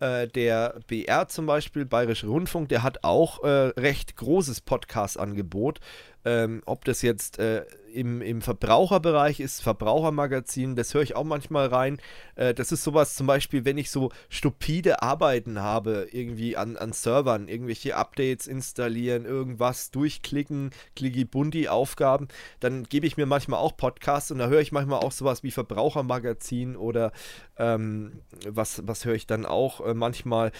[0.00, 5.80] Äh, der BR zum Beispiel, Bayerische Rundfunk, der hat auch äh, recht großes Podcast-Angebot.
[6.28, 11.68] Ähm, ob das jetzt äh, im, im Verbraucherbereich ist, Verbrauchermagazin, das höre ich auch manchmal
[11.68, 11.98] rein.
[12.36, 16.92] Äh, das ist sowas zum Beispiel, wenn ich so stupide Arbeiten habe, irgendwie an, an
[16.92, 22.28] Servern, irgendwelche Updates installieren, irgendwas durchklicken, klicki-bunti-Aufgaben,
[22.60, 25.50] dann gebe ich mir manchmal auch Podcasts und da höre ich manchmal auch sowas wie
[25.50, 27.10] Verbrauchermagazin oder
[27.56, 30.52] ähm, was, was höre ich dann auch äh, manchmal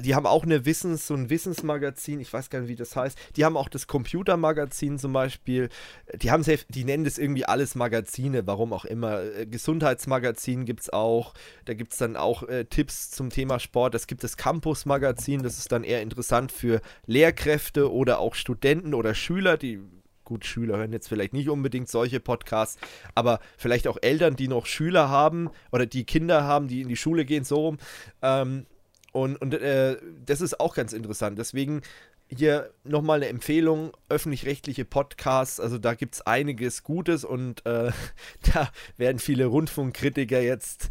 [0.00, 3.18] die haben auch eine Wissens, so ein Wissensmagazin, ich weiß gar nicht, wie das heißt.
[3.36, 5.68] Die haben auch das Computermagazin zum Beispiel.
[6.14, 9.22] Die haben sehr, die nennen das irgendwie alles Magazine, warum auch immer.
[9.22, 11.34] Äh, Gesundheitsmagazin gibt es auch.
[11.66, 13.94] Da gibt es dann auch äh, Tipps zum Thema Sport.
[13.94, 19.14] Es gibt das Campus-Magazin, das ist dann eher interessant für Lehrkräfte oder auch Studenten oder
[19.14, 19.80] Schüler, die
[20.24, 22.78] gut, Schüler hören jetzt vielleicht nicht unbedingt solche Podcasts,
[23.14, 26.96] aber vielleicht auch Eltern, die noch Schüler haben oder die Kinder haben, die in die
[26.96, 27.78] Schule gehen, so rum.
[28.22, 28.66] Ähm,
[29.12, 31.38] und, und äh, das ist auch ganz interessant.
[31.38, 31.82] Deswegen
[32.28, 37.92] hier nochmal eine Empfehlung, öffentlich-rechtliche Podcasts, also da gibt es einiges Gutes und äh,
[38.54, 40.88] da werden viele Rundfunkkritiker jetzt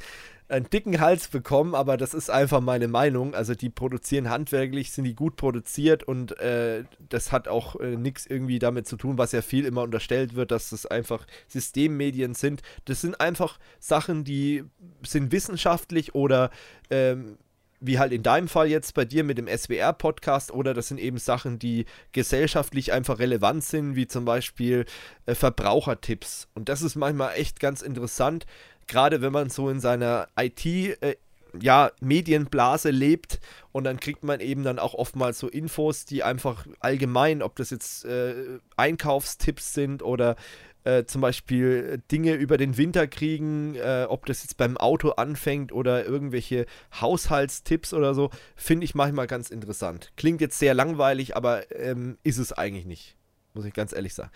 [0.52, 3.34] einen dicken Hals bekommen, aber das ist einfach meine Meinung.
[3.34, 8.26] Also die produzieren handwerklich, sind die gut produziert und äh, das hat auch äh, nichts
[8.26, 12.62] irgendwie damit zu tun, was ja viel immer unterstellt wird, dass das einfach Systemmedien sind.
[12.86, 14.66] Das sind einfach Sachen, die
[15.04, 16.52] sind wissenschaftlich oder
[16.90, 17.38] ähm,
[17.82, 21.18] wie halt in deinem Fall jetzt bei dir mit dem SWR-Podcast oder das sind eben
[21.18, 24.86] Sachen, die gesellschaftlich einfach relevant sind, wie zum Beispiel
[25.26, 26.48] äh, Verbrauchertipps.
[26.54, 28.46] Und das ist manchmal echt ganz interessant,
[28.88, 31.16] gerade wenn man so in seiner IT- äh,
[31.60, 33.40] ja, Medienblase lebt
[33.72, 37.72] und dann kriegt man eben dann auch oftmals so Infos, die einfach allgemein, ob das
[37.72, 40.36] jetzt äh, Einkaufstipps sind oder
[40.84, 45.72] äh, zum Beispiel Dinge über den Winter kriegen, äh, ob das jetzt beim Auto anfängt
[45.72, 46.66] oder irgendwelche
[47.00, 50.12] Haushaltstipps oder so, finde ich manchmal ganz interessant.
[50.18, 53.16] Klingt jetzt sehr langweilig, aber ähm, ist es eigentlich nicht,
[53.54, 54.32] muss ich ganz ehrlich sagen.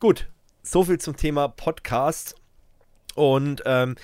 [0.00, 0.28] Gut,
[0.62, 2.34] soviel zum Thema Podcast.
[3.14, 3.94] Und ähm,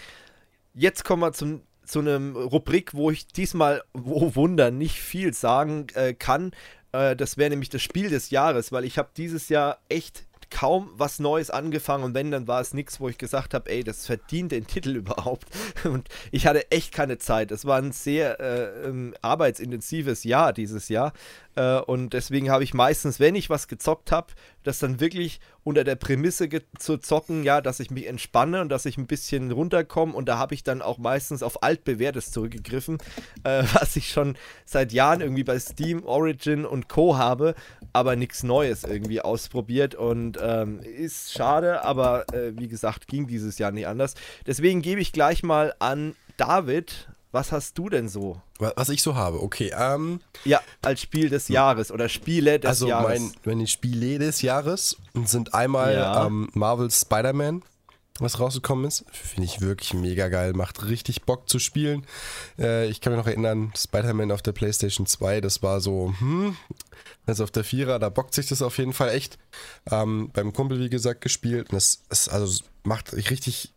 [0.75, 5.89] jetzt kommen wir zum, zu einem Rubrik, wo ich diesmal, oh Wunder, nicht viel sagen
[5.95, 6.53] äh, kann.
[6.93, 10.91] Äh, das wäre nämlich das Spiel des Jahres, weil ich habe dieses Jahr echt kaum
[10.97, 14.07] was Neues angefangen und wenn, dann war es nichts, wo ich gesagt habe, ey, das
[14.07, 15.47] verdient den Titel überhaupt.
[15.85, 17.51] Und ich hatte echt keine Zeit.
[17.51, 21.13] Es war ein sehr äh, ähm, arbeitsintensives Jahr dieses Jahr.
[21.55, 25.85] Äh, und deswegen habe ich meistens, wenn ich was gezockt habe, das dann wirklich unter
[25.85, 30.12] der Prämisse zu zocken, ja, dass ich mich entspanne und dass ich ein bisschen runterkomme.
[30.12, 32.99] Und da habe ich dann auch meistens auf altbewährtes zurückgegriffen,
[33.45, 37.16] äh, was ich schon seit Jahren irgendwie bei Steam, Origin und Co.
[37.16, 37.55] habe,
[37.93, 39.95] aber nichts Neues irgendwie ausprobiert.
[39.95, 44.15] Und ähm, ist schade, aber äh, wie gesagt, ging dieses Jahr nicht anders.
[44.47, 47.09] Deswegen gebe ich gleich mal an David.
[47.32, 48.40] Was hast du denn so?
[48.59, 49.73] Was ich so habe, okay.
[49.77, 53.20] Ähm, ja, als Spiel des Jahres oder Spiele des also Jahres.
[53.20, 56.27] Also meine Spiele des Jahres sind einmal ja.
[56.27, 57.62] ähm, Marvel Spider-Man,
[58.19, 59.05] was rausgekommen ist.
[59.12, 60.55] Finde ich wirklich mega geil.
[60.55, 62.05] Macht richtig Bock zu spielen.
[62.59, 66.57] Äh, ich kann mich noch erinnern, Spider-Man auf der PlayStation 2, das war so, hm,
[67.27, 69.39] also auf der Vierer, da bockt sich das auf jeden Fall echt.
[69.89, 71.70] Ähm, beim Kumpel, wie gesagt, gespielt.
[71.70, 73.73] Und das ist, also macht richtig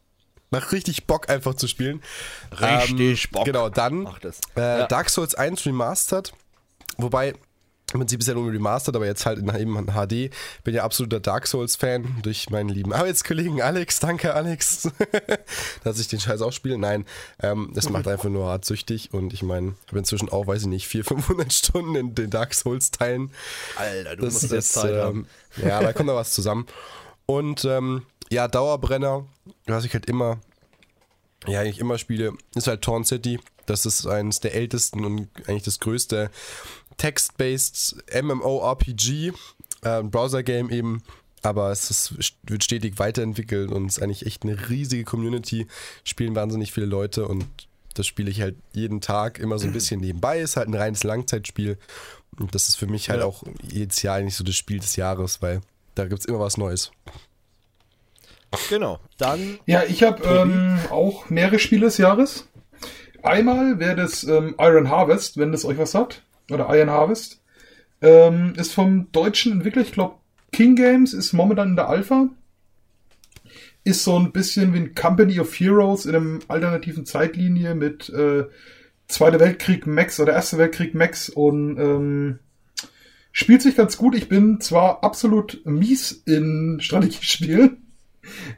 [0.54, 2.04] Macht richtig Bock einfach zu spielen.
[2.52, 3.46] Richtig ähm, Bock.
[3.46, 4.06] Genau, dann
[4.56, 4.88] äh, ja.
[4.88, 6.32] Dark Souls 1 Remastered.
[6.98, 7.34] Wobei,
[7.92, 10.32] im Prinzip ist ja nur remastered, aber jetzt halt in, eben HD.
[10.64, 14.00] Bin ja absoluter Dark Souls-Fan durch meinen lieben Arbeitskollegen Alex.
[14.00, 14.90] Danke, Alex,
[15.84, 16.78] dass ich den Scheiß auch spiele.
[16.78, 17.06] Nein,
[17.42, 20.62] ähm, das macht einfach nur hart süchtig und ich meine, ich habe inzwischen auch, weiß
[20.62, 23.32] ich nicht, 400, 500 Stunden in den Dark Souls-Teilen.
[23.76, 25.28] Alter, du das musst jetzt Zeit ähm, haben.
[25.58, 26.68] Ja, da kommt noch was zusammen.
[27.26, 29.26] Und ähm, ja, Dauerbrenner,
[29.66, 30.40] was ich halt immer,
[31.48, 33.40] ja, eigentlich immer spiele, ist halt Torn City.
[33.66, 36.30] Das ist eines der ältesten und eigentlich das größte
[36.98, 39.32] Text-based MMORPG,
[39.84, 41.04] äh, Browser-Game eben.
[41.42, 45.68] Aber es ist, wird stetig weiterentwickelt und es ist eigentlich echt eine riesige Community.
[46.06, 47.46] Spielen wahnsinnig viele Leute und
[47.94, 50.40] das spiele ich halt jeden Tag immer so ein bisschen nebenbei.
[50.40, 51.78] Ist halt ein reines Langzeitspiel.
[52.40, 53.26] Und das ist für mich halt ja.
[53.26, 55.62] auch jedes Jahr nicht so das Spiel des Jahres, weil
[55.96, 56.92] da gibt es immer was Neues.
[58.70, 59.60] Genau, dann.
[59.66, 62.48] Ja, ich habe ähm, auch mehrere Spiele des Jahres.
[63.24, 66.24] Einmal wäre das ähm, Iron Harvest, wenn das euch was sagt.
[66.52, 67.42] Oder Iron Harvest.
[68.02, 70.16] Ähm, ist vom deutschen Entwickler, ich glaube
[70.52, 72.30] King Games, ist momentan in der Alpha.
[73.86, 78.46] Ist so ein bisschen wie ein Company of Heroes in einem alternativen Zeitlinie mit äh,
[79.08, 82.40] Zweiter Weltkrieg Max oder Erster Weltkrieg Max und ähm,
[83.32, 84.16] spielt sich ganz gut.
[84.16, 87.83] Ich bin zwar absolut mies in Strategiespielen,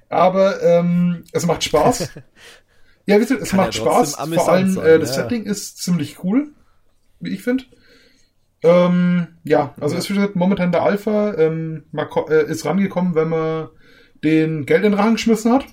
[0.10, 2.12] aber ähm, es macht Spaß.
[3.06, 4.16] ja, wisst ihr, es Kann macht ja Spaß.
[4.16, 5.24] Vor allem sein, äh, das ja.
[5.24, 6.50] Setting ist ziemlich cool,
[7.20, 7.66] wie ich finde.
[8.64, 13.30] Ähm, ja, also ist wie gesagt momentan der Alpha, ähm, ko- äh, ist rangekommen, wenn
[13.30, 13.70] man
[14.24, 15.66] den Geld in den Rang geschmissen hat.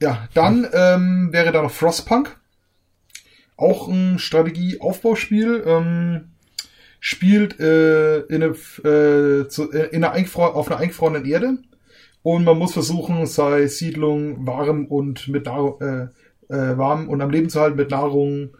[0.00, 2.36] Ja, dann ähm, wäre da noch Frostpunk.
[3.56, 5.62] Auch ein Strategie-Aufbauspiel.
[5.66, 6.33] Ähm,
[7.06, 11.58] spielt äh, in, eine, äh, zu, äh, in einer eingefro auf einer eingefrorenen Erde.
[12.22, 16.04] Und man muss versuchen, seine Siedlung warm und mit Nahrung, äh,
[16.48, 18.56] äh, warm und am Leben zu halten mit Nahrung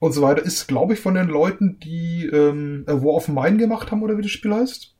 [0.00, 0.42] und so weiter.
[0.42, 4.18] Ist, glaube ich, von den Leuten, die ähm, äh, War of Mine gemacht haben, oder
[4.18, 4.94] wie das Spiel heißt.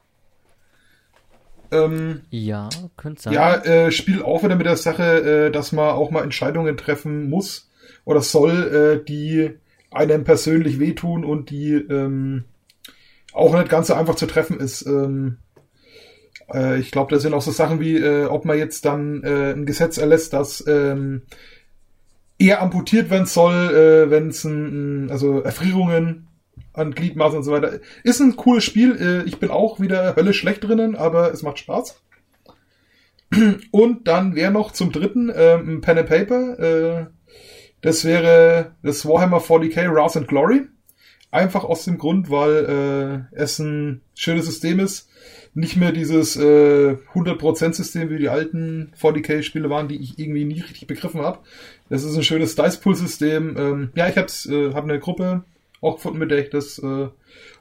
[1.72, 3.34] Ähm, Ja, könnte sein.
[3.34, 7.28] ja, äh, spielt auch wieder mit der Sache, äh, dass man auch mal Entscheidungen treffen
[7.28, 7.70] muss
[8.06, 9.50] oder soll, äh, die
[9.90, 12.44] einem persönlich wehtun und die ähm,
[13.32, 14.86] auch nicht ganz so einfach zu treffen ist.
[14.86, 15.38] Ähm,
[16.52, 19.52] äh, ich glaube, da sind auch so Sachen wie, äh, ob man jetzt dann äh,
[19.52, 21.22] ein Gesetz erlässt, dass ähm,
[22.38, 24.46] eher amputiert werden soll, äh, wenn es
[25.10, 26.28] also Erfrierungen
[26.74, 27.80] an Gliedmaßen und so weiter.
[28.02, 28.96] Ist ein cooles Spiel.
[28.96, 32.00] Äh, ich bin auch wieder höllisch schlecht drinnen, aber es macht Spaß.
[33.70, 36.58] Und dann wäre noch zum dritten ähm, ein Pen and Paper.
[36.58, 37.06] Äh,
[37.80, 40.62] das wäre das Warhammer 40k Wrath and Glory.
[41.32, 45.08] Einfach aus dem Grund, weil äh, es ein schönes System ist.
[45.54, 50.60] Nicht mehr dieses äh, 100% System wie die alten 40k-Spiele waren, die ich irgendwie nie
[50.60, 51.40] richtig begriffen habe.
[51.88, 53.56] Das ist ein schönes Dice Pool System.
[53.56, 55.44] Ähm, ja, ich hab's, äh, hab eine Gruppe
[55.80, 57.08] auch gefunden, mit der ich das äh,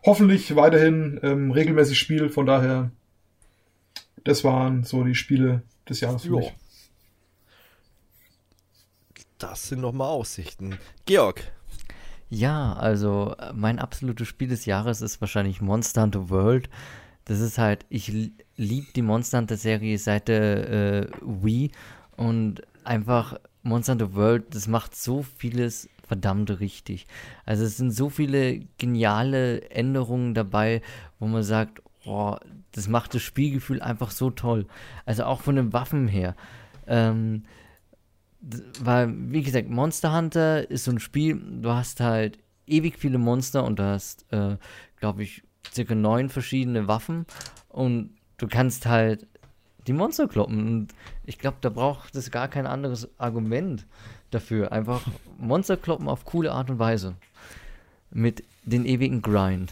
[0.06, 2.30] hoffentlich weiterhin ähm, regelmäßig spiele.
[2.30, 2.92] Von daher,
[4.26, 6.38] das waren so die Spiele des Jahres für Jo.
[6.40, 6.54] mich.
[9.38, 10.78] Das sind nochmal Aussichten.
[11.06, 11.42] Georg,
[12.34, 16.70] Ja, also äh, mein absolutes Spiel des Jahres ist wahrscheinlich Monster Hunter World.
[17.26, 18.08] Das ist halt, ich
[18.56, 21.72] liebe die Monster Hunter Serie seit der äh, Wii
[22.16, 27.06] und einfach Monster Hunter World, das macht so vieles verdammt richtig.
[27.46, 30.82] Also es sind so viele geniale Änderungen dabei,
[31.20, 32.40] wo man sagt, boah,
[32.72, 34.68] das macht das Spielgefühl einfach so toll.
[35.06, 36.38] Also auch von den Waffen her.
[36.88, 37.44] Ähm,
[38.80, 43.64] weil, wie gesagt, Monster Hunter ist so ein Spiel, du hast halt ewig viele Monster
[43.64, 44.58] und du hast, äh,
[45.00, 47.26] glaube ich, circa neun verschiedene Waffen
[47.70, 49.28] und du kannst halt
[49.88, 50.68] die Monster kloppen.
[50.68, 50.88] Und
[51.26, 53.86] ich glaube, da braucht es gar kein anderes Argument
[54.32, 54.72] dafür.
[54.72, 55.06] Einfach
[55.38, 57.16] Monster kloppen auf coole Art und Weise.
[58.12, 59.72] Mit den ewigen Grind.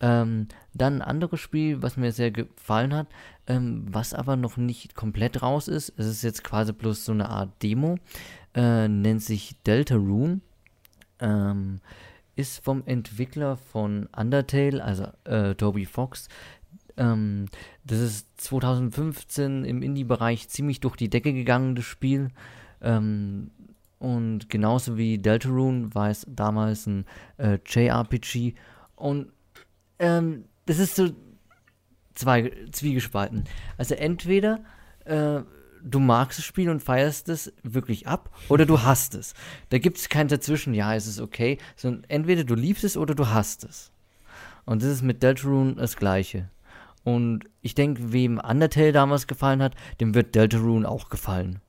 [0.00, 3.08] Ähm, dann ein anderes Spiel, was mir sehr gefallen hat,
[3.46, 5.92] ähm, was aber noch nicht komplett raus ist.
[5.96, 7.98] Es ist jetzt quasi bloß so eine Art Demo.
[8.54, 10.40] Äh, nennt sich Deltarune.
[11.20, 11.80] Ähm,
[12.36, 16.28] ist vom Entwickler von Undertale, also äh, Toby Fox.
[16.96, 17.46] Ähm,
[17.84, 22.28] das ist 2015 im Indie-Bereich ziemlich durch die Decke gegangen, das Spiel.
[22.82, 23.50] Ähm,
[23.98, 27.06] und genauso wie Deltarune war es damals ein
[27.38, 28.54] äh, JRPG.
[28.94, 29.32] Und
[29.98, 31.10] ähm, das ist so
[32.14, 33.44] zwei, zwiegespalten.
[33.78, 34.60] Also entweder
[35.04, 35.40] äh,
[35.82, 39.34] du magst das Spiel und feierst es wirklich ab oder du hasst es.
[39.70, 43.14] Da gibt es kein Dazwischen, ja, es ist okay, sondern entweder du liebst es oder
[43.14, 43.92] du hasst es.
[44.64, 46.50] Und das ist mit Deltarune das Gleiche.
[47.04, 51.60] Und ich denke, wem Undertale damals gefallen hat, dem wird Deltarune auch gefallen.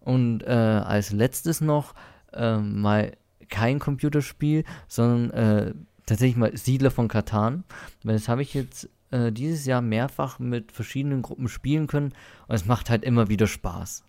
[0.00, 1.94] Und äh, als letztes noch
[2.32, 3.12] äh, mal
[3.48, 5.74] kein Computerspiel, sondern äh,
[6.06, 7.64] tatsächlich mal Siedler von Katan.
[8.04, 12.12] Das habe ich jetzt äh, dieses Jahr mehrfach mit verschiedenen Gruppen spielen können
[12.48, 14.04] und es macht halt immer wieder Spaß.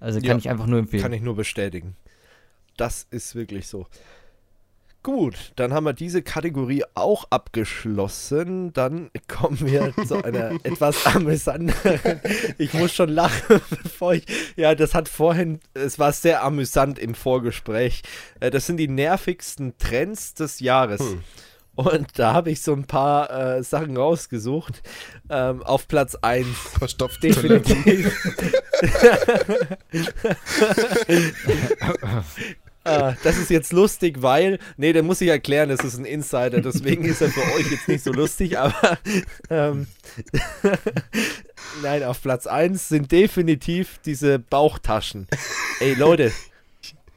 [0.00, 1.02] Also kann Ja, ich einfach nur empfehlen.
[1.02, 1.96] kann ich nur bestätigen.
[2.76, 3.86] Das ist wirklich so.
[5.02, 8.72] Gut, dann haben wir diese Kategorie auch abgeschlossen.
[8.72, 12.20] Dann kommen wir zu einer etwas amüsanteren.
[12.58, 14.24] Ich muss schon lachen, bevor ich.
[14.54, 15.58] Ja, das hat vorhin.
[15.74, 18.02] Es war sehr amüsant im Vorgespräch.
[18.38, 21.02] Äh, Das sind die nervigsten Trends des Jahres.
[21.74, 24.82] Und da habe ich so ein paar äh, Sachen rausgesucht.
[25.30, 26.46] Ähm, auf Platz 1
[26.78, 27.22] Verstopft.
[27.24, 28.12] Definitiv.
[32.84, 34.58] Ah, das ist jetzt lustig, weil.
[34.76, 37.88] Nee, den muss ich erklären, das ist ein Insider, deswegen ist er für euch jetzt
[37.88, 38.98] nicht so lustig, aber.
[39.50, 39.86] Ähm,
[41.82, 45.26] Nein, auf Platz 1 sind definitiv diese Bauchtaschen.
[45.80, 46.32] Ey, Leute.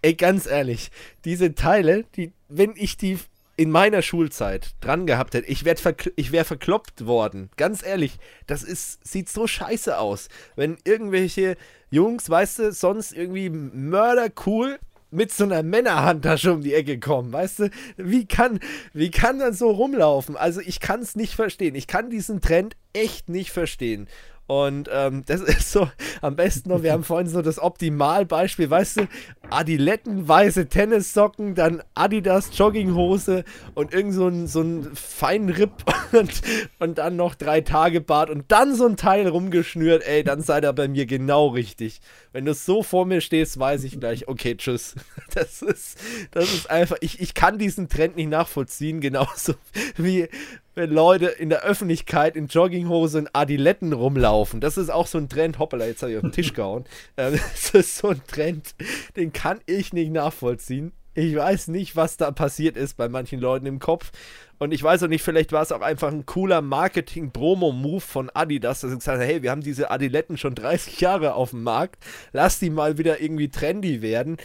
[0.02, 0.92] Ey, ganz ehrlich,
[1.26, 3.18] diese Teile, die, wenn ich die
[3.58, 7.50] in meiner Schulzeit dran gehabt hätte, ich wäre ich wär verkloppt worden.
[7.58, 10.28] Ganz ehrlich, das ist, sieht so scheiße aus.
[10.56, 11.56] Wenn irgendwelche
[11.90, 14.80] Jungs, weißt du, sonst irgendwie mördercool
[15.16, 17.70] mit so einer Männerhandtasche um die Ecke kommen, weißt du?
[17.98, 18.60] Wie kann,
[18.94, 20.36] wie kann das so rumlaufen?
[20.36, 21.76] Also ich kann es nicht verstehen.
[21.76, 24.08] Ich kann diesen Trend echt nicht verstehen.
[24.48, 25.90] Und ähm, das ist so,
[26.22, 29.08] am besten noch, wir haben vorhin so das Optimalbeispiel, weißt du,
[29.50, 33.44] Adiletten, weiße Tennissocken, dann Adidas Jogginghose
[33.74, 36.42] und irgend so ein, so ein Feinripp und,
[36.80, 40.64] und dann noch drei Tage Bart und dann so ein Teil rumgeschnürt, ey, dann seid
[40.64, 42.02] ihr bei mir genau richtig.
[42.32, 44.96] Wenn du so vor mir stehst, weiß ich gleich, okay, tschüss.
[45.34, 45.98] Das ist,
[46.32, 49.56] das ist einfach, ich, ich kann diesen Trend nicht nachvollziehen, genauso
[49.98, 50.30] wie
[50.76, 54.60] wenn Leute in der Öffentlichkeit in Jogginghose und Adiletten rumlaufen.
[54.60, 55.58] Das ist auch so ein Trend.
[55.58, 56.86] Hoppala, jetzt habe ich auf den Tisch gehauen.
[57.18, 58.76] Ähm, das ist so ein Trend,
[59.16, 60.92] den kann ich nicht nachvollziehen.
[61.18, 64.12] Ich weiß nicht, was da passiert ist bei manchen Leuten im Kopf.
[64.58, 68.82] Und ich weiß auch nicht, vielleicht war es auch einfach ein cooler Marketing-Promo-Move von Adidas,
[68.82, 72.04] dass sie gesagt haben, hey, wir haben diese Adiletten schon 30 Jahre auf dem Markt,
[72.34, 74.38] lass die mal wieder irgendwie trendy werden.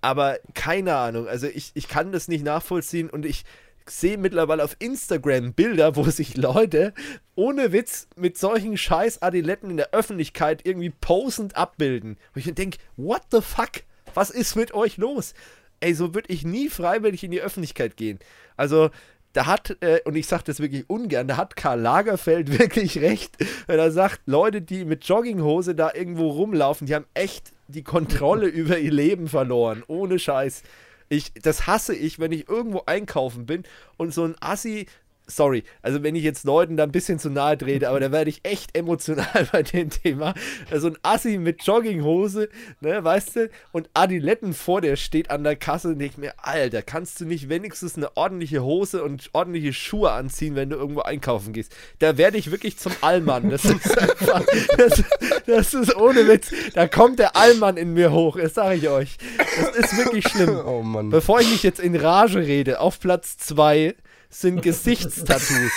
[0.00, 3.44] Aber keine Ahnung, also ich, ich kann das nicht nachvollziehen und ich,
[3.90, 6.94] sehe mittlerweile auf Instagram Bilder, wo sich Leute
[7.34, 12.16] ohne Witz mit solchen scheiß Adiletten in der Öffentlichkeit irgendwie posend abbilden.
[12.32, 13.82] Wo ich mir denke, what the fuck?
[14.14, 15.34] Was ist mit euch los?
[15.80, 18.18] Ey, so würde ich nie freiwillig in die Öffentlichkeit gehen.
[18.56, 18.90] Also,
[19.32, 23.36] da hat, äh, und ich sage das wirklich ungern, da hat Karl Lagerfeld wirklich recht,
[23.66, 28.46] wenn er sagt, Leute, die mit Jogginghose da irgendwo rumlaufen, die haben echt die Kontrolle
[28.48, 29.84] über ihr Leben verloren.
[29.86, 30.62] Ohne Scheiß.
[31.08, 33.64] Ich, das hasse ich, wenn ich irgendwo einkaufen bin
[33.96, 34.86] und so ein Assi
[35.28, 38.30] sorry, also wenn ich jetzt Leuten da ein bisschen zu nahe trete, aber da werde
[38.30, 40.34] ich echt emotional bei dem Thema.
[40.70, 42.48] Also ein Assi mit Jogginghose,
[42.80, 46.82] ne, weißt du, und Adiletten vor der steht an der Kasse und ich mir, Alter,
[46.82, 51.52] kannst du nicht wenigstens eine ordentliche Hose und ordentliche Schuhe anziehen, wenn du irgendwo einkaufen
[51.52, 51.76] gehst?
[51.98, 53.50] Da werde ich wirklich zum Allmann.
[53.50, 54.44] Das ist einfach,
[54.76, 55.04] das,
[55.46, 56.50] das ist ohne Witz.
[56.74, 59.18] Da kommt der Allmann in mir hoch, das sage ich euch.
[59.60, 60.58] Das ist wirklich schlimm.
[60.64, 61.10] Oh Mann.
[61.10, 63.94] Bevor ich mich jetzt in Rage rede, auf Platz 2
[64.28, 65.72] sind Gesichtstattoos.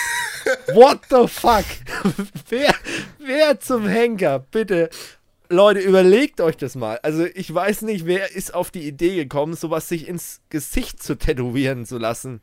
[0.74, 1.66] What the fuck?
[2.50, 2.74] wer,
[3.20, 4.40] wer zum Henker?
[4.40, 4.90] Bitte.
[5.50, 7.00] Leute, überlegt euch das mal.
[7.04, 11.16] Also ich weiß nicht, wer ist auf die Idee gekommen, sowas sich ins Gesicht zu
[11.16, 12.42] tätowieren zu lassen.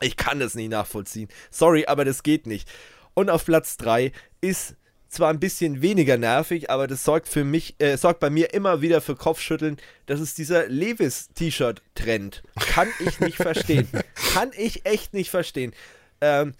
[0.00, 1.28] Ich kann das nicht nachvollziehen.
[1.50, 2.68] Sorry, aber das geht nicht.
[3.14, 4.76] Und auf Platz 3 ist
[5.12, 8.80] zwar ein bisschen weniger nervig, aber das sorgt für mich, äh, sorgt bei mir immer
[8.80, 9.76] wieder für Kopfschütteln.
[10.06, 12.42] Das ist dieser Levis-T-Shirt-Trend.
[12.58, 13.88] Kann ich nicht verstehen.
[14.32, 15.74] Kann ich echt nicht verstehen.
[16.22, 16.54] Ähm,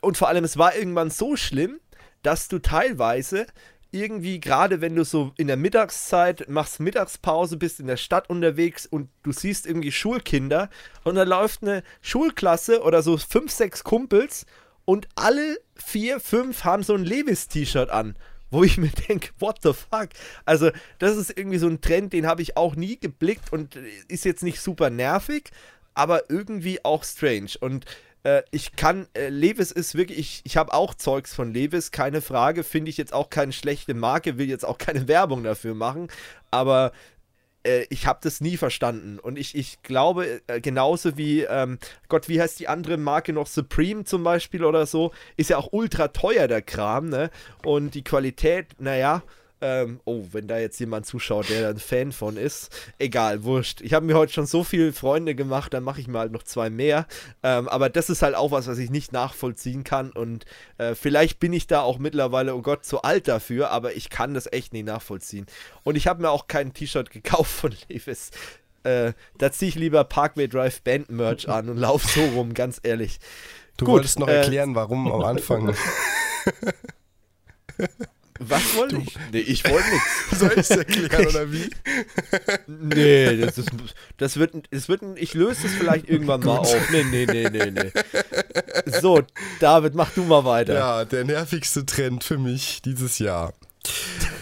[0.00, 1.80] und vor allem, es war irgendwann so schlimm,
[2.22, 3.46] dass du teilweise
[3.90, 8.86] irgendwie, gerade wenn du so in der Mittagszeit machst Mittagspause, bist in der Stadt unterwegs
[8.86, 10.70] und du siehst irgendwie Schulkinder
[11.02, 14.46] und da läuft eine Schulklasse oder so fünf, sechs Kumpels
[14.84, 18.16] und alle vier, fünf haben so ein Levis-T-Shirt an.
[18.50, 20.08] Wo ich mir denke, what the fuck?
[20.44, 23.76] Also, das ist irgendwie so ein Trend, den habe ich auch nie geblickt und
[24.08, 25.50] ist jetzt nicht super nervig,
[25.94, 27.50] aber irgendwie auch strange.
[27.60, 27.86] Und
[28.22, 32.20] äh, ich kann, äh, Levis ist wirklich, ich, ich habe auch Zeugs von Levis, keine
[32.20, 36.08] Frage, finde ich jetzt auch keine schlechte Marke, will jetzt auch keine Werbung dafür machen,
[36.50, 36.92] aber
[37.64, 39.18] äh, ich habe das nie verstanden.
[39.18, 43.46] Und ich, ich glaube, äh, genauso wie, ähm, Gott, wie heißt die andere Marke noch?
[43.46, 47.30] Supreme zum Beispiel oder so, ist ja auch ultra teuer, der Kram, ne?
[47.64, 49.22] Und die Qualität, naja,
[49.60, 53.80] ähm, oh, wenn da jetzt jemand zuschaut, der ein Fan von ist, egal, wurscht.
[53.82, 56.42] Ich habe mir heute schon so viele Freunde gemacht, dann mache ich mir halt noch
[56.42, 57.06] zwei mehr.
[57.42, 60.10] Ähm, aber das ist halt auch was, was ich nicht nachvollziehen kann.
[60.10, 60.46] Und
[60.78, 64.34] äh, vielleicht bin ich da auch mittlerweile, oh Gott, zu alt dafür, aber ich kann
[64.34, 65.46] das echt nicht nachvollziehen.
[65.82, 68.30] Und ich habe mir auch kein T-Shirt gekauft von Levis.
[68.82, 72.80] Äh, da ziehe ich lieber Parkway Drive Band Merch an und laufe so rum, ganz
[72.82, 73.18] ehrlich.
[73.76, 75.74] Du Gut, wolltest noch äh, erklären, warum am Anfang.
[78.42, 79.14] Was wollte ich?
[79.32, 80.30] Nee, ich wollte nichts.
[80.38, 81.70] Soll ich es erklären oder wie?
[82.66, 83.68] nee, das ist.
[84.16, 86.90] Das wird, das wird ich löse es vielleicht irgendwann mal auf.
[86.90, 87.92] Nee, nee, nee, nee, nee.
[89.00, 89.22] So,
[89.60, 90.74] David, mach du mal weiter.
[90.74, 93.52] Ja, der nervigste Trend für mich dieses Jahr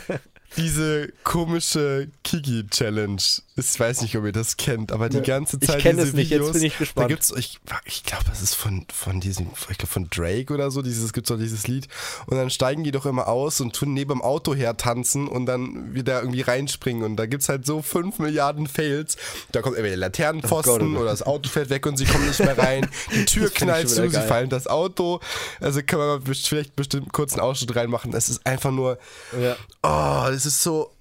[0.56, 3.22] diese komische Kiki-Challenge.
[3.58, 5.78] Ich weiß nicht, ob ihr das kennt, aber die ganze Zeit.
[5.78, 7.04] Ich kenne es nicht, Videos, jetzt bin ich gespannt.
[7.04, 10.70] Da gibt's, ich, ich glaube, das ist von, von diesem, ich glaube von Drake oder
[10.70, 11.88] so, dieses, gibt's doch dieses Lied.
[12.26, 15.46] Und dann steigen die doch immer aus und tun neben dem Auto her tanzen und
[15.46, 17.02] dann wieder irgendwie reinspringen.
[17.02, 19.16] Und da gibt es halt so 5 Milliarden Fails.
[19.50, 22.40] Da kommt entweder der Laternenpfosten oh oder das Auto fällt weg und sie kommen nicht
[22.40, 22.88] mehr rein.
[23.12, 25.20] Die Tür knallt zu, sie fallen das Auto.
[25.60, 28.12] Also kann man vielleicht bestimmt kurz einen Ausschnitt reinmachen.
[28.14, 28.98] Es ist einfach nur,
[29.40, 29.56] ja.
[29.82, 30.92] oh, das ist so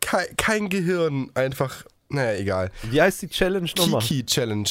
[0.00, 2.70] kein, kein Gehirn, einfach, naja, egal.
[2.82, 4.00] Wie heißt die Challenge nochmal?
[4.02, 4.68] Kiki Challenge.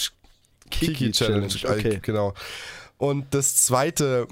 [0.69, 1.79] Kiki, Kiki Challenge, Challenge.
[1.79, 1.99] okay.
[2.01, 2.33] Genau.
[2.97, 4.27] Und das zweite,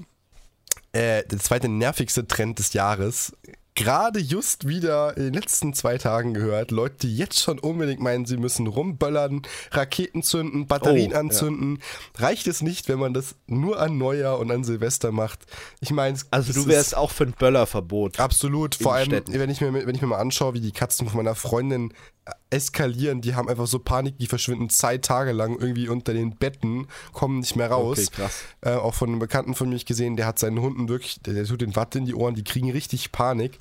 [0.92, 3.34] äh, der zweite nervigste Trend des Jahres
[3.76, 8.26] gerade just wieder in den letzten zwei Tagen gehört, Leute, die jetzt schon unbedingt meinen,
[8.26, 9.42] sie müssen rumböllern,
[9.72, 11.20] Raketen zünden, Batterien Oh, ja.
[11.20, 11.80] anzünden.
[12.16, 15.40] Reicht es nicht, wenn man das nur an Neujahr und an Silvester macht?
[15.80, 18.20] Ich meine, Also du wärst auch für ein Böllerverbot.
[18.20, 19.34] Absolut, vor allem, Städten.
[19.34, 21.94] wenn ich, mir, wenn ich mir mal anschaue, wie die Katzen von meiner Freundin
[22.26, 26.36] äh, eskalieren, die haben einfach so Panik, die verschwinden zwei Tage lang irgendwie unter den
[26.36, 27.98] Betten, kommen nicht mehr raus.
[28.08, 28.44] Okay, krass.
[28.62, 31.46] Äh, auch von einem Bekannten von mir gesehen, der hat seinen Hunden wirklich, der, der
[31.46, 33.58] tut den Watt in die Ohren, die kriegen richtig Panik.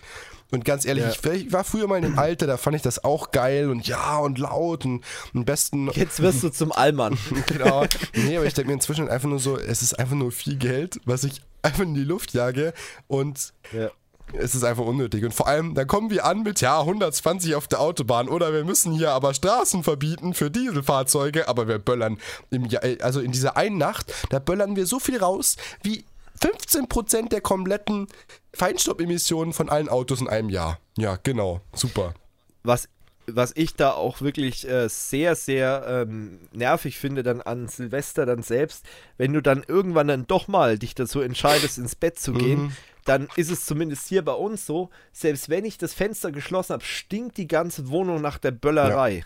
[0.53, 1.33] Und ganz ehrlich, Ja.
[1.33, 3.87] ich, ich war früher mal in dem Alter, da fand ich das auch geil und
[3.87, 7.17] ja und laut und am besten Jetzt wirst du zum Allmann.
[7.47, 7.85] genau.
[8.15, 11.01] Nee, aber ich denke mir inzwischen einfach nur so, es ist einfach nur viel Geld,
[11.05, 12.73] was ich einfach in die Luft jage
[13.07, 13.91] und ja.
[14.33, 15.25] Es ist einfach unnötig.
[15.25, 18.65] Und vor allem, dann kommen wir an mit, ja, 120 auf der Autobahn oder wir
[18.65, 22.19] müssen hier aber Straßen verbieten für Dieselfahrzeuge, aber wir böllern
[22.51, 26.05] im Jahr, also in dieser einen Nacht, da böllern wir so viel raus, wie
[26.43, 28.09] 15% der kompletten
[28.55, 30.79] Feinstaubemissionen von allen Autos in einem Jahr.
[30.97, 31.61] Ja, genau.
[31.75, 32.15] Super.
[32.63, 32.89] was,
[33.27, 38.43] was ich da auch wirklich äh, sehr, sehr ähm, nervig finde, dann an Silvester dann
[38.43, 38.85] selbst,
[39.19, 43.29] wenn du dann irgendwann dann doch mal dich dazu entscheidest, ins Bett zu gehen, dann
[43.37, 47.37] ist es zumindest hier bei uns so, selbst wenn ich das Fenster geschlossen habe, stinkt
[47.37, 49.25] die ganze Wohnung nach der Böllerei.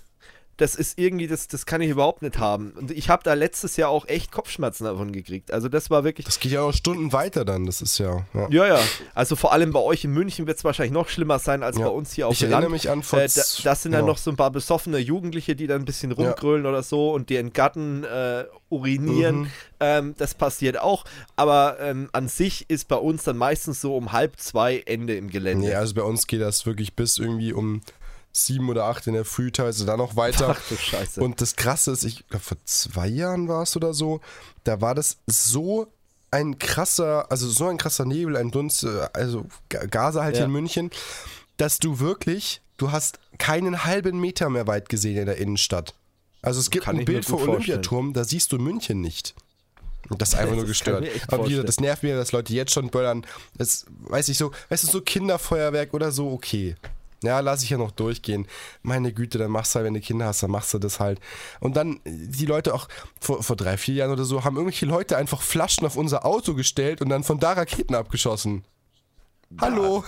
[0.56, 2.70] Das ist irgendwie, das, das kann ich überhaupt nicht haben.
[2.72, 5.52] Und ich habe da letztes Jahr auch echt Kopfschmerzen davon gekriegt.
[5.52, 8.24] Also das war wirklich Das geht ja auch Stunden weiter dann, das ist ja.
[8.34, 8.48] ja.
[8.50, 8.80] ja, ja.
[9.14, 11.86] Also vor allem bei euch in München wird es wahrscheinlich noch schlimmer sein als Ja.
[11.86, 12.72] bei uns hier auf Ich dem erinnere Land.
[12.72, 14.06] mich an vor äh, da, das sind dann genau.
[14.12, 17.36] noch so ein paar besoffene Jugendliche, die dann ein bisschen rumgrölen oder so und die
[17.36, 19.40] in Garten äh, urinieren.
[19.40, 19.50] Mhm.
[19.80, 21.04] Ähm, das passiert auch.
[21.36, 25.30] Aber ähm, an sich ist bei uns dann meistens so um halb zwei Ende im
[25.30, 25.66] Gelände.
[25.66, 27.80] Nee, also bei uns geht das wirklich bis irgendwie um
[28.36, 30.56] sieben oder acht in der Früh, teilweise dann noch weiter.
[30.58, 31.20] Ach du Scheiße.
[31.22, 34.20] Und das Krasse ist, ich glaube, vor zwei Jahren war es oder so,
[34.64, 35.86] da war das so
[36.30, 40.40] ein krasser, also so ein krasser Nebel, ein Dunst, äh, also Ga- Gase halt hier
[40.40, 40.46] Ja.
[40.46, 40.90] in München,
[41.58, 45.94] dass du wirklich, du hast keinen halben Meter mehr weit gesehen in der Innenstadt.
[46.42, 47.40] Also es gibt Kann ein Bild vom.
[47.40, 49.34] Olympiaturm, da siehst du München nicht.
[50.10, 51.06] Und das ist einfach nur Das gestört.
[51.28, 53.24] Aber wie gesagt, das nervt mir, dass Leute jetzt schon böllern.
[53.56, 56.74] Das weiß ich so, weißt du, so Kinderfeuerwerk oder so, okay.
[57.24, 58.46] Ja, lass ich ja noch durchgehen.
[58.82, 61.20] Meine Güte, dann machst du halt, wenn du Kinder hast, dann machst du das halt.
[61.60, 62.88] Und dann, die Leute auch
[63.20, 66.54] vor, vor drei, vier Jahren oder so, haben irgendwelche Leute einfach Flaschen auf unser Auto
[66.54, 68.64] gestellt und dann von da Raketen abgeschossen.
[69.60, 70.04] Hallo?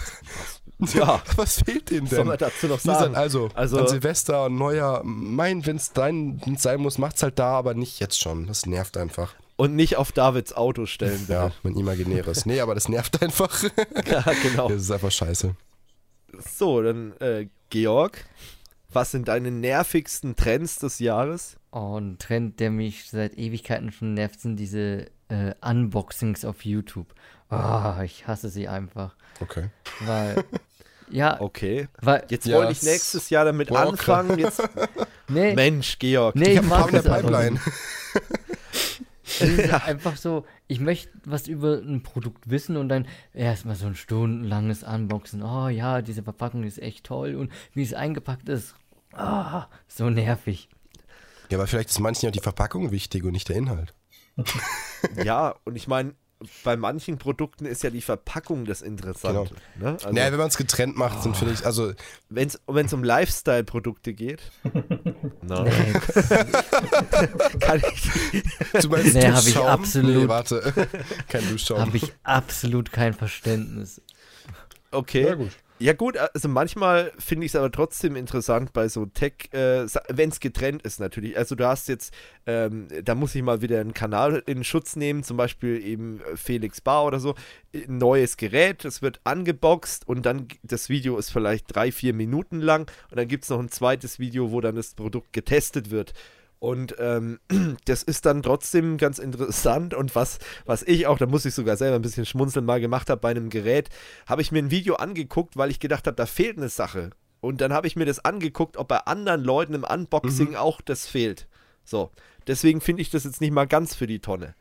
[0.92, 1.22] Ja.
[1.36, 2.16] Was fehlt denen denn?
[2.16, 3.14] soll man dazu noch Wie gesagt, sagen?
[3.16, 7.38] Also, Also- an Silvester und Neujahr, mein, wenn es dein wenn's sein muss, macht's halt
[7.38, 8.46] da, aber nicht jetzt schon.
[8.46, 9.34] Das nervt einfach.
[9.56, 11.20] Und nicht auf Davids Auto stellen.
[11.20, 11.32] Bitte.
[11.32, 12.44] Ja, mein imaginäres.
[12.44, 13.62] Nee, aber das nervt einfach.
[14.10, 14.68] ja genau.
[14.68, 15.54] Das ist einfach scheiße.
[16.40, 18.24] So, dann äh, Georg,
[18.92, 21.56] was sind deine nervigsten Trends des Jahres?
[21.72, 27.14] Oh, ein Trend, der mich seit Ewigkeiten schon nervt, sind diese äh, Unboxings auf YouTube.
[27.50, 29.14] Oh, ich hasse sie einfach.
[29.40, 29.70] Okay.
[30.00, 30.42] Weil,
[31.10, 31.88] ja, Okay.
[32.00, 34.38] weil, Jetzt Ja, wollte ich nächstes Jahr damit anfangen.
[34.38, 34.62] Jetzt,
[35.28, 36.34] nee, Mensch, Georg.
[36.36, 37.60] nee, Ich ich mag das einfach Pipeline.
[39.26, 43.94] ist einfach so, ich möchte was über ein Produkt wissen und dann erstmal so ein
[43.94, 45.42] stundenlanges Unboxen.
[45.42, 48.74] Oh ja, diese Verpackung ist echt toll und wie es eingepackt ist.
[49.12, 50.68] Ah, so nervig.
[51.50, 53.94] Ja, aber vielleicht ist manchen ja die Verpackung wichtig und nicht der Inhalt.
[55.22, 56.14] Ja, und ich meine,
[56.64, 59.54] bei manchen Produkten ist ja die Verpackung das Interessante.
[59.78, 59.92] Ne?
[59.94, 61.92] Also, naja, wenn man es getrennt macht, sind finde ich, also
[62.28, 64.42] wenn es um Lifestyle-Produkte geht,
[65.42, 65.92] Nee,
[67.60, 68.42] kann ich
[68.80, 70.72] zum Beispiel Nee, hab ich absolut- Nee, warte.
[71.28, 71.80] Kein Duschschaum.
[71.80, 74.00] habe ich absolut kein Verständnis.
[74.90, 75.26] Okay.
[75.26, 75.52] Ja, gut.
[75.78, 80.30] Ja gut, also manchmal finde ich es aber trotzdem interessant bei so Tech, äh, wenn
[80.30, 81.36] es getrennt ist natürlich.
[81.36, 82.14] Also du hast jetzt,
[82.46, 86.36] ähm, da muss ich mal wieder einen Kanal in Schutz nehmen, zum Beispiel eben äh,
[86.38, 87.34] Felix Bar oder so,
[87.74, 92.62] ein neues Gerät, es wird angeboxt und dann, das Video ist vielleicht drei, vier Minuten
[92.62, 96.14] lang und dann gibt es noch ein zweites Video, wo dann das Produkt getestet wird.
[96.58, 97.38] Und ähm,
[97.84, 99.94] das ist dann trotzdem ganz interessant.
[99.94, 103.10] Und was, was ich auch, da muss ich sogar selber ein bisschen schmunzeln, mal gemacht
[103.10, 103.88] habe bei einem Gerät,
[104.26, 107.10] habe ich mir ein Video angeguckt, weil ich gedacht habe, da fehlt eine Sache.
[107.40, 111.06] Und dann habe ich mir das angeguckt, ob bei anderen Leuten im Unboxing auch das
[111.06, 111.46] fehlt.
[111.84, 112.10] So,
[112.46, 114.54] deswegen finde ich das jetzt nicht mal ganz für die Tonne.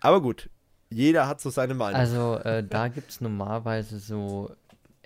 [0.00, 0.50] Aber gut,
[0.90, 1.98] jeder hat so seine Meinung.
[1.98, 4.50] Also äh, da gibt es normalerweise so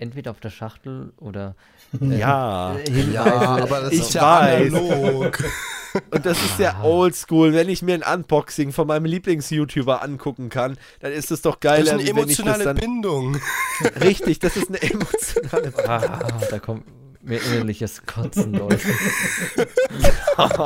[0.02, 1.55] entweder auf der Schachtel oder
[2.00, 3.12] äh, ja, äh, Hinweise.
[3.12, 4.74] Ja, aber das Ich ist ja weiß.
[4.74, 5.39] analog.
[6.10, 7.52] und das ist ja oldschool.
[7.52, 11.60] Wenn ich mir ein Unboxing von meinem Lieblings-YouTuber angucken kann, dann ist es doch Das
[11.60, 13.36] geiler, ist eine wie wenn ich das emotionale dann Bindung.
[14.02, 16.18] Richtig, das ist eine emotionale Ah,
[16.50, 16.84] da kommt
[17.24, 18.81] mir innerliches Kotzen, Leute.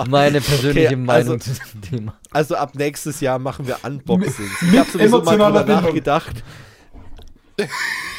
[0.09, 2.15] Meine persönliche Okay, Meinung also- zu dem Thema.
[2.31, 4.63] Also ab nächstes Jahr machen wir Unboxings.
[4.63, 5.85] Mit- Ich habe sowieso mal drüber Bindung.
[5.85, 6.43] nachgedacht.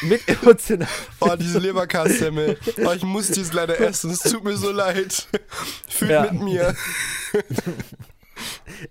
[0.02, 0.88] Mit emotional.
[1.20, 2.58] Oh, diese Leberkassemmel.
[2.84, 4.10] Oh, ich muss dies leider essen.
[4.10, 5.26] Es tut mir so leid.
[5.88, 6.22] Fühlt Ja.
[6.30, 6.74] mit mir.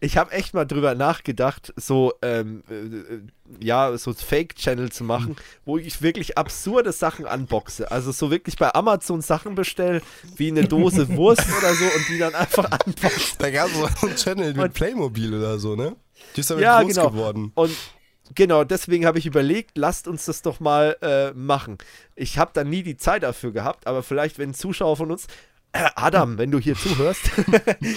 [0.01, 5.77] Ich habe echt mal drüber nachgedacht, so ähm, äh, ja, so Fake-Channel zu machen, wo
[5.77, 7.89] ich wirklich absurde Sachen unboxe.
[7.89, 10.01] Also so wirklich bei Amazon Sachen bestelle,
[10.35, 13.35] wie eine Dose Wurst oder so und die dann einfach unboxe.
[13.39, 15.95] Da gab es so einen Channel mit Und- Playmobil oder so, ne?
[16.35, 17.09] Die ist damit Ja, groß genau.
[17.11, 17.51] geworden.
[17.55, 17.71] Und
[18.35, 21.77] genau, deswegen habe ich überlegt, lasst uns das doch mal äh, machen.
[22.15, 25.27] Ich habe da nie die Zeit dafür gehabt, aber vielleicht, wenn ein Zuschauer von uns,
[25.73, 27.21] äh, Adam, wenn du hier zuhörst,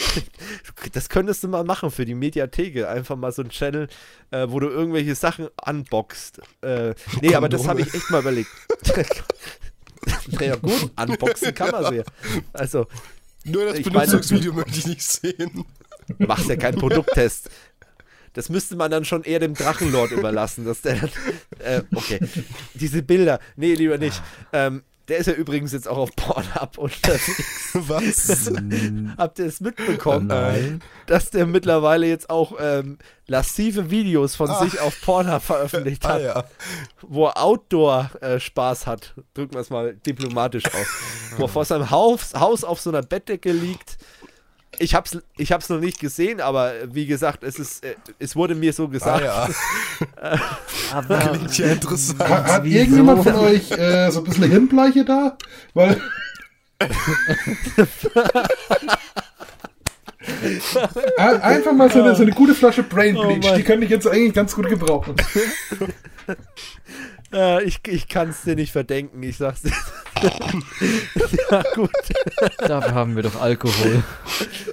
[0.92, 2.88] das könntest du mal machen für die Mediatheke.
[2.88, 3.88] Einfach mal so ein Channel,
[4.30, 6.40] äh, wo du irgendwelche Sachen unboxst.
[6.62, 8.50] Äh, nee, aber das habe ich echt mal überlegt.
[10.28, 12.04] naja, gut, unboxen kann man sie ja.
[12.52, 12.86] Also,
[13.44, 15.64] Nur das Ich meine- Benutzungsvideo möchte ich nicht sehen.
[16.18, 17.50] machst ja keinen Produkttest.
[18.40, 21.10] Das müsste man dann schon eher dem Drachenlord überlassen, dass der dann,
[21.58, 22.18] äh, okay,
[22.72, 24.22] diese Bilder, nee, lieber nicht.
[24.54, 27.70] Ähm, der ist ja übrigens jetzt auch auf Pornhub unterwegs.
[27.74, 28.50] Was?
[29.18, 30.28] Habt ihr es mitbekommen?
[30.28, 30.80] Nein.
[31.06, 32.96] Dass der mittlerweile jetzt auch ähm,
[33.26, 34.64] lascive Videos von Ah.
[34.64, 36.44] sich auf Pornhub veröffentlicht ah hat, ja.
[37.02, 39.14] wo er Outdoor-Spaß hat.
[39.34, 40.86] Drücken wir es mal diplomatisch aus.
[41.36, 43.98] wo er vor seinem Haus, Haus auf so einer Bettdecke liegt.
[44.78, 48.34] Ich hab's, ich hab's noch nicht gesehen, aber äh, wie gesagt, es ist, äh, es
[48.36, 49.24] wurde mir so Ah gesagt.
[49.24, 49.48] ja.
[50.94, 52.20] Aber Klingt ja interessant.
[52.20, 55.36] Hat, hat irgendjemand von euch äh, so ein bisschen Hirnbleiche da?
[55.74, 56.00] Weil.
[61.16, 63.56] Ein- Einfach mal so eine, so eine gute Flasche Brain Oh Bleach, Mann.
[63.56, 65.14] die könnte ich jetzt eigentlich ganz gut gebrauchen.
[67.32, 69.72] Äh, ich ich kann es dir nicht verdenken, ich sag's dir.
[71.50, 71.90] ja, gut.
[72.58, 74.02] dafür haben wir doch Alkohol.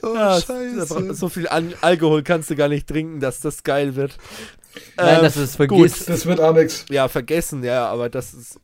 [0.01, 1.13] Oh, Ja, scheiße.
[1.13, 4.17] so viel An Alkohol kannst du gar nicht trinken, dass das geil wird.
[4.95, 5.67] Nein, Ähm, dass du es gut.
[5.69, 6.09] vergisst.
[6.09, 6.55] Das wird auch.
[6.89, 8.59] Ja, vergessen, ja, aber das ist.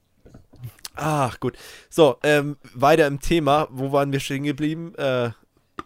[0.96, 1.58] Ach, gut.
[1.90, 3.68] So, ähm, weiter im Thema.
[3.72, 4.94] Wo waren wir stehen geblieben?
[4.96, 5.32] Äh,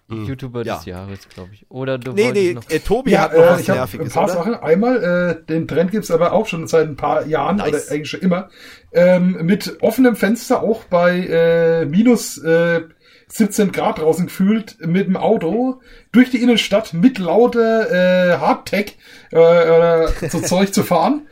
[0.10, 0.76] YouTuber Ja.
[0.78, 1.66] des Jahres, glaube ich.
[1.70, 2.70] Oder du nee, wolltest nee, noch.
[2.70, 4.34] äh, Tobi Ja, hat noch äh, was ich habe ein Nerviges, paar oder?
[4.34, 4.56] Sachen.
[4.56, 5.04] Einmal,
[5.42, 7.68] äh, den Trend gibt's aber auch schon seit ein paar Jahren Nice.
[7.70, 8.50] oder eigentlich schon immer.
[8.94, 12.82] Ähm, mit offenem Fenster auch bei äh, minus äh,
[13.30, 15.82] 17 Grad draußen gefühlt mit dem Auto
[16.14, 18.98] durch die Innenstadt mit lauter äh, Hardtech
[19.32, 21.28] äh, oder so Zeug zu fahren.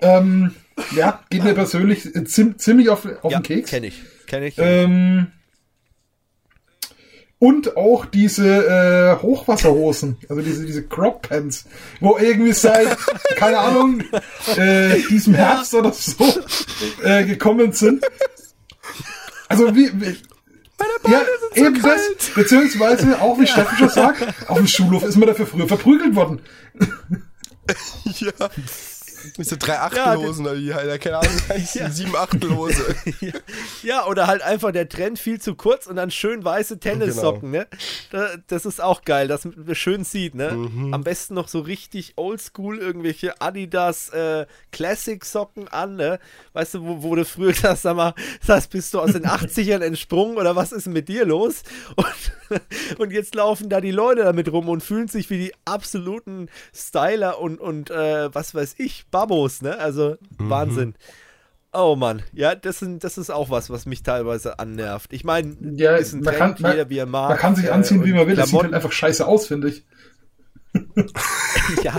[0.00, 0.54] Ähm,
[0.94, 3.70] ja, geht mir persönlich ziem ziemlich auf, auf ja, den Keks.
[3.70, 4.02] kenn ich.
[4.26, 4.56] Kenn ich.
[4.58, 5.28] Ähm,
[7.38, 11.66] und auch diese äh, Hochwasserhosen, also diese, diese Crop Pants,
[12.00, 12.96] wo irgendwie seit,
[13.36, 14.02] keine Ahnung,
[14.56, 16.24] äh, diesem Herbst oder so
[17.02, 18.04] äh, gekommen sind.
[19.48, 20.16] Also wie, wie
[21.08, 21.22] ja,
[21.54, 22.00] eben das,
[22.34, 26.40] beziehungsweise auch, wie Steffen schon sagt, auf dem Schulhof ist man dafür früher verprügelt worden.
[28.04, 28.32] ja.
[29.36, 32.94] Diese drei Achtelhosen oder wie halt, keine Ahnung, heißen, sieben Achtelhose.
[33.82, 37.64] Ja, oder halt einfach der Trend viel zu kurz und dann schön weiße Tennissocken, Genau.
[37.64, 37.68] ne?
[38.10, 40.52] Da, das ist auch geil, dass man schön sieht, ne?
[40.52, 40.94] Mhm.
[40.94, 46.18] Am besten noch so richtig oldschool irgendwelche Adidas äh, Classic Socken an, ne?
[46.54, 48.14] Weißt du, wo, wo du früher hast, sag mal,
[48.46, 51.62] das bist du aus den 80ern entsprungen oder was ist mit dir los?
[51.96, 56.48] Und, und jetzt laufen da die Leute damit rum und fühlen sich wie die absoluten
[56.74, 59.78] Styler und, und äh, was weiß ich, Babos, ne?
[59.78, 60.50] Also Mhm.
[60.50, 60.94] Wahnsinn.
[61.72, 65.12] Oh Mann, ja, das, sind, das ist auch was, was mich teilweise annervt.
[65.12, 67.30] Ich meine, Ja, ist ein man Trend, kann- man- jeder wie er mag.
[67.30, 68.36] Man kann sich äh, anziehen, wie und man will.
[68.36, 69.84] Das sieht halt Klamotten- einfach scheiße aus, finde ich.
[71.82, 71.98] ja.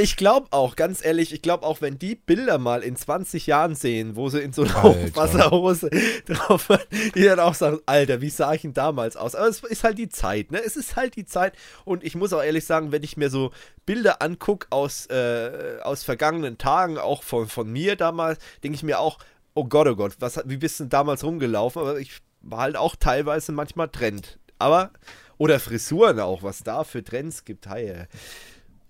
[0.00, 3.74] Ich glaube auch, ganz ehrlich, ich glaube auch, wenn die Bilder mal in 20 Jahren
[3.74, 5.16] sehen, wo sie in so einer Alter.
[5.16, 5.90] Wasserhose
[6.26, 6.84] drauf waren,
[7.16, 9.34] die dann auch sagen, Alter, wie sah ich denn damals aus?
[9.34, 10.62] Aber es ist halt die Zeit, ne?
[10.64, 11.54] Es ist halt die Zeit
[11.84, 13.50] und ich muss auch ehrlich sagen, wenn ich mir so
[13.86, 19.00] Bilder angucke aus, äh, aus vergangenen Tagen, auch von, von mir damals, denke ich mir
[19.00, 19.18] auch,
[19.54, 21.82] oh Gott, oh Gott, was, wie bist du denn damals rumgelaufen?
[21.82, 24.38] Aber ich war halt auch teilweise manchmal Trend.
[24.60, 24.92] Aber,
[25.38, 28.04] oder Frisuren auch, was da für Trends gibt, hi.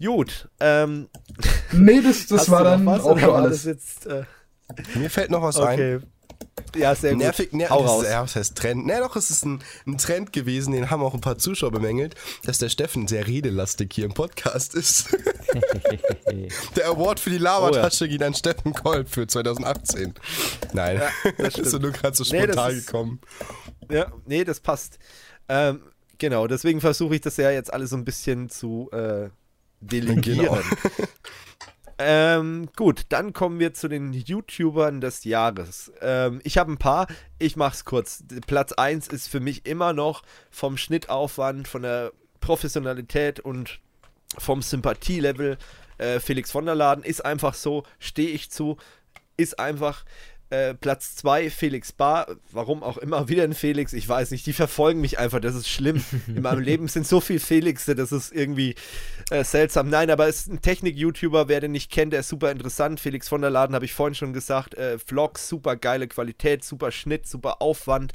[0.02, 1.09] Gut, ähm,
[1.73, 3.62] Nee, das, das war dann was, auch schon alles.
[3.62, 4.25] Das jetzt, äh,
[4.94, 5.75] Mir fällt noch was ein.
[5.75, 5.99] okay.
[6.77, 7.20] Ja, sehr gut.
[7.23, 8.02] Nervig, ner Hau das raus.
[8.05, 8.86] ist, ja, was heißt Trend?
[8.86, 12.15] Ne, doch, es ist ein, ein Trend gewesen, den haben auch ein paar Zuschauer bemängelt,
[12.44, 15.09] dass der Steffen sehr redelastig hier im Podcast ist.
[16.77, 20.15] der Award für die Labertasche ging an Steffen Kolb für 2018.
[20.73, 21.01] Nein,
[21.39, 21.83] das ist stimmt.
[21.83, 23.20] nur gerade so Nee, das spontan ist- gekommen.
[23.91, 24.99] Ja, nee, das passt.
[25.49, 25.81] Ähm,
[26.18, 29.31] genau, deswegen versuche ich das ja jetzt alles so ein bisschen zu äh,
[29.81, 30.39] delegieren.
[30.39, 30.58] Genau.
[31.98, 35.92] ähm, gut, dann kommen wir zu den YouTubern des Jahres.
[36.00, 37.07] Ähm, ich habe ein paar,
[37.39, 38.24] ich mach's kurz.
[38.47, 43.81] Platz 1 ist für mich immer noch vom Schnittaufwand, von der Professionalität und
[44.36, 45.58] vom Sympathielevel
[45.98, 47.05] äh, Felix von der Laden.
[47.05, 48.76] Ist einfach so, stehe ich zu.
[49.36, 50.05] ist einfach
[50.51, 54.52] äh, Platz 2 Felix Bar, warum auch immer wieder ein Felix, ich weiß nicht, die
[54.52, 56.02] verfolgen mich einfach, das ist schlimm.
[56.27, 58.75] In meinem Leben sind so viele Felixe, das ist irgendwie
[59.31, 59.91] äh, seltsam.
[59.91, 63.01] Nein, aber es ist ein Technik-YouTuber, wer den nicht kennt, der ist super interessant.
[63.01, 66.91] Felix von der Laden habe ich vorhin schon gesagt, äh, Vlogs, super geile Qualität, super
[66.91, 68.12] Schnitt, super Aufwand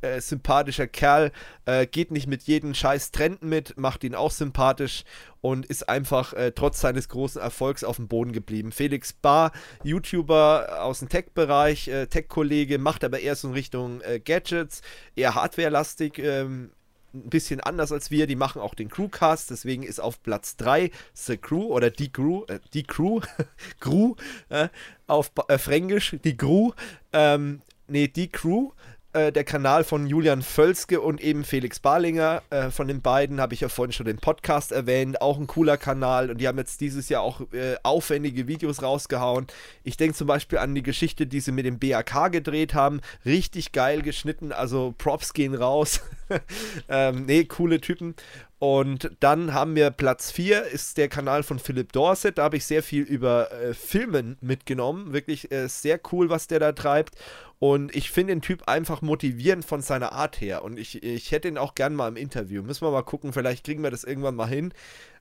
[0.00, 1.32] äh, sympathischer Kerl,
[1.66, 5.04] äh, geht nicht mit jedem scheiß Trend mit, macht ihn auch sympathisch
[5.40, 8.72] und ist einfach äh, trotz seines großen Erfolgs auf dem Boden geblieben.
[8.72, 9.52] Felix Bar,
[9.84, 14.82] YouTuber aus dem Tech-Bereich, äh, Tech-Kollege, macht aber eher so in Richtung äh, Gadgets,
[15.16, 16.70] eher Hardware-lastig, ähm,
[17.14, 18.26] ein bisschen anders als wir.
[18.26, 22.44] Die machen auch den Crewcast, deswegen ist auf Platz 3 The Crew oder die Crew,
[22.48, 23.20] äh, die Crew,
[23.80, 24.14] Crew,
[24.48, 24.68] äh,
[25.06, 26.72] auf äh, Fränkisch, die Crew,
[27.12, 28.70] ähm, nee, die Crew
[29.18, 32.42] äh, der Kanal von Julian Völzke und eben Felix Barlinger.
[32.50, 35.20] Äh, von den beiden habe ich ja vorhin schon den Podcast erwähnt.
[35.20, 39.46] Auch ein cooler Kanal und die haben jetzt dieses Jahr auch äh, aufwendige Videos rausgehauen.
[39.84, 43.00] Ich denke zum Beispiel an die Geschichte, die sie mit dem BAK gedreht haben.
[43.24, 46.00] Richtig geil geschnitten, also Props gehen raus.
[46.88, 48.14] ähm, nee, coole Typen.
[48.58, 52.38] Und dann haben wir Platz 4, ist der Kanal von Philipp Dorset.
[52.38, 55.12] Da habe ich sehr viel über äh, Filmen mitgenommen.
[55.12, 57.14] Wirklich äh, sehr cool, was der da treibt.
[57.60, 60.64] Und ich finde den Typ einfach motivierend von seiner Art her.
[60.64, 62.62] Und ich, ich hätte ihn auch gern mal im Interview.
[62.62, 64.72] Müssen wir mal gucken, vielleicht kriegen wir das irgendwann mal hin.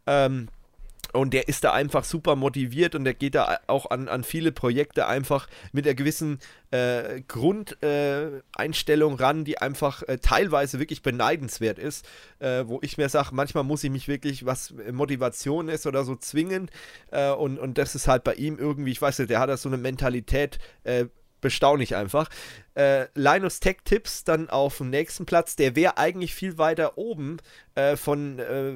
[0.08, 0.48] Ähm,
[1.14, 4.52] und der ist da einfach super motiviert und der geht da auch an, an viele
[4.52, 6.40] Projekte einfach mit einer gewissen
[6.72, 12.06] äh, Grundeinstellung äh, ran, die einfach äh, teilweise wirklich beneidenswert ist.
[12.40, 16.16] Äh, wo ich mir sage, manchmal muss ich mich wirklich, was Motivation ist oder so,
[16.16, 16.69] zwingen.
[17.11, 19.58] Äh, und, und das ist halt bei ihm irgendwie, ich weiß nicht, der hat da
[19.58, 20.60] so eine Mentalität
[21.38, 22.30] äh, bestaunig einfach.
[22.75, 27.38] Äh, Linus Tech Tips dann auf dem nächsten Platz, der wäre eigentlich viel weiter oben
[27.75, 28.74] äh, von, äh,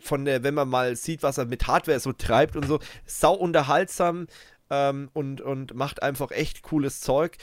[0.00, 3.34] von der, wenn man mal sieht, was er mit Hardware so treibt und so, sau
[3.34, 4.26] unterhaltsam
[4.70, 7.36] ähm, und, und macht einfach echt cooles Zeug.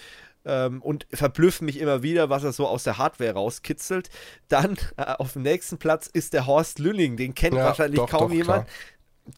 [0.46, 4.10] Ähm, und verblüfft mich immer wieder, was er so aus der Hardware rauskitzelt.
[4.48, 8.10] Dann äh, auf dem nächsten Platz ist der Horst Lünning, den kennt ja, wahrscheinlich doch,
[8.10, 8.66] kaum doch, jemand.
[8.66, 8.78] Klar.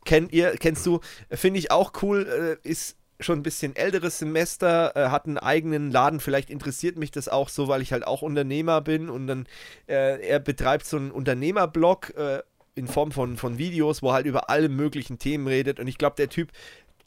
[0.06, 1.00] Kennt ihr, kennst du,
[1.32, 5.92] finde ich auch cool, äh, ist schon ein bisschen älteres Semester, äh, hat einen eigenen
[5.92, 6.20] Laden.
[6.20, 9.46] Vielleicht interessiert mich das auch so, weil ich halt auch Unternehmer bin und dann
[9.88, 12.42] äh, er betreibt so einen Unternehmerblog äh,
[12.76, 15.80] in Form von, von Videos, wo er halt über alle möglichen Themen redet.
[15.80, 16.52] Und ich glaube, der Typ,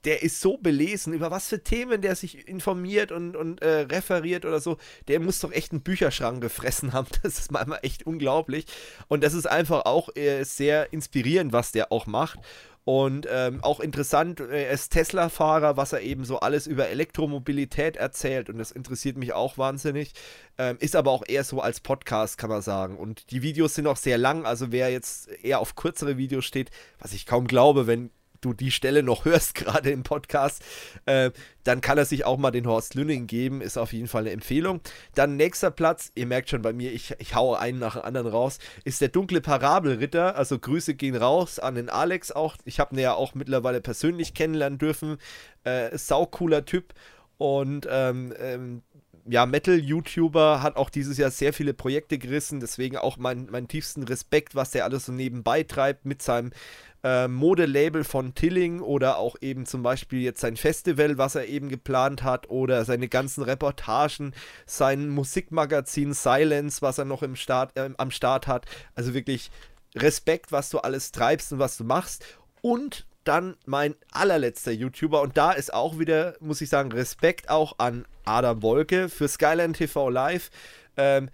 [0.05, 4.45] der ist so belesen, über was für Themen der sich informiert und, und äh, referiert
[4.45, 4.77] oder so.
[5.09, 7.07] Der muss doch echt einen Bücherschrank gefressen haben.
[7.23, 8.67] Das ist manchmal echt unglaublich.
[9.09, 12.41] Und das ist einfach auch äh, sehr inspirierend, was der auch macht.
[12.85, 18.51] Und ähm, auch interessant, er ist Tesla-Fahrer, was er eben so alles über Elektromobilität erzählt.
[18.51, 20.13] Und das interessiert mich auch wahnsinnig.
[20.59, 22.97] Ähm, ist aber auch eher so als Podcast, kann man sagen.
[22.97, 24.47] Und die Videos sind auch sehr lang.
[24.47, 28.11] Also wer jetzt eher auf kürzere Videos steht, was ich kaum glaube, wenn
[28.43, 30.63] du die Stelle noch hörst, gerade im Podcast,
[31.07, 31.31] äh,
[31.65, 33.61] dann kann er sich auch mal den Horst Lünning geben.
[33.61, 34.81] Ist auf jeden Fall eine Empfehlung.
[35.15, 38.27] Dann nächster Platz, ihr merkt schon bei mir, ich, ich haue einen nach dem anderen
[38.27, 40.37] raus, ist der dunkle Parabelritter.
[40.37, 42.57] Also Grüße gehen raus an den Alex auch.
[42.65, 45.19] Ich habe ihn ja auch mittlerweile persönlich kennenlernen dürfen.
[45.65, 46.95] Äh, sau cooler Typ.
[47.39, 48.83] Und ähm, ähm,
[49.27, 54.03] ja, Metal-YouTuber, hat auch dieses Jahr sehr viele Projekte gerissen, deswegen auch mein, meinen tiefsten
[54.03, 56.51] Respekt, was der alles so nebenbei treibt mit seinem
[57.05, 61.69] äh, Modelabel von Tilling oder auch eben zum Beispiel jetzt sein Festival, was er eben
[61.69, 64.35] geplant hat oder seine ganzen Reportagen,
[64.67, 68.67] sein Musikmagazin Silence, was er noch im Start, äh, am Start hat.
[68.95, 69.51] Also wirklich
[69.95, 72.25] Respekt, was du alles treibst und was du machst.
[72.61, 75.23] Und dann mein allerletzter YouTuber.
[75.23, 79.73] Und da ist auch wieder, muss ich sagen, Respekt auch an Adam Wolke für Skyline
[79.73, 80.51] TV Live.
[80.97, 81.31] Ähm,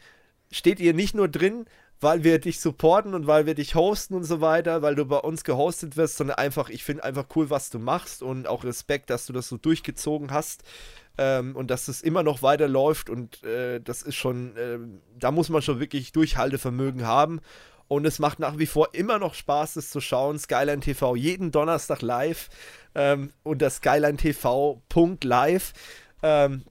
[0.50, 1.66] steht ihr nicht nur drin,
[2.00, 5.18] weil wir dich supporten und weil wir dich hosten und so weiter, weil du bei
[5.18, 9.10] uns gehostet wirst, sondern einfach, ich finde einfach cool, was du machst und auch Respekt,
[9.10, 10.62] dass du das so durchgezogen hast
[11.18, 13.10] ähm, und dass es immer noch weiterläuft.
[13.10, 14.78] Und äh, das ist schon, äh,
[15.18, 17.40] da muss man schon wirklich Durchhaltevermögen haben
[17.88, 20.38] und es macht nach wie vor immer noch Spaß, es zu schauen.
[20.38, 22.48] Skyline TV jeden Donnerstag live
[22.94, 25.72] ähm, unter skylinetv.live.
[26.22, 26.64] Ähm,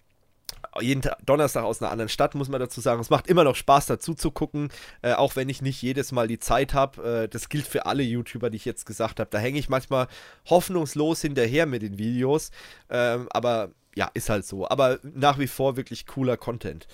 [0.79, 3.01] jeden Donnerstag aus einer anderen Stadt, muss man dazu sagen.
[3.01, 4.69] Es macht immer noch Spaß, dazu zu gucken,
[5.01, 7.23] äh, auch wenn ich nicht jedes Mal die Zeit habe.
[7.23, 9.29] Äh, das gilt für alle YouTuber, die ich jetzt gesagt habe.
[9.31, 10.07] Da hänge ich manchmal
[10.49, 12.51] hoffnungslos hinterher mit den Videos.
[12.89, 14.69] Ähm, aber ja, ist halt so.
[14.69, 16.87] Aber nach wie vor wirklich cooler Content.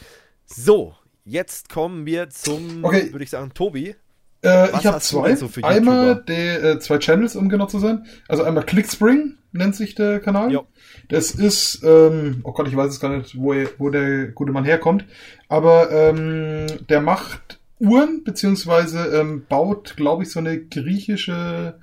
[0.45, 0.95] So,
[1.25, 3.11] jetzt kommen wir zum, okay.
[3.11, 3.95] würde ich sagen, Tobi.
[4.43, 5.35] Äh, ich habe zwei.
[5.35, 8.05] So einmal die, äh, zwei Channels, um genau zu sein.
[8.27, 10.51] Also einmal Clickspring nennt sich der Kanal.
[10.51, 10.67] Jo.
[11.07, 14.51] Das ist, ähm, oh Gott, ich weiß es gar nicht, wo, er, wo der gute
[14.51, 15.05] Mann herkommt.
[15.47, 21.79] Aber ähm, der macht Uhren, beziehungsweise ähm, baut, glaube ich, so eine griechische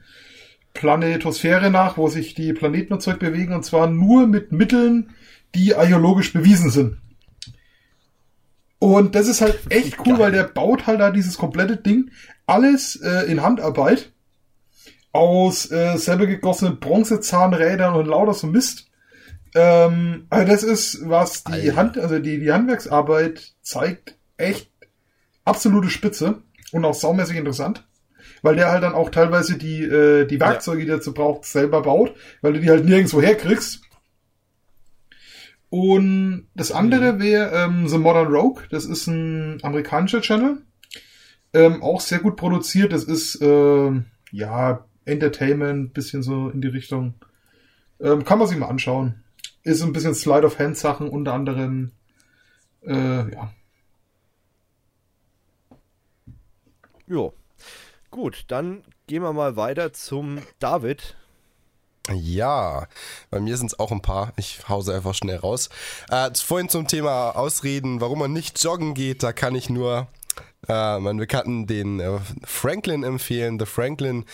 [0.74, 3.54] Planetosphäre nach, wo sich die Planeten und Zeug bewegen.
[3.54, 5.10] Und zwar nur mit Mitteln,
[5.54, 6.98] die archäologisch bewiesen sind.
[8.80, 12.10] Und das ist halt echt cool, weil der baut halt da dieses komplette Ding,
[12.50, 14.12] alles äh, in Handarbeit,
[15.12, 18.88] aus äh, selber gegossenen Bronzezahnrädern und lauter so Mist.
[19.54, 21.76] Ähm, also das ist, was die Alter.
[21.76, 24.70] Hand, also die, die Handwerksarbeit zeigt, echt
[25.44, 27.86] absolute Spitze und auch saumäßig interessant.
[28.42, 31.82] Weil der halt dann auch teilweise die, äh, die Werkzeuge, die er dazu braucht, selber
[31.82, 33.82] baut, weil du die halt nirgendwo herkriegst.
[35.68, 38.62] Und das andere wäre ähm, The Modern Rogue.
[38.70, 40.62] Das ist ein amerikanischer Channel.
[41.52, 42.92] Ähm, auch sehr gut produziert.
[42.92, 47.14] Das ist ähm, ja Entertainment, bisschen so in die Richtung.
[48.00, 49.22] Ähm, kann man sich mal anschauen.
[49.62, 51.92] Ist ein bisschen Slide of Hand Sachen, unter anderem.
[52.82, 53.52] Äh, ja.
[57.06, 57.34] Jo.
[58.10, 61.16] Gut, dann gehen wir mal weiter zum David.
[62.12, 62.86] Ja,
[63.30, 64.32] bei mir sind es auch ein paar.
[64.36, 65.68] Ich hause einfach schnell raus.
[66.08, 70.08] Äh, vorhin zum Thema Ausreden, warum man nicht joggen geht, da kann ich nur
[70.70, 73.58] äh, meinen Bekannten, den äh, Franklin empfehlen.
[73.58, 74.24] The Franklin,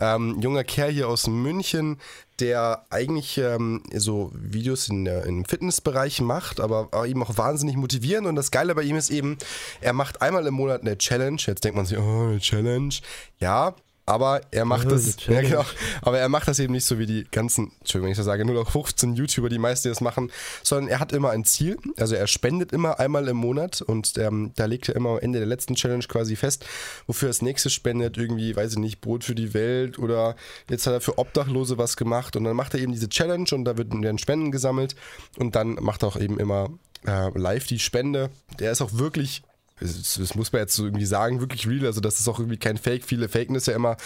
[0.00, 1.98] ähm, junger Kerl hier aus München,
[2.40, 7.76] der eigentlich ähm, so Videos in, der- im Fitnessbereich macht, aber auch eben auch wahnsinnig
[7.76, 8.26] motivieren.
[8.26, 9.36] Und das Geile bei ihm ist eben,
[9.80, 11.40] er macht einmal im Monat eine Challenge.
[11.44, 12.94] Jetzt denkt man sich, oh, eine Challenge.
[13.38, 15.64] Ja, aber er macht Oh, das, ja, genau,
[16.02, 18.44] aber er macht das eben nicht so wie die ganzen, Entschuldigung, wenn ich das sage,
[18.44, 20.30] nur noch 15 YouTuber, die meisten, die das machen,
[20.62, 21.78] sondern er hat immer ein Ziel.
[21.96, 25.38] Also er spendet immer einmal im Monat und ähm, da legt er immer am Ende
[25.38, 26.64] der letzten Challenge quasi fest,
[27.06, 28.16] wofür er das nächste spendet.
[28.16, 30.34] Irgendwie, weiß ich nicht, Brot für die Welt oder
[30.68, 33.64] jetzt hat er für Obdachlose was gemacht und dann macht er eben diese Challenge und
[33.64, 34.96] da wird- werden Spenden gesammelt
[35.38, 36.70] und dann macht er auch eben immer
[37.06, 38.30] äh, live die Spende.
[38.58, 39.42] Der ist auch wirklich
[39.82, 41.86] das, das muss man jetzt so irgendwie sagen, wirklich real.
[41.86, 43.04] Also, das ist auch irgendwie kein Fake.
[43.04, 43.96] Viele faken das ja immer.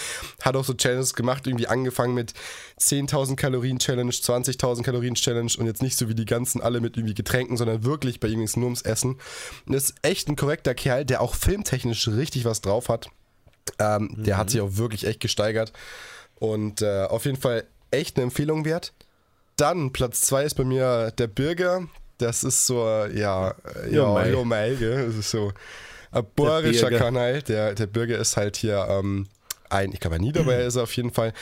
[0.43, 2.33] Hat auch so Challenges gemacht, irgendwie angefangen mit
[2.81, 6.97] 10.000 Kalorien Challenge, 20.000 Kalorien Challenge und jetzt nicht so wie die ganzen alle mit
[6.97, 9.17] irgendwie Getränken, sondern wirklich bei ihm ging es nur ums Essen.
[9.67, 13.09] Und das ist echt ein korrekter Kerl, der auch filmtechnisch richtig was drauf hat.
[13.79, 15.73] Ähm, Der hat sich auch wirklich echt gesteigert
[16.37, 18.93] und äh, auf jeden Fall echt eine Empfehlung wert.
[19.57, 21.89] Dann Platz 2 ist bei mir der Bürger.
[22.19, 23.51] Das ist so, ja,
[23.85, 25.07] äh, Ja, ja, ja, mei, gell?
[25.07, 25.53] Das ist so
[26.11, 26.91] ein bohrischer.
[26.91, 27.43] Kanal.
[27.43, 29.27] Der, der Bürger ist halt hier ähm,
[29.69, 31.33] ein, ich glaube, ein Niederbayer ist er auf jeden Fall,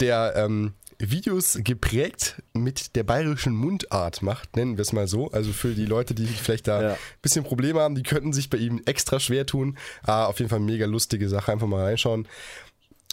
[0.00, 5.30] der ähm, Videos geprägt mit der bayerischen Mundart macht, nennen wir es mal so.
[5.32, 6.92] Also für die Leute, die vielleicht da Ja.
[6.92, 9.76] ein bisschen Probleme haben, die könnten sich bei ihm extra schwer tun.
[10.04, 12.28] Ah, auf jeden Fall mega lustige Sache, einfach mal reinschauen.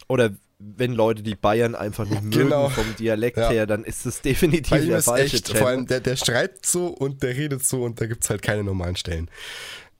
[0.08, 2.68] Oder wenn Leute die Bayern einfach nicht mögen Genau.
[2.70, 3.50] vom Dialekt Ja.
[3.50, 5.60] her, dann ist es definitiv Bei ihm der ist falsche echt, Channel.
[5.62, 8.42] vor allem der, der schreibt so und der redet so und da gibt es halt
[8.42, 9.30] keine normalen Stellen.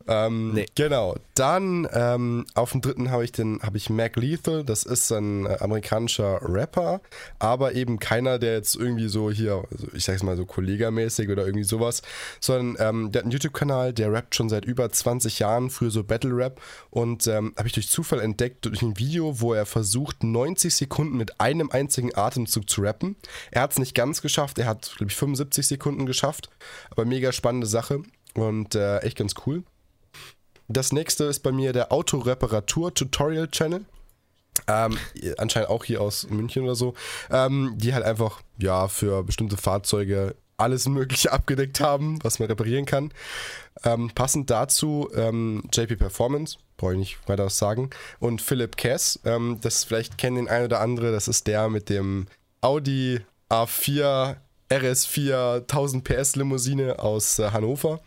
[0.10, 0.66] Ähm, Nee.
[0.74, 1.16] Genau.
[1.36, 4.64] Dann ähm, auf dem dritten habe ich den habe ich Mac Lethal.
[4.64, 7.00] Das ist ein äh, amerikanischer Rapper,
[7.38, 11.46] aber eben keiner, der jetzt irgendwie so hier, also ich sag's mal so kollegamäßig oder
[11.46, 12.02] irgendwie sowas,
[12.40, 16.04] sondern ähm, der hat einen YouTube-Kanal, der rappt schon seit über 20 Jahren, früher so
[16.04, 20.24] Battle Rap und ähm, habe ich durch Zufall entdeckt durch ein Video, wo er versucht
[20.24, 23.16] 90 Sekunden mit einem einzigen Atemzug zu rappen.
[23.52, 26.50] Er hat es nicht ganz geschafft, er hat glaube ich 75 Sekunden geschafft,
[26.90, 28.02] aber mega spannende Sache
[28.34, 29.64] und äh, echt ganz cool.
[30.70, 33.86] Das nächste ist bei mir der Autoreparatur-Tutorial-Channel.
[34.68, 34.98] Ähm,
[35.38, 36.94] anscheinend auch hier aus München oder so.
[37.32, 42.86] Ähm, die halt einfach, ja, für bestimmte Fahrzeuge alles Mögliche abgedeckt haben, was man reparieren
[42.86, 43.12] kann.
[43.84, 47.90] Ähm, passend dazu ähm, JP Performance, brauche ich nicht weiter was sagen.
[48.20, 51.90] Und Philipp Cass, ähm, das vielleicht kennen den einen oder andere, das ist der mit
[51.90, 52.28] dem
[52.62, 54.36] Audi A4
[54.70, 58.02] RS4 1000 PS Limousine aus äh, Hannover.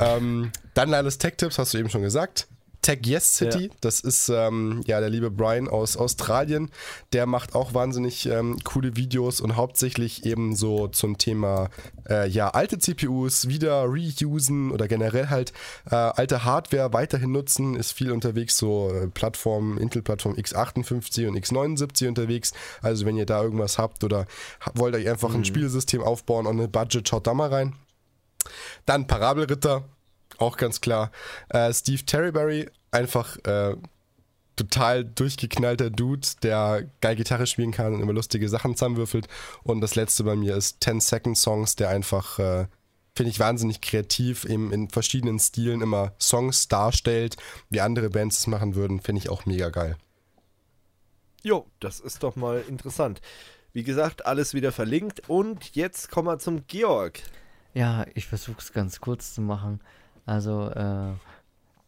[0.00, 2.46] Ähm, dann Linus Tech Tips, hast du eben schon gesagt.
[2.80, 3.70] Tech Yes City, Ja.
[3.80, 6.70] das ist ähm, ja der liebe Brian aus Australien.
[7.12, 11.70] Der macht auch wahnsinnig ähm, coole Videos und hauptsächlich eben so zum Thema
[12.08, 15.52] äh, ja alte CPUs wieder reusen oder generell halt
[15.90, 17.74] äh, alte Hardware weiterhin nutzen.
[17.74, 22.52] Ist viel unterwegs, so äh, Plattformen, Intel-Plattform x58 und x79 unterwegs.
[22.80, 24.26] Also wenn ihr da irgendwas habt oder
[24.74, 27.74] wollt euch einfach ein Spielsystem aufbauen und ein Budget, schaut da mal rein.
[28.86, 29.84] Dann Parabelritter,
[30.38, 31.10] auch ganz klar.
[31.48, 33.76] Äh, Steve Terryberry, einfach äh,
[34.58, 39.28] total durchgeknallter Dude, der geil Gitarre spielen kann und immer lustige Sachen zusammenwürfelt.
[39.62, 42.66] Und das letzte bei mir ist 10 Second Songs, der einfach, äh,
[43.14, 47.36] finde ich, wahnsinnig kreativ, eben in verschiedenen Stilen immer Songs darstellt,
[47.70, 49.96] wie andere Bands es machen würden, finde ich auch mega geil.
[51.42, 53.20] Jo, das ist doch mal interessant.
[53.72, 55.28] Wie gesagt, alles wieder verlinkt.
[55.28, 57.20] Und jetzt kommen wir zum Georg.
[57.78, 59.78] Ja, ich versuche es ganz kurz zu machen.
[60.26, 61.12] Also, äh,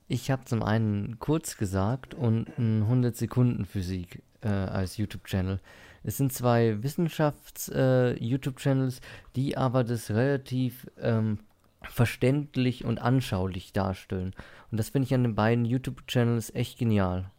[0.06, 5.58] ich habe zum einen kurz gesagt und ein 100 Sekunden Physik äh, als YouTube-Channel.
[6.04, 9.00] Es sind zwei Wissenschafts-YouTube-Channels,
[9.34, 11.40] die aber das relativ ähm,
[11.82, 14.32] verständlich und anschaulich darstellen.
[14.70, 17.32] Und das finde ich an den beiden YouTube-Channels echt genial.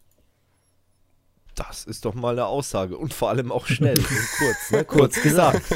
[1.54, 4.84] Das ist doch mal eine Aussage und vor allem auch schnell und kurz, ne?
[4.84, 5.62] kurz gesagt.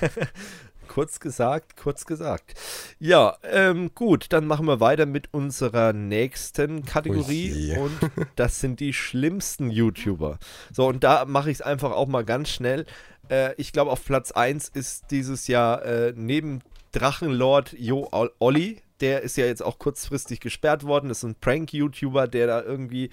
[0.90, 2.54] kurz gesagt, kurz gesagt.
[2.98, 7.78] Ja, ähm, gut, dann machen wir weiter mit unserer nächsten Kategorie Ui.
[7.78, 7.92] und
[8.34, 10.38] das sind die schlimmsten YouTuber.
[10.72, 12.86] So, und da mache ich es einfach auch mal ganz schnell.
[13.30, 16.60] Äh, ich glaube, auf Platz 1 ist dieses Jahr äh, neben
[16.90, 18.82] Drachenlord Jo Ol- Olli.
[19.00, 21.08] Der ist ja jetzt auch kurzfristig gesperrt worden.
[21.08, 23.10] Das ist ein Prank-YouTuber, der da irgendwie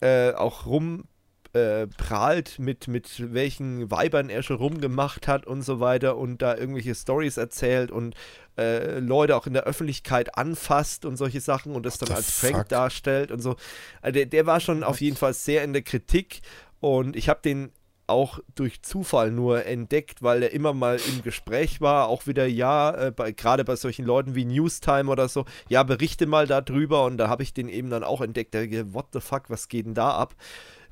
[0.00, 1.04] äh, auch rum
[1.52, 6.56] äh, prahlt mit, mit welchen Weibern er schon rumgemacht hat und so weiter und da
[6.56, 8.14] irgendwelche Stories erzählt und
[8.58, 12.56] äh, Leute auch in der Öffentlichkeit anfasst und solche Sachen und das dann als Prank
[12.56, 12.68] fuck?
[12.68, 13.56] darstellt und so.
[14.00, 16.40] Also der, der war schon auf jeden Fall sehr in der Kritik
[16.80, 17.70] und ich habe den
[18.06, 22.90] auch durch Zufall nur entdeckt, weil er immer mal im Gespräch war, auch wieder, ja,
[22.90, 27.16] äh, bei, gerade bei solchen Leuten wie Newstime oder so, ja, berichte mal darüber und
[27.16, 29.94] da habe ich den eben dann auch entdeckt, der, what the fuck, was geht denn
[29.94, 30.34] da ab?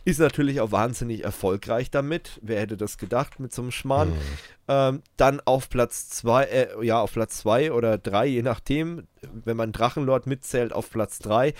[0.04, 2.38] Ist natürlich auch wahnsinnig erfolgreich damit.
[2.42, 4.12] Wer hätte das gedacht mit so einem Schmarrn?
[4.68, 9.56] Ähm, dann auf Platz 2, äh, ja, auf Platz 2 oder 3, je nachdem, wenn
[9.56, 11.54] man Drachenlord mitzählt, auf Platz 3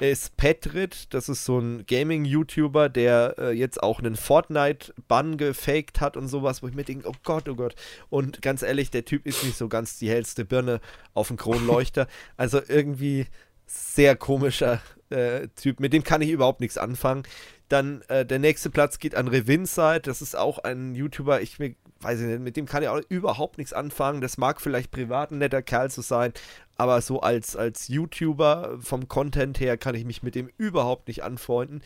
[0.00, 1.14] ist Petrit.
[1.14, 6.62] Das ist so ein Gaming-YouTuber, der äh, jetzt auch einen Fortnite-Bann gefaked hat und sowas,
[6.62, 7.76] wo ich mir denke, oh Gott, oh Gott.
[8.10, 10.80] Und ganz ehrlich, der Typ ist nicht so ganz die hellste Birne
[11.14, 12.08] auf dem Kronleuchter.
[12.36, 13.26] also irgendwie
[13.66, 14.80] sehr komischer
[15.10, 17.24] äh, Typ, mit dem kann ich überhaupt nichts anfangen.
[17.68, 21.74] Dann äh, der nächste Platz geht an Revinside, das ist auch ein YouTuber, ich mir,
[22.00, 24.20] weiß ich nicht, mit dem kann ich auch überhaupt nichts anfangen.
[24.20, 26.32] Das mag vielleicht privat ein netter Kerl zu sein,
[26.76, 31.24] aber so als, als YouTuber vom Content her kann ich mich mit dem überhaupt nicht
[31.24, 31.82] anfreunden.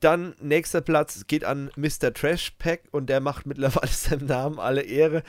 [0.00, 2.12] Dann nächster Platz geht an Mr.
[2.12, 5.22] Trash Pack und der macht mittlerweile seinem Namen alle Ehre.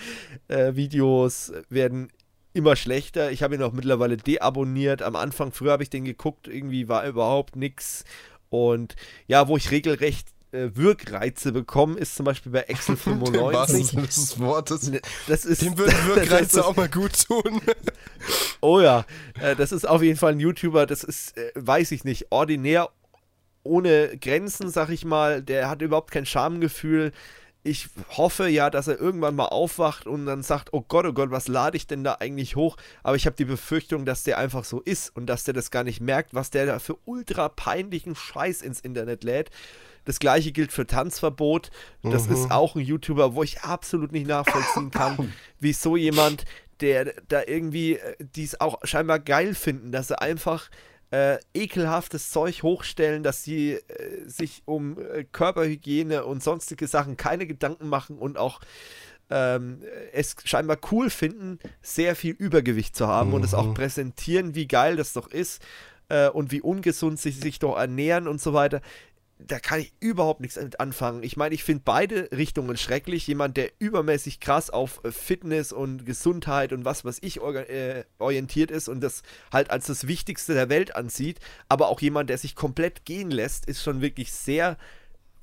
[0.48, 2.10] Äh, Videos werden
[2.58, 3.32] immer schlechter.
[3.32, 5.02] Ich habe ihn auch mittlerweile deabonniert.
[5.02, 8.04] Am Anfang, früher habe ich den geguckt, irgendwie war überhaupt nichts.
[8.50, 8.96] Und
[9.28, 13.86] ja, wo ich regelrecht äh, Wirkreize bekomme, ist zum Beispiel bei Excel Im wahrsten 95.
[13.88, 14.92] Sinne des Wortes.
[15.28, 17.62] Das ist, Dem würden das Wirkreize ist- auch mal gut tun.
[18.62, 19.06] Oh ja,
[19.42, 22.90] äh, das ist auf jeden Fall ein YouTuber, das ist, äh, weiß ich nicht, ordinär,
[23.64, 25.42] ohne Grenzen, sag ich mal.
[25.44, 27.12] Der hat überhaupt kein Schamgefühl.
[27.68, 31.32] Ich hoffe ja, dass er irgendwann mal aufwacht und dann sagt, oh Gott, oh Gott,
[31.32, 32.78] was lade ich denn da eigentlich hoch?
[33.04, 35.84] Aber ich habe die Befürchtung, dass der einfach so ist und dass der das gar
[35.84, 39.50] nicht merkt, was der da für ultra peinlichen Scheiß ins Internet lädt.
[40.06, 41.70] Das gleiche gilt für Tanzverbot.
[42.04, 46.46] Das ist auch ein YouTuber, wo ich absolut nicht nachvollziehen kann, wie so jemand,
[46.80, 50.70] der da irgendwie, äh, die es auch scheinbar geil finden, dass sie einfach
[51.12, 53.82] äh, ekelhaftes Zeug hochstellen, dass sie äh,
[54.26, 58.60] sich um äh, Körperhygiene und sonstige Sachen keine Gedanken machen und auch
[59.30, 59.82] ähm,
[60.14, 64.96] es scheinbar cool finden, sehr viel Übergewicht zu haben und es auch präsentieren, wie geil
[64.96, 65.62] das doch ist
[66.10, 68.82] äh, und wie ungesund sie sich doch ernähren und so weiter.
[69.40, 71.22] Da kann ich überhaupt nichts mit anfangen.
[71.22, 73.28] Ich meine, ich finde beide Richtungen schrecklich.
[73.28, 78.72] Jemand, der übermäßig krass auf äh, Fitness und Gesundheit und was weiß ich äh, orientiert
[78.72, 79.22] ist und das
[79.54, 83.68] halt als das Wichtigste der Welt ansieht, aber auch jemand, der sich komplett gehen lässt,
[83.68, 84.78] ist schon wirklich sehr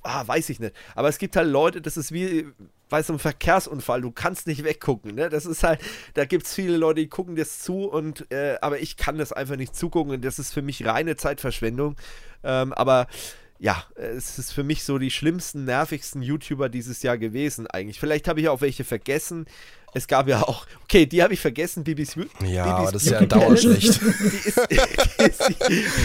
[0.05, 0.75] ah, weiß ich nicht.
[0.93, 2.47] Aber es gibt halt Leute, das ist wie
[2.89, 5.29] bei so einem Verkehrsunfall, du kannst nicht weggucken, ne?
[5.29, 5.81] Das ist halt,
[6.13, 9.33] da gibt es viele Leute, die gucken das zu und, äh, aber ich kann das
[9.33, 11.95] einfach nicht zugucken und das ist für mich reine Zeitverschwendung.
[12.43, 13.07] Ähm, aber
[13.59, 17.99] ja, es ist für mich so die schlimmsten, nervigsten YouTuber dieses Jahr gewesen eigentlich.
[17.99, 19.45] Vielleicht habe ich auch welche vergessen.
[19.93, 23.11] Es gab ja auch, okay, die habe ich vergessen, Bibis Ja, Bibis aber das ist
[23.11, 24.01] ja Beauty dauerschlecht.
[24.01, 25.51] die ist, die, ist,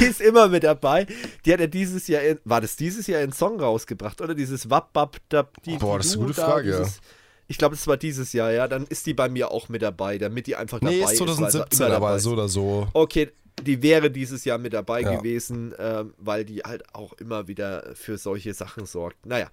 [0.00, 1.06] die ist immer mit dabei.
[1.44, 4.36] Die hat ja dieses Jahr, in, war das dieses Jahr ein Song rausgebracht, oder?
[4.36, 7.00] Dieses Wap, Wap, Dap, die, Boah, das ist eine gute Frage, dieses,
[7.48, 8.68] Ich glaube, das war dieses Jahr, ja.
[8.68, 11.12] Dann ist die bei mir auch mit dabei, damit die einfach dabei Nee, ist.
[11.14, 12.22] ist weil sie 2017, immer dabei aber ist.
[12.22, 12.86] so oder so.
[12.92, 15.16] Okay, die wäre dieses Jahr mit dabei Ja.
[15.16, 19.26] gewesen, ähm, weil die halt auch immer wieder für solche Sachen sorgt.
[19.26, 19.50] Naja.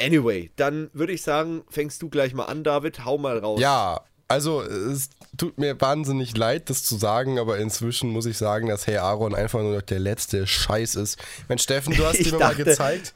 [0.00, 3.04] Anyway, dann würde ich sagen, fängst du gleich mal an, David.
[3.04, 3.60] Hau mal raus.
[3.60, 8.66] Ja, also es tut mir wahnsinnig leid, das zu sagen, aber inzwischen muss ich sagen,
[8.68, 11.18] dass Hey Aaron einfach nur noch der letzte Scheiß ist.
[11.48, 13.14] Mensch, Steffen, du hast ihn mir mal dachte- gezeigt.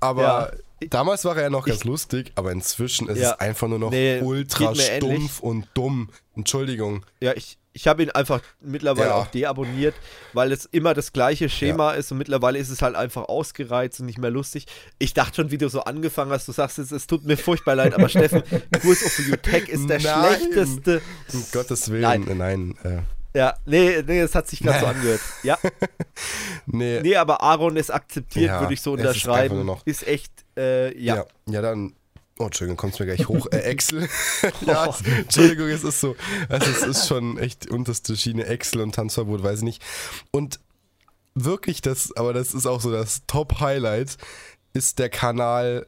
[0.00, 0.52] Aber Ja.
[0.90, 3.32] Damals war er ja noch ganz lustig, aber inzwischen ist Ja.
[3.32, 4.96] es einfach nur noch Nee, ultra mir ähnlich.
[4.96, 6.10] stumpf und dumm.
[6.36, 7.04] Entschuldigung.
[7.20, 9.14] Ja, ich, ich habe ihn einfach mittlerweile Ja.
[9.16, 9.94] auch deabonniert,
[10.32, 14.06] weil es immer das gleiche Schema ist und mittlerweile ist es halt einfach ausgereizt und
[14.06, 14.66] nicht mehr lustig.
[14.98, 17.76] Ich dachte schon, wie du so angefangen hast, du sagst jetzt, es tut mir furchtbar
[17.76, 18.42] leid, aber Steffen,
[18.82, 20.36] Kurs of You Tech ist der Nein.
[20.36, 21.02] schlechteste.
[21.32, 22.24] Um Gottes Willen, Nein.
[22.36, 22.74] nein.
[22.82, 23.02] nein äh,
[23.34, 25.20] Ja, nee, nee, das hat sich gerade so angehört.
[25.42, 25.58] Ja.
[26.66, 29.66] Nee, Nee, aber Aaron ist akzeptiert, Ja, würde ich so ist unterschreiben.
[29.66, 31.16] noch- Ist, echt, äh, ja.
[31.16, 31.26] ja.
[31.46, 31.62] ja.
[31.62, 31.94] dann.
[32.38, 33.46] Oh, Entschuldigung, kommt's mir gleich hoch.
[33.52, 34.08] Äh, Excel.
[34.66, 36.16] ja, es, Entschuldigung, es ist so.
[36.48, 38.46] Also, es ist schon echt unterste Schiene.
[38.46, 39.82] Excel und Tanzverbot, weiß ich nicht.
[40.30, 40.58] Und
[41.34, 44.16] wirklich das, aber das ist auch so das Top-Highlight,
[44.72, 45.86] ist der Kanal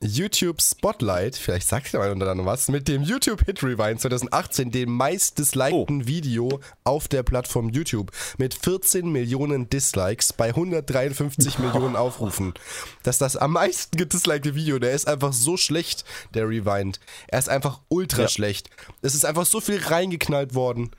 [0.00, 4.70] YouTube Spotlight, vielleicht sagt ihr mal unter dann was, mit dem YouTube Hit Rewind 2018,
[4.70, 11.96] dem meist dislikten Video auf der Plattform YouTube, mit 14 Millionen Dislikes bei 153 Millionen
[11.96, 12.54] Aufrufen.
[13.02, 17.00] Das ist das am meisten gedislikte Video, der ist einfach so schlecht, der Rewind.
[17.26, 18.28] Er ist einfach ultra Ja.
[18.28, 18.70] schlecht.
[19.02, 20.92] Es ist einfach so viel reingeknallt worden.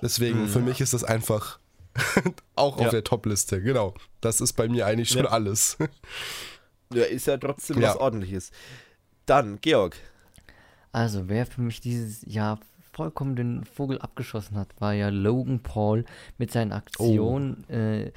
[0.00, 1.58] Deswegen, für mich ist das einfach
[2.56, 2.90] auch auf Ja.
[2.90, 3.92] der Top-Liste, genau.
[4.22, 5.30] Das ist bei mir eigentlich schon Ja.
[5.30, 5.76] alles.
[6.94, 7.90] Ja, ist ja trotzdem Ja.
[7.90, 8.50] was ordentliches.
[9.26, 9.96] Dann, Georg.
[10.92, 12.58] Also, wer für mich dieses Jahr
[12.92, 16.04] vollkommen den Vogel abgeschossen hat, war ja Logan Paul
[16.38, 18.12] mit seinen Aktionen äh,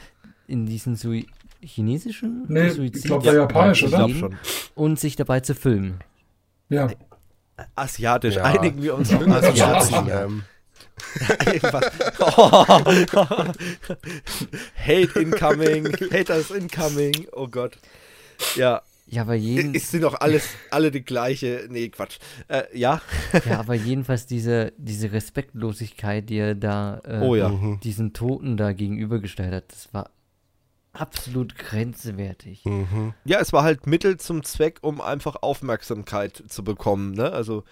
[0.47, 1.27] in diesen Sui
[1.61, 4.09] chinesischen Nee, Suizid ich glaub, war japanisch, ich oder?
[4.09, 4.35] schon.
[4.75, 5.99] und sich dabei zu filmen.
[6.69, 6.89] Ja.
[7.75, 8.43] Asiatisch, Ja.
[8.43, 10.11] einigen wir uns auf Also, Asiatisch.
[10.11, 10.43] ähm.
[12.19, 12.65] Oh.
[14.77, 17.77] Hate incoming, Haters incoming, oh Gott.
[18.55, 22.17] Ja, Ja, aber jeden, ist sind doch alles, alle die gleiche, nee, Quatsch.
[22.47, 23.01] Äh, ja,
[23.47, 27.49] ja, aber jedenfalls diese, diese Respektlosigkeit, die er da äh, oh ja.
[27.49, 27.79] mhm.
[27.81, 30.09] diesen Toten da gegenübergestellt hat, das war
[30.93, 32.65] absolut grenzwertig.
[32.65, 33.13] Mhm.
[33.25, 37.31] Ja, es war halt Mittel zum Zweck, um einfach Aufmerksamkeit zu bekommen, ne?
[37.31, 37.63] Also,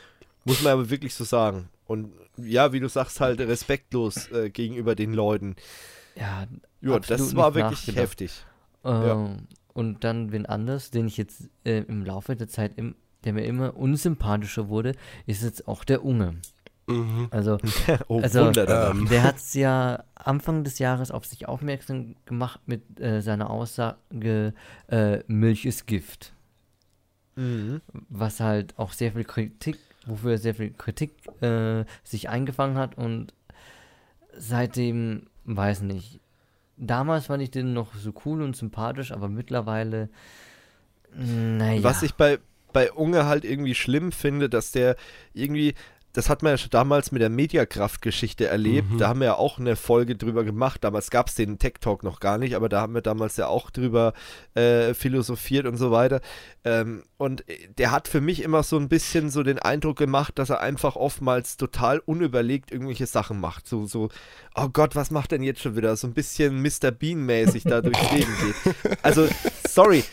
[0.43, 1.69] muss man aber wirklich so sagen.
[1.85, 5.55] Und ja, wie du sagst, halt respektlos äh, gegenüber den Leuten.
[6.15, 6.45] Ja,
[6.81, 8.45] Ja, Absolut das war nicht wirklich heftig.
[8.83, 13.33] Ähm, Und dann wen anders, den ich jetzt äh, im Laufe der Zeit, im, der
[13.33, 14.93] mir immer unsympathischer wurde,
[15.25, 16.35] ist jetzt auch der Unge.
[16.87, 17.27] Mhm.
[17.31, 17.57] Also,
[18.07, 22.99] Oh, Also, ähm, der hat es ja Anfang des Jahres auf sich aufmerksam gemacht mit
[22.99, 24.53] äh, seiner Aussage,
[24.87, 26.33] äh, Milch ist Gift.
[27.35, 27.81] Mhm.
[28.09, 32.97] Was halt auch sehr viel Kritik, wofür er sehr viel Kritik äh, sich eingefangen hat
[32.97, 33.33] und
[34.37, 36.19] seitdem, weiß nicht.
[36.77, 40.09] Damals fand ich den noch so cool und sympathisch, aber mittlerweile,
[41.15, 41.83] naja.
[41.83, 42.39] Was ich bei,
[42.73, 44.95] bei Unge halt irgendwie schlimm finde, dass der
[45.33, 45.75] irgendwie,
[46.13, 48.91] das hat man ja schon damals mit der Mediakraft-Geschichte erlebt.
[48.91, 48.97] Mhm.
[48.99, 50.83] Da haben wir ja auch eine Folge drüber gemacht.
[50.83, 53.47] Damals gab es den Tech Talk noch gar nicht, aber da haben wir damals ja
[53.47, 54.13] auch drüber
[54.53, 56.21] äh, philosophiert und so weiter.
[56.63, 60.37] Ähm, und äh, der hat für mich immer so ein bisschen so den Eindruck gemacht,
[60.37, 63.67] dass er einfach oftmals total unüberlegt irgendwelche Sachen macht.
[63.67, 64.09] So, so,
[64.53, 65.95] oh Gott, was macht denn jetzt schon wieder?
[65.95, 66.91] So ein bisschen Mr.
[66.91, 68.75] Bean-mäßig da durchs Leben geht.
[69.03, 69.27] Also,
[69.67, 70.03] sorry.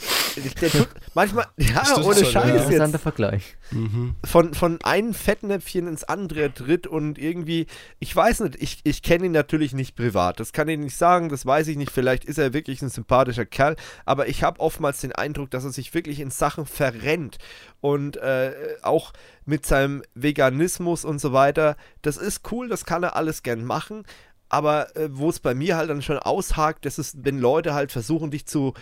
[0.60, 2.54] Der tut manchmal, ja, Stimmt ohne schon, Scheiß ja.
[2.54, 3.56] jetzt Interessanter Vergleich.
[3.72, 4.14] Mhm.
[4.24, 7.66] von, von einem Fettnäpfchen ins andere tritt und irgendwie,
[7.98, 11.28] ich weiß nicht, ich, ich kenne ihn natürlich nicht privat, das kann ich nicht sagen,
[11.28, 15.00] das weiß ich nicht, vielleicht ist er wirklich ein sympathischer Kerl, aber ich habe oftmals
[15.00, 17.38] den Eindruck, dass er sich wirklich in Sachen verrennt
[17.80, 19.12] und äh, auch
[19.44, 24.04] mit seinem Veganismus und so weiter, das ist cool, das kann er alles gern machen,
[24.48, 27.92] aber äh, wo es bei mir halt dann schon aushakt, das ist, wenn Leute halt
[27.92, 28.74] versuchen, dich zu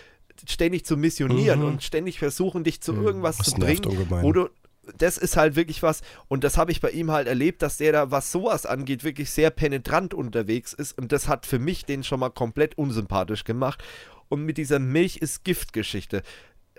[0.46, 1.66] ständig zu missionieren Mhm.
[1.66, 4.22] und ständig versuchen, dich zu irgendwas Das zu bringen, ungemein.
[4.24, 4.48] wo du
[4.96, 7.92] das ist halt wirklich was, und das habe ich bei ihm halt erlebt, dass der
[7.92, 10.96] da, was sowas angeht, wirklich sehr penetrant unterwegs ist.
[10.96, 13.84] Und das hat für mich den schon mal komplett unsympathisch gemacht.
[14.30, 16.22] Und mit dieser Milch ist Gift-Geschichte,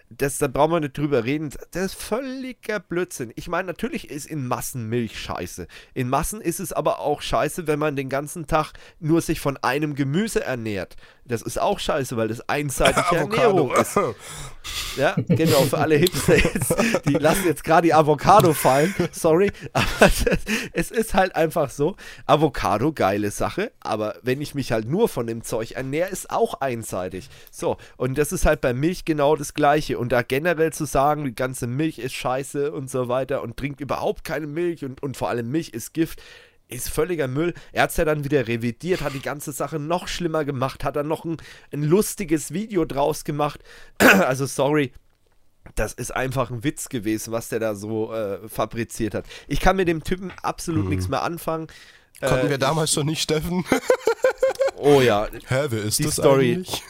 [0.09, 1.51] das, da brauchen wir nicht drüber reden.
[1.69, 3.31] Das ist völliger Blödsinn.
[3.35, 5.67] Ich meine, natürlich ist in Massen Milch scheiße.
[5.93, 9.57] In Massen ist es aber auch scheiße, wenn man den ganzen Tag nur sich von
[9.57, 10.95] einem Gemüse ernährt.
[11.29, 13.97] Das ist auch scheiße, weil das einseitige Ernährung ist.
[14.97, 16.75] Ja, genau, für alle Hipster jetzt,
[17.05, 20.39] die lassen jetzt gerade die Avocado fallen, sorry, aber das,
[20.73, 25.27] es ist halt einfach so, Avocado, geile Sache, aber wenn ich mich halt nur von
[25.27, 27.29] dem Zeug ernähre, ist auch einseitig.
[27.51, 31.25] So, und das ist halt bei Milch genau das Gleiche und da generell zu sagen,
[31.25, 35.15] die ganze Milch ist scheiße und so weiter und trinkt überhaupt keine Milch und, und
[35.15, 36.21] vor allem Milch ist Gift,
[36.69, 37.53] ist völliger Müll.
[37.73, 40.95] Er hat es ja dann wieder revidiert, hat die ganze Sache noch schlimmer gemacht, hat
[40.95, 41.37] dann noch ein,
[41.73, 43.59] ein lustiges Video draus gemacht.
[43.99, 44.93] also sorry,
[45.75, 49.25] das ist einfach ein Witz gewesen, was der da so äh, fabriziert hat.
[49.47, 51.67] Ich kann mit dem Typen absolut nichts mehr anfangen.
[52.21, 53.65] Konnten Äh, wir damals schon nicht, Steffen?
[54.77, 56.53] Oh ja, Hä, wer ist Die das Story.
[56.53, 56.83] eigentlich?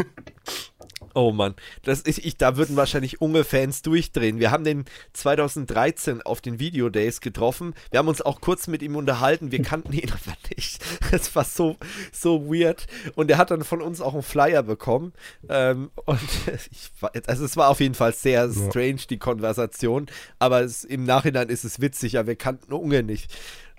[1.22, 4.40] Oh Mann, das ist, ich, da würden wahrscheinlich unge Fans durchdrehen.
[4.40, 7.74] Wir haben den 2013 auf den Video Days getroffen.
[7.92, 9.52] Wir haben uns auch kurz mit ihm unterhalten.
[9.52, 10.82] Wir kannten ihn aber nicht.
[11.12, 11.76] Das war so,
[12.14, 12.88] so weird.
[13.16, 15.12] Und er hat dann von uns auch einen Flyer bekommen.
[15.50, 16.22] Ähm, und
[16.72, 16.90] ich,
[17.28, 20.06] also es war auf jeden Fall sehr strange, die Konversation.
[20.40, 22.14] Aber es, im Nachhinein ist es witzig.
[22.14, 23.30] Ja, wir kannten Unge nicht.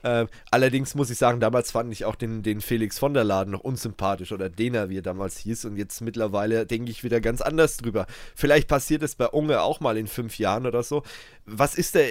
[0.02, 3.50] Äh, allerdings muss ich sagen, damals fand ich auch den, den Felix von der Laden
[3.52, 5.64] noch unsympathisch oder Dena, wie er damals hieß.
[5.66, 8.06] Und jetzt mittlerweile denke ich wieder ganz anders drüber.
[8.34, 11.02] Vielleicht passiert es bei Unge auch mal in fünf Jahren oder so.
[11.46, 12.06] Was ist der,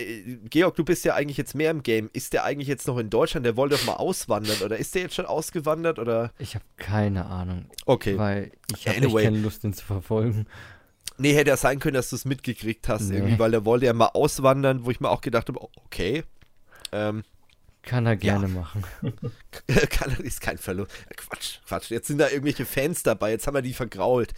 [0.50, 2.09] Georg, du bist ja eigentlich jetzt mehr im Game.
[2.14, 3.45] Ist der eigentlich jetzt noch in Deutschland?
[3.45, 6.32] Der wollte doch mal auswandern oder ist der jetzt schon ausgewandert oder?
[6.40, 7.66] Ich habe keine Ahnung.
[7.85, 8.18] Okay.
[8.18, 9.24] Weil ich habe Anyway.
[9.24, 10.45] keine Lust, den zu verfolgen.
[11.18, 13.18] Nee, hätte ja sein können, dass du es mitgekriegt hast, Nee.
[13.18, 16.24] irgendwie, weil der wollte ja mal auswandern, wo ich mir auch gedacht habe, okay.
[16.92, 17.24] Ähm,
[17.90, 18.84] Kann er gerne machen.
[19.90, 20.92] kann, ist kein Verlust.
[21.18, 21.90] Quatsch, Quatsch.
[21.90, 24.32] Jetzt sind da irgendwelche Fans dabei, jetzt haben wir die vergrault.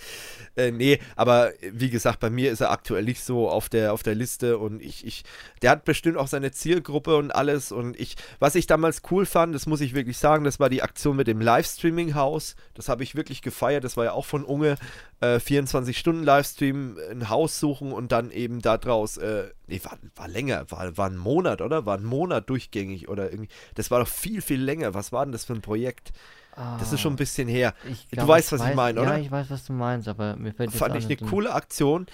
[0.55, 4.03] Äh, nee, aber wie gesagt, bei mir ist er aktuell nicht so auf der, auf
[4.03, 5.25] der Liste und ich, ich,
[5.61, 9.53] der hat bestimmt auch seine Zielgruppe und alles und ich, was ich damals cool fand,
[9.53, 12.55] das muss ich wirklich sagen, das war die Aktion mit dem Livestreaming-Haus.
[12.73, 14.77] Das habe ich wirklich gefeiert, das war ja auch von Unge.
[15.21, 20.65] Äh, 24-Stunden-Livestream, ein Haus suchen und dann eben da draus, äh, nee, war, war länger,
[20.69, 21.85] war, war ein Monat, oder?
[21.85, 23.49] War ein Monat durchgängig oder irgendwie.
[23.75, 24.93] Das war doch viel, viel länger.
[24.93, 26.11] Was war denn das für ein Projekt?
[26.55, 27.73] Das ist schon ein bisschen her.
[27.83, 29.13] Ah, Ich Du glaub, weißt, was ich meine, oder?
[29.17, 32.07] Ja, ich weiß, was du meinst, aber mir fällt Fand ich eine coole Aktion.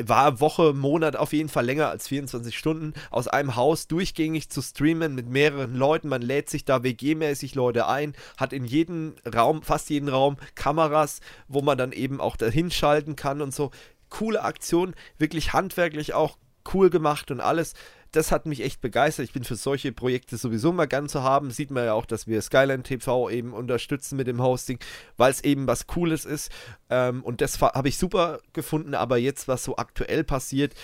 [0.00, 2.94] War Woche, Monat auf jeden Fall länger als 24 Stunden.
[3.10, 6.08] Aus einem Haus durchgängig zu streamen mit mehreren Leuten.
[6.08, 11.20] Man lädt sich da WG-mäßig Leute ein, hat in jedem Raum, fast jeden Raum Kameras,
[11.48, 13.70] wo man dann eben auch dahin schalten kann und so.
[14.08, 16.36] Coole Aktion, wirklich handwerklich auch
[16.72, 17.74] cool gemacht und alles.
[18.12, 19.24] Das hat mich echt begeistert.
[19.24, 21.50] Ich bin für solche Projekte sowieso mal gern zu haben.
[21.50, 24.78] Sieht man ja auch, dass wir Skyline TV eben unterstützen mit dem Hosting,
[25.16, 26.50] weil es eben was Cooles ist.
[26.90, 28.94] Ähm, und das habe ich super gefunden.
[28.94, 30.74] Aber jetzt, was so aktuell passiert,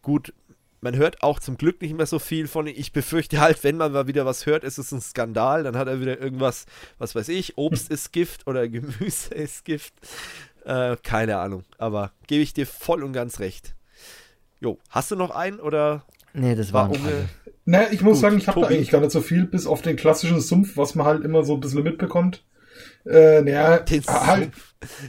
[0.00, 0.32] gut,
[0.80, 2.74] man hört auch zum Glück nicht mehr so viel von ihm.
[2.76, 5.62] Ich befürchte halt, wenn man mal wieder was hört, ist es ein Skandal.
[5.62, 6.66] Dann hat er wieder irgendwas,
[6.98, 9.94] was weiß ich, Obst ist Gift oder Gemüse ist Gift.
[10.64, 11.64] Äh, keine Ahnung.
[11.78, 13.74] Aber gebe ich dir voll und ganz recht.
[14.60, 17.00] Jo, hast du noch einen oder Nee, das war Unge?
[17.04, 17.28] alle.
[17.66, 19.82] Ne, ich muss Gut, sagen, ich habe da eigentlich gar nicht so viel, bis auf
[19.82, 22.42] den klassischen Sumpf, was man halt immer so ein bisschen mitbekommt.
[23.04, 24.50] Äh, naja, Den halt,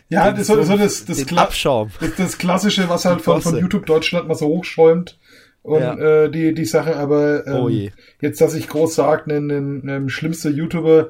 [0.10, 1.90] ja, den das, so, das, das, den Kla Abschaum.
[2.00, 3.58] das, das Klassische, was halt von, von.
[3.58, 5.18] YouTube Deutschland mal so hochschäumt.
[5.64, 5.96] Und Ja.
[6.24, 7.92] äh, die, die Sache, aber ähm, Oh je.
[8.20, 11.10] jetzt, dass ich groß sage, ein, ein, ein schlimmster YouTuber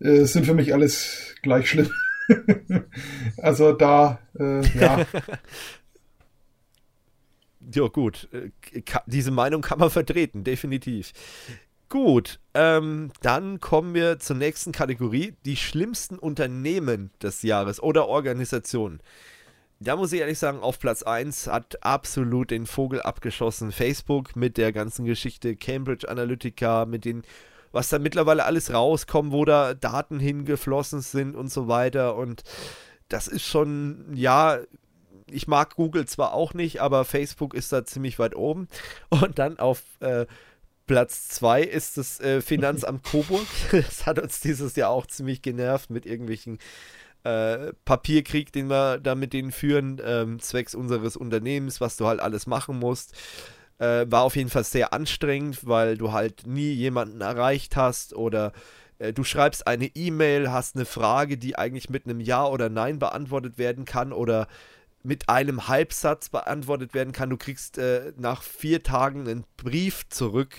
[0.00, 1.90] äh, sind für mich alles gleich schlimm.
[3.38, 5.04] also da, äh, ja,
[7.74, 8.28] Ja, gut.
[8.32, 8.50] Äh,
[9.06, 11.12] Diese Meinung kann man vertreten, definitiv.
[11.88, 15.34] Gut, ähm, dann kommen wir zur nächsten Kategorie.
[15.44, 19.00] Die schlimmsten Unternehmen des Jahres oder Organisationen.
[19.80, 23.72] Da muss ich ehrlich sagen, auf Platz 1 hat absolut den Vogel abgeschossen.
[23.72, 27.22] Facebook mit der ganzen Geschichte Cambridge Analytica, mit den,
[27.72, 32.14] was da mittlerweile alles rauskommt, wo da Daten hingeflossen sind und so weiter.
[32.14, 32.44] Und
[33.08, 34.58] das ist schon, ja,
[35.32, 38.68] ich mag Google zwar auch nicht, aber Facebook ist da ziemlich weit oben.
[39.08, 40.26] Und dann auf äh,
[40.86, 43.46] Platz 2 ist das äh, Finanzamt Coburg.
[43.70, 46.58] Das hat uns dieses Jahr auch ziemlich genervt mit irgendwelchen
[47.22, 52.20] äh, Papierkrieg, den wir da mit denen führen, ähm, zwecks unseres Unternehmens, was du halt
[52.20, 53.14] alles machen musst.
[53.78, 58.52] Äh, war auf jeden Fall sehr anstrengend, weil du halt nie jemanden erreicht hast oder
[58.98, 62.98] äh, du schreibst eine E-Mail, hast eine Frage, die eigentlich mit einem Ja oder Nein
[62.98, 64.46] beantwortet werden kann oder
[65.02, 67.30] mit einem Halbsatz beantwortet werden kann.
[67.30, 70.54] Du kriegst äh, nach vier Tagen einen Brief zurück.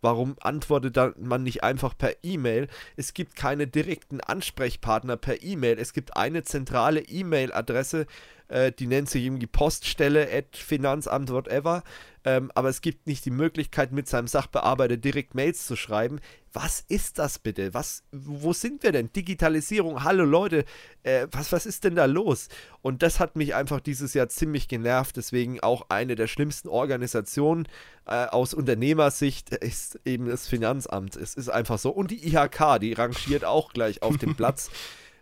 [0.00, 2.66] Warum antwortet man nicht einfach per E-Mail?
[2.96, 5.78] Es gibt keine direkten Ansprechpartner per E-Mail.
[5.78, 8.06] Es gibt eine zentrale E-Mail-Adresse,
[8.48, 11.84] äh, die nennt sich irgendwie Poststelle Finanzamt, whatever.
[12.24, 16.20] Ähm, aber es gibt nicht die Möglichkeit, mit seinem Sachbearbeiter direkt Mails zu schreiben.
[16.52, 17.72] Was ist das bitte?
[17.72, 19.10] Was, wo sind wir denn?
[19.12, 20.64] Digitalisierung, hallo Leute,
[21.02, 22.48] äh, was, was ist denn da los?
[22.82, 25.16] Und das hat mich einfach dieses Jahr ziemlich genervt.
[25.16, 27.66] Deswegen auch eine der schlimmsten Organisationen
[28.06, 31.16] äh, aus Unternehmersicht ist eben das Finanzamt.
[31.16, 31.90] Es ist einfach so.
[31.90, 34.70] Und die IHK, die rangiert auch gleich auf dem Platz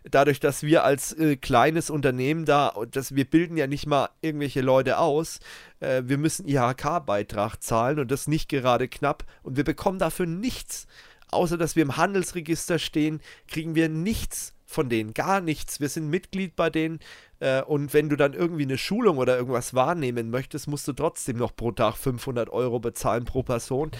[0.03, 4.09] dadurch, dass wir als äh, kleines Unternehmen da, und das, wir bilden ja nicht mal
[4.21, 5.39] irgendwelche Leute aus,
[5.79, 10.87] äh, wir müssen IHK-Beitrag zahlen und das nicht gerade knapp und wir bekommen dafür nichts.
[11.31, 15.79] Außer dass wir im Handelsregister stehen, kriegen wir nichts von denen, gar nichts.
[15.79, 16.99] Wir sind Mitglied bei denen
[17.39, 21.37] äh, und wenn du dann irgendwie eine Schulung oder irgendwas wahrnehmen möchtest, musst du trotzdem
[21.37, 23.91] noch pro Tag 500 Euro bezahlen pro Person.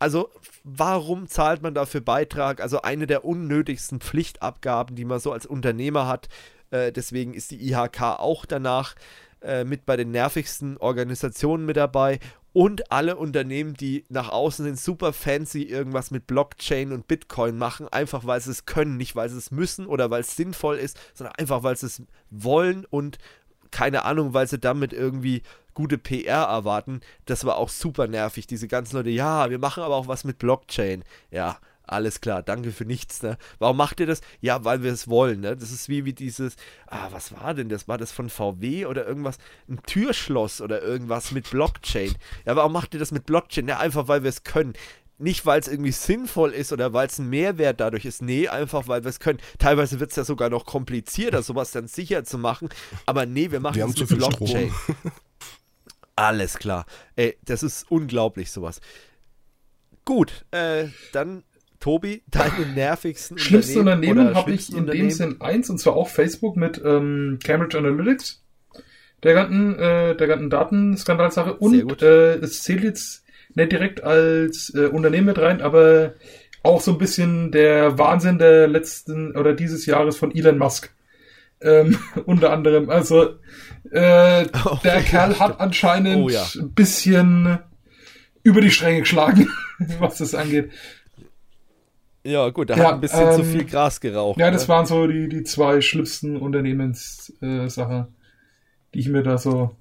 [0.00, 0.30] Also,
[0.62, 2.60] warum zahlt man dafür Beitrag?
[2.60, 6.28] Also, eine der unnötigsten Pflichtabgaben, die man so als Unternehmer hat.
[6.70, 8.94] Äh, deswegen ist die IHK auch danach
[9.40, 12.20] äh, mit bei den nervigsten Organisationen mit dabei.
[12.58, 17.86] Und alle Unternehmen, die nach außen sind, super fancy irgendwas mit Blockchain und Bitcoin machen,
[17.86, 20.98] einfach weil sie es können, nicht weil sie es müssen oder weil es sinnvoll ist,
[21.14, 23.18] sondern einfach weil sie es wollen und
[23.70, 27.00] keine Ahnung, weil sie damit irgendwie gute PR erwarten.
[27.26, 28.48] Das war auch super nervig.
[28.48, 31.04] Diese ganzen Leute, ja, wir machen aber auch was mit Blockchain.
[31.30, 33.22] Ja, Alles klar, danke für nichts.
[33.22, 33.38] Ne?
[33.58, 34.20] Warum macht ihr das?
[34.40, 35.40] Ja, weil wir es wollen.
[35.40, 35.56] Ne?
[35.56, 37.88] Das ist wie, wie dieses, ah, was war denn das?
[37.88, 39.38] War das von VW oder irgendwas?
[39.68, 42.14] Ein Türschloss oder irgendwas mit Blockchain.
[42.44, 43.68] Ja, warum macht ihr das mit Blockchain?
[43.68, 44.74] Ja, einfach weil wir es können
[45.20, 48.22] nicht, weil es irgendwie sinnvoll ist oder weil es ein Mehrwert dadurch ist.
[48.22, 49.40] Nee, einfach weil wir es können.
[49.58, 52.68] Teilweise wird es ja sogar noch komplizierter, sowas dann sicher zu machen.
[53.06, 54.72] Aber nee, wir machen wir es mit Blockchain.
[56.16, 56.86] Alles klar.
[57.16, 58.80] Ey, das ist unglaublich, sowas.
[60.04, 61.44] Gut, äh, dann
[61.80, 66.56] Tobi, deine nervigsten Schlimmste Unternehmen, habe ich in dem Sinn eins, und zwar auch Facebook
[66.56, 68.42] mit ähm, Cambridge Analytics,
[69.22, 71.54] der ganzen, äh, der ganzen Datenskandalsache.
[71.54, 73.24] Und äh, es zählt jetzt
[73.54, 76.14] nicht direkt als äh, Unternehmen mit rein, aber
[76.62, 80.92] auch so ein bisschen der Wahnsinn der letzten oder dieses Jahres von Elon Musk.
[81.60, 82.90] Ähm, unter anderem.
[82.90, 83.36] Also
[83.90, 86.46] äh, oh, der Kerl hat anscheinend oh, ja.
[86.56, 87.58] ein bisschen
[88.42, 89.48] über die Stränge geschlagen,
[89.98, 90.70] was das angeht.
[92.28, 94.38] Ja, gut, er ja, hat ein bisschen ähm, zu viel Gras geraucht.
[94.38, 94.68] Ja, das ne?
[94.68, 98.06] waren so die, die zwei schlimmsten Unternehmenssachen, äh,
[98.92, 99.74] die ich mir da so.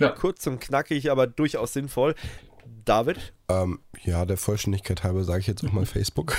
[0.00, 0.10] Ja.
[0.10, 2.14] Kurz und knackig, aber durchaus sinnvoll.
[2.86, 3.34] David?
[3.50, 6.34] Ähm, ja, der Vollständigkeit halber sage ich jetzt auch mal Facebook.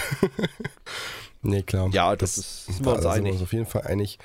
[1.44, 1.90] nee, klar.
[1.92, 3.18] Ja, das, das ist, sind wir uns da einig.
[3.18, 4.18] sind wir uns auf jeden Fall einig.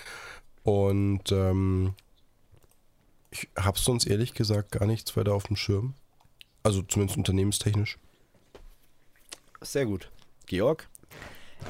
[0.62, 1.94] Und ähm,
[3.30, 5.94] ich habe sonst ehrlich gesagt gar nichts weiter auf dem Schirm.
[6.62, 7.98] Also zumindest unternehmenstechnisch.
[9.60, 10.10] Sehr gut.
[10.46, 10.88] Georg?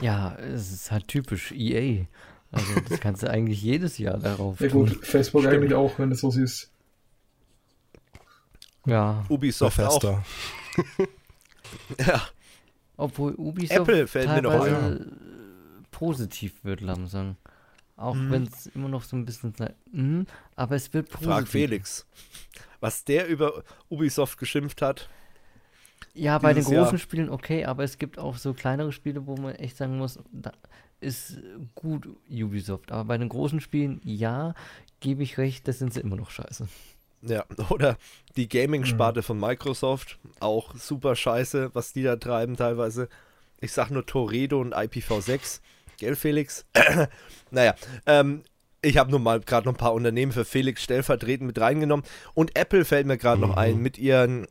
[0.00, 2.06] Ja, es ist halt typisch EA.
[2.50, 4.86] Also das kannst du eigentlich jedes Jahr darauf Ja tun.
[4.86, 5.56] gut, Facebook Stimmt.
[5.56, 6.70] eigentlich auch, wenn es so ist.
[8.86, 9.24] Ja.
[9.28, 10.02] Ubisoft auch.
[11.98, 12.22] ja.
[12.96, 15.12] Obwohl Ubisoft Apple fällt mir noch ein.
[15.90, 17.36] positiv wird langsam.
[17.96, 18.30] Auch mhm.
[18.30, 19.54] wenn es immer noch so ein bisschen
[19.92, 20.24] mh,
[20.56, 21.28] aber es wird positiv.
[21.28, 22.06] Frag Felix,
[22.80, 25.08] was der über Ubisoft geschimpft hat.
[26.14, 26.98] Ja, bei den großen Jahr.
[26.98, 30.52] Spielen okay, aber es gibt auch so kleinere Spiele, wo man echt sagen muss, da
[31.00, 31.38] ist
[31.74, 32.92] gut Ubisoft.
[32.92, 34.54] Aber bei den großen Spielen, ja,
[35.00, 36.68] gebe ich recht, das sind sie immer noch scheiße.
[37.22, 37.96] Ja, oder
[38.36, 39.24] die Gaming-Sparte mhm.
[39.24, 43.08] von Microsoft, auch super scheiße, was die da treiben teilweise.
[43.60, 45.60] Ich sag nur Toredo und IPv6.
[45.98, 46.64] Gell, Felix?
[47.50, 47.74] naja,
[48.06, 48.42] ähm,
[48.82, 52.04] ich habe nur mal gerade noch ein paar Unternehmen für Felix stellvertretend mit reingenommen.
[52.34, 53.48] Und Apple fällt mir gerade mhm.
[53.48, 54.46] noch ein mit ihren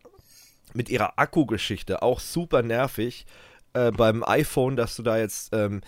[0.73, 2.01] mit ihrer Akkugeschichte.
[2.01, 3.25] Auch super nervig
[3.73, 5.81] äh, beim iPhone, dass du da jetzt ähm,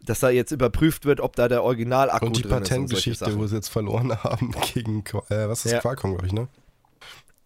[0.00, 3.68] dass da jetzt überprüft wird, ob da der Original-Akku Und die Patentgeschichte, wo sie jetzt
[3.68, 5.80] verloren haben gegen, äh, was ist ja.
[5.80, 6.48] Qualcomm, glaube ich, ne?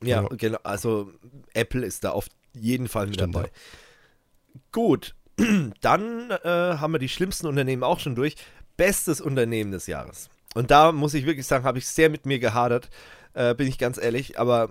[0.02, 0.36] Ja, genau.
[0.36, 0.58] genau.
[0.62, 1.12] Also
[1.54, 3.46] Apple ist da auf jeden Fall mit Stimmt, dabei.
[3.46, 4.60] Ja.
[4.72, 5.14] Gut,
[5.80, 8.36] dann äh, haben wir die schlimmsten Unternehmen auch schon durch.
[8.76, 10.28] Bestes Unternehmen des Jahres.
[10.54, 12.90] Und da muss ich wirklich sagen, habe ich sehr mit mir gehadert,
[13.34, 14.38] äh, bin ich ganz ehrlich.
[14.38, 14.70] Aber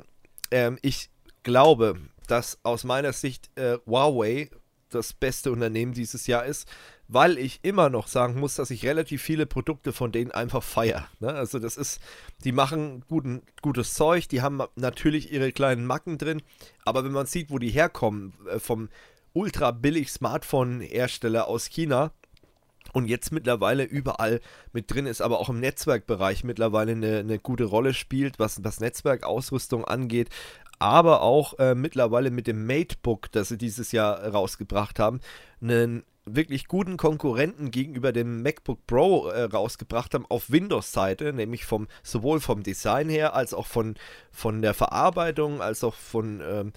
[0.52, 1.10] ähm, ich
[1.44, 1.98] glaube,
[2.32, 4.50] dass aus meiner Sicht äh, Huawei
[4.90, 6.68] das beste Unternehmen dieses Jahr ist,
[7.08, 11.08] weil ich immer noch sagen muss, dass ich relativ viele Produkte von denen einfach feiere.
[11.20, 11.30] Ne?
[11.34, 12.00] Also das ist,
[12.44, 16.42] die machen guten, gutes Zeug, die haben natürlich ihre kleinen Macken drin,
[16.86, 18.90] aber wenn man sieht, wo die herkommen, äh, vom
[19.34, 22.12] ultra billig Smartphone-Hersteller aus China,
[22.94, 24.42] und jetzt mittlerweile überall
[24.74, 28.80] mit drin ist, aber auch im Netzwerkbereich mittlerweile eine, eine gute Rolle spielt, was, was
[28.80, 30.30] Netzwerkausrüstung angeht,
[30.82, 35.20] aber auch äh, mittlerweile mit dem Matebook, das sie dieses Jahr rausgebracht haben,
[35.62, 41.88] einen wirklich guten Konkurrenten gegenüber dem MacBook Pro äh, rausgebracht haben auf Windows-Seite, nämlich vom
[42.04, 43.96] sowohl vom Design her als auch von,
[44.32, 46.74] von der Verarbeitung, als auch von ähm,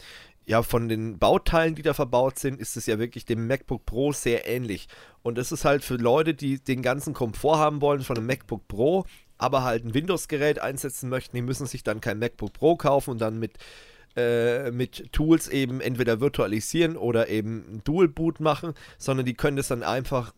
[0.47, 4.13] ja, von den Bauteilen, die da verbaut sind, ist es ja wirklich dem MacBook Pro
[4.13, 4.89] sehr ähnlich.
[5.23, 8.69] Und das ist halt für Leute, die den ganzen Komfort haben wollen von einem MacBook
[8.69, 9.07] Pro,
[9.39, 13.21] aber halt ein Windows-Gerät einsetzen möchten, die müssen sich dann kein MacBook Pro kaufen und
[13.23, 13.55] dann mit
[14.17, 19.69] äh, mit Tools eben entweder virtualisieren oder eben Dual Boot machen, sondern die können das
[19.69, 20.33] dann einfach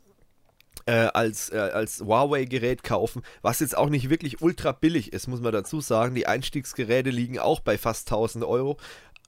[0.86, 5.40] äh, als, äh, als Huawei-Gerät kaufen, was jetzt auch nicht wirklich ultra billig ist, muss
[5.40, 6.14] man dazu sagen.
[6.14, 8.78] Die Einstiegsgeräte liegen auch bei fast 1000 Euro,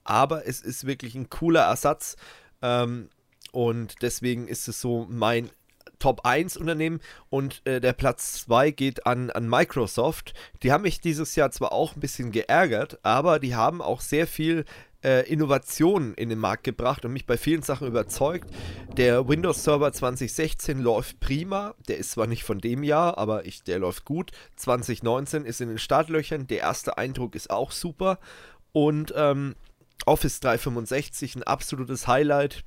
[0.03, 2.15] aber es ist wirklich ein cooler Ersatz
[2.61, 3.09] ähm,
[3.51, 5.49] und deswegen ist es so mein
[5.99, 10.33] Top 1 Unternehmen und äh, der Platz 2 geht an, an Microsoft.
[10.63, 14.25] Die haben mich dieses Jahr zwar auch ein bisschen geärgert, aber die haben auch sehr
[14.25, 14.65] viel
[15.03, 18.49] äh, Innovationen in den Markt gebracht und mich bei vielen Sachen überzeugt.
[18.97, 21.75] Der Windows Server 2016 läuft prima.
[21.87, 24.31] Der ist zwar nicht von dem Jahr, aber ich, der läuft gut.
[24.57, 26.47] 2019 ist in den Startlöchern.
[26.47, 28.19] Der erste Eindruck ist auch super.
[28.71, 29.55] Und ähm,
[30.05, 32.63] Office 365 ein absolutes Highlight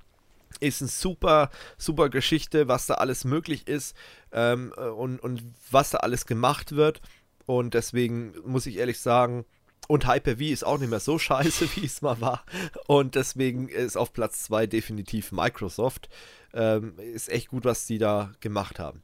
[0.60, 3.96] ist eine super, super Geschichte, was da alles möglich ist
[4.32, 7.00] ähm, äh, und, und was da alles gemacht wird.
[7.46, 9.44] Und deswegen muss ich ehrlich sagen,
[9.88, 12.44] und Hyper-V ist auch nicht mehr so scheiße, wie es mal war.
[12.86, 16.08] Und deswegen ist auf Platz 2 definitiv Microsoft.
[16.54, 19.02] Ähm, ist echt gut, was die da gemacht haben.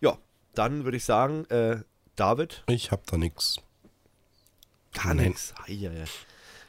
[0.00, 0.18] Ja,
[0.54, 1.80] dann würde ich sagen, äh,
[2.16, 2.62] David.
[2.68, 3.56] Ich habe da nichts.
[4.92, 5.52] Gar nichts.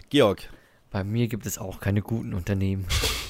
[0.09, 0.49] Georg.
[0.91, 2.87] Bei mir gibt es auch keine guten Unternehmen.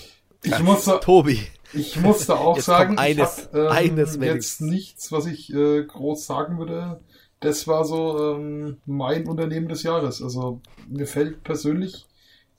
[0.45, 1.47] Ich musste, Tobi.
[1.73, 5.83] Ich musste auch jetzt sagen, eines, ich hab, ähm, eines jetzt nichts, was ich äh,
[5.83, 7.01] groß sagen würde.
[7.39, 10.21] Das war so ähm, mein Unternehmen des Jahres.
[10.21, 12.05] Also mir fällt persönlich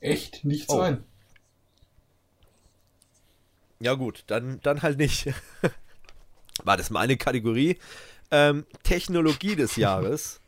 [0.01, 0.81] echt nichts Oh.
[0.81, 1.03] ein.
[3.81, 5.33] Ja gut, dann, dann halt nicht.
[6.65, 7.79] War das meine Kategorie?
[8.31, 10.41] Ähm, Technologie des Jahres.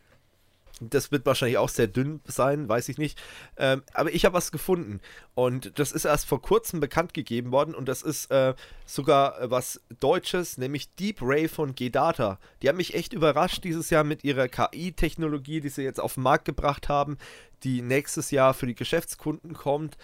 [0.80, 3.20] Das wird wahrscheinlich auch sehr dünn sein, weiß ich nicht.
[3.56, 5.00] Ähm, aber ich habe was gefunden.
[5.34, 7.74] Und das ist erst vor kurzem bekannt gegeben worden.
[7.74, 8.54] Und das ist äh,
[8.86, 12.38] sogar äh, was Deutsches, nämlich Deep Ray von G-Data.
[12.62, 16.22] Die haben mich echt überrascht dieses Jahr mit ihrer KI-Technologie, die sie jetzt auf den
[16.22, 17.18] Markt gebracht haben,
[17.64, 19.96] die nächstes Jahr für die Geschäftskunden kommt.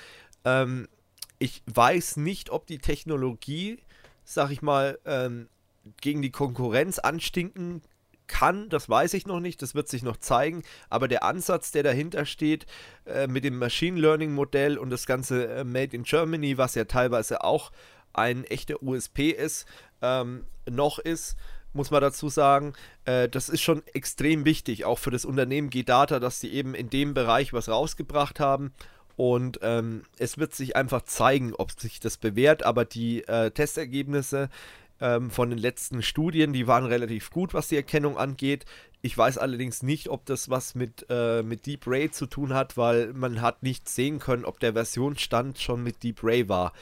[0.45, 0.89] Ähm,
[1.39, 3.79] ich weiß nicht, ob die Technologie,
[4.25, 5.49] sag ich mal, ähm,
[6.01, 7.83] gegen die Konkurrenz anstinken
[8.27, 11.83] kann, das weiß ich noch nicht, das wird sich noch zeigen, aber der Ansatz, der
[11.83, 12.67] dahinter steht,
[13.07, 16.85] äh, mit dem Machine Learning Modell und das ganze äh, Made in Germany, was ja
[16.85, 17.71] teilweise auch
[18.13, 19.67] ein echter USP ist,
[20.01, 21.37] ähm, noch ist,
[21.75, 22.73] muss man dazu sagen,
[23.05, 26.89] äh, das ist schon extrem wichtig, auch für das Unternehmen G-Data, dass sie eben in
[26.89, 28.73] dem Bereich was rausgebracht haben.
[29.17, 34.49] Und ähm, es wird sich einfach zeigen, ob sich das bewährt, aber die äh, Testergebnisse
[35.05, 38.65] ähm, von den letzten Studien, die waren relativ gut, was die Erkennung angeht.
[39.03, 42.79] Ich weiß allerdings nicht, ob das was mit, äh, mit Deep Ray zu tun hat,
[42.79, 46.73] weil man hat nicht sehen können, ob der Versionsstand schon mit Deep Ray war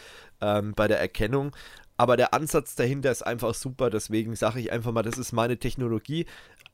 [0.41, 1.51] ähm, bei der Erkennung.
[1.97, 5.59] Aber der Ansatz dahinter ist einfach super, deswegen sage ich einfach mal, das ist meine
[5.59, 6.27] Technologie.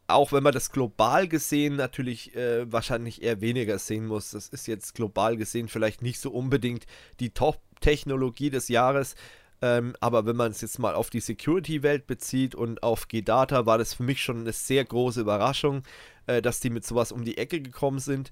[0.06, 4.32] Auch wenn man das global gesehen natürlich äh, wahrscheinlich eher weniger sehen muss.
[4.32, 6.86] Das ist jetzt global gesehen vielleicht nicht so unbedingt
[7.20, 9.16] die Top-Technologie des Jahres.
[9.60, 13.78] Ähm, aber wenn man es jetzt mal auf die Security-Welt bezieht und auf G-Data, war
[13.78, 15.82] das für mich schon eine sehr große Überraschung,
[16.26, 18.30] äh, dass die mit sowas um die Ecke gekommen sind.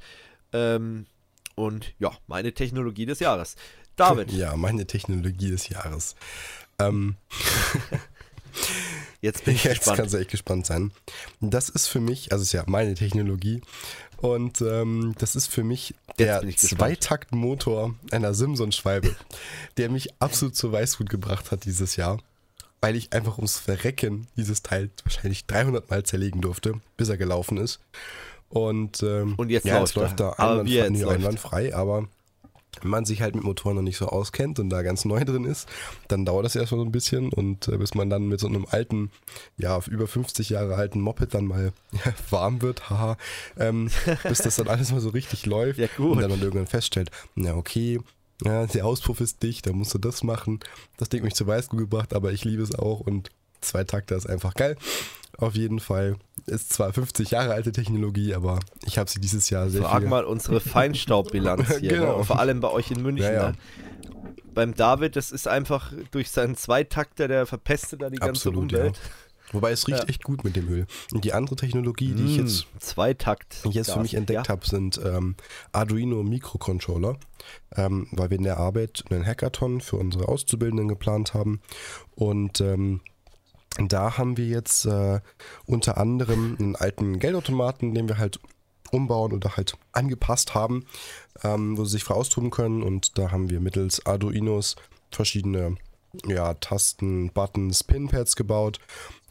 [0.52, 1.06] Ähm,
[1.56, 3.56] und ja, meine Technologie des Jahres.
[3.96, 6.14] David, Ja, meine Technologie des Jahres.
[6.78, 7.16] Ähm,
[9.20, 9.98] jetzt bin ich jetzt gespannt.
[9.98, 10.92] kannst du echt gespannt sein.
[11.40, 13.62] Das ist für mich, also ist ja meine Technologie.
[14.18, 16.42] Und ähm, das ist für mich der.
[16.56, 19.14] Zweitaktmotor einer Simson-Schwalbe,
[19.76, 22.18] der mich absolut zur Weißglut gebracht hat dieses Jahr.
[22.80, 27.56] Weil ich einfach ums Verrecken dieses Teil wahrscheinlich 300 Mal zerlegen durfte, bis er gelaufen
[27.56, 27.80] ist.
[28.48, 30.34] Und, ähm, Und jetzt ja, läuft es läuft er.
[30.36, 32.08] da einwandfrei, einwandfrei, aber
[32.82, 35.68] man sich halt mit Motoren noch nicht so auskennt und da ganz neu drin ist,
[36.08, 38.66] dann dauert das erstmal so ein bisschen und äh, bis man dann mit so einem
[38.68, 39.10] alten,
[39.56, 41.72] ja, über 50 Jahre alten Moped dann mal
[42.30, 43.16] warm wird, haha,
[43.58, 43.90] ähm,
[44.22, 46.12] bis das dann alles mal so richtig läuft Ja, gut.
[46.12, 48.00] und dann man irgendwann feststellt, na okay,
[48.44, 50.60] ja, der Auspuff ist dicht, da musst du das machen.
[50.98, 53.30] Das Ding mich zu Weißglut gebracht, aber ich liebe es auch und
[53.60, 54.76] zwei Takte ist einfach geil.
[55.38, 56.16] Auf jeden Fall
[56.46, 60.08] ist zwar 50 Jahre alte Technologie, aber ich habe sie dieses Jahr sehr Frag viel
[60.08, 61.90] mal unsere Feinstaubbilanz hier.
[61.90, 62.18] Genau.
[62.18, 62.24] ne?
[62.24, 63.24] Vor allem bei euch in München.
[63.26, 63.48] Ja, ja.
[63.50, 63.56] Ne?
[64.54, 68.98] Beim David, das ist einfach durch seinen Zweitakter, der verpestet da die ganze Absolut, Umwelt.
[69.52, 70.08] Wobei es riecht Ja.
[70.08, 70.86] echt gut mit dem Öl.
[71.12, 73.64] Und die andere Technologie, die ich Mm, jetzt, Zweitakt.
[73.64, 74.52] die ich jetzt für mich entdeckt ja.
[74.52, 75.36] habe, sind ähm,
[75.72, 77.16] Arduino Mikrocontroller,
[77.76, 81.60] ähm, weil wir in der Arbeit einen Hackathon für unsere Auszubildenden geplant haben.
[82.16, 83.02] Und ähm,
[83.78, 85.20] da haben wir jetzt äh,
[85.66, 88.40] unter anderem einen alten Geldautomaten, den wir halt
[88.90, 90.86] umbauen oder halt angepasst haben,
[91.42, 92.82] ähm, wo sie sich frei austoben können.
[92.82, 94.76] Und da haben wir mittels Arduinos
[95.10, 95.76] verschiedene
[96.26, 98.78] ja, Tasten, Buttons, Pinpads gebaut.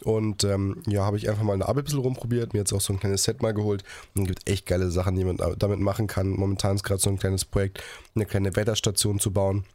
[0.03, 2.73] Und ähm, ja, habe ich einfach mal in der Arbeit ein bisschen rumprobiert, mir jetzt
[2.73, 3.83] auch so ein kleines Set mal geholt.
[4.15, 6.29] Und gibt echt geile Sachen, die man damit machen kann.
[6.29, 7.81] Momentan ist gerade so ein kleines Projekt,
[8.13, 9.65] eine kleine Wetterstation zu bauen.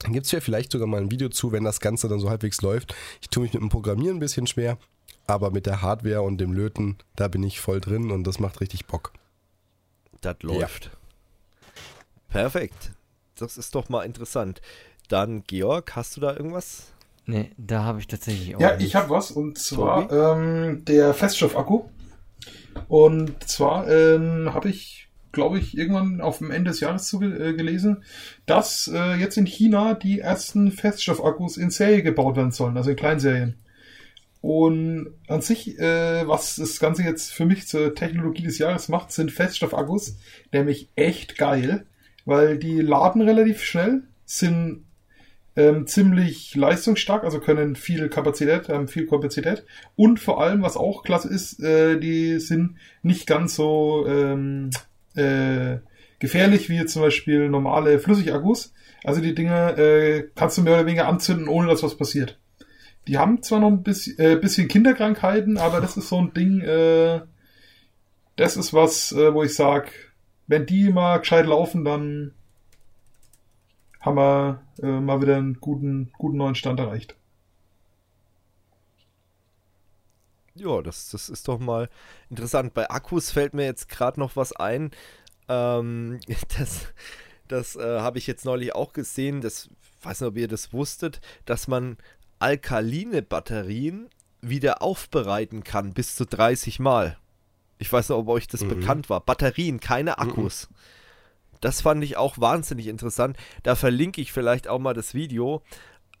[0.00, 2.30] Dann gibt es ja vielleicht sogar mal ein Video zu, wenn das Ganze dann so
[2.30, 2.94] halbwegs läuft.
[3.20, 4.78] Ich tue mich mit dem Programmieren ein bisschen schwer,
[5.26, 8.60] aber mit der Hardware und dem Löten, da bin ich voll drin und das macht
[8.60, 9.12] richtig Bock.
[10.20, 10.90] Das läuft.
[12.28, 12.92] Perfekt.
[13.36, 14.60] Das ist doch mal interessant.
[15.08, 16.92] Dann, Georg, hast du da irgendwas?
[17.24, 18.84] Ne, da habe ich tatsächlich auch Ja, nichts.
[18.84, 21.84] ich habe was und zwar ähm, der Feststoffakku.
[22.88, 25.07] Und zwar ähm, habe ich,
[25.38, 28.02] glaube ich, irgendwann auf dem Ende des Jahres zu, äh, gelesen,
[28.44, 32.96] dass äh, jetzt in China die ersten Feststoffakkus in Serie gebaut werden sollen, also in
[32.96, 33.54] Kleinserien.
[34.40, 39.12] Und an sich, äh, was das Ganze jetzt für mich zur Technologie des Jahres macht,
[39.12, 40.16] sind Feststoffakkus,
[40.52, 41.86] nämlich echt geil,
[42.24, 44.84] weil die laden relativ schnell, sind
[45.54, 51.04] ähm, ziemlich leistungsstark, also können viel Kapazität, haben viel Kapazität und vor allem, was auch
[51.04, 54.70] klasse ist, äh, die sind nicht ganz so ähm,
[55.18, 55.80] äh,
[56.18, 58.72] gefährlich wie zum Beispiel normale Flüssigakkus.
[59.04, 62.38] Also die Dinge äh, kannst du mehr oder weniger anzünden, ohne dass was passiert.
[63.06, 66.60] Die haben zwar noch ein bisschen, äh, bisschen Kinderkrankheiten, aber das ist so ein Ding,
[66.60, 67.20] äh,
[68.36, 69.90] das ist was, äh, wo ich sag,
[70.46, 72.32] wenn die mal gescheit laufen, dann
[74.00, 77.17] haben wir äh, mal wieder einen guten, guten neuen Stand erreicht.
[80.58, 81.88] Ja, das, das ist doch mal
[82.30, 82.74] interessant.
[82.74, 84.90] Bei Akkus fällt mir jetzt gerade noch was ein.
[85.48, 86.20] Ähm,
[86.58, 86.88] das
[87.48, 89.40] das äh, habe ich jetzt neulich auch gesehen.
[89.40, 89.68] Das
[90.02, 91.96] weiß nicht, ob ihr das wusstet, dass man
[92.38, 94.08] alkaline Batterien
[94.40, 97.18] wieder aufbereiten kann bis zu 30 Mal.
[97.78, 98.68] Ich weiß nicht, ob euch das mhm.
[98.68, 99.20] bekannt war.
[99.20, 100.28] Batterien, keine mhm.
[100.28, 100.68] Akkus.
[100.70, 100.74] Mhm.
[101.60, 103.36] Das fand ich auch wahnsinnig interessant.
[103.64, 105.62] Da verlinke ich vielleicht auch mal das Video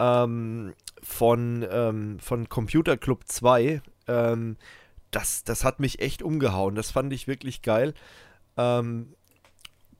[0.00, 3.80] ähm, von, ähm, von Computer Club 2.
[4.08, 4.56] Ähm,
[5.10, 6.74] das, das hat mich echt umgehauen.
[6.74, 7.94] Das fand ich wirklich geil.
[8.56, 9.14] Ähm,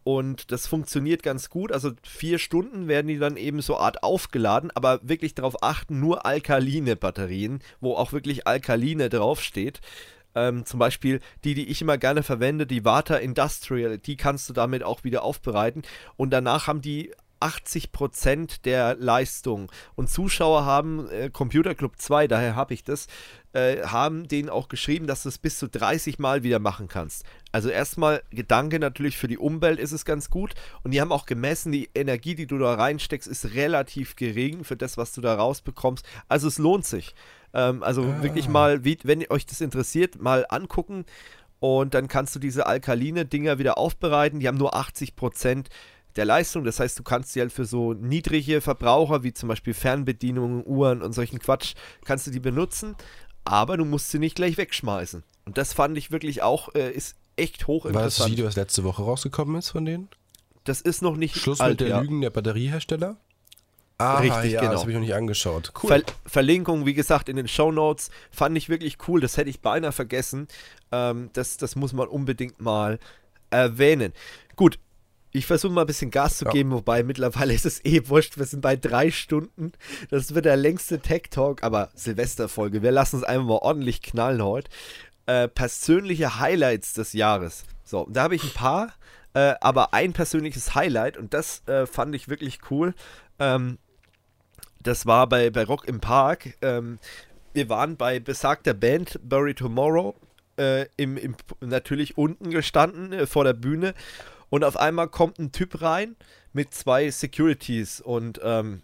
[0.04, 1.70] und das funktioniert ganz gut.
[1.70, 6.24] Also vier Stunden werden die dann eben so Art aufgeladen, aber wirklich darauf achten, nur
[6.24, 9.80] alkaline Batterien, wo auch wirklich alkaline draufsteht.
[10.34, 14.54] Ähm, zum Beispiel die, die ich immer gerne verwende, die Vata Industrial, die kannst du
[14.54, 15.82] damit auch wieder aufbereiten.
[16.16, 19.70] Und danach haben die 80% der Leistung.
[19.94, 23.06] Und Zuschauer haben äh, Computer Club 2, daher habe ich das,
[23.52, 27.24] äh, haben denen auch geschrieben, dass du es bis zu 30 Mal wieder machen kannst.
[27.52, 30.54] Also erstmal Gedanke natürlich für die Umwelt ist es ganz gut.
[30.82, 34.76] Und die haben auch gemessen, die Energie, die du da reinsteckst, ist relativ gering für
[34.76, 36.04] das, was du da rausbekommst.
[36.28, 37.14] Also es lohnt sich.
[37.54, 38.22] Ähm, also ah.
[38.22, 41.04] wirklich mal, wie, wenn euch das interessiert, mal angucken.
[41.60, 44.40] Und dann kannst du diese alkaline Dinger wieder aufbereiten.
[44.40, 45.68] Die haben nur 80 Prozent
[46.18, 46.64] der Leistung.
[46.64, 51.00] Das heißt, du kannst sie halt für so niedrige Verbraucher, wie zum Beispiel Fernbedienungen, Uhren
[51.00, 51.74] und solchen Quatsch,
[52.04, 52.96] kannst du die benutzen,
[53.44, 55.22] aber du musst sie nicht gleich wegschmeißen.
[55.46, 58.18] Und das fand ich wirklich auch, äh, ist echt hochinteressant.
[58.18, 60.08] War das Video, das letzte Woche rausgekommen ist von denen?
[60.64, 62.00] Das ist noch nicht Schluss alt, mit der ja.
[62.00, 63.16] Lügen der Batteriehersteller?
[63.96, 64.72] Ah, Richtig, ja, genau.
[64.72, 65.72] das habe ich noch nicht angeschaut.
[65.82, 65.88] Cool.
[65.88, 69.20] Ver Verlinkung, wie gesagt, in den Show Notes fand ich wirklich cool.
[69.20, 70.46] Das hätte ich beinahe vergessen.
[70.92, 73.00] Ähm, das, das muss man unbedingt mal
[73.50, 74.12] erwähnen.
[74.54, 74.78] Gut,
[75.32, 76.50] ich versuche mal ein bisschen Gas zu ja.
[76.50, 78.38] geben, wobei mittlerweile ist es eh wurscht.
[78.38, 79.72] Wir sind bei drei Stunden.
[80.10, 82.82] Das wird der längste Tech Talk, aber Silvesterfolge.
[82.82, 84.70] Wir lassen es einfach mal ordentlich knallen heute.
[85.26, 87.64] Äh, persönliche Highlights des Jahres.
[87.84, 88.94] So, da habe ich ein paar,
[89.34, 92.94] äh, aber ein persönliches Highlight und das äh, fand ich wirklich cool.
[93.38, 93.78] Ähm,
[94.82, 96.56] das war bei, bei Rock im Park.
[96.62, 96.98] Ähm,
[97.52, 100.14] wir waren bei besagter Band Bury Tomorrow
[100.58, 103.94] äh, im, im, natürlich unten gestanden äh, vor der Bühne
[104.50, 106.16] und auf einmal kommt ein Typ rein
[106.52, 108.82] mit zwei Securities und ähm,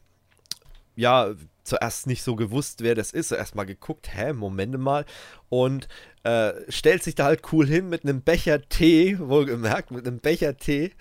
[0.97, 1.35] ja,
[1.65, 3.33] zuerst nicht so gewusst, wer das ist.
[3.33, 5.05] Erstmal geguckt, hä, Momente mal.
[5.49, 5.89] Und
[6.23, 10.57] äh, stellt sich da halt cool hin mit einem Becher Tee, wohlgemerkt, mit einem Becher
[10.57, 10.93] Tee.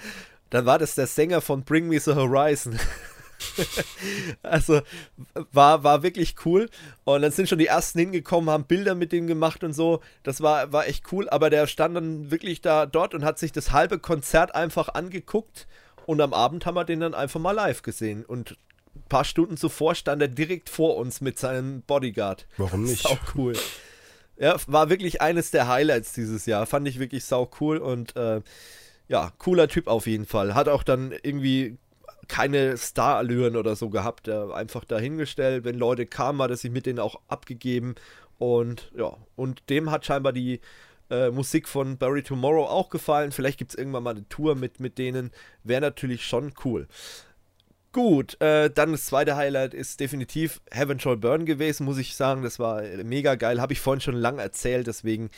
[0.50, 2.80] Dann war das der Sänger von Bring Me the Horizon.
[4.44, 4.82] also
[5.52, 6.70] war, war wirklich cool.
[7.04, 10.02] Und dann sind schon die ersten hingekommen, haben Bilder mit dem gemacht und so.
[10.24, 11.30] Das war, war echt cool.
[11.30, 15.68] Aber der stand dann wirklich da dort und hat sich das halbe Konzert einfach angeguckt.
[16.06, 18.26] Und am Abend haben wir den dann einfach mal live gesehen.
[18.26, 18.58] Und
[18.96, 22.46] ein paar Stunden zuvor stand er direkt vor uns mit seinem Bodyguard.
[22.58, 23.04] Warum nicht?
[23.04, 23.54] Sau cool.
[24.38, 26.66] Ja, war wirklich eines der Highlights dieses Jahr.
[26.66, 28.42] Fand ich wirklich sau cool und äh,
[29.08, 30.56] ja, cooler Typ auf jeden Fall.
[30.56, 31.78] Hat auch dann irgendwie
[32.28, 34.28] keine Star-Allüren oder so gehabt.
[34.28, 35.64] Er einfach dahingestellt.
[35.64, 37.96] Wenn Leute kamen, hat er sich mit denen auch abgegeben.
[38.38, 40.60] Und ja, und dem hat scheinbar die
[41.10, 43.32] äh, Musik von Barry Tomorrow auch gefallen.
[43.32, 45.32] Vielleicht gibt es irgendwann mal eine Tour mit, mit denen.
[45.64, 46.88] Wäre natürlich schon cool.
[47.92, 52.42] Gut, äh, dann das zweite Highlight ist definitiv Heaven Shall Burn gewesen, muss ich sagen.
[52.42, 53.62] Das war mega geil.
[53.62, 55.30] Habe ich vorhin schon lange erzählt, deswegen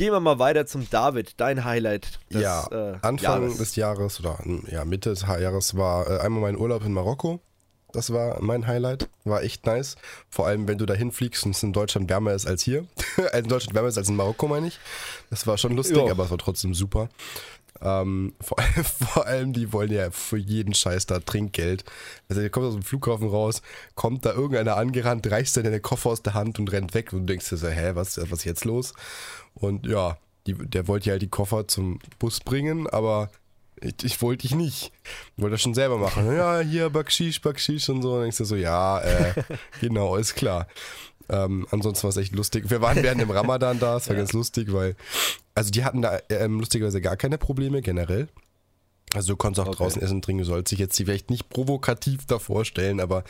[0.00, 2.20] Gehen wir mal weiter zum David, dein Highlight.
[2.32, 3.58] Des, ja, äh, Anfang Jahres.
[3.58, 4.38] des Jahres oder
[4.70, 7.38] ja, Mitte des Jahres war äh, einmal mein Urlaub in Marokko.
[7.92, 9.10] Das war mein Highlight.
[9.24, 9.96] War echt nice.
[10.30, 12.86] Vor allem, wenn du da hinfliegst und es in Deutschland wärmer ist als hier.
[13.34, 14.80] in Deutschland wärmer ist als in Marokko, meine ich.
[15.28, 16.10] Das war schon lustig, jo.
[16.10, 17.10] aber es war trotzdem super.
[17.82, 21.84] Ähm, vor, vor, allem, die wollen ja für jeden Scheiß da Trinkgeld.
[22.28, 23.62] Also, ihr kommt aus dem Flughafen raus,
[23.94, 27.12] kommt da irgendeiner angerannt, reißt dir deine Koffer aus der Hand und rennt weg.
[27.12, 28.94] Und du denkst dir so, hä, was, was ist jetzt los?
[29.60, 33.30] Und ja, die, der wollte ja halt die Koffer zum Bus bringen, aber
[33.80, 34.92] ich, ich wollte ich nicht.
[35.36, 36.26] Ich wollte das schon selber machen.
[36.34, 38.08] Ja, hier Bakschisch, Bakschisch und so.
[38.08, 39.34] Und dann denkst du so, ja, äh,
[39.80, 40.66] genau, ist klar.
[41.28, 42.70] Ähm, ansonsten war es echt lustig.
[42.70, 44.22] Wir waren während dem Ramadan da, es war ja.
[44.22, 44.96] ganz lustig, weil,
[45.54, 48.28] also die hatten da ähm, lustigerweise gar keine Probleme generell.
[49.14, 49.78] Also du konntest auch okay.
[49.78, 53.24] draußen essen, trinken, du sollst dich jetzt vielleicht nicht provokativ da vorstellen, aber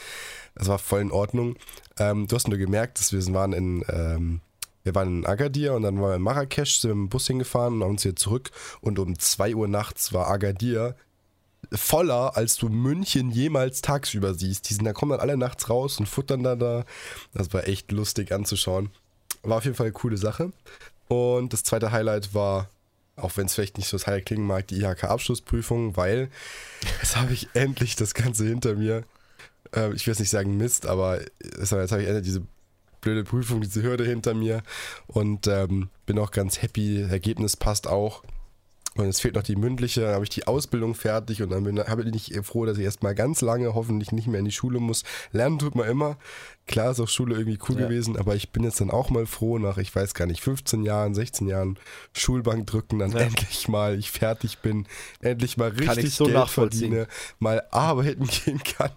[0.55, 1.57] es war voll in Ordnung.
[1.99, 4.41] Ähm, du hast nur gemerkt, dass wir waren in, ähm,
[4.83, 7.75] wir waren in Agadir und dann waren wir in Marrakesch, sind mit dem Bus hingefahren
[7.75, 8.51] und haben uns hier zurück
[8.81, 10.97] und um 2 Uhr nachts war Agadir
[11.73, 14.69] voller, als du München jemals tagsüber siehst.
[14.69, 16.85] Die sind, da kommen dann alle nachts raus und futtern dann da.
[17.35, 18.91] Das war echt lustig anzuschauen.
[19.43, 20.53] War auf jeden Fall eine coole Sache.
[21.09, 22.71] Und das zweite Highlight war,
[23.17, 26.31] auch wenn es vielleicht nicht so das Highlight klingen mag, die IHK-Abschlussprüfung, weil
[27.01, 29.05] jetzt habe ich endlich das Ganze hinter mir.
[29.75, 32.43] Äh, ich will jetzt nicht sagen Mist, aber jetzt habe ich endlich diese
[33.01, 34.63] blöde Prüfung, diese Hürde hinter mir
[35.07, 37.03] und ähm, bin auch ganz happy.
[37.03, 38.23] Ergebnis passt auch.
[38.97, 41.77] Und es fehlt noch die mündliche, dann habe ich die Ausbildung fertig und dann bin,
[41.77, 45.05] bin ich froh, dass ich erstmal ganz lange hoffentlich nicht mehr in die Schule muss.
[45.31, 46.19] Lernen tut man immer.
[46.67, 47.87] Klar ist auch Schule irgendwie cool ja.
[47.87, 50.83] gewesen, aber ich bin jetzt dann auch mal froh, nach, ich weiß gar nicht, 15
[50.83, 51.79] Jahren, 16 Jahren
[52.15, 53.19] Schulbank drücken, dann ja.
[53.21, 54.87] endlich mal ich fertig bin,
[55.21, 57.07] endlich mal richtig so Geld verdiene,
[57.39, 58.91] mal arbeiten gehen kann.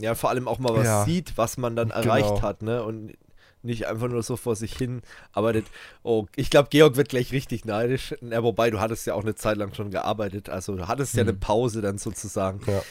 [0.00, 1.04] Ja, vor allem auch mal was ja.
[1.04, 2.42] sieht, was man dann erreicht genau.
[2.42, 2.82] hat, ne?
[2.82, 3.14] Und
[3.62, 5.02] nicht einfach nur so vor sich hin
[5.32, 5.66] arbeitet.
[6.02, 8.14] Oh, ich glaube, Georg wird gleich richtig neidisch.
[8.20, 10.48] Ja, wobei, du hattest ja auch eine Zeit lang schon gearbeitet.
[10.48, 11.18] Also du hattest hm.
[11.18, 12.60] ja eine Pause dann sozusagen.
[12.66, 12.82] Ja.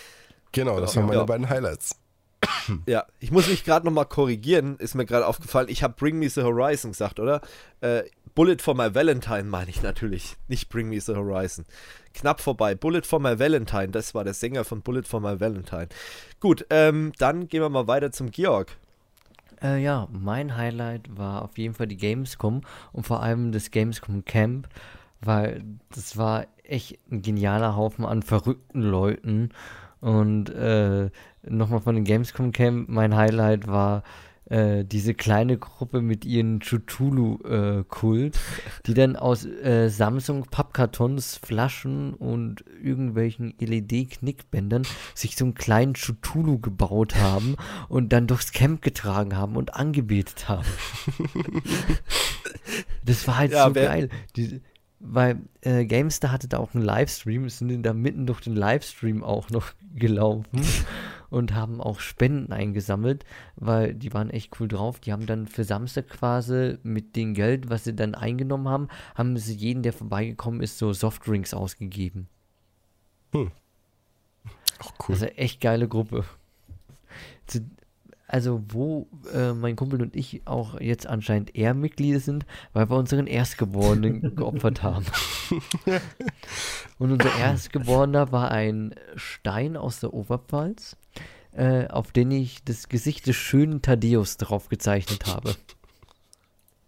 [0.51, 1.25] Genau, das waren meine ja.
[1.25, 1.97] beiden Highlights.
[2.85, 5.67] Ja, ich muss mich gerade nochmal korrigieren, ist mir gerade aufgefallen.
[5.69, 7.41] Ich habe Bring Me the Horizon gesagt, oder?
[7.81, 8.03] Äh,
[8.33, 11.65] Bullet for My Valentine meine ich natürlich, nicht Bring Me the Horizon.
[12.15, 12.75] Knapp vorbei.
[12.75, 15.87] Bullet for My Valentine, das war der Sänger von Bullet for My Valentine.
[16.39, 18.77] Gut, ähm, dann gehen wir mal weiter zum Georg.
[19.61, 22.61] Äh, ja, mein Highlight war auf jeden Fall die Gamescom
[22.91, 24.67] und vor allem das Gamescom Camp,
[25.21, 25.63] weil
[25.93, 29.49] das war echt ein genialer Haufen an verrückten Leuten.
[30.01, 31.09] Und äh,
[31.43, 34.03] nochmal von dem Gamescom Camp, mein Highlight war
[34.49, 38.39] äh, diese kleine Gruppe mit ihren Chutulu-Kult, äh,
[38.85, 44.83] die dann aus äh, Samsung Pappkartons, Flaschen und irgendwelchen LED-Knickbändern
[45.13, 47.55] sich so einen kleinen Chutulu gebaut haben
[47.89, 50.67] und dann durchs Camp getragen haben und angebetet haben.
[53.05, 54.09] das war halt ja, so geil.
[54.35, 54.61] Die,
[55.07, 59.49] weil äh, Gamestar hatte da auch einen Livestream, sind da mitten durch den Livestream auch
[59.49, 60.61] noch gelaufen
[61.29, 63.25] und haben auch Spenden eingesammelt,
[63.55, 64.99] weil die waren echt cool drauf.
[64.99, 69.37] Die haben dann für Samstag quasi mit dem Geld, was sie dann eingenommen haben, haben
[69.37, 72.27] sie jeden, der vorbeigekommen ist, so Softdrinks ausgegeben.
[73.31, 73.51] Hm.
[74.79, 75.15] Auch cool.
[75.15, 76.25] Also echt geile Gruppe.
[77.47, 77.65] Zu,
[78.35, 82.97] also wo äh, mein Kumpel und ich auch jetzt anscheinend eher Mitglieder sind, weil wir
[82.97, 85.05] unseren Erstgeborenen geopfert haben.
[86.99, 90.97] und unser Erstgeborener war ein Stein aus der Oberpfalz,
[91.53, 95.55] äh, auf den ich das Gesicht des schönen Thaddeus drauf gezeichnet habe.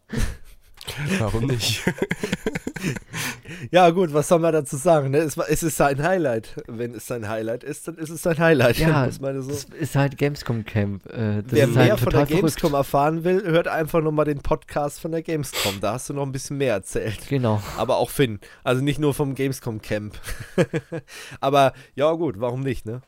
[1.20, 1.84] Warum nicht?
[3.72, 5.12] ja, gut, was soll man dazu sagen?
[5.12, 5.20] Ne?
[5.20, 6.56] Es, es, ist sein Highlight.
[6.68, 8.78] Wenn es sein Highlight ist, dann ist es sein Highlight.
[8.88, 9.26] Ja, so.
[9.32, 11.06] das ist halt Gamescom Camp.
[11.08, 12.76] Äh, Wer mehr halt von der Gamescom verrückt.
[12.76, 15.80] erfahren will, hört einfach nochmal den Podcast von der Gamescom.
[15.82, 17.28] Da hast du noch ein bisschen mehr erzählt.
[17.28, 17.62] Genau.
[17.78, 18.40] Aber auch Finn.
[18.64, 20.20] Also nicht nur vom Gamescom Camp.
[21.40, 23.02] Aber ja, gut, warum nicht, ne?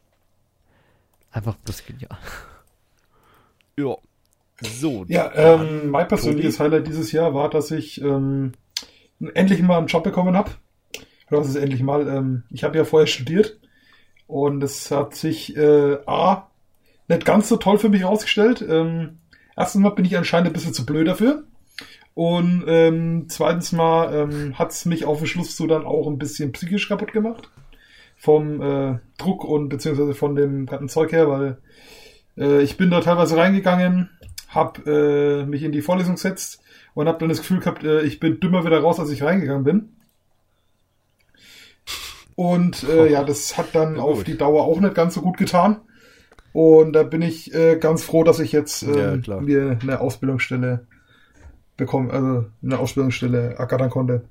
[1.32, 2.18] Einfach bloß genial.
[3.78, 3.96] Ja.
[4.62, 5.06] So.
[5.08, 6.70] Ja, ähm, mein persönliches Tobi.
[6.70, 8.54] Highlight dieses Jahr war, dass ich ähm,
[9.34, 10.52] endlich mal einen Job bekommen habe.
[11.30, 12.08] Oder was ist endlich mal?
[12.08, 13.60] Ähm, ich habe ja vorher studiert
[14.28, 16.50] und es hat sich äh, A
[17.08, 18.64] nicht ganz so toll für mich herausgestellt.
[18.68, 19.20] Ähm,
[19.56, 21.44] erstens mal bin ich anscheinend ein bisschen zu blöd dafür.
[22.14, 26.18] Und ähm, zweitens mal ähm, hat es mich auf den Schluss so dann auch ein
[26.18, 27.50] bisschen psychisch kaputt gemacht.
[28.18, 31.58] Vom äh, Druck und beziehungsweise von dem ganzen Zeug her, weil
[32.38, 34.10] äh, ich bin da teilweise reingegangen,
[34.50, 36.62] habe äh, mich in die Vorlesung gesetzt
[36.94, 39.64] und habe dann das Gefühl gehabt, äh, ich bin dümmer wieder raus, als ich reingegangen
[39.64, 39.90] bin.
[42.36, 45.38] Und äh, ja, das hat dann ja, auf die Dauer auch nicht ganz so gut
[45.38, 45.82] getan.
[46.52, 50.88] Und da bin ich äh, ganz froh, dass ich jetzt äh, ja, mir eine Ausbildungsstelle
[51.78, 54.24] bekommen, also eine Ausbildungsstelle ergattern konnte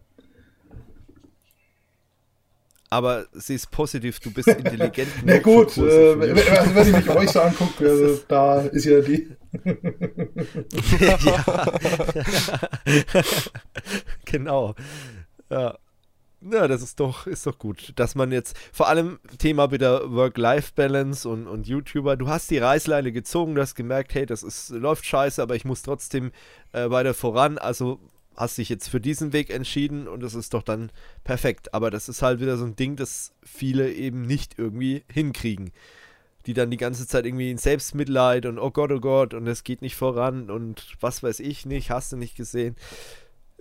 [2.91, 5.09] aber sie ist positiv, du bist intelligent.
[5.25, 9.29] Na gut, äh, also wenn ich mich euch so angucke, also, da ist ja die.
[14.25, 14.75] genau.
[15.51, 15.77] Ja.
[16.41, 21.29] Ja, das ist doch, ist doch gut, dass man jetzt, vor allem Thema wieder Work-Life-Balance
[21.29, 25.05] und, und YouTuber, du hast die Reißleine gezogen, du hast gemerkt, hey, das ist, läuft
[25.05, 26.31] scheiße, aber ich muss trotzdem
[26.73, 27.99] äh, weiter voran, also
[28.39, 30.91] hast dich jetzt für diesen Weg entschieden und das ist doch dann
[31.25, 31.75] perfekt.
[31.75, 35.73] Aber das ist halt wieder so ein Ding, das viele eben nicht irgendwie hinkriegen.
[36.49, 39.65] Die dann die ganze Zeit irgendwie in Selbstmitleid und oh Gott, oh Gott und es
[39.65, 42.75] geht nicht voran und was weiß ich nicht, hast du nicht gesehen.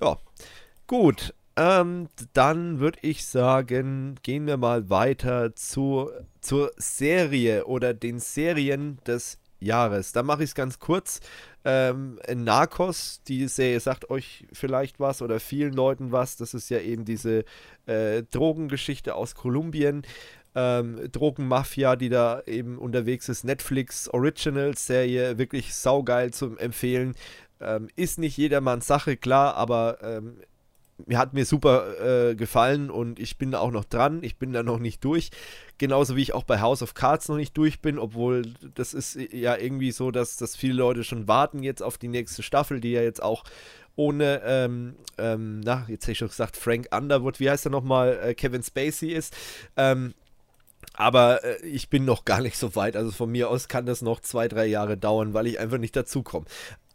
[0.02, 0.18] Ja,
[0.88, 1.34] gut.
[1.58, 9.00] Ähm, dann würde ich sagen, gehen wir mal weiter zu, zur Serie oder den Serien
[9.06, 10.14] des Jahres.
[10.14, 11.20] Da mache ich es ganz kurz.
[11.66, 16.38] Ähm, Narcos, die Serie sagt euch vielleicht was oder vielen Leuten was.
[16.38, 17.44] Das ist ja eben diese
[17.86, 20.04] äh, Drogengeschichte aus Kolumbien.
[20.58, 23.44] Ähm, Drogenmafia, die da eben unterwegs ist.
[23.44, 27.16] Netflix Originals Serie, wirklich saugeil zum Empfehlen.
[27.62, 30.38] Ähm, ist nicht jedermanns Sache, klar, aber ähm,
[31.14, 34.24] hat mir super äh, gefallen und ich bin da auch noch dran.
[34.24, 35.30] Ich bin da noch nicht durch.
[35.78, 38.42] Genauso wie ich auch bei House of Cards noch nicht durch bin, obwohl
[38.74, 42.42] das ist ja irgendwie so, dass, dass viele Leute schon warten jetzt auf die nächste
[42.42, 43.44] Staffel, die ja jetzt auch
[43.96, 48.20] ohne, ähm, ähm, na, jetzt hätte ich schon gesagt, Frank Underwood, wie heißt er nochmal,
[48.24, 49.36] äh, Kevin Spacey ist.
[49.76, 50.16] Ähm,
[50.98, 52.98] aber äh, ich bin noch gar nicht so weit.
[52.98, 55.96] Also von mir aus kann das noch zwei, drei Jahre dauern, weil ich einfach nicht
[55.96, 56.46] dazukomme.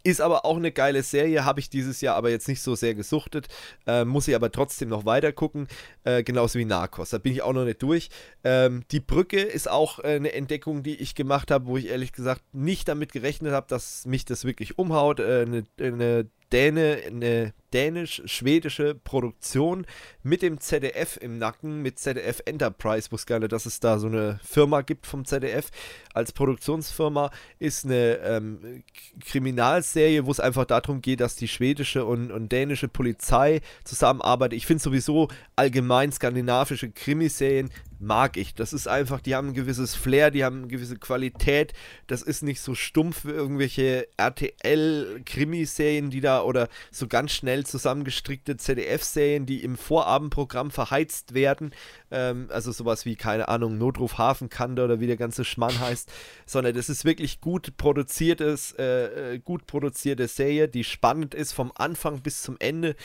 [0.05, 2.93] Ist aber auch eine geile Serie, habe ich dieses Jahr aber jetzt nicht so sehr
[2.93, 3.47] gesuchtet.
[3.87, 5.69] Äh, muss ich aber trotzdem noch weiter gucken.
[6.03, 7.11] Äh, genauso wie Narcos.
[7.11, 8.09] Da bin ich auch noch nicht durch.
[8.43, 12.11] Ähm, die Brücke ist auch äh, eine Entdeckung, die ich gemacht habe, wo ich ehrlich
[12.11, 15.21] gesagt nicht damit gerechnet habe, dass mich das wirklich umhaut.
[15.21, 19.87] Äh, eine, eine Däne, eine dänisch-schwedische Produktion
[20.21, 23.11] mit dem ZDF im Nacken, mit ZDF Enterprise.
[23.11, 25.71] Wusste gar nicht, dass es da so eine Firma gibt vom ZDF
[26.13, 27.31] als Produktionsfirma.
[27.57, 28.83] Ist eine ähm,
[29.25, 34.55] Kriminalserie, wo es einfach darum geht, dass die schwedische und, und dänische Polizei zusammenarbeitet.
[34.55, 37.71] Ich finde sowieso allgemein skandinavische Krimiserien
[38.03, 38.53] mag ich.
[38.53, 41.73] Das ist einfach, die haben ein gewisses Flair, die haben eine gewisse Qualität.
[42.07, 48.57] Das ist nicht so stumpf wie irgendwelche RTL-Krimiserien, die da oder so ganz schnell zusammengestrickte
[48.57, 51.73] ZDF-Serien, die im Vorabendprogramm verheizt werden.
[52.11, 56.11] Ähm, also sowas wie, keine Ahnung, Notruf Hafenkante oder wie der ganze Schmann heißt.
[56.45, 61.71] Sondern das ist wirklich gut produziertes, äh, äh, gut produzierte Serie, die spannend ist vom
[61.75, 62.95] Anfang bis zum Ende.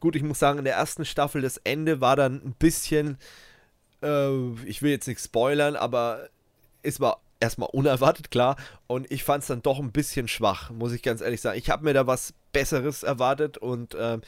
[0.00, 3.18] Gut, ich muss sagen, in der ersten Staffel das Ende war dann ein bisschen
[4.02, 6.28] äh, ich will jetzt nicht spoilern, aber
[6.82, 8.56] es war erstmal unerwartet, klar.
[8.86, 11.58] Und ich fand es dann doch ein bisschen schwach, muss ich ganz ehrlich sagen.
[11.58, 14.18] Ich habe mir da was Besseres erwartet und äh,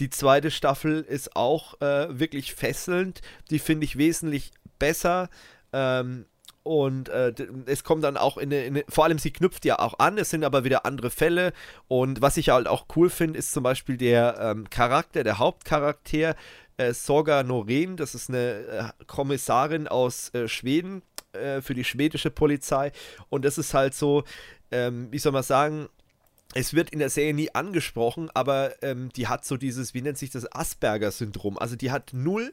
[0.00, 3.20] die zweite Staffel ist auch äh, wirklich fesselnd.
[3.50, 5.28] Die finde ich wesentlich besser.
[5.72, 6.26] Ähm,
[6.62, 7.32] und äh,
[7.66, 10.18] es kommt dann auch in eine, in eine, vor allem sie knüpft ja auch an,
[10.18, 11.52] es sind aber wieder andere Fälle.
[11.86, 16.34] Und was ich halt auch cool finde, ist zum Beispiel der ähm, Charakter, der Hauptcharakter,
[16.76, 22.30] äh, Sorga Norén, das ist eine äh, Kommissarin aus äh, Schweden äh, für die schwedische
[22.30, 22.92] Polizei.
[23.28, 24.24] Und das ist halt so,
[24.70, 25.88] ähm, wie soll man sagen,
[26.54, 30.18] es wird in der Serie nie angesprochen, aber ähm, die hat so dieses, wie nennt
[30.18, 31.58] sich das, Asperger-Syndrom.
[31.58, 32.52] Also die hat null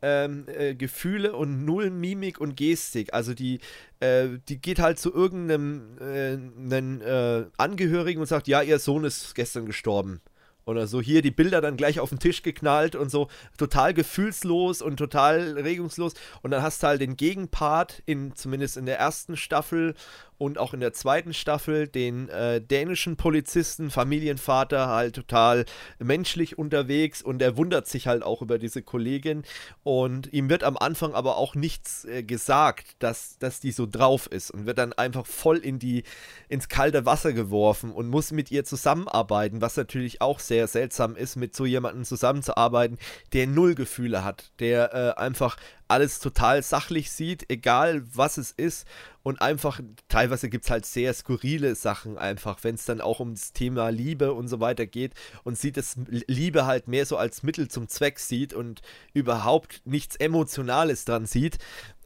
[0.00, 3.12] ähm, äh, Gefühle und null Mimik und Gestik.
[3.12, 3.60] Also die,
[4.00, 9.34] äh, die geht halt zu irgendeinem äh, äh Angehörigen und sagt, ja, ihr Sohn ist
[9.34, 10.20] gestern gestorben
[10.64, 13.28] oder so hier die Bilder dann gleich auf den Tisch geknallt und so.
[13.58, 16.14] Total gefühlslos und total regungslos.
[16.42, 19.94] Und dann hast du halt den Gegenpart in zumindest in der ersten Staffel
[20.38, 25.64] und auch in der zweiten Staffel den äh, dänischen Polizisten, Familienvater, halt total
[25.98, 29.44] menschlich unterwegs und er wundert sich halt auch über diese Kollegin.
[29.84, 34.26] Und ihm wird am Anfang aber auch nichts äh, gesagt, dass, dass die so drauf
[34.26, 36.02] ist und wird dann einfach voll in die,
[36.48, 41.36] ins kalte Wasser geworfen und muss mit ihr zusammenarbeiten, was natürlich auch sehr seltsam ist,
[41.36, 42.98] mit so jemandem zusammenzuarbeiten,
[43.32, 45.56] der null Gefühle hat, der äh, einfach
[45.92, 48.86] alles total sachlich sieht, egal was es ist.
[49.22, 53.52] Und einfach, teilweise gibt es halt sehr skurrile Sachen einfach, wenn es dann auch ums
[53.52, 55.12] Thema Liebe und so weiter geht
[55.44, 55.96] und sieht es
[56.26, 58.80] Liebe halt mehr so als Mittel zum Zweck sieht und
[59.12, 61.58] überhaupt nichts Emotionales dran sieht.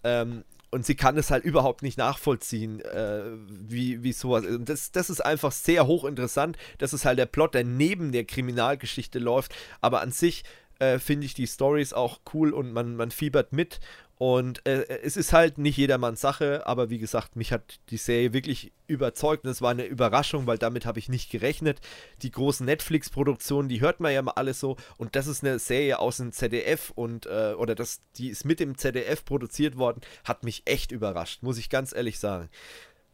[0.05, 4.57] Ähm, und sie kann es halt überhaupt nicht nachvollziehen, äh, wie, wie sowas ist.
[4.57, 6.59] Und das, das ist einfach sehr hochinteressant.
[6.79, 9.55] Das ist halt der Plot, der neben der Kriminalgeschichte läuft.
[9.81, 10.43] Aber an sich
[10.79, 13.81] äh, finde ich die Stories auch cool und man, man fiebert mit.
[14.19, 18.33] Und äh, es ist halt nicht jedermanns Sache, aber wie gesagt, mich hat die Serie
[18.33, 21.81] wirklich überzeugt und es war eine Überraschung, weil damit habe ich nicht gerechnet.
[22.23, 25.99] Die großen Netflix-Produktionen, die hört man ja mal alles so und das ist eine Serie
[25.99, 30.45] aus dem ZDF und äh, oder das, die ist mit dem ZDF produziert worden, hat
[30.45, 32.49] mich echt überrascht, muss ich ganz ehrlich sagen.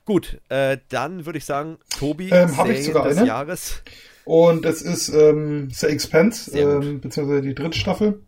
[0.04, 3.26] Gut, äh, dann würde ich sagen, Tobi, ähm, Serie des eine.
[3.26, 3.82] Jahres.
[4.24, 8.22] Und es ist ähm, The Expense, ähm, beziehungsweise die dritte Staffel.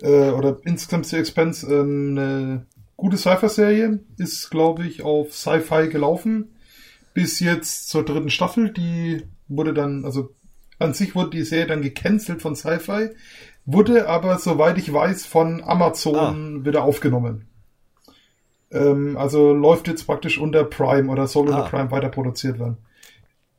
[0.00, 4.00] Äh, oder insgesamt The Expense, ähm, eine gute Sci-Fi-Serie.
[4.16, 6.56] Ist, glaube ich, auf Sci-Fi gelaufen.
[7.12, 8.70] Bis jetzt zur dritten Staffel.
[8.70, 10.30] Die wurde dann, also
[10.78, 13.10] an sich wurde die Serie dann gecancelt von Sci-Fi.
[13.66, 16.64] Wurde aber, soweit ich weiß, von Amazon ah.
[16.64, 17.49] wieder aufgenommen.
[18.70, 21.68] Ähm, also läuft jetzt praktisch unter Prime oder soll unter ah.
[21.68, 22.78] Prime weiter produziert werden.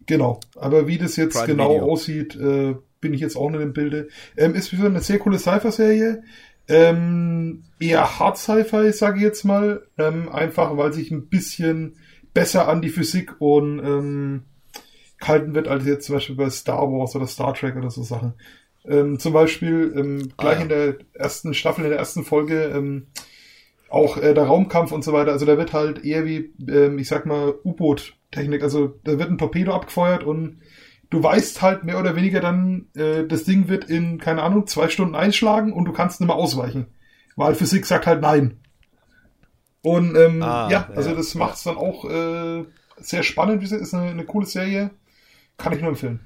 [0.06, 0.40] Genau.
[0.56, 1.92] Aber wie das jetzt Prime genau Video.
[1.92, 4.10] aussieht, äh, bin ich jetzt auch nicht im Bilde.
[4.38, 6.24] Ähm, ist wieder eine sehr coole Sci-Fi-Serie.
[6.68, 9.88] Ähm, eher Hard Sci-Fi, sage ich jetzt mal.
[9.98, 11.96] Ähm, einfach, weil sich ein bisschen
[12.34, 14.44] besser an die Physik und ähm,
[15.20, 18.34] gehalten wird, als jetzt zum Beispiel bei Star Wars oder Star Trek oder so Sachen.
[18.86, 20.62] Ähm, zum Beispiel ähm, gleich ah, ja.
[20.62, 23.08] in der ersten Staffel, in der ersten Folge, ähm,
[23.92, 25.32] auch äh, der Raumkampf und so weiter.
[25.32, 28.64] Also da wird halt eher wie, ähm, ich sag mal, U-Boot-Technik.
[28.64, 30.62] Also da wird ein Torpedo abgefeuert und
[31.10, 34.88] du weißt halt mehr oder weniger dann, äh, das Ding wird in, keine Ahnung, zwei
[34.88, 36.88] Stunden einschlagen und du kannst nicht mehr ausweichen.
[37.36, 38.60] Weil Physik sagt halt nein.
[39.82, 41.16] Und ähm, Ah, ja, also ja.
[41.16, 42.64] das macht es dann auch äh,
[42.98, 43.62] sehr spannend.
[43.62, 44.92] Wie Ist eine, eine coole Serie.
[45.58, 46.20] Kann ich nur empfehlen.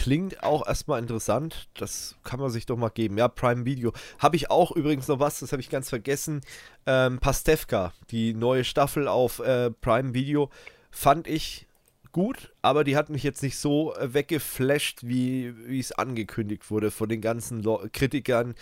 [0.00, 1.68] Klingt auch erstmal interessant.
[1.74, 3.18] Das kann man sich doch mal geben.
[3.18, 3.92] Ja, Prime Video.
[4.18, 6.40] Habe ich auch übrigens noch was, das habe ich ganz vergessen.
[6.86, 10.48] Ähm, Pastewka, die neue Staffel auf äh, Prime Video,
[10.90, 11.66] fand ich
[12.12, 17.10] gut, aber die hat mich jetzt nicht so äh, weggeflasht, wie es angekündigt wurde von
[17.10, 18.54] den ganzen Lo Kritikern,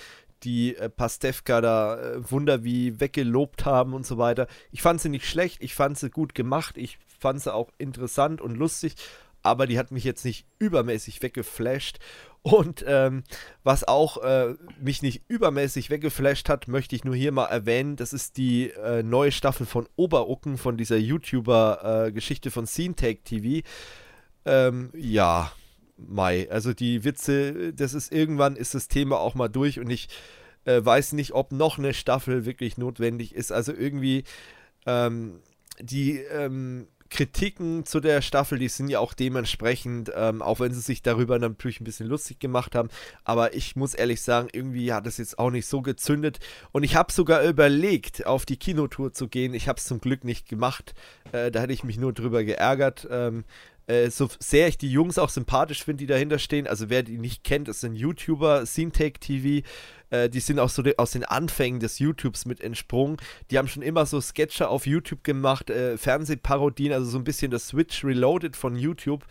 [0.43, 4.49] die äh, Pastewka da äh, Wunder wie weggelobt haben und so weiter.
[4.73, 8.41] Ich fand sie nicht schlecht, ich fand sie gut gemacht, ich fand sie auch interessant
[8.41, 8.97] und lustig,
[9.49, 11.99] aber die hat mich jetzt nicht übermäßig weggeflasht.
[12.43, 13.25] Und ähm,
[13.65, 18.13] was auch äh, mich nicht übermäßig weggeflasht hat, möchte ich nur hier mal erwähnen, das
[18.13, 23.67] ist die äh, neue Staffel von Oberucken, von dieser YouTuber-Geschichte von SceneTech TV.
[24.45, 25.53] Ähm, ja,
[25.99, 26.49] Mai.
[26.51, 30.09] Also die Witze, das ist irgendwann ist das Thema auch mal durch und ich
[30.65, 33.53] äh, weiß nicht, ob noch eine Staffel wirklich notwendig ist.
[33.53, 34.25] Also irgendwie
[34.87, 35.41] ähm,
[35.81, 40.81] die ähm, Kritiken zu der Staffel, die sind ja auch dementsprechend, ähm, auch wenn sie
[40.81, 42.89] sich darüber natürlich ein bisschen lustig gemacht haben,
[43.25, 46.39] aber ich muss ehrlich sagen, irgendwie hat es jetzt auch nicht so gezündet
[46.73, 49.55] und ich habe sogar überlegt, auf die Kinotour zu gehen.
[49.55, 50.95] Ich habe es zum Glück nicht gemacht,
[51.33, 53.07] äh, da hätte ich mich nur drüber geärgert.
[53.11, 53.45] Ähm,
[53.89, 57.19] äh, so sehr ich die Jungs auch sympathisch finde, die dahinter stehen, also wer die
[57.19, 59.67] nicht kennt, das sind YouTuber, SceneTech TV,
[60.11, 63.17] äh, die sind auch so aus den Anfängen des YouTubes mit entsprungen.
[63.51, 67.51] Die haben schon immer so Sketche auf YouTube gemacht, äh, Fernsehparodien, also so ein bisschen
[67.51, 69.25] das Switch Reloaded von YouTube.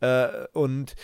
[0.00, 0.96] Äh, und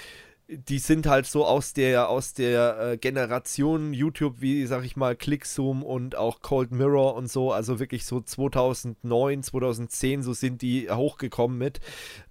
[0.52, 5.14] die sind halt so aus der aus der äh, Generation YouTube, wie sag ich mal,
[5.14, 10.90] Clickzoom und auch Cold Mirror und so, also wirklich so 2009, 2010, so sind die
[10.90, 11.80] hochgekommen mit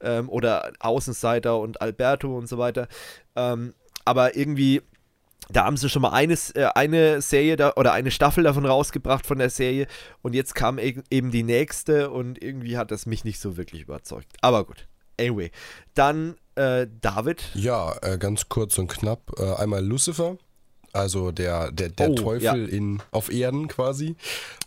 [0.01, 2.89] ähm, oder Außenseiter und Alberto und so weiter.
[3.37, 4.81] Ähm, aber irgendwie
[5.51, 9.25] da haben sie schon mal eine, äh, eine Serie da, oder eine Staffel davon rausgebracht
[9.25, 9.87] von der Serie
[10.21, 13.81] und jetzt kam e eben die nächste und irgendwie hat das mich nicht so wirklich
[13.81, 14.27] überzeugt.
[14.41, 14.87] Aber gut.
[15.19, 15.51] Anyway,
[15.95, 17.43] dann äh, David.
[17.53, 19.37] Ja, äh, ganz kurz und knapp.
[19.37, 20.37] Äh, einmal Lucifer,
[20.93, 22.53] also der, der, der Oh, Teufel ja.
[22.53, 24.15] in, auf Erden quasi.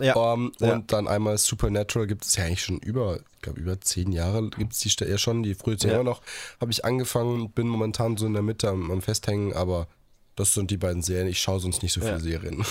[0.00, 0.74] Ja, Ähm, ja.
[0.74, 4.50] Und dann einmal Supernatural gibt es ja eigentlich schon über, ich glaube über zehn Jahre
[4.50, 5.92] gibt es die ja schon, die frühe Ja.
[5.92, 6.20] Jahre noch.
[6.60, 9.88] Habe ich angefangen, bin momentan so in der Mitte am, am Festhängen, aber
[10.36, 11.28] das sind die beiden Serien.
[11.28, 12.18] Ich schaue sonst nicht so viele Ja.
[12.20, 12.64] Serien.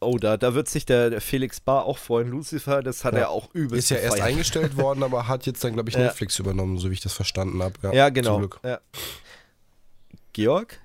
[0.00, 2.28] Oh, da, da wird sich der, der Felix Bar auch freuen.
[2.28, 3.20] Lucifer, das hat Ja.
[3.20, 4.28] er auch übelst Ist ja erst gefeiert.
[4.32, 6.02] eingestellt worden, aber hat jetzt dann, glaube ich, Ja.
[6.02, 7.74] Netflix übernommen, so wie ich das verstanden habe.
[7.82, 8.38] Ja, Ja, Zum genau.
[8.38, 8.60] Glück.
[8.62, 8.78] Ja.
[10.32, 10.78] Georg?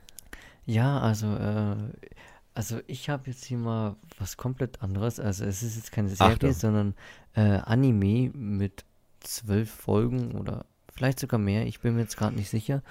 [0.66, 1.76] Ja, also, äh,
[2.54, 5.20] also ich habe jetzt hier mal was komplett anderes.
[5.20, 6.54] Also es ist jetzt keine Serie, Achtung.
[6.54, 6.96] sondern
[7.36, 8.86] äh, Anime mit
[9.20, 11.66] zwölf Folgen oder vielleicht sogar mehr.
[11.66, 12.82] Ich bin mir jetzt gerade nicht sicher.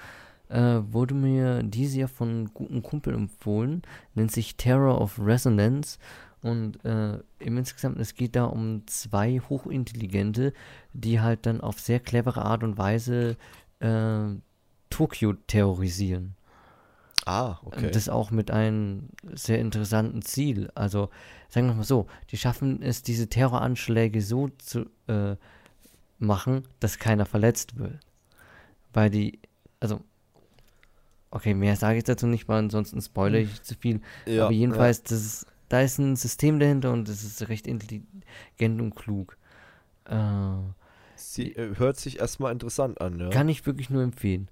[0.51, 3.83] Äh, wurde mir dieses Jahr von einem guten Kumpel empfohlen.
[4.15, 5.97] Nennt sich Terror of Resonance.
[6.41, 10.53] Und äh, im Insgesamt, es geht da um zwei Hochintelligente,
[10.91, 13.37] die halt dann auf sehr clevere Art und Weise
[13.79, 14.25] äh,
[14.89, 16.35] Tokio terrorisieren.
[17.25, 17.91] Ah, okay.
[17.91, 20.69] Das auch mit einem sehr interessanten Ziel.
[20.75, 21.09] Also,
[21.47, 25.35] sagen wir mal so, die schaffen es, diese Terroranschläge so zu äh,
[26.17, 27.99] machen, dass keiner verletzt wird.
[28.91, 29.39] Weil die,
[29.79, 30.01] also,
[31.31, 34.01] okay, mehr sage ich dazu nicht, weil ansonsten spoilere ich zu viel.
[34.25, 38.81] ja, Aber jedenfalls, das ist, da ist ein System dahinter und das ist recht intelligent
[38.81, 39.37] und klug.
[40.07, 40.63] Äh, ja.
[41.15, 43.29] Sie, äh, hört sich erstmal interessant an, ja.
[43.29, 44.49] Kann ich wirklich nur empfehlen.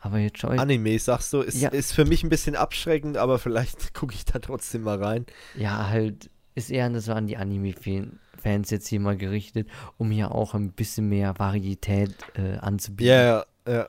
[0.00, 1.70] Aber jetzt schau ich, Anime, sagst du, ist, Ja.
[1.70, 5.26] ist für mich ein bisschen abschreckend, aber vielleicht gucke ich da trotzdem mal rein.
[5.56, 10.54] Ja, halt, ist eher so an die Anime-Fans jetzt hier mal gerichtet, um hier auch
[10.54, 13.08] ein bisschen mehr Varietät äh, anzubieten.
[13.12, 13.22] Ja,
[13.66, 13.88] ja, ja.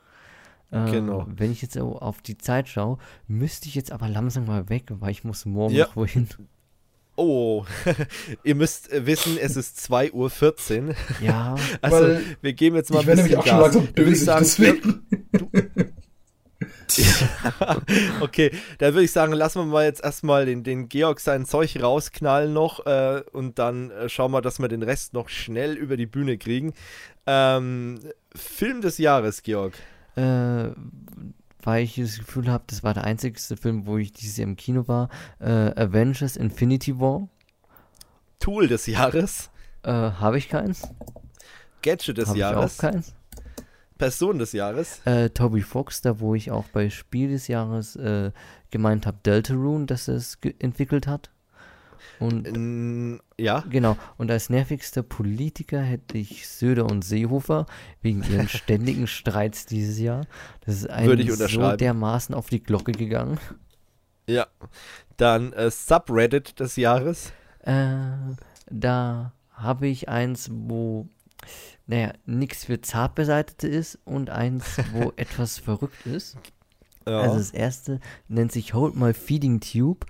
[0.71, 1.25] Ähm, genau.
[1.27, 4.83] Wenn ich jetzt so auf die Zeit schaue, müsste ich jetzt aber langsam mal weg,
[4.89, 5.85] weil ich muss morgen Ja.
[5.87, 6.27] noch wohin.
[7.15, 7.65] Oh,
[8.43, 10.95] ihr müsst äh, wissen, es ist 2.14 Uhr.
[11.21, 13.73] Ja, Also, Weil wir geben jetzt mal ich ein werde bisschen nämlich auch schon Gas.
[13.73, 15.93] langsam Würde ich dösig, sagen, deswegen.
[18.21, 21.81] okay, dann würde ich sagen, lassen wir mal jetzt erstmal den, den Georg sein Zeug
[21.81, 25.97] rausknallen noch äh, und dann äh, schauen wir, dass wir den Rest noch schnell über
[25.97, 26.73] die Bühne kriegen.
[27.27, 27.99] Ähm,
[28.35, 29.73] Film des Jahres, Georg.
[30.19, 30.73] Äh,
[31.61, 34.55] weil ich das Gefühl habe, das war der einzigste Film, wo ich dieses Jahr im
[34.55, 35.09] Kino war.
[35.39, 37.27] Äh, Avengers Infinity War.
[38.39, 39.49] Tool des Jahres.
[39.83, 40.87] Äh, habe ich keins?
[41.81, 42.77] Gadget des Habe ich auch Jahres.
[42.77, 43.13] keins?
[43.97, 45.01] Person des Jahres.
[45.05, 48.31] Äh, Toby Fox, da wo ich auch bei Spiel des Jahres äh,
[48.71, 51.29] gemeint habe, Deltarune, dass er es entwickelt hat.
[52.19, 53.63] Und Mm, ja.
[53.69, 57.65] genau, und als nervigster Politiker hätte ich Söder und Seehofer
[58.01, 60.25] wegen ihren ständigen Streits dieses Jahr.
[60.65, 63.39] Das ist Würde einem ich so dermaßen auf die Glocke gegangen.
[64.27, 64.47] Ja.
[65.17, 67.31] Dann äh, Subreddit des Jahres.
[67.63, 67.93] Äh,
[68.69, 71.07] da habe ich eins, wo,
[71.87, 76.37] naja, nichts für Zartbeseitete ist und eins, wo etwas verrückt ist.
[77.07, 77.21] Ja.
[77.21, 80.05] Also das erste nennt sich Hold My Feeding Tube.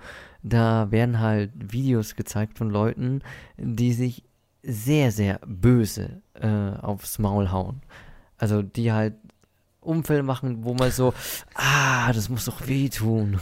[0.49, 3.21] Da werden halt Videos gezeigt von Leuten,
[3.57, 4.23] die sich
[4.63, 6.47] sehr, sehr böse äh,
[6.81, 7.81] aufs Maul hauen.
[8.37, 9.15] Also die halt
[9.81, 11.13] Unfälle machen, wo man so,
[11.53, 13.39] ah, das muss doch wehtun.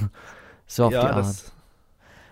[0.65, 1.17] So auf die ja, Art.
[1.17, 1.51] das.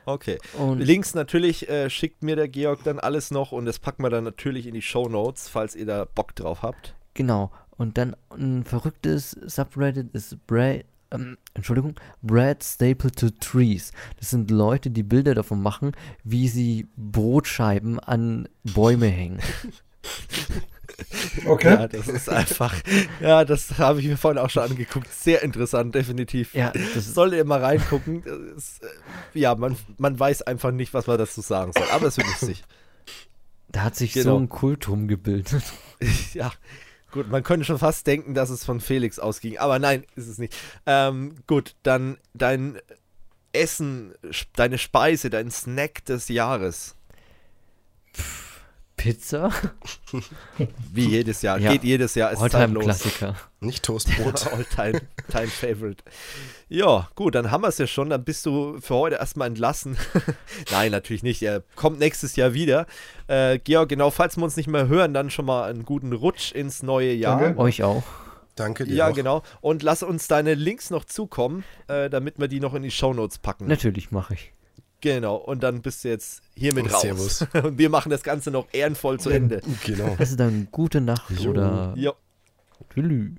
[0.06, 0.38] Okay.
[0.58, 4.10] Und Links natürlich äh, schickt mir der Georg dann alles noch und das packen wir
[4.10, 6.94] dann natürlich in die Show Notes, falls ihr da Bock drauf habt.
[7.16, 7.52] Genau.
[7.78, 13.92] Und dann ein verrücktes Subreddit ist Brad, ähm, Entschuldigung, Brad Staple to Trees.
[14.20, 15.92] Das sind Leute, die Bilder davon machen,
[16.24, 19.40] wie sie Brotscheiben an Bäume hängen.
[21.46, 21.74] Okay.
[21.74, 22.74] Ja, das ist einfach.
[23.20, 25.12] ja, das habe ich mir vorhin auch schon angeguckt.
[25.14, 26.54] Sehr interessant, definitiv.
[26.54, 28.24] Ja, das Solltet ihr mal reingucken.
[28.56, 28.88] Ist, äh,
[29.40, 31.88] ja, man, man weiß einfach nicht, was man dazu sagen soll.
[31.92, 32.64] Aber es wird lustig.
[33.70, 34.36] da hat sich Genau.
[34.36, 35.64] so ein Kultum gebildet.
[36.34, 36.52] ja,
[37.16, 39.58] gut, man könnte schon fast denken, dass es von Felix ausging.
[39.58, 40.56] Aber nein, ist es nicht.
[40.86, 42.78] Ähm, gut, dann dein
[43.54, 44.14] Essen,
[44.56, 46.96] deine Speise, dein Snack des Jahres.
[49.06, 49.52] Pizza?
[50.92, 51.60] Wie jedes Jahr.
[51.60, 51.72] Ja.
[51.72, 52.32] Geht jedes Jahr.
[52.32, 52.42] Ist.
[52.42, 53.36] Alltime-Klassiker.
[53.60, 54.48] Nicht Toastbrot.
[54.52, 56.04] All-time time favorite.
[56.70, 58.10] Ja, gut, dann haben wir es ja schon.
[58.10, 59.96] Dann bist du für heute erstmal entlassen.
[60.72, 61.44] Nein, natürlich nicht.
[61.44, 62.88] Er kommt nächstes Jahr wieder.
[63.28, 66.52] Äh, Georg, genau, falls wir uns nicht mehr hören, dann schon mal einen guten Rutsch
[66.52, 67.40] ins neue Jahr.
[67.40, 67.60] Danke.
[67.60, 68.02] Euch auch.
[68.56, 68.96] Danke dir.
[68.96, 69.14] Ja, auch.
[69.14, 69.44] genau.
[69.62, 73.38] Und lass uns deine Links noch zukommen, äh, damit wir die noch in die Shownotes
[73.38, 73.68] packen.
[73.68, 74.55] Natürlich mache ich.
[75.06, 75.36] Genau.
[75.36, 77.02] Und dann bist du jetzt hiermit raus.
[77.02, 77.46] Servus.
[77.64, 79.62] Und wir machen das Ganze noch ehrenvoll zu Ende.
[79.86, 80.16] Genau.
[80.18, 81.52] Also dann gute Nacht Jo.
[81.52, 82.14] oder Ja.
[82.92, 83.34] Tschüss.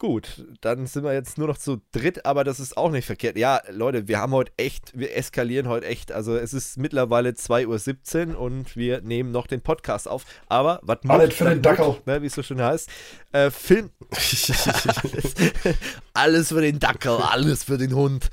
[0.00, 3.36] Gut, dann sind wir jetzt nur noch zu dritt, aber das ist auch nicht verkehrt.
[3.36, 6.12] Ja, Leute, wir haben heute echt, wir eskalieren heute echt.
[6.12, 10.24] Also es ist mittlerweile 2.17 Uhr und wir nehmen noch den Podcast auf.
[10.46, 11.96] Aber was Alles für den Dackel.
[12.06, 12.88] ne, wie es so schön heißt.
[13.32, 13.90] Äh, Film.
[14.12, 15.34] alles,
[16.14, 18.30] alles für den Dackel, alles für den Hund.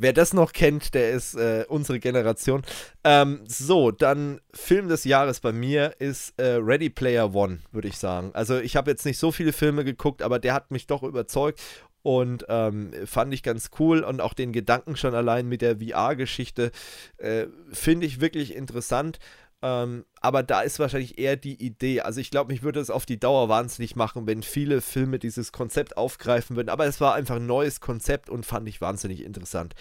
[0.00, 2.62] Wer das noch kennt, der ist äh, unsere Generation.
[3.02, 7.98] Ähm, so, dann Film des Jahres bei mir ist äh, Ready Player One, würde ich
[7.98, 8.30] sagen.
[8.32, 11.60] Also ich habe jetzt nicht so viele Filme geguckt, aber der hat mich doch überzeugt
[12.02, 16.70] und ähm, fand ich ganz cool und auch den Gedanken schon allein mit der VR-Geschichte
[17.16, 19.18] äh, finde ich wirklich interessant.
[19.60, 22.00] Ähm, aber da ist wahrscheinlich eher die Idee.
[22.02, 25.50] Also ich glaube, mich würde es auf die Dauer wahnsinnig machen, wenn viele Filme dieses
[25.50, 26.68] Konzept aufgreifen würden.
[26.68, 29.74] Aber es war einfach ein neues Konzept und fand ich wahnsinnig interessant.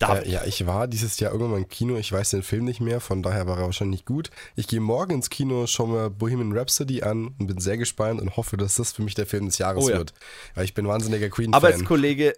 [0.00, 1.96] Äh, ja, ich war dieses Jahr irgendwann mal im Kino.
[1.96, 4.30] Ich weiß den Film nicht mehr, von daher war er wahrscheinlich gut.
[4.54, 8.36] Ich gehe morgen ins Kino, schaue mir Bohemian Rhapsody an und bin sehr gespannt und
[8.36, 9.98] hoffe, dass das für mich der Film des Jahres Oh ja.
[9.98, 10.14] wird.
[10.54, 11.54] Weil ich bin wahnsinniger Queen-Fan.
[11.54, 12.34] Arbeitskollege,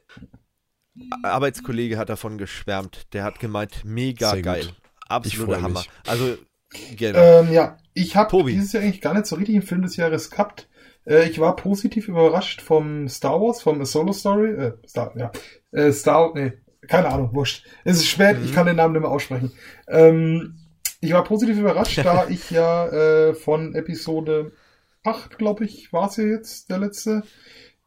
[1.23, 3.13] Arbeitskollege hat davon geschwärmt.
[3.13, 4.45] Der hat gemeint, mega Sehr gut.
[4.45, 4.61] geil.
[4.61, 5.81] Ich Absoluter Hammer.
[5.81, 5.91] mich.
[6.07, 6.37] Also,
[6.97, 7.19] genau.
[7.19, 10.31] Ähm, ja, ich habe dieses Jahr eigentlich gar nicht so richtig einen Film des Jahres
[10.31, 10.69] gehabt.
[11.07, 14.51] Äh, ich war positiv überrascht vom Star Wars, vom A Solo Story.
[14.51, 15.31] Äh, Star, ja.
[15.73, 16.53] Äh, Star, nee,
[16.89, 17.67] keine Ahnung, wurscht.
[17.85, 18.45] Es ist spät, Mhm.
[18.45, 19.53] ich kann den Namen nicht mehr aussprechen.
[19.89, 20.57] Ähm,
[21.01, 24.53] ich war positiv überrascht, da ich ja äh, von Episode
[25.03, 27.23] 8, glaube ich, war es ja jetzt, der letzte,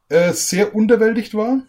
[0.10, 1.61] äh, sehr unterwältigt war.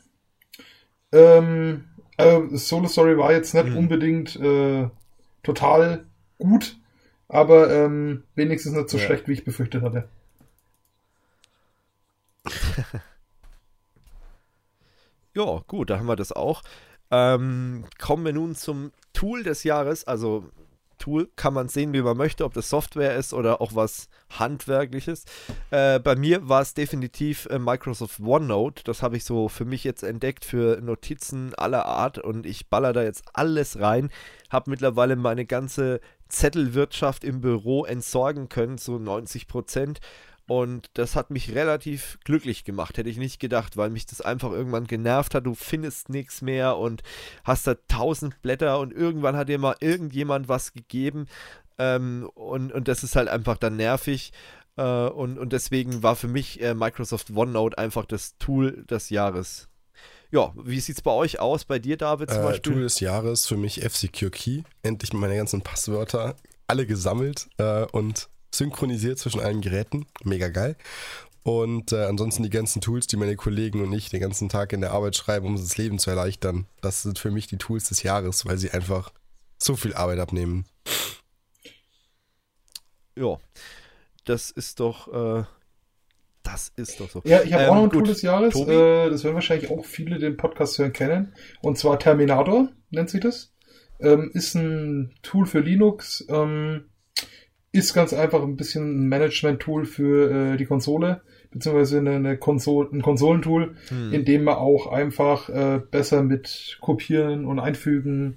[1.12, 1.84] Ähm,
[2.16, 3.76] äh, Solo Story war jetzt nicht Mhm.
[3.76, 4.88] unbedingt äh,
[5.44, 6.06] total
[6.38, 6.76] gut,
[7.28, 9.04] aber ähm, wenigstens nicht so Ja.
[9.04, 10.08] schlecht, wie ich befürchtet hatte.
[15.34, 16.62] Ja, gut, da haben wir das auch.
[17.10, 20.04] Ähm, kommen wir nun zum Tool des Jahres.
[20.04, 20.48] Also
[20.98, 25.24] Tool kann man sehen, wie man möchte, ob das Software ist oder auch was Handwerkliches.
[25.70, 28.84] Äh, bei mir war es definitiv äh, Microsoft OneNote.
[28.84, 32.92] Das habe ich so für mich jetzt entdeckt für Notizen aller Art und ich baller
[32.92, 34.10] da jetzt alles rein.
[34.54, 39.98] Habe mittlerweile meine ganze Zettelwirtschaft im Büro entsorgen können, so 90 Prozent.
[40.46, 44.52] Und das hat mich relativ glücklich gemacht, hätte ich nicht gedacht, weil mich das einfach
[44.52, 45.46] irgendwann genervt hat.
[45.46, 47.02] Du findest nichts mehr und
[47.42, 51.26] hast da tausend Blätter und irgendwann hat dir mal irgendjemand was gegeben.
[51.78, 54.32] Ähm, und, und das ist halt einfach dann nervig.
[54.76, 59.68] Äh, und, und deswegen war für mich äh, Microsoft OneNote einfach das Tool des Jahres.
[60.34, 61.64] Ja, wie sieht es bei euch aus?
[61.64, 62.72] Bei dir, David, zum äh, Beispiel?
[62.72, 64.62] Tool des Jahres für mich F-Secure Key.
[64.82, 66.34] Endlich meine ganzen Passwörter
[66.66, 70.06] alle gesammelt äh, und synchronisiert zwischen allen Geräten.
[70.24, 70.74] Mega geil.
[71.44, 74.80] Und äh, ansonsten die ganzen Tools, die meine Kollegen und ich den ganzen Tag in
[74.80, 76.66] der Arbeit schreiben, um uns das Leben zu erleichtern.
[76.80, 79.12] Das sind für mich die Tools des Jahres, weil sie einfach
[79.62, 80.64] so viel Arbeit abnehmen.
[83.14, 83.38] Ja,
[84.24, 85.44] das ist doch, äh,
[86.44, 87.22] das ist doch so.
[87.24, 88.04] Ja, ich habe Ähm, auch noch ein gut.
[88.04, 88.54] Tool des Jahres.
[88.54, 91.32] Äh, das werden wahrscheinlich auch viele den Podcast hören kennen.
[91.62, 93.52] Und zwar Terminator nennt sich das.
[94.00, 96.24] Ähm, ist ein Tool für Linux.
[96.28, 96.84] Ähm,
[97.72, 102.88] ist ganz einfach ein bisschen ein Management-Tool für äh, die Konsole, beziehungsweise eine, eine Konsol
[102.92, 104.12] ein Konsolentool, Hm.
[104.12, 108.36] in dem man auch einfach äh, besser mit Kopieren und Einfügen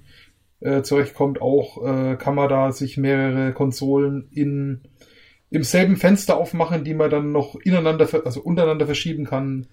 [0.60, 1.40] äh, zurechtkommt.
[1.40, 4.80] Auch äh, kann man da sich mehrere Konsolen in
[5.50, 9.66] im selben Fenster aufmachen, die man dann noch ineinander, also untereinander verschieben kann.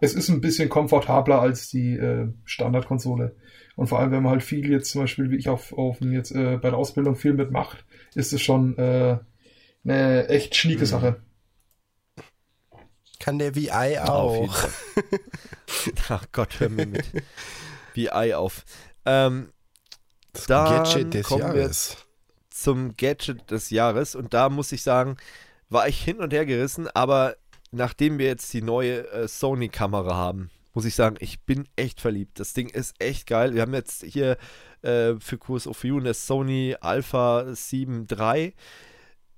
[0.00, 3.36] Es ist ein bisschen komfortabler als die äh, Standardkonsole.
[3.76, 6.32] Und vor allem, wenn man halt viel jetzt zum Beispiel, wie ich auf, auf jetzt
[6.32, 7.84] äh, bei der Ausbildung viel mitmacht,
[8.14, 9.18] ist es schon äh,
[9.84, 11.22] eine echt schnieke Sache.
[13.20, 14.68] Kann der VI auch.
[16.08, 17.04] Ach Gott, hör mir mit.
[17.94, 18.64] Wie Ei auf.
[19.04, 19.52] Ähm,
[20.32, 22.06] Das Dann Gadget des kommen wir Jahres.
[22.62, 25.16] Zum Gadget des Jahres und da muss ich sagen,
[25.68, 27.36] war ich hin und her gerissen, aber
[27.70, 32.38] nachdem wir jetzt die neue äh, Sony-Kamera haben, muss ich sagen, ich bin echt verliebt.
[32.38, 33.54] Das Ding ist echt geil.
[33.54, 34.36] Wir haben jetzt hier
[34.82, 38.54] äh, für Kurs of You eine Sony Alpha 7 III.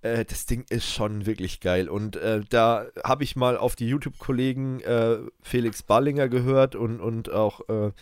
[0.02, 1.88] Äh, das Ding ist schon wirklich geil.
[1.88, 7.30] Und äh, da habe ich mal auf die YouTube-Kollegen äh, Felix Ballinger gehört und, und
[7.30, 7.92] auch, äh,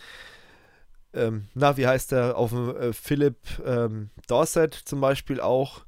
[1.13, 5.81] ähm, na, wie heißt der, auf dem äh, Philipp ähm, Dorset zum Beispiel auch.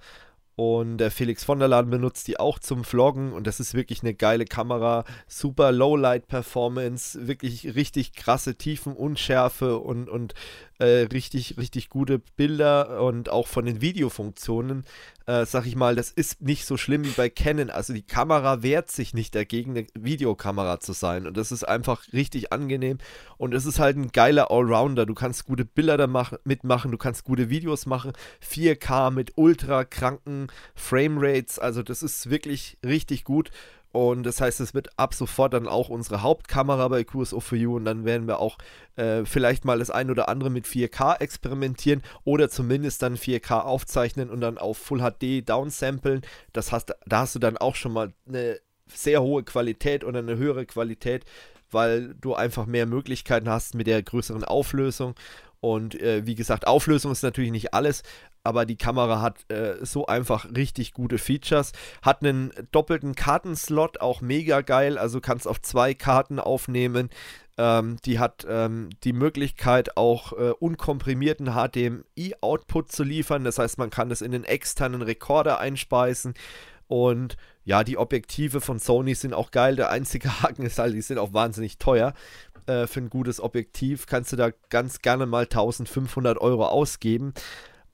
[0.55, 4.03] Und der Felix von der Laden benutzt die auch zum Vloggen und das ist wirklich
[4.03, 5.03] eine geile Kamera.
[5.27, 10.35] Super Lowlight-Performance, wirklich richtig krasse Tiefenunschärfe und, und
[10.83, 14.83] äh, richtig, richtig gute Bilder und auch von den Videofunktionen,
[15.27, 17.69] äh, sag ich mal, das ist nicht so schlimm wie bei Canon.
[17.69, 21.25] Also die Kamera wehrt sich nicht dagegen, eine Videokamera zu sein.
[21.25, 22.97] Und das ist einfach richtig angenehm.
[23.37, 25.05] Und es ist halt ein geiler Allrounder.
[25.05, 28.11] Du kannst gute Bilder da mach, mitmachen, du kannst gute Videos machen.
[28.45, 31.59] 4K mit ultra kranken Framerates.
[31.59, 33.51] Also das ist wirklich richtig gut.
[33.93, 37.75] Und das heißt, es wird ab sofort dann auch unsere Hauptkamera bei QSO for You
[37.75, 38.57] und dann werden wir auch
[38.95, 44.31] äh, vielleicht mal das ein oder andere mit 4K experimentieren oder zumindest dann 4K aufzeichnen
[44.31, 46.23] und dann auf Full HD downsamplen.
[46.53, 50.37] Das hast, da hast du dann auch schon mal eine sehr hohe Qualität oder eine
[50.37, 51.23] höhere Qualität,
[51.69, 55.13] weil du einfach mehr Möglichkeiten hast mit der größeren Auflösung.
[55.59, 58.01] Und äh, wie gesagt, Auflösung ist natürlich nicht alles,
[58.43, 61.71] aber die Kamera hat äh, so einfach richtig gute Features.
[62.01, 64.97] Hat einen doppelten Kartenslot, auch mega geil.
[64.97, 67.09] Also kannst auf zwei Karten aufnehmen.
[67.57, 73.43] Ähm, die hat ähm, die Möglichkeit, auch äh, unkomprimierten HDMI-Output zu liefern.
[73.43, 76.33] Das heißt, man kann das in den externen Rekorder einspeisen.
[76.87, 79.77] Und ja, die Objektive von Sony sind auch geil.
[79.77, 82.13] Der einzige Haken ist halt, die sind auch wahnsinnig teuer.
[82.65, 87.33] Äh, für ein gutes Objektiv kannst du da ganz gerne mal 1500 Euro ausgeben.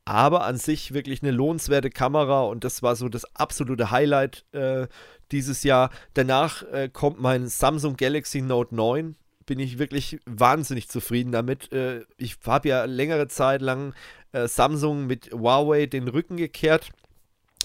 [0.10, 4.88] Aber an sich wirklich eine lohnenswerte Kamera und das war so das absolute Highlight äh,
[5.32, 5.92] dieses Jahr.
[6.16, 9.16] Danach äh, kommt mein Samsung Galaxy Note 9.
[9.46, 11.72] Bin ich wirklich wahnsinnig zufrieden damit.
[11.72, 13.94] Äh, ich habe ja längere Zeit lang
[14.32, 16.90] äh, Samsung mit Huawei den Rücken gekehrt.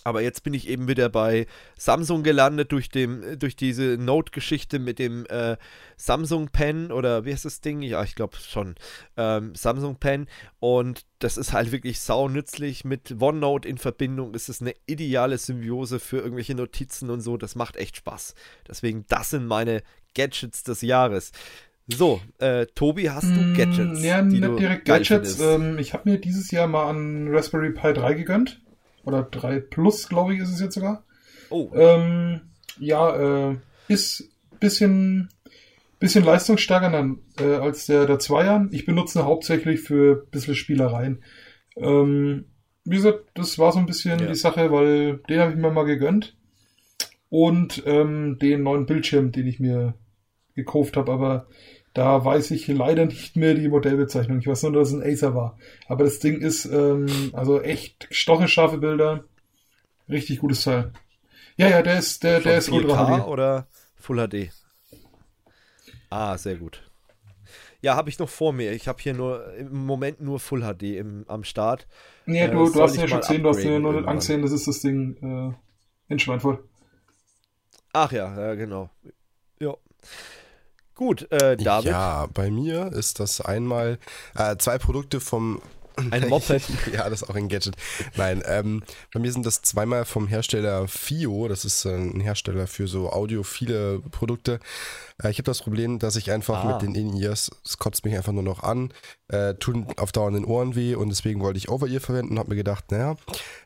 [0.04, 1.46] Aber jetzt bin ich eben wieder bei
[1.78, 5.56] Samsung gelandet durch, dem, durch diese Note-Geschichte mit dem äh,
[5.96, 7.80] Samsung Pen oder wie heißt das Ding?
[7.80, 8.74] Ja, ich glaube schon.
[9.16, 10.26] Ähm, Samsung Pen.
[10.60, 12.84] Und das ist halt wirklich sau nützlich.
[12.84, 17.36] Mit OneNote in Verbindung ist es eine ideale Symbiose für irgendwelche Notizen und so.
[17.38, 18.34] Das macht echt Spaß.
[18.68, 19.82] Deswegen, das sind meine
[20.14, 21.32] Gadgets des Jahres.
[21.86, 24.00] So, äh, Tobi, hast du Gadgets?
[24.00, 25.38] Mm, Ja, die nicht direkt Gadgets.
[25.38, 28.62] Ähm, ich habe mir dieses Jahr mal an Raspberry Pi 3 gegönnt.
[29.04, 31.04] Oder 3 Plus, glaube ich, ist es jetzt sogar.
[31.50, 32.40] oh, Ähm,
[32.78, 33.56] ja, äh,
[33.88, 35.28] ist bisschen,
[35.98, 38.66] bisschen leistungsstärker dann, äh, als der, der Zweier.
[38.70, 41.22] Ich benutze ihn hauptsächlich für ein bisschen Spielereien.
[41.76, 42.46] Ähm,
[42.84, 44.26] wie gesagt, das war so ein bisschen Ja.
[44.26, 46.36] die Sache, weil den habe ich mir mal gegönnt.
[47.30, 49.94] Und ähm, den neuen Bildschirm, den ich mir
[50.54, 51.46] gekauft habe, aber
[51.94, 54.38] da weiß ich leider nicht mehr die Modellbezeichnung.
[54.40, 55.58] Ich weiß nur, dass es ein Acer war.
[55.88, 59.24] Aber das Ding ist ähm, also echt stochenscharfe Bilder.
[60.08, 60.92] Richtig gutes Teil.
[61.56, 63.26] Ja, ja, der ist, der, der ist Schon ultra 4K HD.
[63.28, 63.66] oder
[63.96, 64.50] Full HD?
[66.10, 66.82] Ah, sehr gut.
[67.80, 68.72] Ja, habe ich noch vor mir.
[68.72, 71.86] Ich habe hier nur im Moment nur Full HD im, am Start.
[72.26, 73.92] Nee, Äh, du, soll du hast ihn ja schon gesehen, du hast ihn ja nur
[73.92, 76.64] nicht angesehen, das ist das Ding äh, in Schweinfurt.
[77.92, 78.90] Ach ja, ja, genau.
[79.60, 79.74] Ja.
[80.94, 81.90] Gut, äh, David.
[81.90, 83.98] Ja, bei mir ist das einmal
[84.36, 85.60] äh, zwei Produkte vom
[86.10, 86.62] Ein Moped.
[86.92, 87.76] ja, das ist auch ein Gadget.
[88.16, 88.82] Nein, ähm,
[89.12, 93.10] bei mir sind das zweimal vom Hersteller FIO, das ist äh, ein Hersteller für so
[93.10, 94.60] audiophile Produkte.
[95.22, 96.72] Äh, ich habe das Problem, dass ich einfach Ah.
[96.72, 98.92] mit den In-Ears, es kotzt mich einfach nur noch an,
[99.28, 102.38] äh, tun auf Dauer in den Ohren weh und deswegen wollte ich Over-Ear verwenden und
[102.38, 103.16] habe mir gedacht, naja,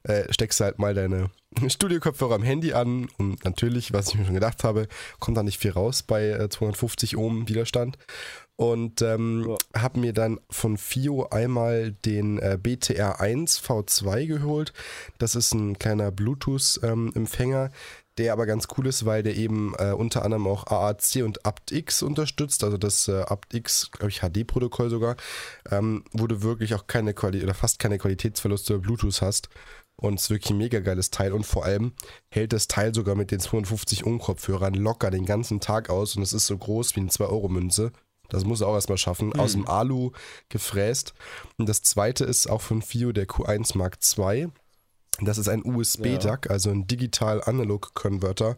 [0.05, 1.31] äh, steckst halt mal deine
[1.69, 4.87] Studio-Kopfhörer am Handy an und natürlich, was ich mir schon gedacht habe,
[5.19, 7.97] kommt da nicht viel raus bei äh, 250 Ohm Widerstand.
[8.61, 14.73] Und ähm, habe mir dann von FIO einmal den äh, BTR1 V2 geholt.
[15.19, 17.71] Das ist ein kleiner Bluetooth-Empfänger,
[18.19, 22.03] der aber ganz cool ist, weil der eben äh, unter anderem auch AAC und aptX
[22.03, 22.65] unterstützt.
[22.65, 25.15] Also das äh, aptX, glaube ich, HD-Protokoll sogar,
[25.71, 29.51] ähm, wo du wirklich auch keine Qualität oder fast keine Qualitätsverluste über Bluetooth hast.
[30.01, 31.33] Und es ist wirklich ein mega geiles Teil.
[31.33, 31.93] Und vor allem
[32.29, 36.17] hält das Teil sogar mit den 250 Ohm Kopfhörern locker den ganzen Tag aus.
[36.17, 37.93] Und es ist so groß wie eine 2-Euro-Münze.
[38.29, 39.33] Das muss er auch erstmal schaffen.
[39.35, 40.13] Aus dem Alu
[40.49, 41.15] gefräst.
[41.57, 44.49] Und das zweite ist auch von FIO der Q1 Mark II.
[45.21, 48.57] Das ist ein USB-DAC, also ein Digital-Analog-Converter.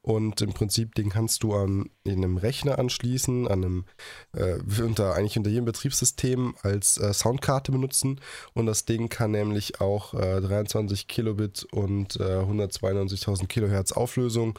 [0.00, 3.84] Und im Prinzip, den kannst du an in einem Rechner anschließen, an einem,
[4.32, 8.20] äh, unter, eigentlich unter jedem Betriebssystem als äh, Soundkarte benutzen.
[8.52, 14.58] Und das Ding kann nämlich auch äh, 23 Kilobit und äh, 192.000 Kilohertz Auflösung.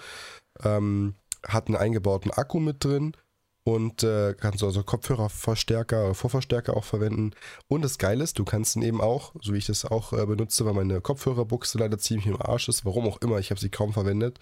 [0.63, 1.15] Ähm,
[1.45, 3.17] hat einen eingebauten Akku mit drin
[3.65, 7.31] und äh, kannst du also Kopfhörerverstärker oder Vorverstärker auch verwenden.
[7.67, 10.25] Und das Geile ist, du kannst ihn eben auch, so wie ich das auch äh,
[10.25, 13.69] benutze, weil meine Kopfhörerbuchse leider ziemlich im Arsch ist, warum auch immer, ich habe sie
[13.69, 14.39] kaum verwendet,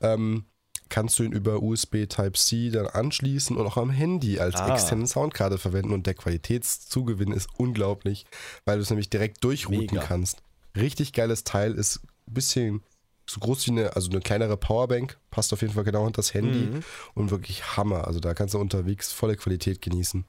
[0.00, 0.44] ähm,
[0.88, 4.72] kannst du ihn über USB Type-C dann anschließen und auch am Handy als Ah.
[4.72, 5.92] externe Soundkarte verwenden.
[5.92, 8.26] Und der Qualitätszugewinn ist unglaublich,
[8.64, 10.02] weil du es nämlich direkt durchrouten Mega.
[10.02, 10.42] kannst.
[10.76, 12.82] Richtig geiles Teil, ist ein bisschen
[13.28, 16.32] so groß wie eine, also eine kleinere Powerbank, passt auf jeden Fall genau unter das
[16.34, 16.82] Handy Mhm.
[17.14, 18.06] und wirklich Hammer.
[18.06, 20.24] Also da kannst du unterwegs volle Qualität genießen.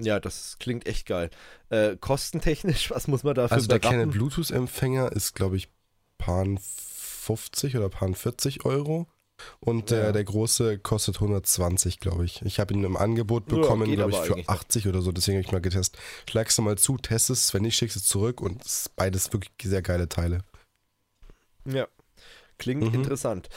[0.00, 1.30] Ja, das klingt echt geil.
[1.70, 4.06] Äh, kostentechnisch, was muss man dafür Also der kleine?
[4.06, 5.68] Bluetooth-Empfänger ist, glaube ich,
[6.18, 9.06] Pan 50 oder Pan 40 Euro.
[9.60, 9.98] Und Ja.
[10.00, 12.42] der, der große kostet 120, glaube ich.
[12.42, 14.54] Ich habe ihn im Angebot Ja, bekommen, geht glaube ich, für eigentlich noch.
[14.54, 15.12] 80 oder so.
[15.12, 16.00] Deswegen habe ich mal getestet.
[16.28, 17.54] Schlagst du mal zu, test es.
[17.54, 18.40] Wenn nicht, schickst du es zurück.
[18.40, 20.42] Und es ist beides wirklich sehr geile Teile.
[21.64, 21.86] Ja,
[22.58, 22.94] klingt Mhm.
[22.94, 23.48] interessant.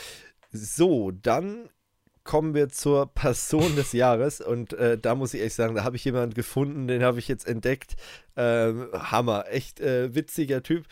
[0.52, 1.70] So, dann
[2.24, 5.96] kommen wir zur Person des Jahres und äh, da muss ich ehrlich sagen, da habe
[5.96, 7.96] ich jemanden gefunden, den habe ich jetzt entdeckt.
[8.42, 10.86] Ähm, Hammer, echt äh, witziger Typ.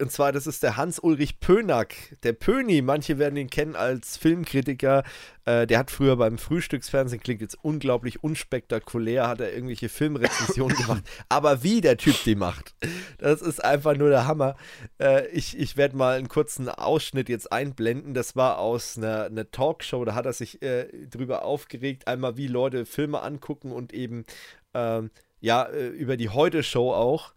[0.00, 2.80] Und zwar, das ist der Hans-Ulrich Pönack, der Pöni.
[2.80, 5.02] Manche werden ihn kennen als Filmkritiker.
[5.44, 11.02] Äh, der hat früher beim Frühstücksfernsehen, klingt jetzt unglaublich unspektakulär, hat er irgendwelche Filmrezensionen gemacht.
[11.28, 12.74] Aber wie der Typ die macht,
[13.18, 14.56] das ist einfach nur der Hammer.
[14.98, 18.14] Äh, ich ich werde mal einen kurzen Ausschnitt jetzt einblenden.
[18.14, 22.46] Das war aus einer, einer Talkshow, da hat er sich äh, drüber aufgeregt, einmal wie
[22.46, 24.24] Leute Filme angucken und eben
[24.72, 25.10] ähm,
[25.44, 27.34] ja, äh, über die Heute-Show auch.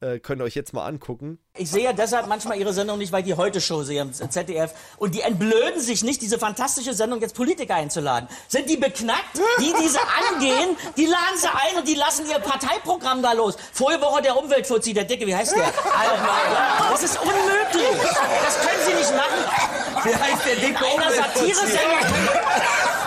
[0.00, 1.38] Äh, könnt ihr euch jetzt mal angucken.
[1.56, 4.74] Ich sehe ja deshalb manchmal Ihre Sendung nicht, weil ich die Heute-Show sehe im ZDF.
[4.98, 8.28] Und die entblöden sich nicht, diese fantastische Sendung jetzt Politiker einzuladen.
[8.48, 9.38] Sind die beknackt?
[9.58, 9.98] Die, die sie
[10.34, 13.56] angehen, die laden sie ein und die lassen ihr Parteiprogramm da los.
[13.72, 15.64] Vorige Woche der Umweltfuzzi, der Dicke, wie heißt der?
[15.64, 18.02] Alter, das ist unmöglich.
[18.44, 20.04] Das können sie nicht machen.
[20.04, 20.84] Wie heißt der Dicke?
[20.94, 22.36] In einer Satire-Sendung.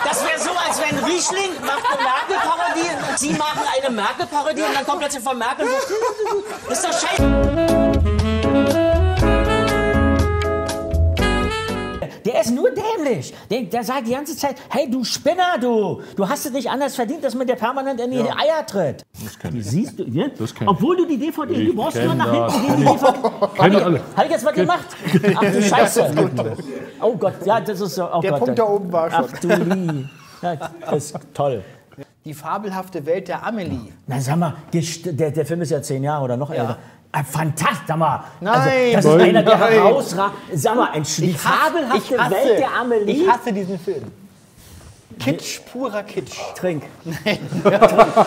[0.02, 0.39] Das wäre
[0.80, 5.22] so, als wenn Riechling macht eine Merkel-Parodie, Sie machen eine Merkel-Parodie und dann kommt plötzlich
[5.22, 8.30] von Merkel so, das ist doch scheiße.
[12.24, 13.32] Der ist nur dämlich.
[13.50, 16.94] Der, der sagt die ganze Zeit, hey du Spinner, du, du hast es nicht anders
[16.94, 19.04] verdient, dass man dir permanent in die Eier tritt.
[19.52, 20.30] Die siehst du, ne?
[20.66, 23.30] Obwohl du die DVD, du brauchst nur nach hinten gehen, die DVD.
[23.56, 24.00] Kenn ich alle.
[24.16, 24.86] Habe ich jetzt was gemacht?
[25.34, 26.14] Ach du Scheiße.
[27.00, 28.08] Oh Gott, ja, das ist so.
[28.12, 29.26] Oh Der Gott, Punkt da oben war schon.
[29.32, 30.08] Ach du Lie.
[30.42, 30.56] Ja,
[30.90, 31.62] das ist toll.
[32.24, 33.92] Die fabelhafte Welt der Amelie.
[34.06, 36.78] Na sag mal, der, der Film ist ja zehn Jahre oder noch älter.
[37.12, 38.24] Ah, Fantastisch, sag mal.
[38.40, 38.94] Nein.
[38.94, 40.34] also, das ist einer, der herausragt.
[40.54, 43.14] Sag mal, ein, die fabelhafte ich hasse, Welt der Amelie.
[43.14, 44.12] Ich hasse diesen Film.
[45.20, 46.36] Kitsch, purer Kitsch.
[46.56, 46.82] Trink.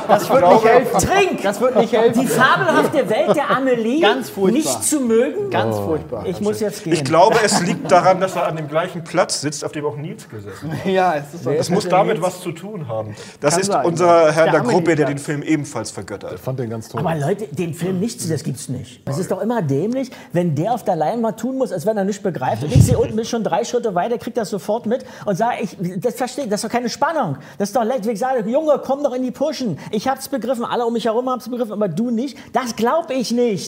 [0.08, 1.00] Das wird nicht helfen.
[1.00, 1.42] Trink!
[1.42, 2.22] Das wird nicht helfen.
[2.22, 4.52] Die fabelhafte Welt der Amelie Ganz furchtbar.
[4.58, 5.50] nicht zu mögen.
[5.50, 6.26] Ganz furchtbar.
[6.26, 6.94] Ich muss jetzt gehen.
[6.94, 9.96] Ich glaube, es liegt daran, dass er an dem gleichen Platz sitzt, auf dem auch
[9.98, 10.86] Nils gesessen hat.
[10.86, 11.52] Ja, es ist so.
[11.52, 13.16] Das muss damit was zu tun haben.
[13.42, 13.86] Das Kann ist sein.
[13.86, 16.40] unser Herr Der der Gruppe, der den Film ebenfalls vergöttert.
[16.40, 17.02] fand den ganz toll.
[17.02, 19.02] Aber Leute, den Film nicht zu, das gibt's nicht.
[19.08, 22.04] Das ist doch immer dämlich, wenn der auf der Leinwand tun muss, als wenn er
[22.04, 22.64] nicht begreift.
[22.64, 25.58] Und ich sehe unten bin schon drei Schritte weiter, krieg das sofort mit und sage,
[25.62, 27.38] ich, das verstehe, das ist doch keine Spannung.
[27.58, 29.80] Das ist doch leicht, wenn ich sage, Junge, komm doch in die Pushen.
[29.92, 32.38] Ich hab's begriffen, alle um mich herum haben's begriffen, aber du nicht.
[32.52, 33.68] Das glaub ich nicht.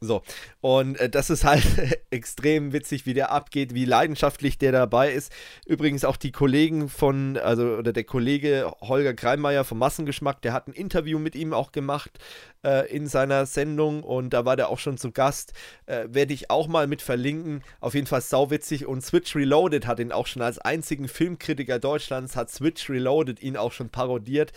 [0.00, 0.22] So,
[0.60, 1.64] und äh, das ist halt
[2.10, 5.32] extrem witzig, wie der abgeht, wie leidenschaftlich der dabei ist.
[5.66, 10.68] Übrigens auch die Kollegen von, also, oder der Kollege Holger Kreimeier vom Massengeschmack, der hat
[10.68, 12.18] ein Interview mit ihm auch gemacht
[12.66, 15.52] äh, in seiner Sendung und da war der auch schon zu Gast.
[15.86, 17.62] Äh, Werde ich auch mal mit verlinken.
[17.80, 22.34] Auf jeden Fall sauwitzig und Switch Reloaded hat ihn auch schon als einzigen Filmkritiker Deutschlands,
[22.34, 24.52] hat Switch Reloaded ihn auch schon parodiert.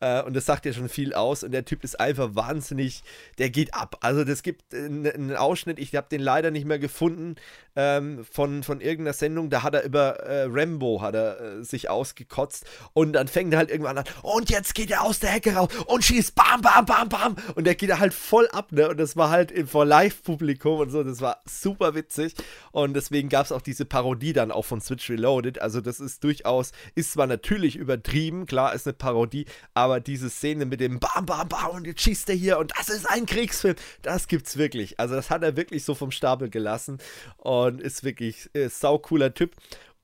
[0.00, 1.42] Äh, und das sagt ja schon viel aus.
[1.42, 3.02] Und der Typ ist einfach wahnsinnig,
[3.38, 3.96] der geht ab.
[4.00, 7.36] Also das gibt einen Ausschnitt, ich habe den leider nicht mehr gefunden,
[7.76, 11.90] ähm, von, von irgendeiner Sendung, da hat er über äh, Rambo hat er äh, sich
[11.90, 15.54] ausgekotzt und dann fängt er halt irgendwann an, und jetzt geht er aus der Hecke
[15.54, 18.98] raus und schießt bam, bam, bam, bam und der geht halt voll ab, ne, und
[18.98, 22.34] das war halt vor Live-Publikum und so, das war super witzig.
[22.72, 26.24] Und deswegen gab es auch diese Parodie dann auch von Switch Reloaded, also das ist
[26.24, 31.26] durchaus, ist zwar natürlich übertrieben, klar, ist eine Parodie, aber diese Szene mit dem bam,
[31.26, 34.98] bam, bam und jetzt schießt er hier und das ist ein Kriegsfilm, das gibt's wirklich,
[34.98, 36.98] also das hat er wirklich so vom Stapel gelassen
[37.36, 39.52] und und ist wirklich äh, sau cooler Typ.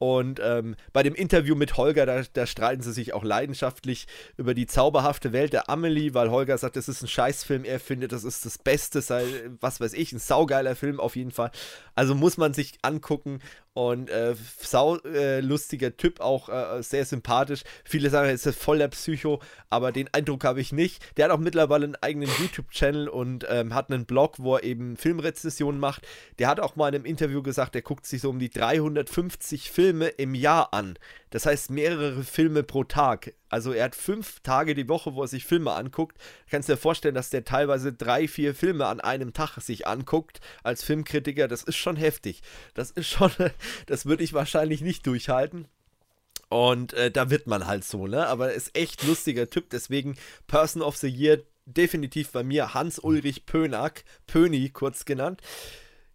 [0.01, 4.07] Und ähm, bei dem Interview mit Holger, da, da, streiten sie sich auch leidenschaftlich
[4.39, 7.65] über die zauberhafte Welt der Amelie, weil Holger sagt, das ist ein Scheißfilm.
[7.65, 9.27] Er findet, das ist das Beste, sei,
[9.61, 11.51] was weiß ich, ein saugeiler Film auf jeden Fall.
[11.95, 13.41] Also muss man sich angucken.
[13.73, 17.63] Und äh, sau äh, lustiger Typ, auch äh, sehr sympathisch.
[17.85, 21.17] Viele sagen, er ist voll der Psycho, aber den Eindruck habe ich nicht.
[21.17, 24.97] Der hat auch mittlerweile einen eigenen YouTube-Channel und ähm, hat einen Blog, wo er eben
[24.97, 26.07] Filmrezessionen macht.
[26.41, 29.71] Der hat auch mal in einem Interview gesagt, er guckt sich so um die 350
[29.71, 30.99] Filme im Jahr an.
[31.31, 33.35] Das heißt mehrere Filme pro Tag.
[33.51, 36.17] Also er hat fünf Tage die Woche, wo er sich Filme anguckt.
[36.17, 40.41] Du kannst dir vorstellen, dass der teilweise drei, vier Filme an einem Tag sich anguckt
[40.63, 41.49] als Filmkritiker.
[41.49, 42.43] Das ist schon heftig.
[42.75, 43.31] Das ist schon,
[43.87, 45.67] das würde ich wahrscheinlich nicht durchhalten.
[46.49, 48.27] Und äh, da wird man halt so, ne?
[48.27, 49.71] Aber ist echt lustiger Typ.
[49.71, 55.41] Deswegen Person of the Year definitiv bei mir Hans-Ulrich Pönack, Pöni kurz genannt.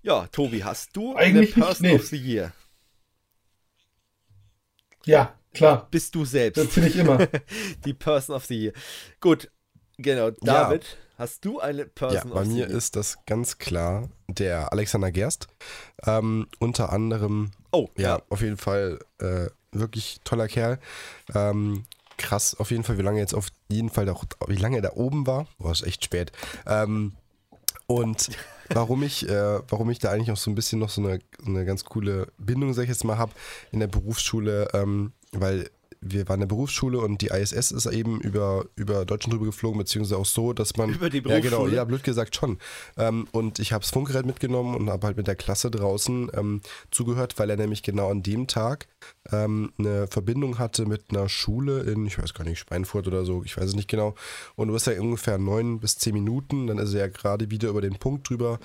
[0.01, 2.53] Ja, Tobi, hast du Eigentlich eine Person nicht, of the Year?
[5.05, 5.87] Ja, klar.
[5.91, 6.57] Bist du selbst.
[6.63, 7.27] Das finde ich immer.
[7.85, 8.73] Die Person of the Year.
[9.19, 9.49] Gut,
[9.97, 10.31] genau.
[10.41, 12.77] David, hast du eine Ja, Person bei of the mir Year?
[12.77, 15.47] ist das ganz klar der Alexander Gerst.
[16.05, 20.79] Ähm, unter anderem, Oh, ja, auf jeden Fall äh, wirklich toller Kerl.
[21.33, 21.83] Ähm,
[22.17, 24.15] krass, auf jeden Fall, wie lange er jetzt auf jeden Fall, da,
[24.47, 25.47] wie lange er da oben war.
[25.57, 26.31] Boah, ist echt spät.
[26.65, 27.13] Ähm,
[27.87, 28.29] und
[28.69, 31.65] warum ich, äh, warum ich da eigentlich auch so ein bisschen noch so eine, eine
[31.65, 33.33] ganz coole Bindung, sag ich jetzt mal, habe
[33.71, 35.69] in der Berufsschule, ähm, weil
[36.07, 39.79] wir waren in der Berufsschule und die ISS ist eben über, über Deutschland drüber geflogen,
[39.79, 40.91] beziehungsweise auch so, dass man.
[40.93, 41.75] Über die Ja, genau, Berufsschule?
[41.75, 42.59] ja, blöd gesagt schon.
[42.95, 46.61] Ähm, und ich habe das Funkgerät mitgenommen und habe halt mit der Klasse draußen ähm,
[46.91, 48.87] zugehört, weil er nämlich genau an dem Tag
[49.31, 53.41] ähm, eine Verbindung hatte mit einer Schule in, ich weiß gar nicht, Schweinfurt oder so,
[53.43, 54.13] ich weiß es nicht genau.
[54.55, 57.69] Und du bist ja ungefähr neun bis zehn Minuten, dann ist er ja gerade wieder
[57.69, 58.59] über den Punkt drüber.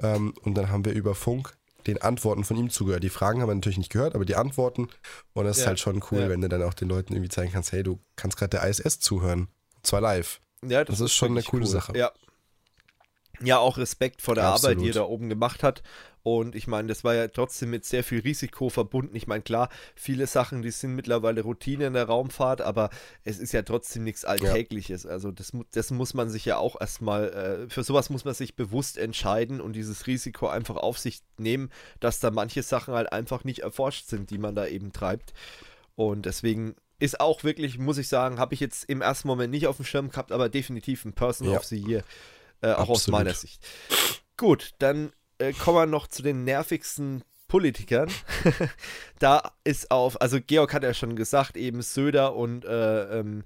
[0.00, 1.54] Ähm, und dann haben wir über Funk
[1.86, 3.02] den Antworten von ihm zugehört.
[3.02, 4.88] Die Fragen haben wir natürlich nicht gehört, aber die Antworten.
[5.32, 6.28] Und das ist Ja, halt schon cool, ja.
[6.28, 9.00] wenn du dann auch den Leuten irgendwie zeigen kannst, hey, du kannst gerade der ISS
[9.00, 9.48] zuhören.
[9.76, 10.40] Und zwar live.
[10.66, 11.96] Ja, Das ist schon eine coole Sache.
[11.96, 12.10] Ja.
[13.42, 14.96] Ja, auch Respekt vor der Arbeit, die er Absolut.
[14.96, 15.82] da oben gemacht hat.
[16.22, 19.14] Und ich meine, das war ja trotzdem mit sehr viel Risiko verbunden.
[19.14, 22.88] Ich meine, klar, viele Sachen, die sind mittlerweile Routine in der Raumfahrt, aber
[23.24, 25.04] es ist ja trotzdem nichts Alltägliches.
[25.04, 27.28] Also das, das muss man sich ja auch erstmal,
[27.66, 31.70] äh, für sowas muss man sich bewusst entscheiden und dieses Risiko einfach auf sich nehmen,
[32.00, 35.34] dass da manche Sachen halt einfach nicht erforscht sind, die man da eben treibt.
[35.94, 39.66] Und deswegen ist auch wirklich, muss ich sagen, habe ich jetzt im ersten Moment nicht
[39.66, 41.58] auf dem Schirm gehabt, aber definitiv ein Person Ja.
[41.58, 42.02] of the Year,
[42.64, 43.20] äh, auch aus Absolut.
[43.20, 43.62] meiner Sicht.
[44.36, 48.10] Gut, dann äh, kommen wir noch zu den nervigsten Politikern.
[49.18, 53.44] da ist auf, also Georg hat ja schon gesagt, eben Söder und äh, ähm,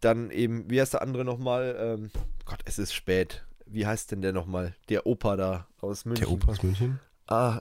[0.00, 1.76] dann eben, wie heißt der andere nochmal?
[1.78, 2.10] Ähm,
[2.44, 3.44] Gott, es ist spät.
[3.66, 4.74] Wie heißt denn der nochmal?
[4.88, 6.24] Der Opa da aus München.
[6.24, 7.00] Der Opa aus München?
[7.26, 7.60] Ah,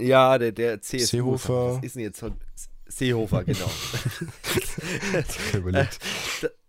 [0.00, 1.06] ja, der, der CSU.
[1.06, 1.76] Seehofer.
[1.76, 2.24] Was ist denn jetzt?
[2.86, 3.70] Seehofer, genau.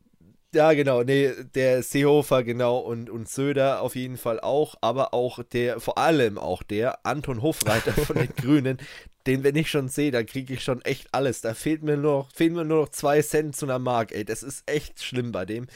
[0.53, 5.41] Ja, genau, nee, der Seehofer, genau, und, und Söder auf jeden Fall auch, aber auch
[5.41, 8.77] der, vor allem auch der Anton Hofreiter von den Grünen,
[9.25, 11.41] den, wenn ich schon sehe, da kriege ich schon echt alles.
[11.41, 14.25] Da fehlt mir nur noch, fehlen mir nur noch zwei Cent zu einer Mark, ey.
[14.25, 15.67] Das ist echt schlimm bei dem.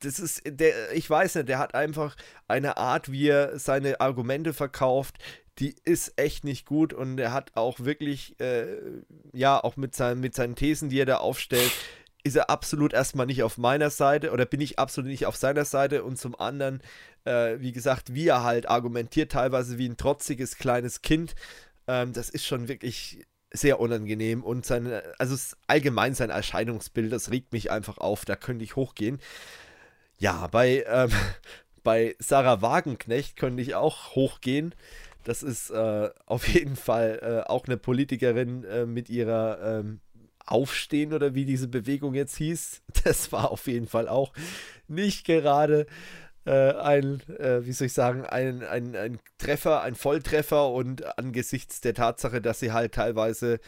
[0.00, 2.16] Das ist, der, ich weiß nicht, der hat einfach
[2.48, 5.16] eine Art, wie er seine Argumente verkauft,
[5.58, 8.76] die ist echt nicht gut und er hat auch wirklich, äh,
[9.32, 11.72] ja, auch mit, seinen mit seinen Thesen, die er da aufstellt,
[12.26, 15.64] ist er absolut erstmal nicht auf meiner Seite oder bin ich absolut nicht auf seiner
[15.64, 16.82] Seite und zum anderen,
[17.24, 21.36] äh, wie gesagt, wie er halt argumentiert, teilweise wie ein trotziges kleines Kind,
[21.86, 25.36] ähm, das ist schon wirklich sehr unangenehm und sein, also
[25.68, 29.20] allgemein sein Erscheinungsbild, das regt mich einfach auf, da könnte ich hochgehen.
[30.18, 31.10] Ja, bei, ähm,
[31.84, 34.74] bei Sarah Wagenknecht könnte ich auch hochgehen.
[35.22, 40.00] Das ist äh, auf jeden Fall äh, auch eine Politikerin äh, mit ihrer ähm,
[40.46, 42.82] Aufstehen oder wie diese Bewegung jetzt hieß.
[43.04, 44.32] Das war auf jeden Fall auch
[44.88, 45.86] nicht gerade
[46.44, 51.80] äh, ein, äh, wie soll ich sagen, ein, ein, ein Treffer, ein Volltreffer und angesichts
[51.80, 53.60] der Tatsache, dass sie halt teilweise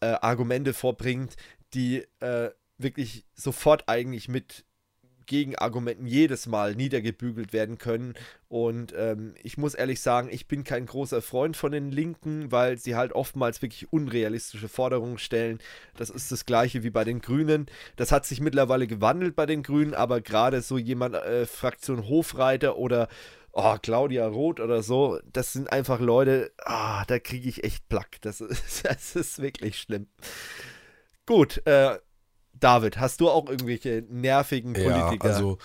[0.00, 1.36] äh, Argumente vorbringt,
[1.74, 4.64] die äh, wirklich sofort eigentlich mit
[5.28, 8.14] Gegenargumenten jedes Mal niedergebügelt werden können.
[8.48, 12.78] Und ähm, ich muss ehrlich sagen, ich bin kein großer Freund von den Linken, weil
[12.78, 15.60] sie halt oftmals wirklich unrealistische Forderungen stellen.
[15.96, 17.66] Das ist das gleiche wie bei den Grünen.
[17.94, 22.76] Das hat sich mittlerweile gewandelt bei den Grünen, aber gerade so jemand, äh, Fraktion Hofreiter
[22.76, 23.08] oder
[23.52, 28.18] oh, Claudia Roth oder so, das sind einfach Leute, ah, da kriege ich echt Plack.
[28.22, 30.06] Das ist, das ist wirklich schlimm.
[31.26, 31.98] Gut, äh,
[32.60, 35.28] David, hast du auch irgendwelche nervigen Politiker?
[35.28, 35.58] Ja, also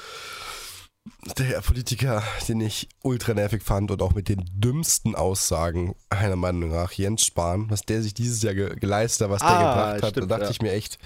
[1.37, 6.69] der Politiker, den ich ultra nervig fand und auch mit den dümmsten Aussagen, meiner Meinung
[6.71, 10.03] nach, Jens Spahn, was der sich dieses Jahr ge geleistet hat, was Ah, der gebracht
[10.03, 10.51] hat, stimmt, da dachte ja.
[10.51, 10.99] ich mir echt,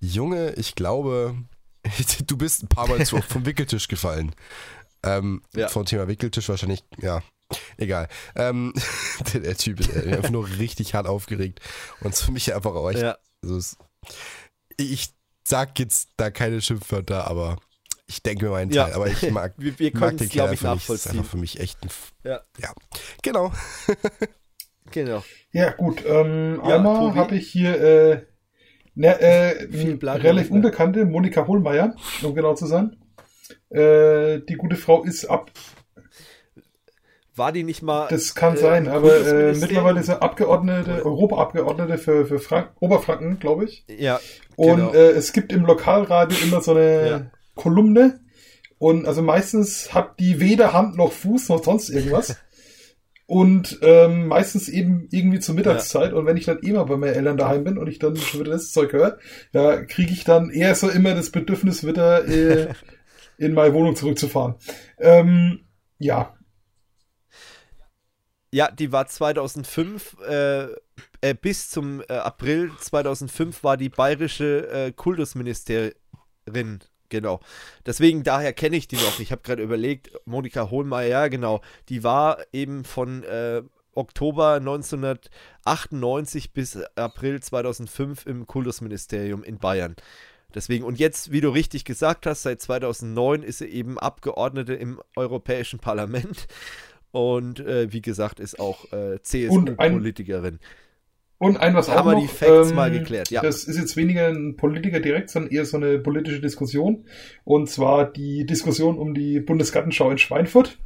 [0.00, 1.36] Junge, ich glaube,
[2.26, 4.34] du bist ein paar Mal zu vom Wickeltisch gefallen.
[5.02, 5.68] Ähm, Ja.
[5.68, 7.22] Vom Thema Wickeltisch wahrscheinlich, ja,
[7.76, 8.08] egal.
[8.36, 8.72] Ähm,
[9.34, 11.60] der, Typ ist einfach nur richtig hart aufgeregt
[12.00, 13.16] und es für mich einfach auch echt ja.
[13.42, 13.76] also es,
[14.76, 15.10] ich
[15.44, 17.56] sag jetzt da keine Schimpfwörter, aber
[18.06, 18.84] ich denke mir meinen Ja.
[18.84, 18.94] Teil.
[18.94, 20.88] Aber ich mag, Wir, wir mag können den es, Kerl glaube ich, einfach nicht.
[20.88, 21.88] Das ist einfach für mich echt ein.
[21.88, 22.40] F Ja.
[22.58, 22.72] ja.
[23.22, 23.52] Genau.
[24.90, 25.24] Genau.
[25.50, 26.04] Ja, gut.
[26.06, 28.26] Ähm, Ja, einmal habe ich hier äh,
[28.94, 29.66] ne, äh,
[30.04, 32.94] relativ unbekannte Monika Hohlmeier, um genau zu sein.
[33.70, 35.50] Äh, die gute Frau ist ab,
[37.34, 38.06] War die nicht mal.
[38.08, 43.38] das kann äh, sein, aber äh, mittlerweile ist er Abgeordnete, Europaabgeordnete für, für Frank Oberfranken,
[43.40, 43.84] glaube ich.
[43.88, 44.20] Ja.
[44.56, 44.92] Und genau.
[44.92, 47.30] äh, es gibt im Lokalradio immer so eine Ja.
[47.54, 48.20] Kolumne.
[48.78, 52.36] Und also meistens hat die weder Hand noch Fuß noch sonst irgendwas.
[53.26, 56.12] und ähm, meistens eben irgendwie zur Mittagszeit.
[56.12, 58.52] Und wenn ich dann immer bei meinen Eltern daheim bin und ich dann schon wieder
[58.52, 59.18] das Zeug höre,
[59.52, 62.68] da kriege ich dann eher so immer das Bedürfnis, wieder äh,
[63.38, 64.56] in meine Wohnung zurückzufahren.
[64.98, 65.60] Ähm,
[65.98, 66.33] ja,
[68.54, 70.66] Ja, die war 2005, äh,
[71.20, 76.78] äh, bis zum äh, April 2005 war die bayerische äh, Kultusministerin.
[77.08, 77.40] Genau.
[77.84, 79.18] Deswegen, daher kenne ich die noch.
[79.18, 81.62] Ich habe gerade überlegt, Monika Hohlmeier, ja, genau.
[81.88, 89.96] Die war eben von äh, Oktober 1998 bis April 2005 im Kultusministerium in Bayern.
[90.54, 95.00] Deswegen, und jetzt, wie du richtig gesagt hast, seit 2009 ist sie eben Abgeordnete im
[95.16, 96.46] Europäischen Parlament.
[97.14, 100.58] Und äh, wie gesagt, ist auch äh, CSU-Politikerin.
[101.38, 103.40] Und ein was Haben auch wir noch, die Facts ähm, mal geklärt, ja.
[103.40, 107.04] Das ist jetzt weniger ein Politiker direkt, sondern eher so eine politische Diskussion.
[107.44, 110.76] Und zwar die Diskussion um die Bundesgartenschau in Schweinfurt.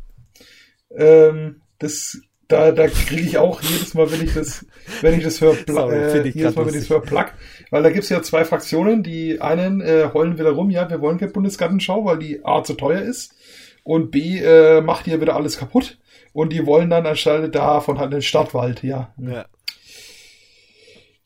[0.94, 4.66] Ähm, das, da, da kriege ich auch jedes Mal, wenn ich das,
[5.00, 7.38] wenn ich das höre, äh, jedes Mal, wenn ich das höre, plack.
[7.70, 9.02] Weil da gibt's ja zwei Fraktionen.
[9.02, 12.74] Die einen äh, heulen wieder rum, ja, wir wollen keine Bundesgartenschau, weil die A zu
[12.74, 13.34] teuer ist
[13.82, 15.96] und B äh, macht hier wieder alles kaputt.
[16.32, 19.12] Und die wollen dann anstelle davon halt den Stadtwald, ja.
[19.18, 19.46] Ja.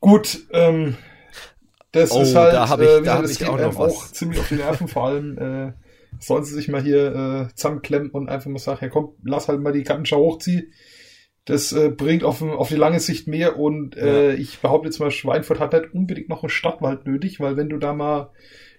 [0.00, 0.96] Gut, ähm,
[1.92, 3.92] das Oh, ist halt, da hab ich- äh, da hab ich auch noch was.
[3.92, 5.72] auch ziemlich auf die Nerven, vor allem äh,
[6.18, 9.60] sollen sie sich mal hier äh, zusammenklemmen und einfach mal sagen, ja komm, lass halt
[9.60, 10.72] mal die Gartenschau hochziehen.
[11.44, 15.10] Das äh, bringt auf, auf die lange Sicht mehr und äh, ich behaupte jetzt mal,
[15.10, 18.30] Schweinfurt hat nicht unbedingt noch einen Stadtwald nötig, weil wenn du da mal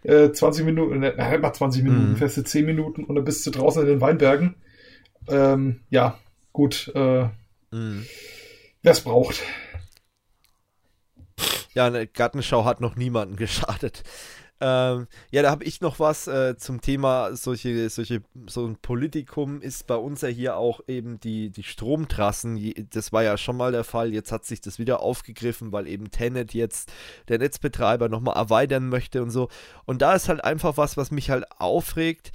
[0.03, 2.15] äh, 20 Minuten, ne, nicht mal 20 Minuten, Mhm.
[2.17, 4.55] fährst du 10 Minuten und dann bist du draußen in den Weinbergen.
[5.27, 6.17] Ähm, ja,
[6.51, 7.27] gut, äh,
[7.71, 8.05] Mhm.
[8.81, 9.41] wer es braucht.
[11.73, 14.03] Ja, eine Gartenschau hat noch niemanden geschadet.
[14.61, 19.59] Ähm, ja, da habe ich noch was äh, zum Thema solche, solche, so ein Politikum
[19.59, 22.73] ist bei uns ja hier auch eben die, die Stromtrassen.
[22.91, 24.13] Das war ja schon mal der Fall.
[24.13, 26.93] Jetzt hat sich das wieder aufgegriffen, weil eben Tenet jetzt
[27.27, 29.49] der Netzbetreiber nochmal erweitern möchte und so.
[29.85, 32.31] Und da ist halt einfach was, was mich halt aufregt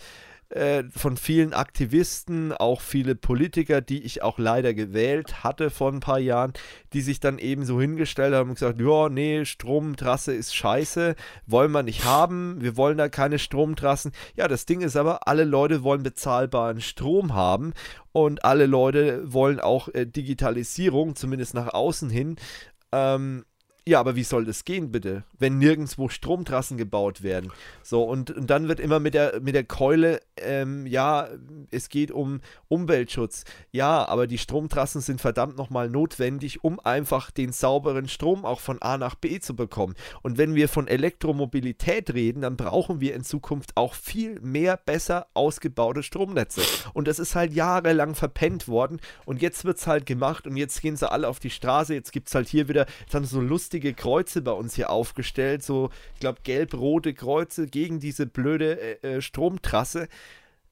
[0.50, 6.00] äh, von vielen Aktivisten, auch viele Politiker, die ich auch leider gewählt hatte vor ein
[6.00, 6.52] paar Jahren,
[6.92, 11.72] die sich dann eben so hingestellt haben und gesagt, ja, nee, Stromtrasse ist scheiße, wollen
[11.72, 14.12] wir nicht haben, wir wollen da keine Stromtrassen.
[14.36, 17.74] Ja, das Ding ist aber, alle Leute wollen bezahlbaren Strom haben
[18.12, 22.36] und alle Leute wollen auch äh, Digitalisierung, zumindest nach außen hin.
[22.90, 23.44] Ähm,
[23.88, 27.50] Ja, aber wie soll das gehen, bitte, wenn nirgendwo Stromtrassen gebaut werden?
[27.82, 31.28] So, und, und dann wird immer mit der, mit der Keule, ähm, ja,
[31.70, 33.44] es geht um Umweltschutz.
[33.72, 38.82] Ja, aber die Stromtrassen sind verdammt nochmal notwendig, um einfach den sauberen Strom auch von
[38.82, 39.94] A nach B zu bekommen.
[40.20, 45.28] Und wenn wir von Elektromobilität reden, dann brauchen wir in Zukunft auch viel mehr besser
[45.32, 46.60] ausgebaute Stromnetze.
[46.92, 49.00] Und das ist halt jahrelang verpennt worden.
[49.24, 51.94] Und jetzt wird es halt gemacht und jetzt gehen sie alle auf die Straße.
[51.94, 53.40] Jetzt gibt es halt hier wieder, jetzt haben sie so
[53.78, 55.62] lustige Kreuze bei uns hier aufgestellt.
[55.62, 60.08] So, ich glaube, gelb-rote Kreuze gegen diese blöde äh, äh, Stromtrasse.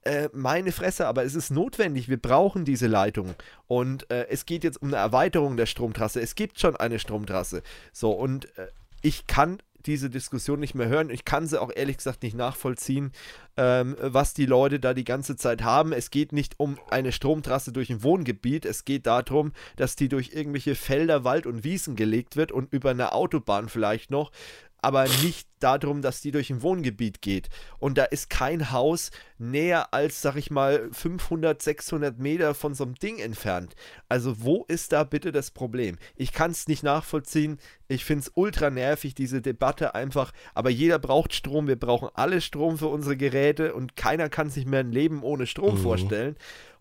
[0.03, 2.09] Äh, meine Fresse, aber es ist notwendig.
[2.09, 3.35] Wir brauchen diese Leitung.
[3.69, 6.21] Und äh, es geht jetzt um eine Erweiterung der Stromtrasse.
[6.21, 7.63] Es gibt schon eine Stromtrasse.
[7.93, 8.67] So, und äh,
[9.03, 11.11] ich kann diese Diskussion nicht mehr hören.
[11.11, 13.13] Ich kann sie auch ehrlich gesagt nicht nachvollziehen,
[13.57, 15.93] ähm, was die Leute da die ganze Zeit haben.
[15.93, 18.65] Es geht nicht um eine Stromtrasse durch ein Wohngebiet.
[18.67, 22.91] Es geht darum, dass die durch irgendwelche Felder, Wald und Wiesen gelegt wird und über
[22.91, 24.31] eine Autobahn vielleicht noch
[24.79, 27.49] aber nicht darum, dass die durch ein Wohngebiet geht.
[27.79, 32.85] Und da ist kein Haus näher als, sag ich mal, 500, 600 Meter von so
[32.85, 33.75] einem Ding entfernt.
[34.09, 35.99] Also wo ist da bitte das Problem?
[36.15, 37.59] Ich kann es nicht nachvollziehen.
[37.89, 40.33] Ich finde es ultra nervig, diese Debatte einfach.
[40.55, 41.69] Aber jeder braucht Strom.
[41.69, 45.47] Wir brauchen alle Strom für unsere Geräte und keiner kann sich mehr ein Leben ohne
[45.47, 45.83] Strom mhm.
[45.83, 46.37] vorstellen.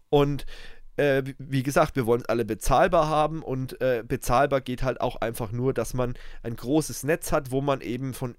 [0.10, 0.46] Und
[0.98, 5.18] äh, wie gesagt, wir wollen es alle bezahlbar haben und äh, bezahlbar geht halt auch
[5.18, 8.36] einfach nur, dass man ein großes Netz hat, wo man eben von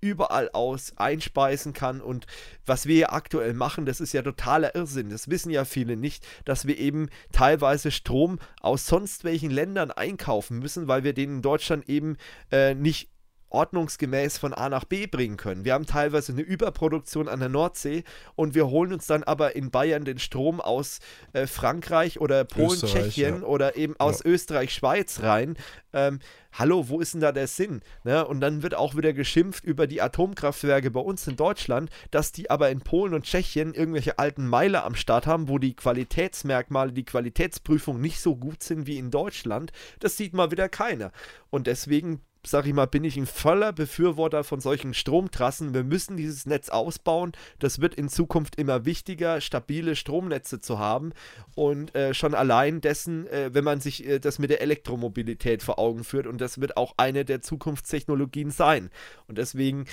[0.00, 2.26] überall aus einspeisen kann und
[2.64, 5.10] was wir ja aktuell machen, das ist ja totaler Irrsinn.
[5.10, 10.58] Das wissen ja viele nicht, dass wir eben teilweise Strom aus sonst welchen Ländern einkaufen
[10.58, 12.16] müssen, weil wir den in Deutschland eben
[12.50, 13.10] äh, nicht
[13.50, 15.64] ordnungsgemäß von A nach B bringen können.
[15.64, 18.04] Wir haben teilweise eine Überproduktion an der Nordsee
[18.34, 21.00] und wir holen uns dann aber in Bayern den Strom aus
[21.32, 23.46] äh, Frankreich oder Polen, Österreich, Tschechien ja.
[23.46, 24.30] oder eben aus ja.
[24.30, 25.56] Österreich, Schweiz rein.
[25.92, 26.20] Ähm,
[26.52, 27.82] hallo, wo ist denn da der Sinn?
[28.04, 28.24] Ne?
[28.24, 32.50] Und dann wird auch wieder geschimpft über die Atomkraftwerke bei uns in Deutschland, dass die
[32.50, 37.04] aber in Polen und Tschechien irgendwelche alten Meiler am Start haben, wo die Qualitätsmerkmale, die
[37.04, 39.72] Qualitätsprüfung nicht so gut sind wie in Deutschland.
[39.98, 41.12] Das sieht mal wieder keiner.
[41.50, 45.74] Und deswegen sag ich mal, bin ich ein voller Befürworter von solchen Stromtrassen.
[45.74, 47.32] Wir müssen dieses Netz ausbauen.
[47.58, 51.12] Das wird in Zukunft immer wichtiger, stabile Stromnetze zu haben.
[51.54, 55.78] Und äh, schon allein dessen, äh, wenn man sich äh, das mit der Elektromobilität vor
[55.78, 56.26] Augen führt.
[56.26, 58.90] Und das wird auch eine der Zukunftstechnologien sein.
[59.26, 59.84] Und deswegen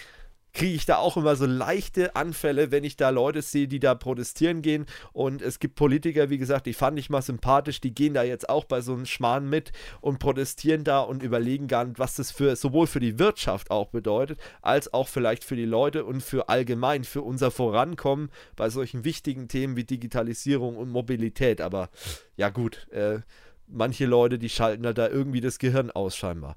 [0.54, 3.96] kriege ich da auch immer so leichte Anfälle, wenn ich da Leute sehe, die da
[3.96, 4.86] protestieren gehen.
[5.14, 8.50] Und es gibt Politiker, wie gesagt, die fand ich mal sympathisch, die gehen da jetzt
[8.50, 12.32] auch bei so einem Schmarrn mit und protestieren da und überlegen gar nicht, was das
[12.32, 16.50] für sowohl für die Wirtschaft auch bedeutet, als auch vielleicht für die Leute und für
[16.50, 21.62] allgemein, für unser Vorankommen bei solchen wichtigen Themen wie Digitalisierung und Mobilität.
[21.62, 21.90] Aber
[22.36, 23.20] ja gut, äh,
[23.68, 26.56] manche Leute, die schalten halt da irgendwie das Gehirn aus scheinbar.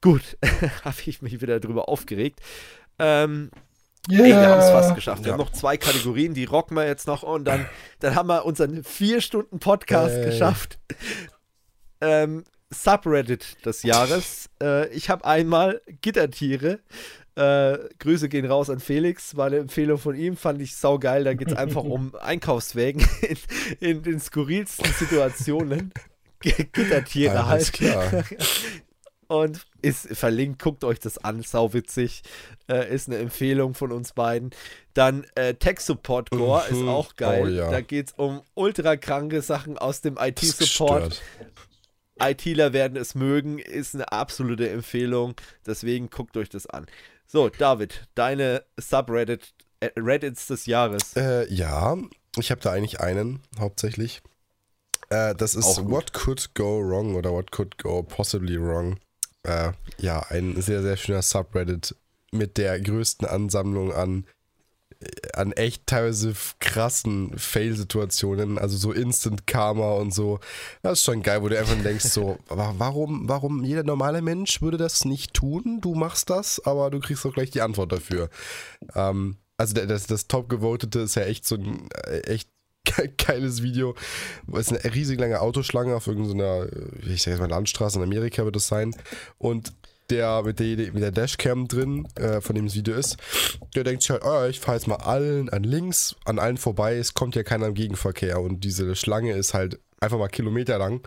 [0.00, 0.36] Gut,
[0.84, 2.40] habe ich mich wieder drüber aufgeregt.
[2.98, 3.50] Ähm,
[4.08, 4.22] Yeah.
[4.24, 5.24] Ey, wir haben es fast geschafft.
[5.24, 5.32] Wir ja.
[5.32, 7.66] haben noch zwei Kategorien, die rocken wir jetzt noch und dann,
[7.98, 10.26] dann haben wir unseren vier Stunden Podcast hey.
[10.26, 10.78] geschafft.
[12.00, 14.48] Ähm, Subreddit des Jahres.
[14.62, 16.80] Äh, ich habe einmal Gittertiere.
[17.34, 21.24] Äh, Grüße gehen raus an Felix, war eine Empfehlung von ihm, fand ich saugeil.
[21.24, 23.36] Da geht es einfach um Einkaufswägen in,
[23.80, 25.92] in, den skurrilsten Situationen.
[26.40, 27.72] Gittertiere ja, halt.
[27.72, 28.24] Klar.
[29.26, 32.22] und ist verlinkt, guckt euch das an, sauwitzig,
[32.68, 34.50] äh, ist eine Empfehlung von uns beiden.
[34.94, 36.76] Dann äh, Tech Support Gore mhm.
[36.76, 37.42] ist auch geil.
[37.44, 37.70] Oh, ja.
[37.70, 41.22] Da geht es um ultra kranke Sachen aus dem IT-Support.
[42.20, 45.34] ITler werden es mögen, ist eine absolute Empfehlung.
[45.66, 46.86] Deswegen guckt euch das an.
[47.26, 51.14] So, David, deine Subreddit äh, Reddits des Jahres.
[51.14, 51.96] Äh, ja,
[52.38, 54.22] ich habe da eigentlich einen hauptsächlich.
[55.10, 58.98] Äh, das ist What Could Go Wrong oder What Could Go Possibly Wrong
[59.46, 61.94] äh, ja, ein sehr, sehr schöner Subreddit
[62.32, 64.26] mit der größten Ansammlung an,
[65.00, 70.40] äh, an echt teilweise krassen Fail-Situationen, also so Instant Karma und so.
[70.82, 74.76] Das ist schon geil, wo du einfach denkst, so, warum, warum jeder normale Mensch würde
[74.76, 75.80] das nicht tun?
[75.80, 78.28] Du machst das, aber du kriegst auch gleich die Antwort dafür.
[78.94, 82.50] Ähm, also das, das top gewotete ist ja echt so ein äh, echt
[83.18, 83.94] geiles Video.
[84.52, 86.66] Es ist eine riesig lange Autoschlange auf irgendeiner,
[87.06, 88.94] ich sag jetzt mal Landstraße in Amerika wird das sein.
[89.38, 89.72] Und
[90.10, 93.16] der mit der, mit der Dashcam drin, äh, von dem das Video ist,
[93.74, 96.96] der denkt sich halt, oh, ich fahre jetzt mal allen an links, an allen vorbei,
[96.96, 101.06] es kommt ja keiner im Gegenverkehr und diese Schlange ist halt einfach mal Kilometer lang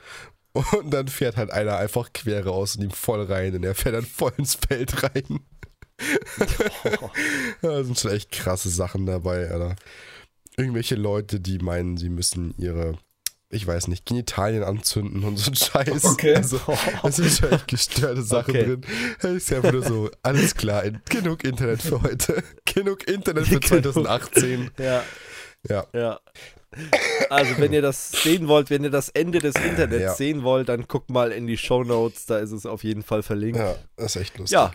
[0.53, 3.95] und dann fährt halt einer einfach quer raus und ihm voll rein und er fährt
[3.95, 5.40] dann voll ins Feld rein.
[7.61, 9.75] Da sind schon echt krasse Sachen dabei, Alter
[10.59, 12.97] irgendwelche Leute, die meinen, sie müssen ihre
[13.51, 16.05] ich weiß nicht, Genitalien anzünden und so ein Scheiß.
[16.05, 16.35] Okay.
[16.35, 16.59] Also,
[17.03, 18.63] es sind schon echt gestörte Sachen Okay.
[18.63, 18.81] drin.
[19.17, 22.43] Es ist ja einfach nur so, alles klar, genug Internet für heute.
[22.65, 23.65] genug Internet für Genug.
[23.93, 24.69] 2018.
[24.77, 25.03] Ja,
[25.67, 25.88] Ja.
[25.95, 26.19] ja.
[27.31, 30.13] Also, wenn ihr das sehen wollt, wenn ihr das Ende des Internets Ja.
[30.13, 33.23] sehen wollt, dann guckt mal in die Show Notes, da ist es auf jeden Fall
[33.23, 33.57] verlinkt.
[33.57, 34.53] Ja, das ist echt lustig.
[34.53, 34.71] Ja.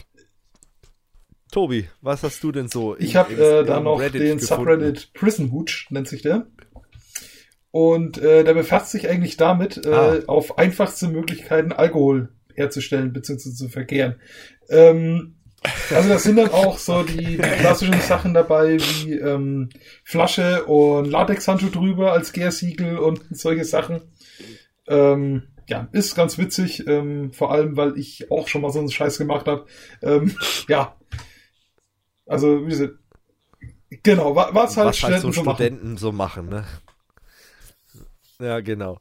[1.54, 2.96] Tobi, was hast du denn so?
[2.98, 4.64] Ich habe äh, da noch Reddit den gefunden?
[4.64, 6.48] Subreddit Prison Hooch, nennt sich der.
[7.70, 10.18] Und äh, der befasst sich eigentlich damit, äh, Ah.
[10.26, 13.52] auf einfachste Möglichkeiten Alkohol herzustellen bzw.
[13.52, 14.16] zu verkehren.
[14.68, 15.36] Ähm,
[15.94, 19.70] also das sind dann auch so die, die klassischen Sachen dabei wie ähm,
[20.02, 24.00] Flasche und Latexhandschuh drüber als Gärsiegel und solche Sachen.
[24.88, 28.90] Ähm, ja, ist ganz witzig, ähm, vor allem weil ich auch schon mal so einen
[28.90, 29.66] Scheiß gemacht habe.
[30.02, 30.36] Ähm,
[30.68, 30.96] ja,
[32.26, 32.94] also wie gesagt,
[34.02, 36.46] genau, wa- was halt was halt so Studenten so machen.
[36.48, 36.64] So machen, ne?
[38.40, 38.98] Ja, genau.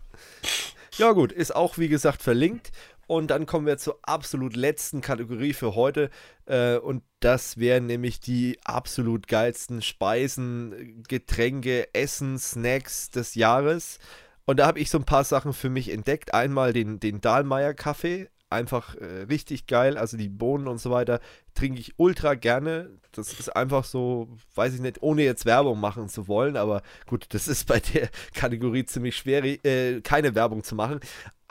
[0.97, 2.71] Ja, gut, ist auch wie gesagt verlinkt.
[3.05, 6.09] Und dann kommen wir zur absolut letzten Kategorie für heute.
[6.45, 13.99] Äh, und das wären nämlich die absolut geilsten Speisen, Getränke, Essen, Snacks des Jahres.
[14.45, 16.33] Und da habe ich so ein paar Sachen für mich entdeckt.
[16.33, 18.29] Einmal den, den Dahlmeier Kaffee.
[18.53, 19.97] Einfach äh, richtig geil.
[19.97, 21.19] Also die Bohnen und so weiter
[21.55, 22.91] trinke ich ultra gerne.
[23.11, 26.55] Das ist einfach so, weiß ich nicht, ohne jetzt Werbung machen zu wollen.
[26.55, 30.99] Aber gut, das ist bei der Kategorie ziemlich schwer, äh, keine Werbung zu machen.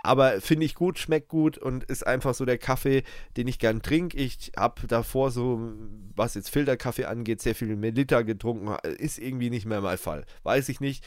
[0.05, 3.05] Aber finde ich gut, schmeckt gut und ist einfach so der Kaffee,
[3.37, 4.17] den ich gern trinke.
[4.17, 5.73] Ich habe davor so,
[6.17, 8.75] was jetzt Filterkaffee angeht, sehr viel Melita getrunken.
[8.99, 10.25] Ist irgendwie nicht mehr mein Fall.
[10.43, 11.05] Weiß ich nicht.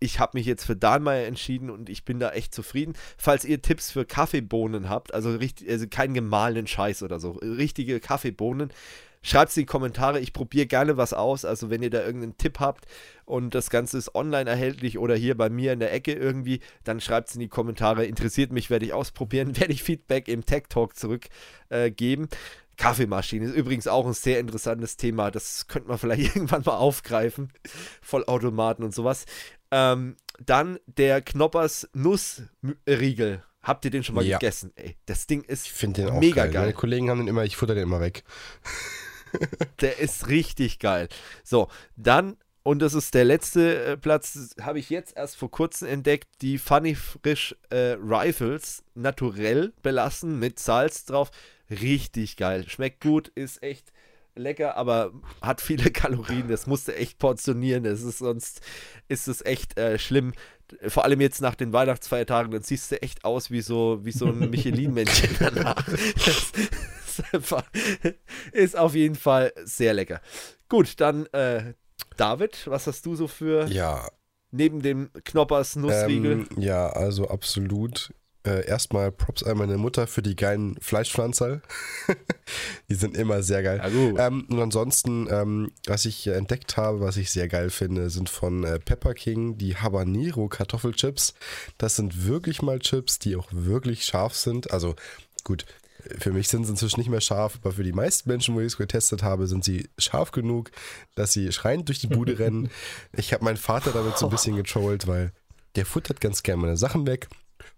[0.00, 2.94] Ich habe mich jetzt für Dahlmeier entschieden und ich bin da echt zufrieden.
[3.16, 8.00] Falls ihr Tipps für Kaffeebohnen habt, also, richtig, also keinen gemahlenen Scheiß oder so, richtige
[8.00, 8.72] Kaffeebohnen,
[9.22, 10.20] schreibt es in die Kommentare.
[10.20, 11.44] Ich probiere gerne was aus.
[11.44, 12.86] Also wenn ihr da irgendeinen Tipp habt
[13.24, 17.00] und das Ganze ist online erhältlich oder hier bei mir in der Ecke irgendwie, dann
[17.00, 18.04] schreibt es in die Kommentare.
[18.06, 22.24] Interessiert mich, werde ich ausprobieren, werde ich Feedback im Tech Talk zurückgeben.
[22.24, 22.36] Äh.
[22.76, 25.30] Kaffeemaschine ist übrigens auch ein sehr interessantes Thema.
[25.30, 27.52] Das könnte man vielleicht irgendwann mal aufgreifen.
[28.00, 29.26] Vollautomaten und sowas.
[29.70, 33.42] Ähm, dann der Knoppers Nussriegel.
[33.62, 34.38] Habt ihr den schon mal Ja.
[34.38, 34.72] gegessen?
[34.74, 36.52] Ey, das Ding ist Ich den auch mega geil.
[36.52, 36.62] geil.
[36.62, 38.24] Meine Kollegen haben den immer, ich futter den immer weg.
[39.80, 41.08] Der ist richtig geil.
[41.44, 45.88] So, dann, und das ist der letzte äh, Platz, habe ich jetzt erst vor kurzem
[45.88, 51.30] entdeckt, die Funny Frisch äh, Rifles, naturell belassen, mit Salz drauf.
[51.70, 52.64] Richtig geil.
[52.68, 53.92] Schmeckt gut, ist echt
[54.34, 56.48] lecker, aber hat viele Kalorien.
[56.48, 57.84] Das musst du echt portionieren.
[57.84, 58.60] Das ist sonst
[59.08, 60.32] ist es echt äh, schlimm.
[60.86, 64.26] Vor allem jetzt nach den Weihnachtsfeiertagen, dann siehst du echt aus wie so, wie so
[64.26, 65.84] ein Michelin-Männchen danach.
[65.84, 67.64] Das ist, einfach,
[68.52, 70.20] ist auf jeden Fall sehr lecker.
[70.68, 71.74] Gut, dann äh,
[72.16, 74.06] David, was hast du so für Ja,
[74.52, 76.32] neben dem Knoppers Nussriegel?
[76.32, 78.12] ähm, ja, also absolut.
[78.42, 81.60] Äh, erstmal Props an meine Mutter für die geilen Fleischpflanzerl.
[82.88, 83.82] die sind immer sehr geil.
[84.18, 88.64] Ähm, und ansonsten, ähm, was ich entdeckt habe, was ich sehr geil finde, sind von
[88.64, 91.34] äh, Pepper King die Habanero Kartoffelchips.
[91.76, 94.70] Das sind wirklich mal Chips, die auch wirklich scharf sind.
[94.70, 94.94] Also
[95.44, 95.66] gut,
[96.18, 98.66] für mich sind sie inzwischen nicht mehr scharf, aber für die meisten Menschen, wo ich
[98.66, 100.70] es getestet habe, sind sie scharf genug,
[101.14, 102.70] dass sie schreiend durch die Bude rennen.
[103.12, 105.32] Ich habe meinen Vater damit so ein bisschen getrollt, weil
[105.76, 107.28] der futtert ganz gerne meine Sachen weg.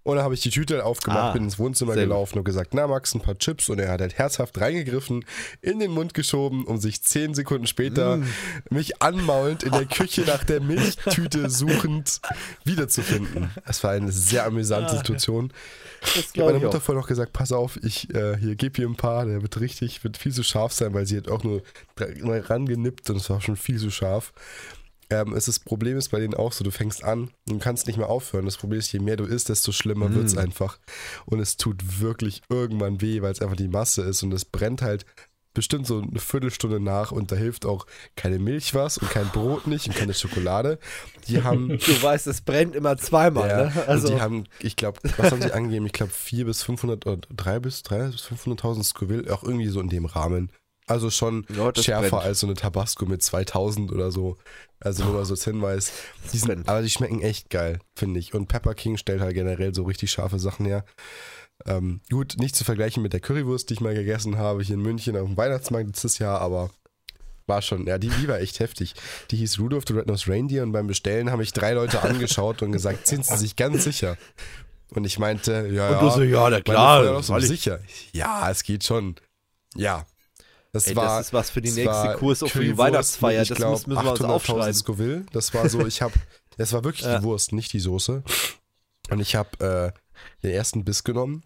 [0.05, 2.03] Und dann habe ich die Tüte aufgemacht, Ah, bin ins Wohnzimmer gut.
[2.03, 3.69] gelaufen und gesagt, na Max, ein paar Chips.
[3.69, 5.25] Und er hat halt herzhaft reingegriffen,
[5.61, 8.25] in den Mund geschoben, um sich zehn Sekunden später Mm.
[8.71, 12.21] mich anmaulend in der Küche nach der Milchtüte suchend
[12.65, 13.51] wiederzufinden.
[13.65, 15.53] Das war eine sehr amüsante Situation.
[16.01, 16.83] Das Ich habe meiner Mutter auch.
[16.83, 20.03] vorher noch gesagt, pass auf, ich äh, hier gebe hier ein paar, der wird richtig,
[20.03, 21.63] wird viel zu scharf sein, weil sie hat auch nur
[21.97, 24.33] rangenippt und es war schon viel zu scharf.
[25.13, 27.97] Ähm, ist, das Problem ist bei denen auch so, du fängst an und kannst nicht
[27.99, 28.45] mehr aufhören.
[28.47, 30.15] Das Problem ist, je mehr du isst, desto schlimmer Mm.
[30.15, 30.79] wird es einfach.
[31.27, 34.83] Und es tut wirklich irgendwann weh, weil es einfach die Masse ist und es brennt
[34.83, 35.05] halt
[35.55, 37.85] bestimmt so eine Viertelstunde nach und da hilft auch
[38.17, 40.79] keine Milch was und kein Brot nicht und keine Schokolade.
[41.29, 43.73] Die haben Du weißt, es brennt immer zweimal, ja, ne?
[43.87, 45.85] also Also, die haben, ich glaube, was haben sie angegeben?
[45.85, 49.81] Ich glaube 4 bis 500 oder 3 bis 3 bis 500.000 Scoville, auch irgendwie so
[49.81, 50.51] in dem Rahmen.
[50.87, 52.25] Also schon Ja, schärfer brennt.
[52.25, 54.37] als so eine Tabasco mit 2000 oder so.
[54.81, 55.93] Also nur mal so als Hinweis.
[56.33, 58.35] Die sind, aber die schmecken echt geil, finde ich.
[58.35, 60.85] Und Pepper King stellt halt generell so richtig scharfe Sachen her.
[61.67, 64.83] Ähm, gut, nicht zu vergleichen mit der Currywurst, die ich mal gegessen habe hier in
[64.83, 66.71] München auf dem Weihnachtsmarkt letztes Jahr, aber
[67.47, 68.95] war schon, ja, die, die war echt heftig.
[69.31, 72.73] Die hieß Rudolph the Red-Nosed Reindeer und beim Bestellen haben mich drei Leute angeschaut und
[72.73, 74.17] gesagt, sind Sie sich ganz sicher?
[74.91, 77.79] Und ich meinte, ja, Und du so, ja, na klar, so, ich- sicher.
[78.13, 79.15] Ja, es geht schon.
[79.77, 80.05] Ja.
[80.73, 83.45] Das Ey, war, das ist was für die nächste Kurs auch für die Weihnachtsfeier.
[83.45, 84.75] Das glaub, müssen, wir uns 800.000 aufschreiben.
[84.75, 85.27] Scoville.
[85.33, 86.15] Das war so, ich habe,
[86.57, 87.19] das war wirklich Ja.
[87.19, 88.23] die Wurst, nicht die Soße.
[89.11, 90.01] Und ich habe äh,
[90.43, 91.43] den ersten Biss genommen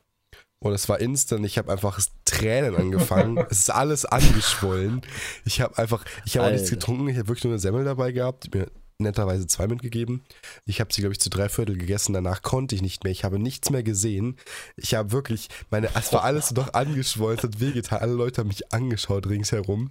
[0.60, 1.44] und es war instant.
[1.44, 3.38] Ich habe einfach Tränen angefangen.
[3.50, 5.02] es ist alles angeschwollen.
[5.44, 7.08] Ich habe einfach, ich habe nichts getrunken.
[7.08, 8.54] Ich habe wirklich nur eine Semmel dabei gehabt.
[8.54, 10.24] Mir netterweise zwei mitgegeben.
[10.64, 12.12] Ich habe sie, glaube ich, zu drei Viertel gegessen.
[12.12, 13.10] Danach konnte ich nicht mehr.
[13.12, 14.36] Ich habe nichts mehr gesehen.
[14.76, 17.38] Ich habe wirklich, meine, es war alles noch angeschwollen.
[17.38, 18.00] Es hat wehgetan.
[18.00, 19.90] Alle Leute haben mich angeschaut ringsherum.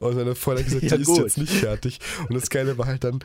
[0.00, 1.18] Und meine Freundin hat gesagt, Ja, die ist gut.
[1.20, 2.00] jetzt nicht fertig.
[2.28, 3.20] Und das Geile war halt dann,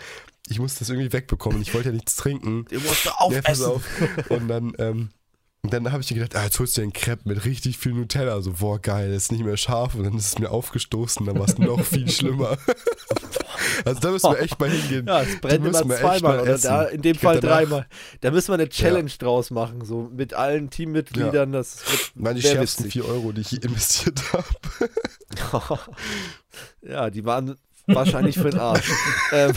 [0.50, 1.62] ich musste das irgendwie wegbekommen.
[1.62, 2.66] Ich wollte ja nichts trinken.
[2.70, 3.44] Du musst Ja, aufessen.
[3.44, 3.84] pass auf.
[4.30, 5.10] Und dann, ähm,
[5.64, 7.94] und dann habe ich gedacht, ah, jetzt holst du dir einen Crepe mit richtig viel
[7.94, 8.40] Nutella.
[8.42, 9.96] So, boah, geil, ist nicht mehr scharf.
[9.96, 12.58] Und dann ist es mir aufgestoßen, dann war es noch viel schlimmer.
[13.86, 15.08] also da müssen wir echt mal hingehen.
[15.08, 17.88] Ja, es brennt immer zweimal mal oder da, in dem Ich Fall dreimal.
[18.22, 21.52] Da müssen wir eine Challenge draus machen, so mit allen Teammitgliedern.
[21.52, 23.04] Das wird Meine schärfsten witzig.
[23.04, 25.80] 4 Euro, die ich hier investiert habe.
[26.82, 27.56] ja, die waren
[27.88, 28.92] wahrscheinlich für den Arsch.
[29.32, 29.54] ähm,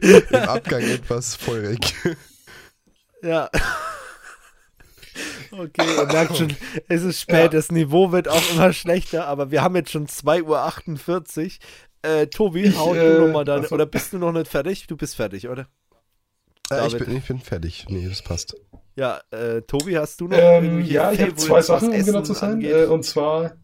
[0.00, 1.94] Im Abgang etwas feurig.
[3.22, 3.48] ja.
[5.50, 6.56] Okay, ihr merkt schon,
[6.88, 11.44] es ist spät, das Niveau wird auch immer schlechter, aber wir haben jetzt schon 2.48
[11.44, 11.50] Uhr.
[12.02, 14.86] Äh, Tobi, Ich, hau äh, du nochmal deine, oder bist du noch nicht fertig?
[14.86, 15.68] Du bist fertig, oder?
[16.72, 17.86] Äh, ich, bin, ich bin fertig.
[17.88, 18.56] Nee, das passt.
[18.96, 22.34] Ja, äh, Tobi, hast du noch Ähm, ja, ich habe zwei Sachen, um genau zu
[22.34, 22.54] sein.
[22.54, 22.72] angeht?
[22.72, 23.56] Äh, und zwar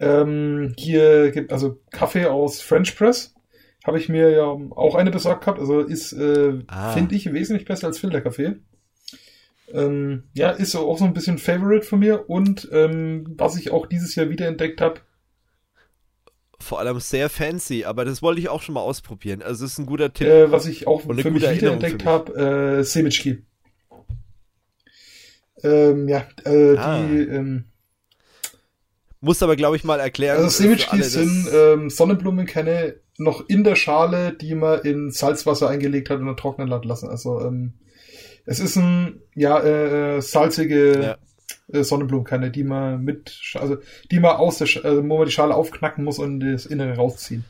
[0.00, 3.34] ähm, hier gibt also Kaffee aus French Press.
[3.84, 5.58] Habe ich mir ja auch eine besorgt gehabt.
[5.60, 6.92] Also ist, äh, Ah.
[6.92, 8.56] finde ich, wesentlich besser als Filterkaffee.
[9.72, 12.28] Ähm, ja, ist so auch so ein bisschen Favorite von mir.
[12.30, 15.00] Und ähm, was ich auch dieses Jahr wiederentdeckt habe,
[16.64, 19.42] Vor allem sehr fancy, aber das wollte ich auch schon mal ausprobieren.
[19.42, 20.26] Also es ist ein guter Tipp.
[20.26, 23.44] äh, was ich auch für mich wiederentdeckt habe, äh, Semitschki.
[25.62, 27.06] Ähm, ja, äh, Ah.
[27.06, 27.64] die ähm,
[29.20, 30.36] Muss aber, glaube ich, mal erklären.
[30.36, 36.18] Also Semitschkis sind ähm, Sonnenblumenkerne noch in der Schale, die man in Salzwasser eingelegt hat
[36.18, 37.08] und dann trocknen lassen.
[37.08, 37.74] Also ähm,
[38.44, 41.16] es ist ein ja äh, äh, salzige Ja.
[41.72, 43.76] Äh, Sonnenblumenkerne, die man mit also
[44.10, 46.96] die man aus der Sch also wo man die Schale aufknacken muss und das Innere
[46.96, 47.44] rausziehen.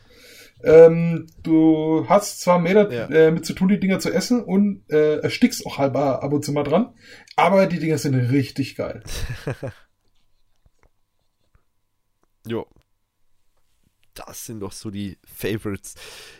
[0.63, 3.07] Ähm, du hast zwar mehr Ja.
[3.11, 6.43] äh, mit zu tun, die Dinger zu essen und äh, erstickst auch halber ab und
[6.45, 6.95] zu mal dran,
[7.37, 9.03] aber die Dinger sind richtig geil.
[12.47, 12.67] Jo.
[14.15, 15.95] Das sind doch so die Favorites.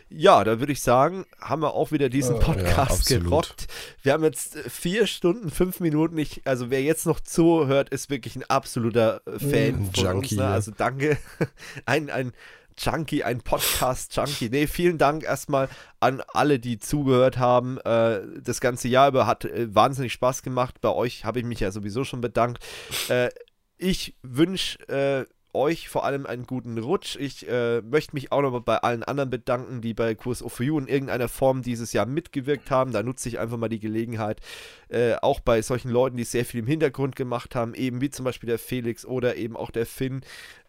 [0.09, 3.23] Ja, da würde ich sagen, haben wir auch wieder diesen Äh, ja, Podcast absolut.
[3.25, 3.67] gerockt.
[4.01, 6.17] Wir haben jetzt äh, vier Stunden, fünf Minuten.
[6.17, 10.17] Ich, also wer jetzt noch zuhört, ist wirklich ein absoluter äh, Fan Mm, von Junkie,
[10.17, 10.31] uns.
[10.31, 10.43] Ne?
[10.43, 10.51] ja.
[10.53, 11.17] Also danke.
[11.85, 12.31] Ein, ein
[12.77, 14.49] Junkie, ein Podcast-Junkie.
[14.49, 15.69] Nee, vielen Dank erstmal
[16.01, 17.77] an alle, die zugehört haben.
[17.79, 20.81] Äh, das ganze Jahr über hat äh, wahnsinnig Spaß gemacht.
[20.81, 22.63] Bei euch habe ich mich ja sowieso schon bedankt.
[23.09, 23.29] Äh,
[23.77, 25.25] ich wünsche
[25.55, 27.15] euch vor allem einen guten Rutsch.
[27.15, 30.77] Ich äh, möchte mich auch noch bei allen anderen bedanken, die bei Kurs of You
[30.77, 32.91] in irgendeiner Form dieses Jahr mitgewirkt haben.
[32.91, 34.41] Da nutze ich einfach mal die Gelegenheit,
[34.89, 38.25] äh, auch bei solchen Leuten, die sehr viel im Hintergrund gemacht haben, eben wie zum
[38.25, 40.21] Beispiel der Felix oder eben auch der Finn,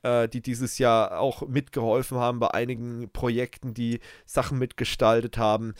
[0.02, 5.74] äh, die dieses Jahr auch mitgeholfen haben bei einigen Projekten, die Sachen mitgestaltet haben.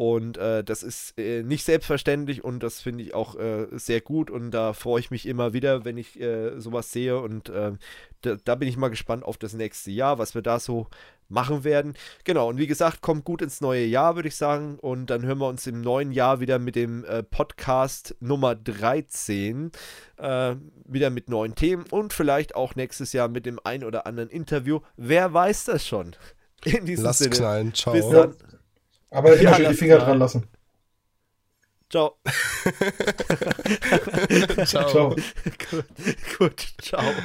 [0.00, 4.30] Und äh, das ist äh, nicht selbstverständlich und das finde ich auch äh, sehr gut
[4.30, 7.72] und da freue ich mich immer wieder, wenn ich äh, sowas sehe und äh,
[8.22, 10.86] da, da bin ich mal gespannt auf das nächste Jahr, was wir da so
[11.28, 11.98] machen werden.
[12.24, 14.78] Genau, und wie gesagt, kommt gut ins neue Jahr, würde ich sagen.
[14.78, 19.70] Und dann hören wir uns im neuen Jahr wieder mit dem äh, Podcast Nummer 13,
[20.16, 20.56] äh,
[20.86, 24.80] wieder mit neuen Themen und vielleicht auch nächstes Jahr mit dem ein oder anderen Interview.
[24.96, 26.16] Wer weiß das schon?
[26.64, 27.36] In diesem Lasst Sinne.
[27.36, 27.74] knallen.
[27.74, 27.92] Ciao.
[27.92, 28.34] Bis dann.
[29.10, 29.98] Aber immer Ja, schön die Finger mal.
[29.98, 30.48] dran lassen.
[31.90, 32.16] Ciao.
[34.64, 34.86] Ciao.
[34.86, 35.16] Ciao.
[35.70, 35.86] gut,
[36.38, 37.24] gut, ciao.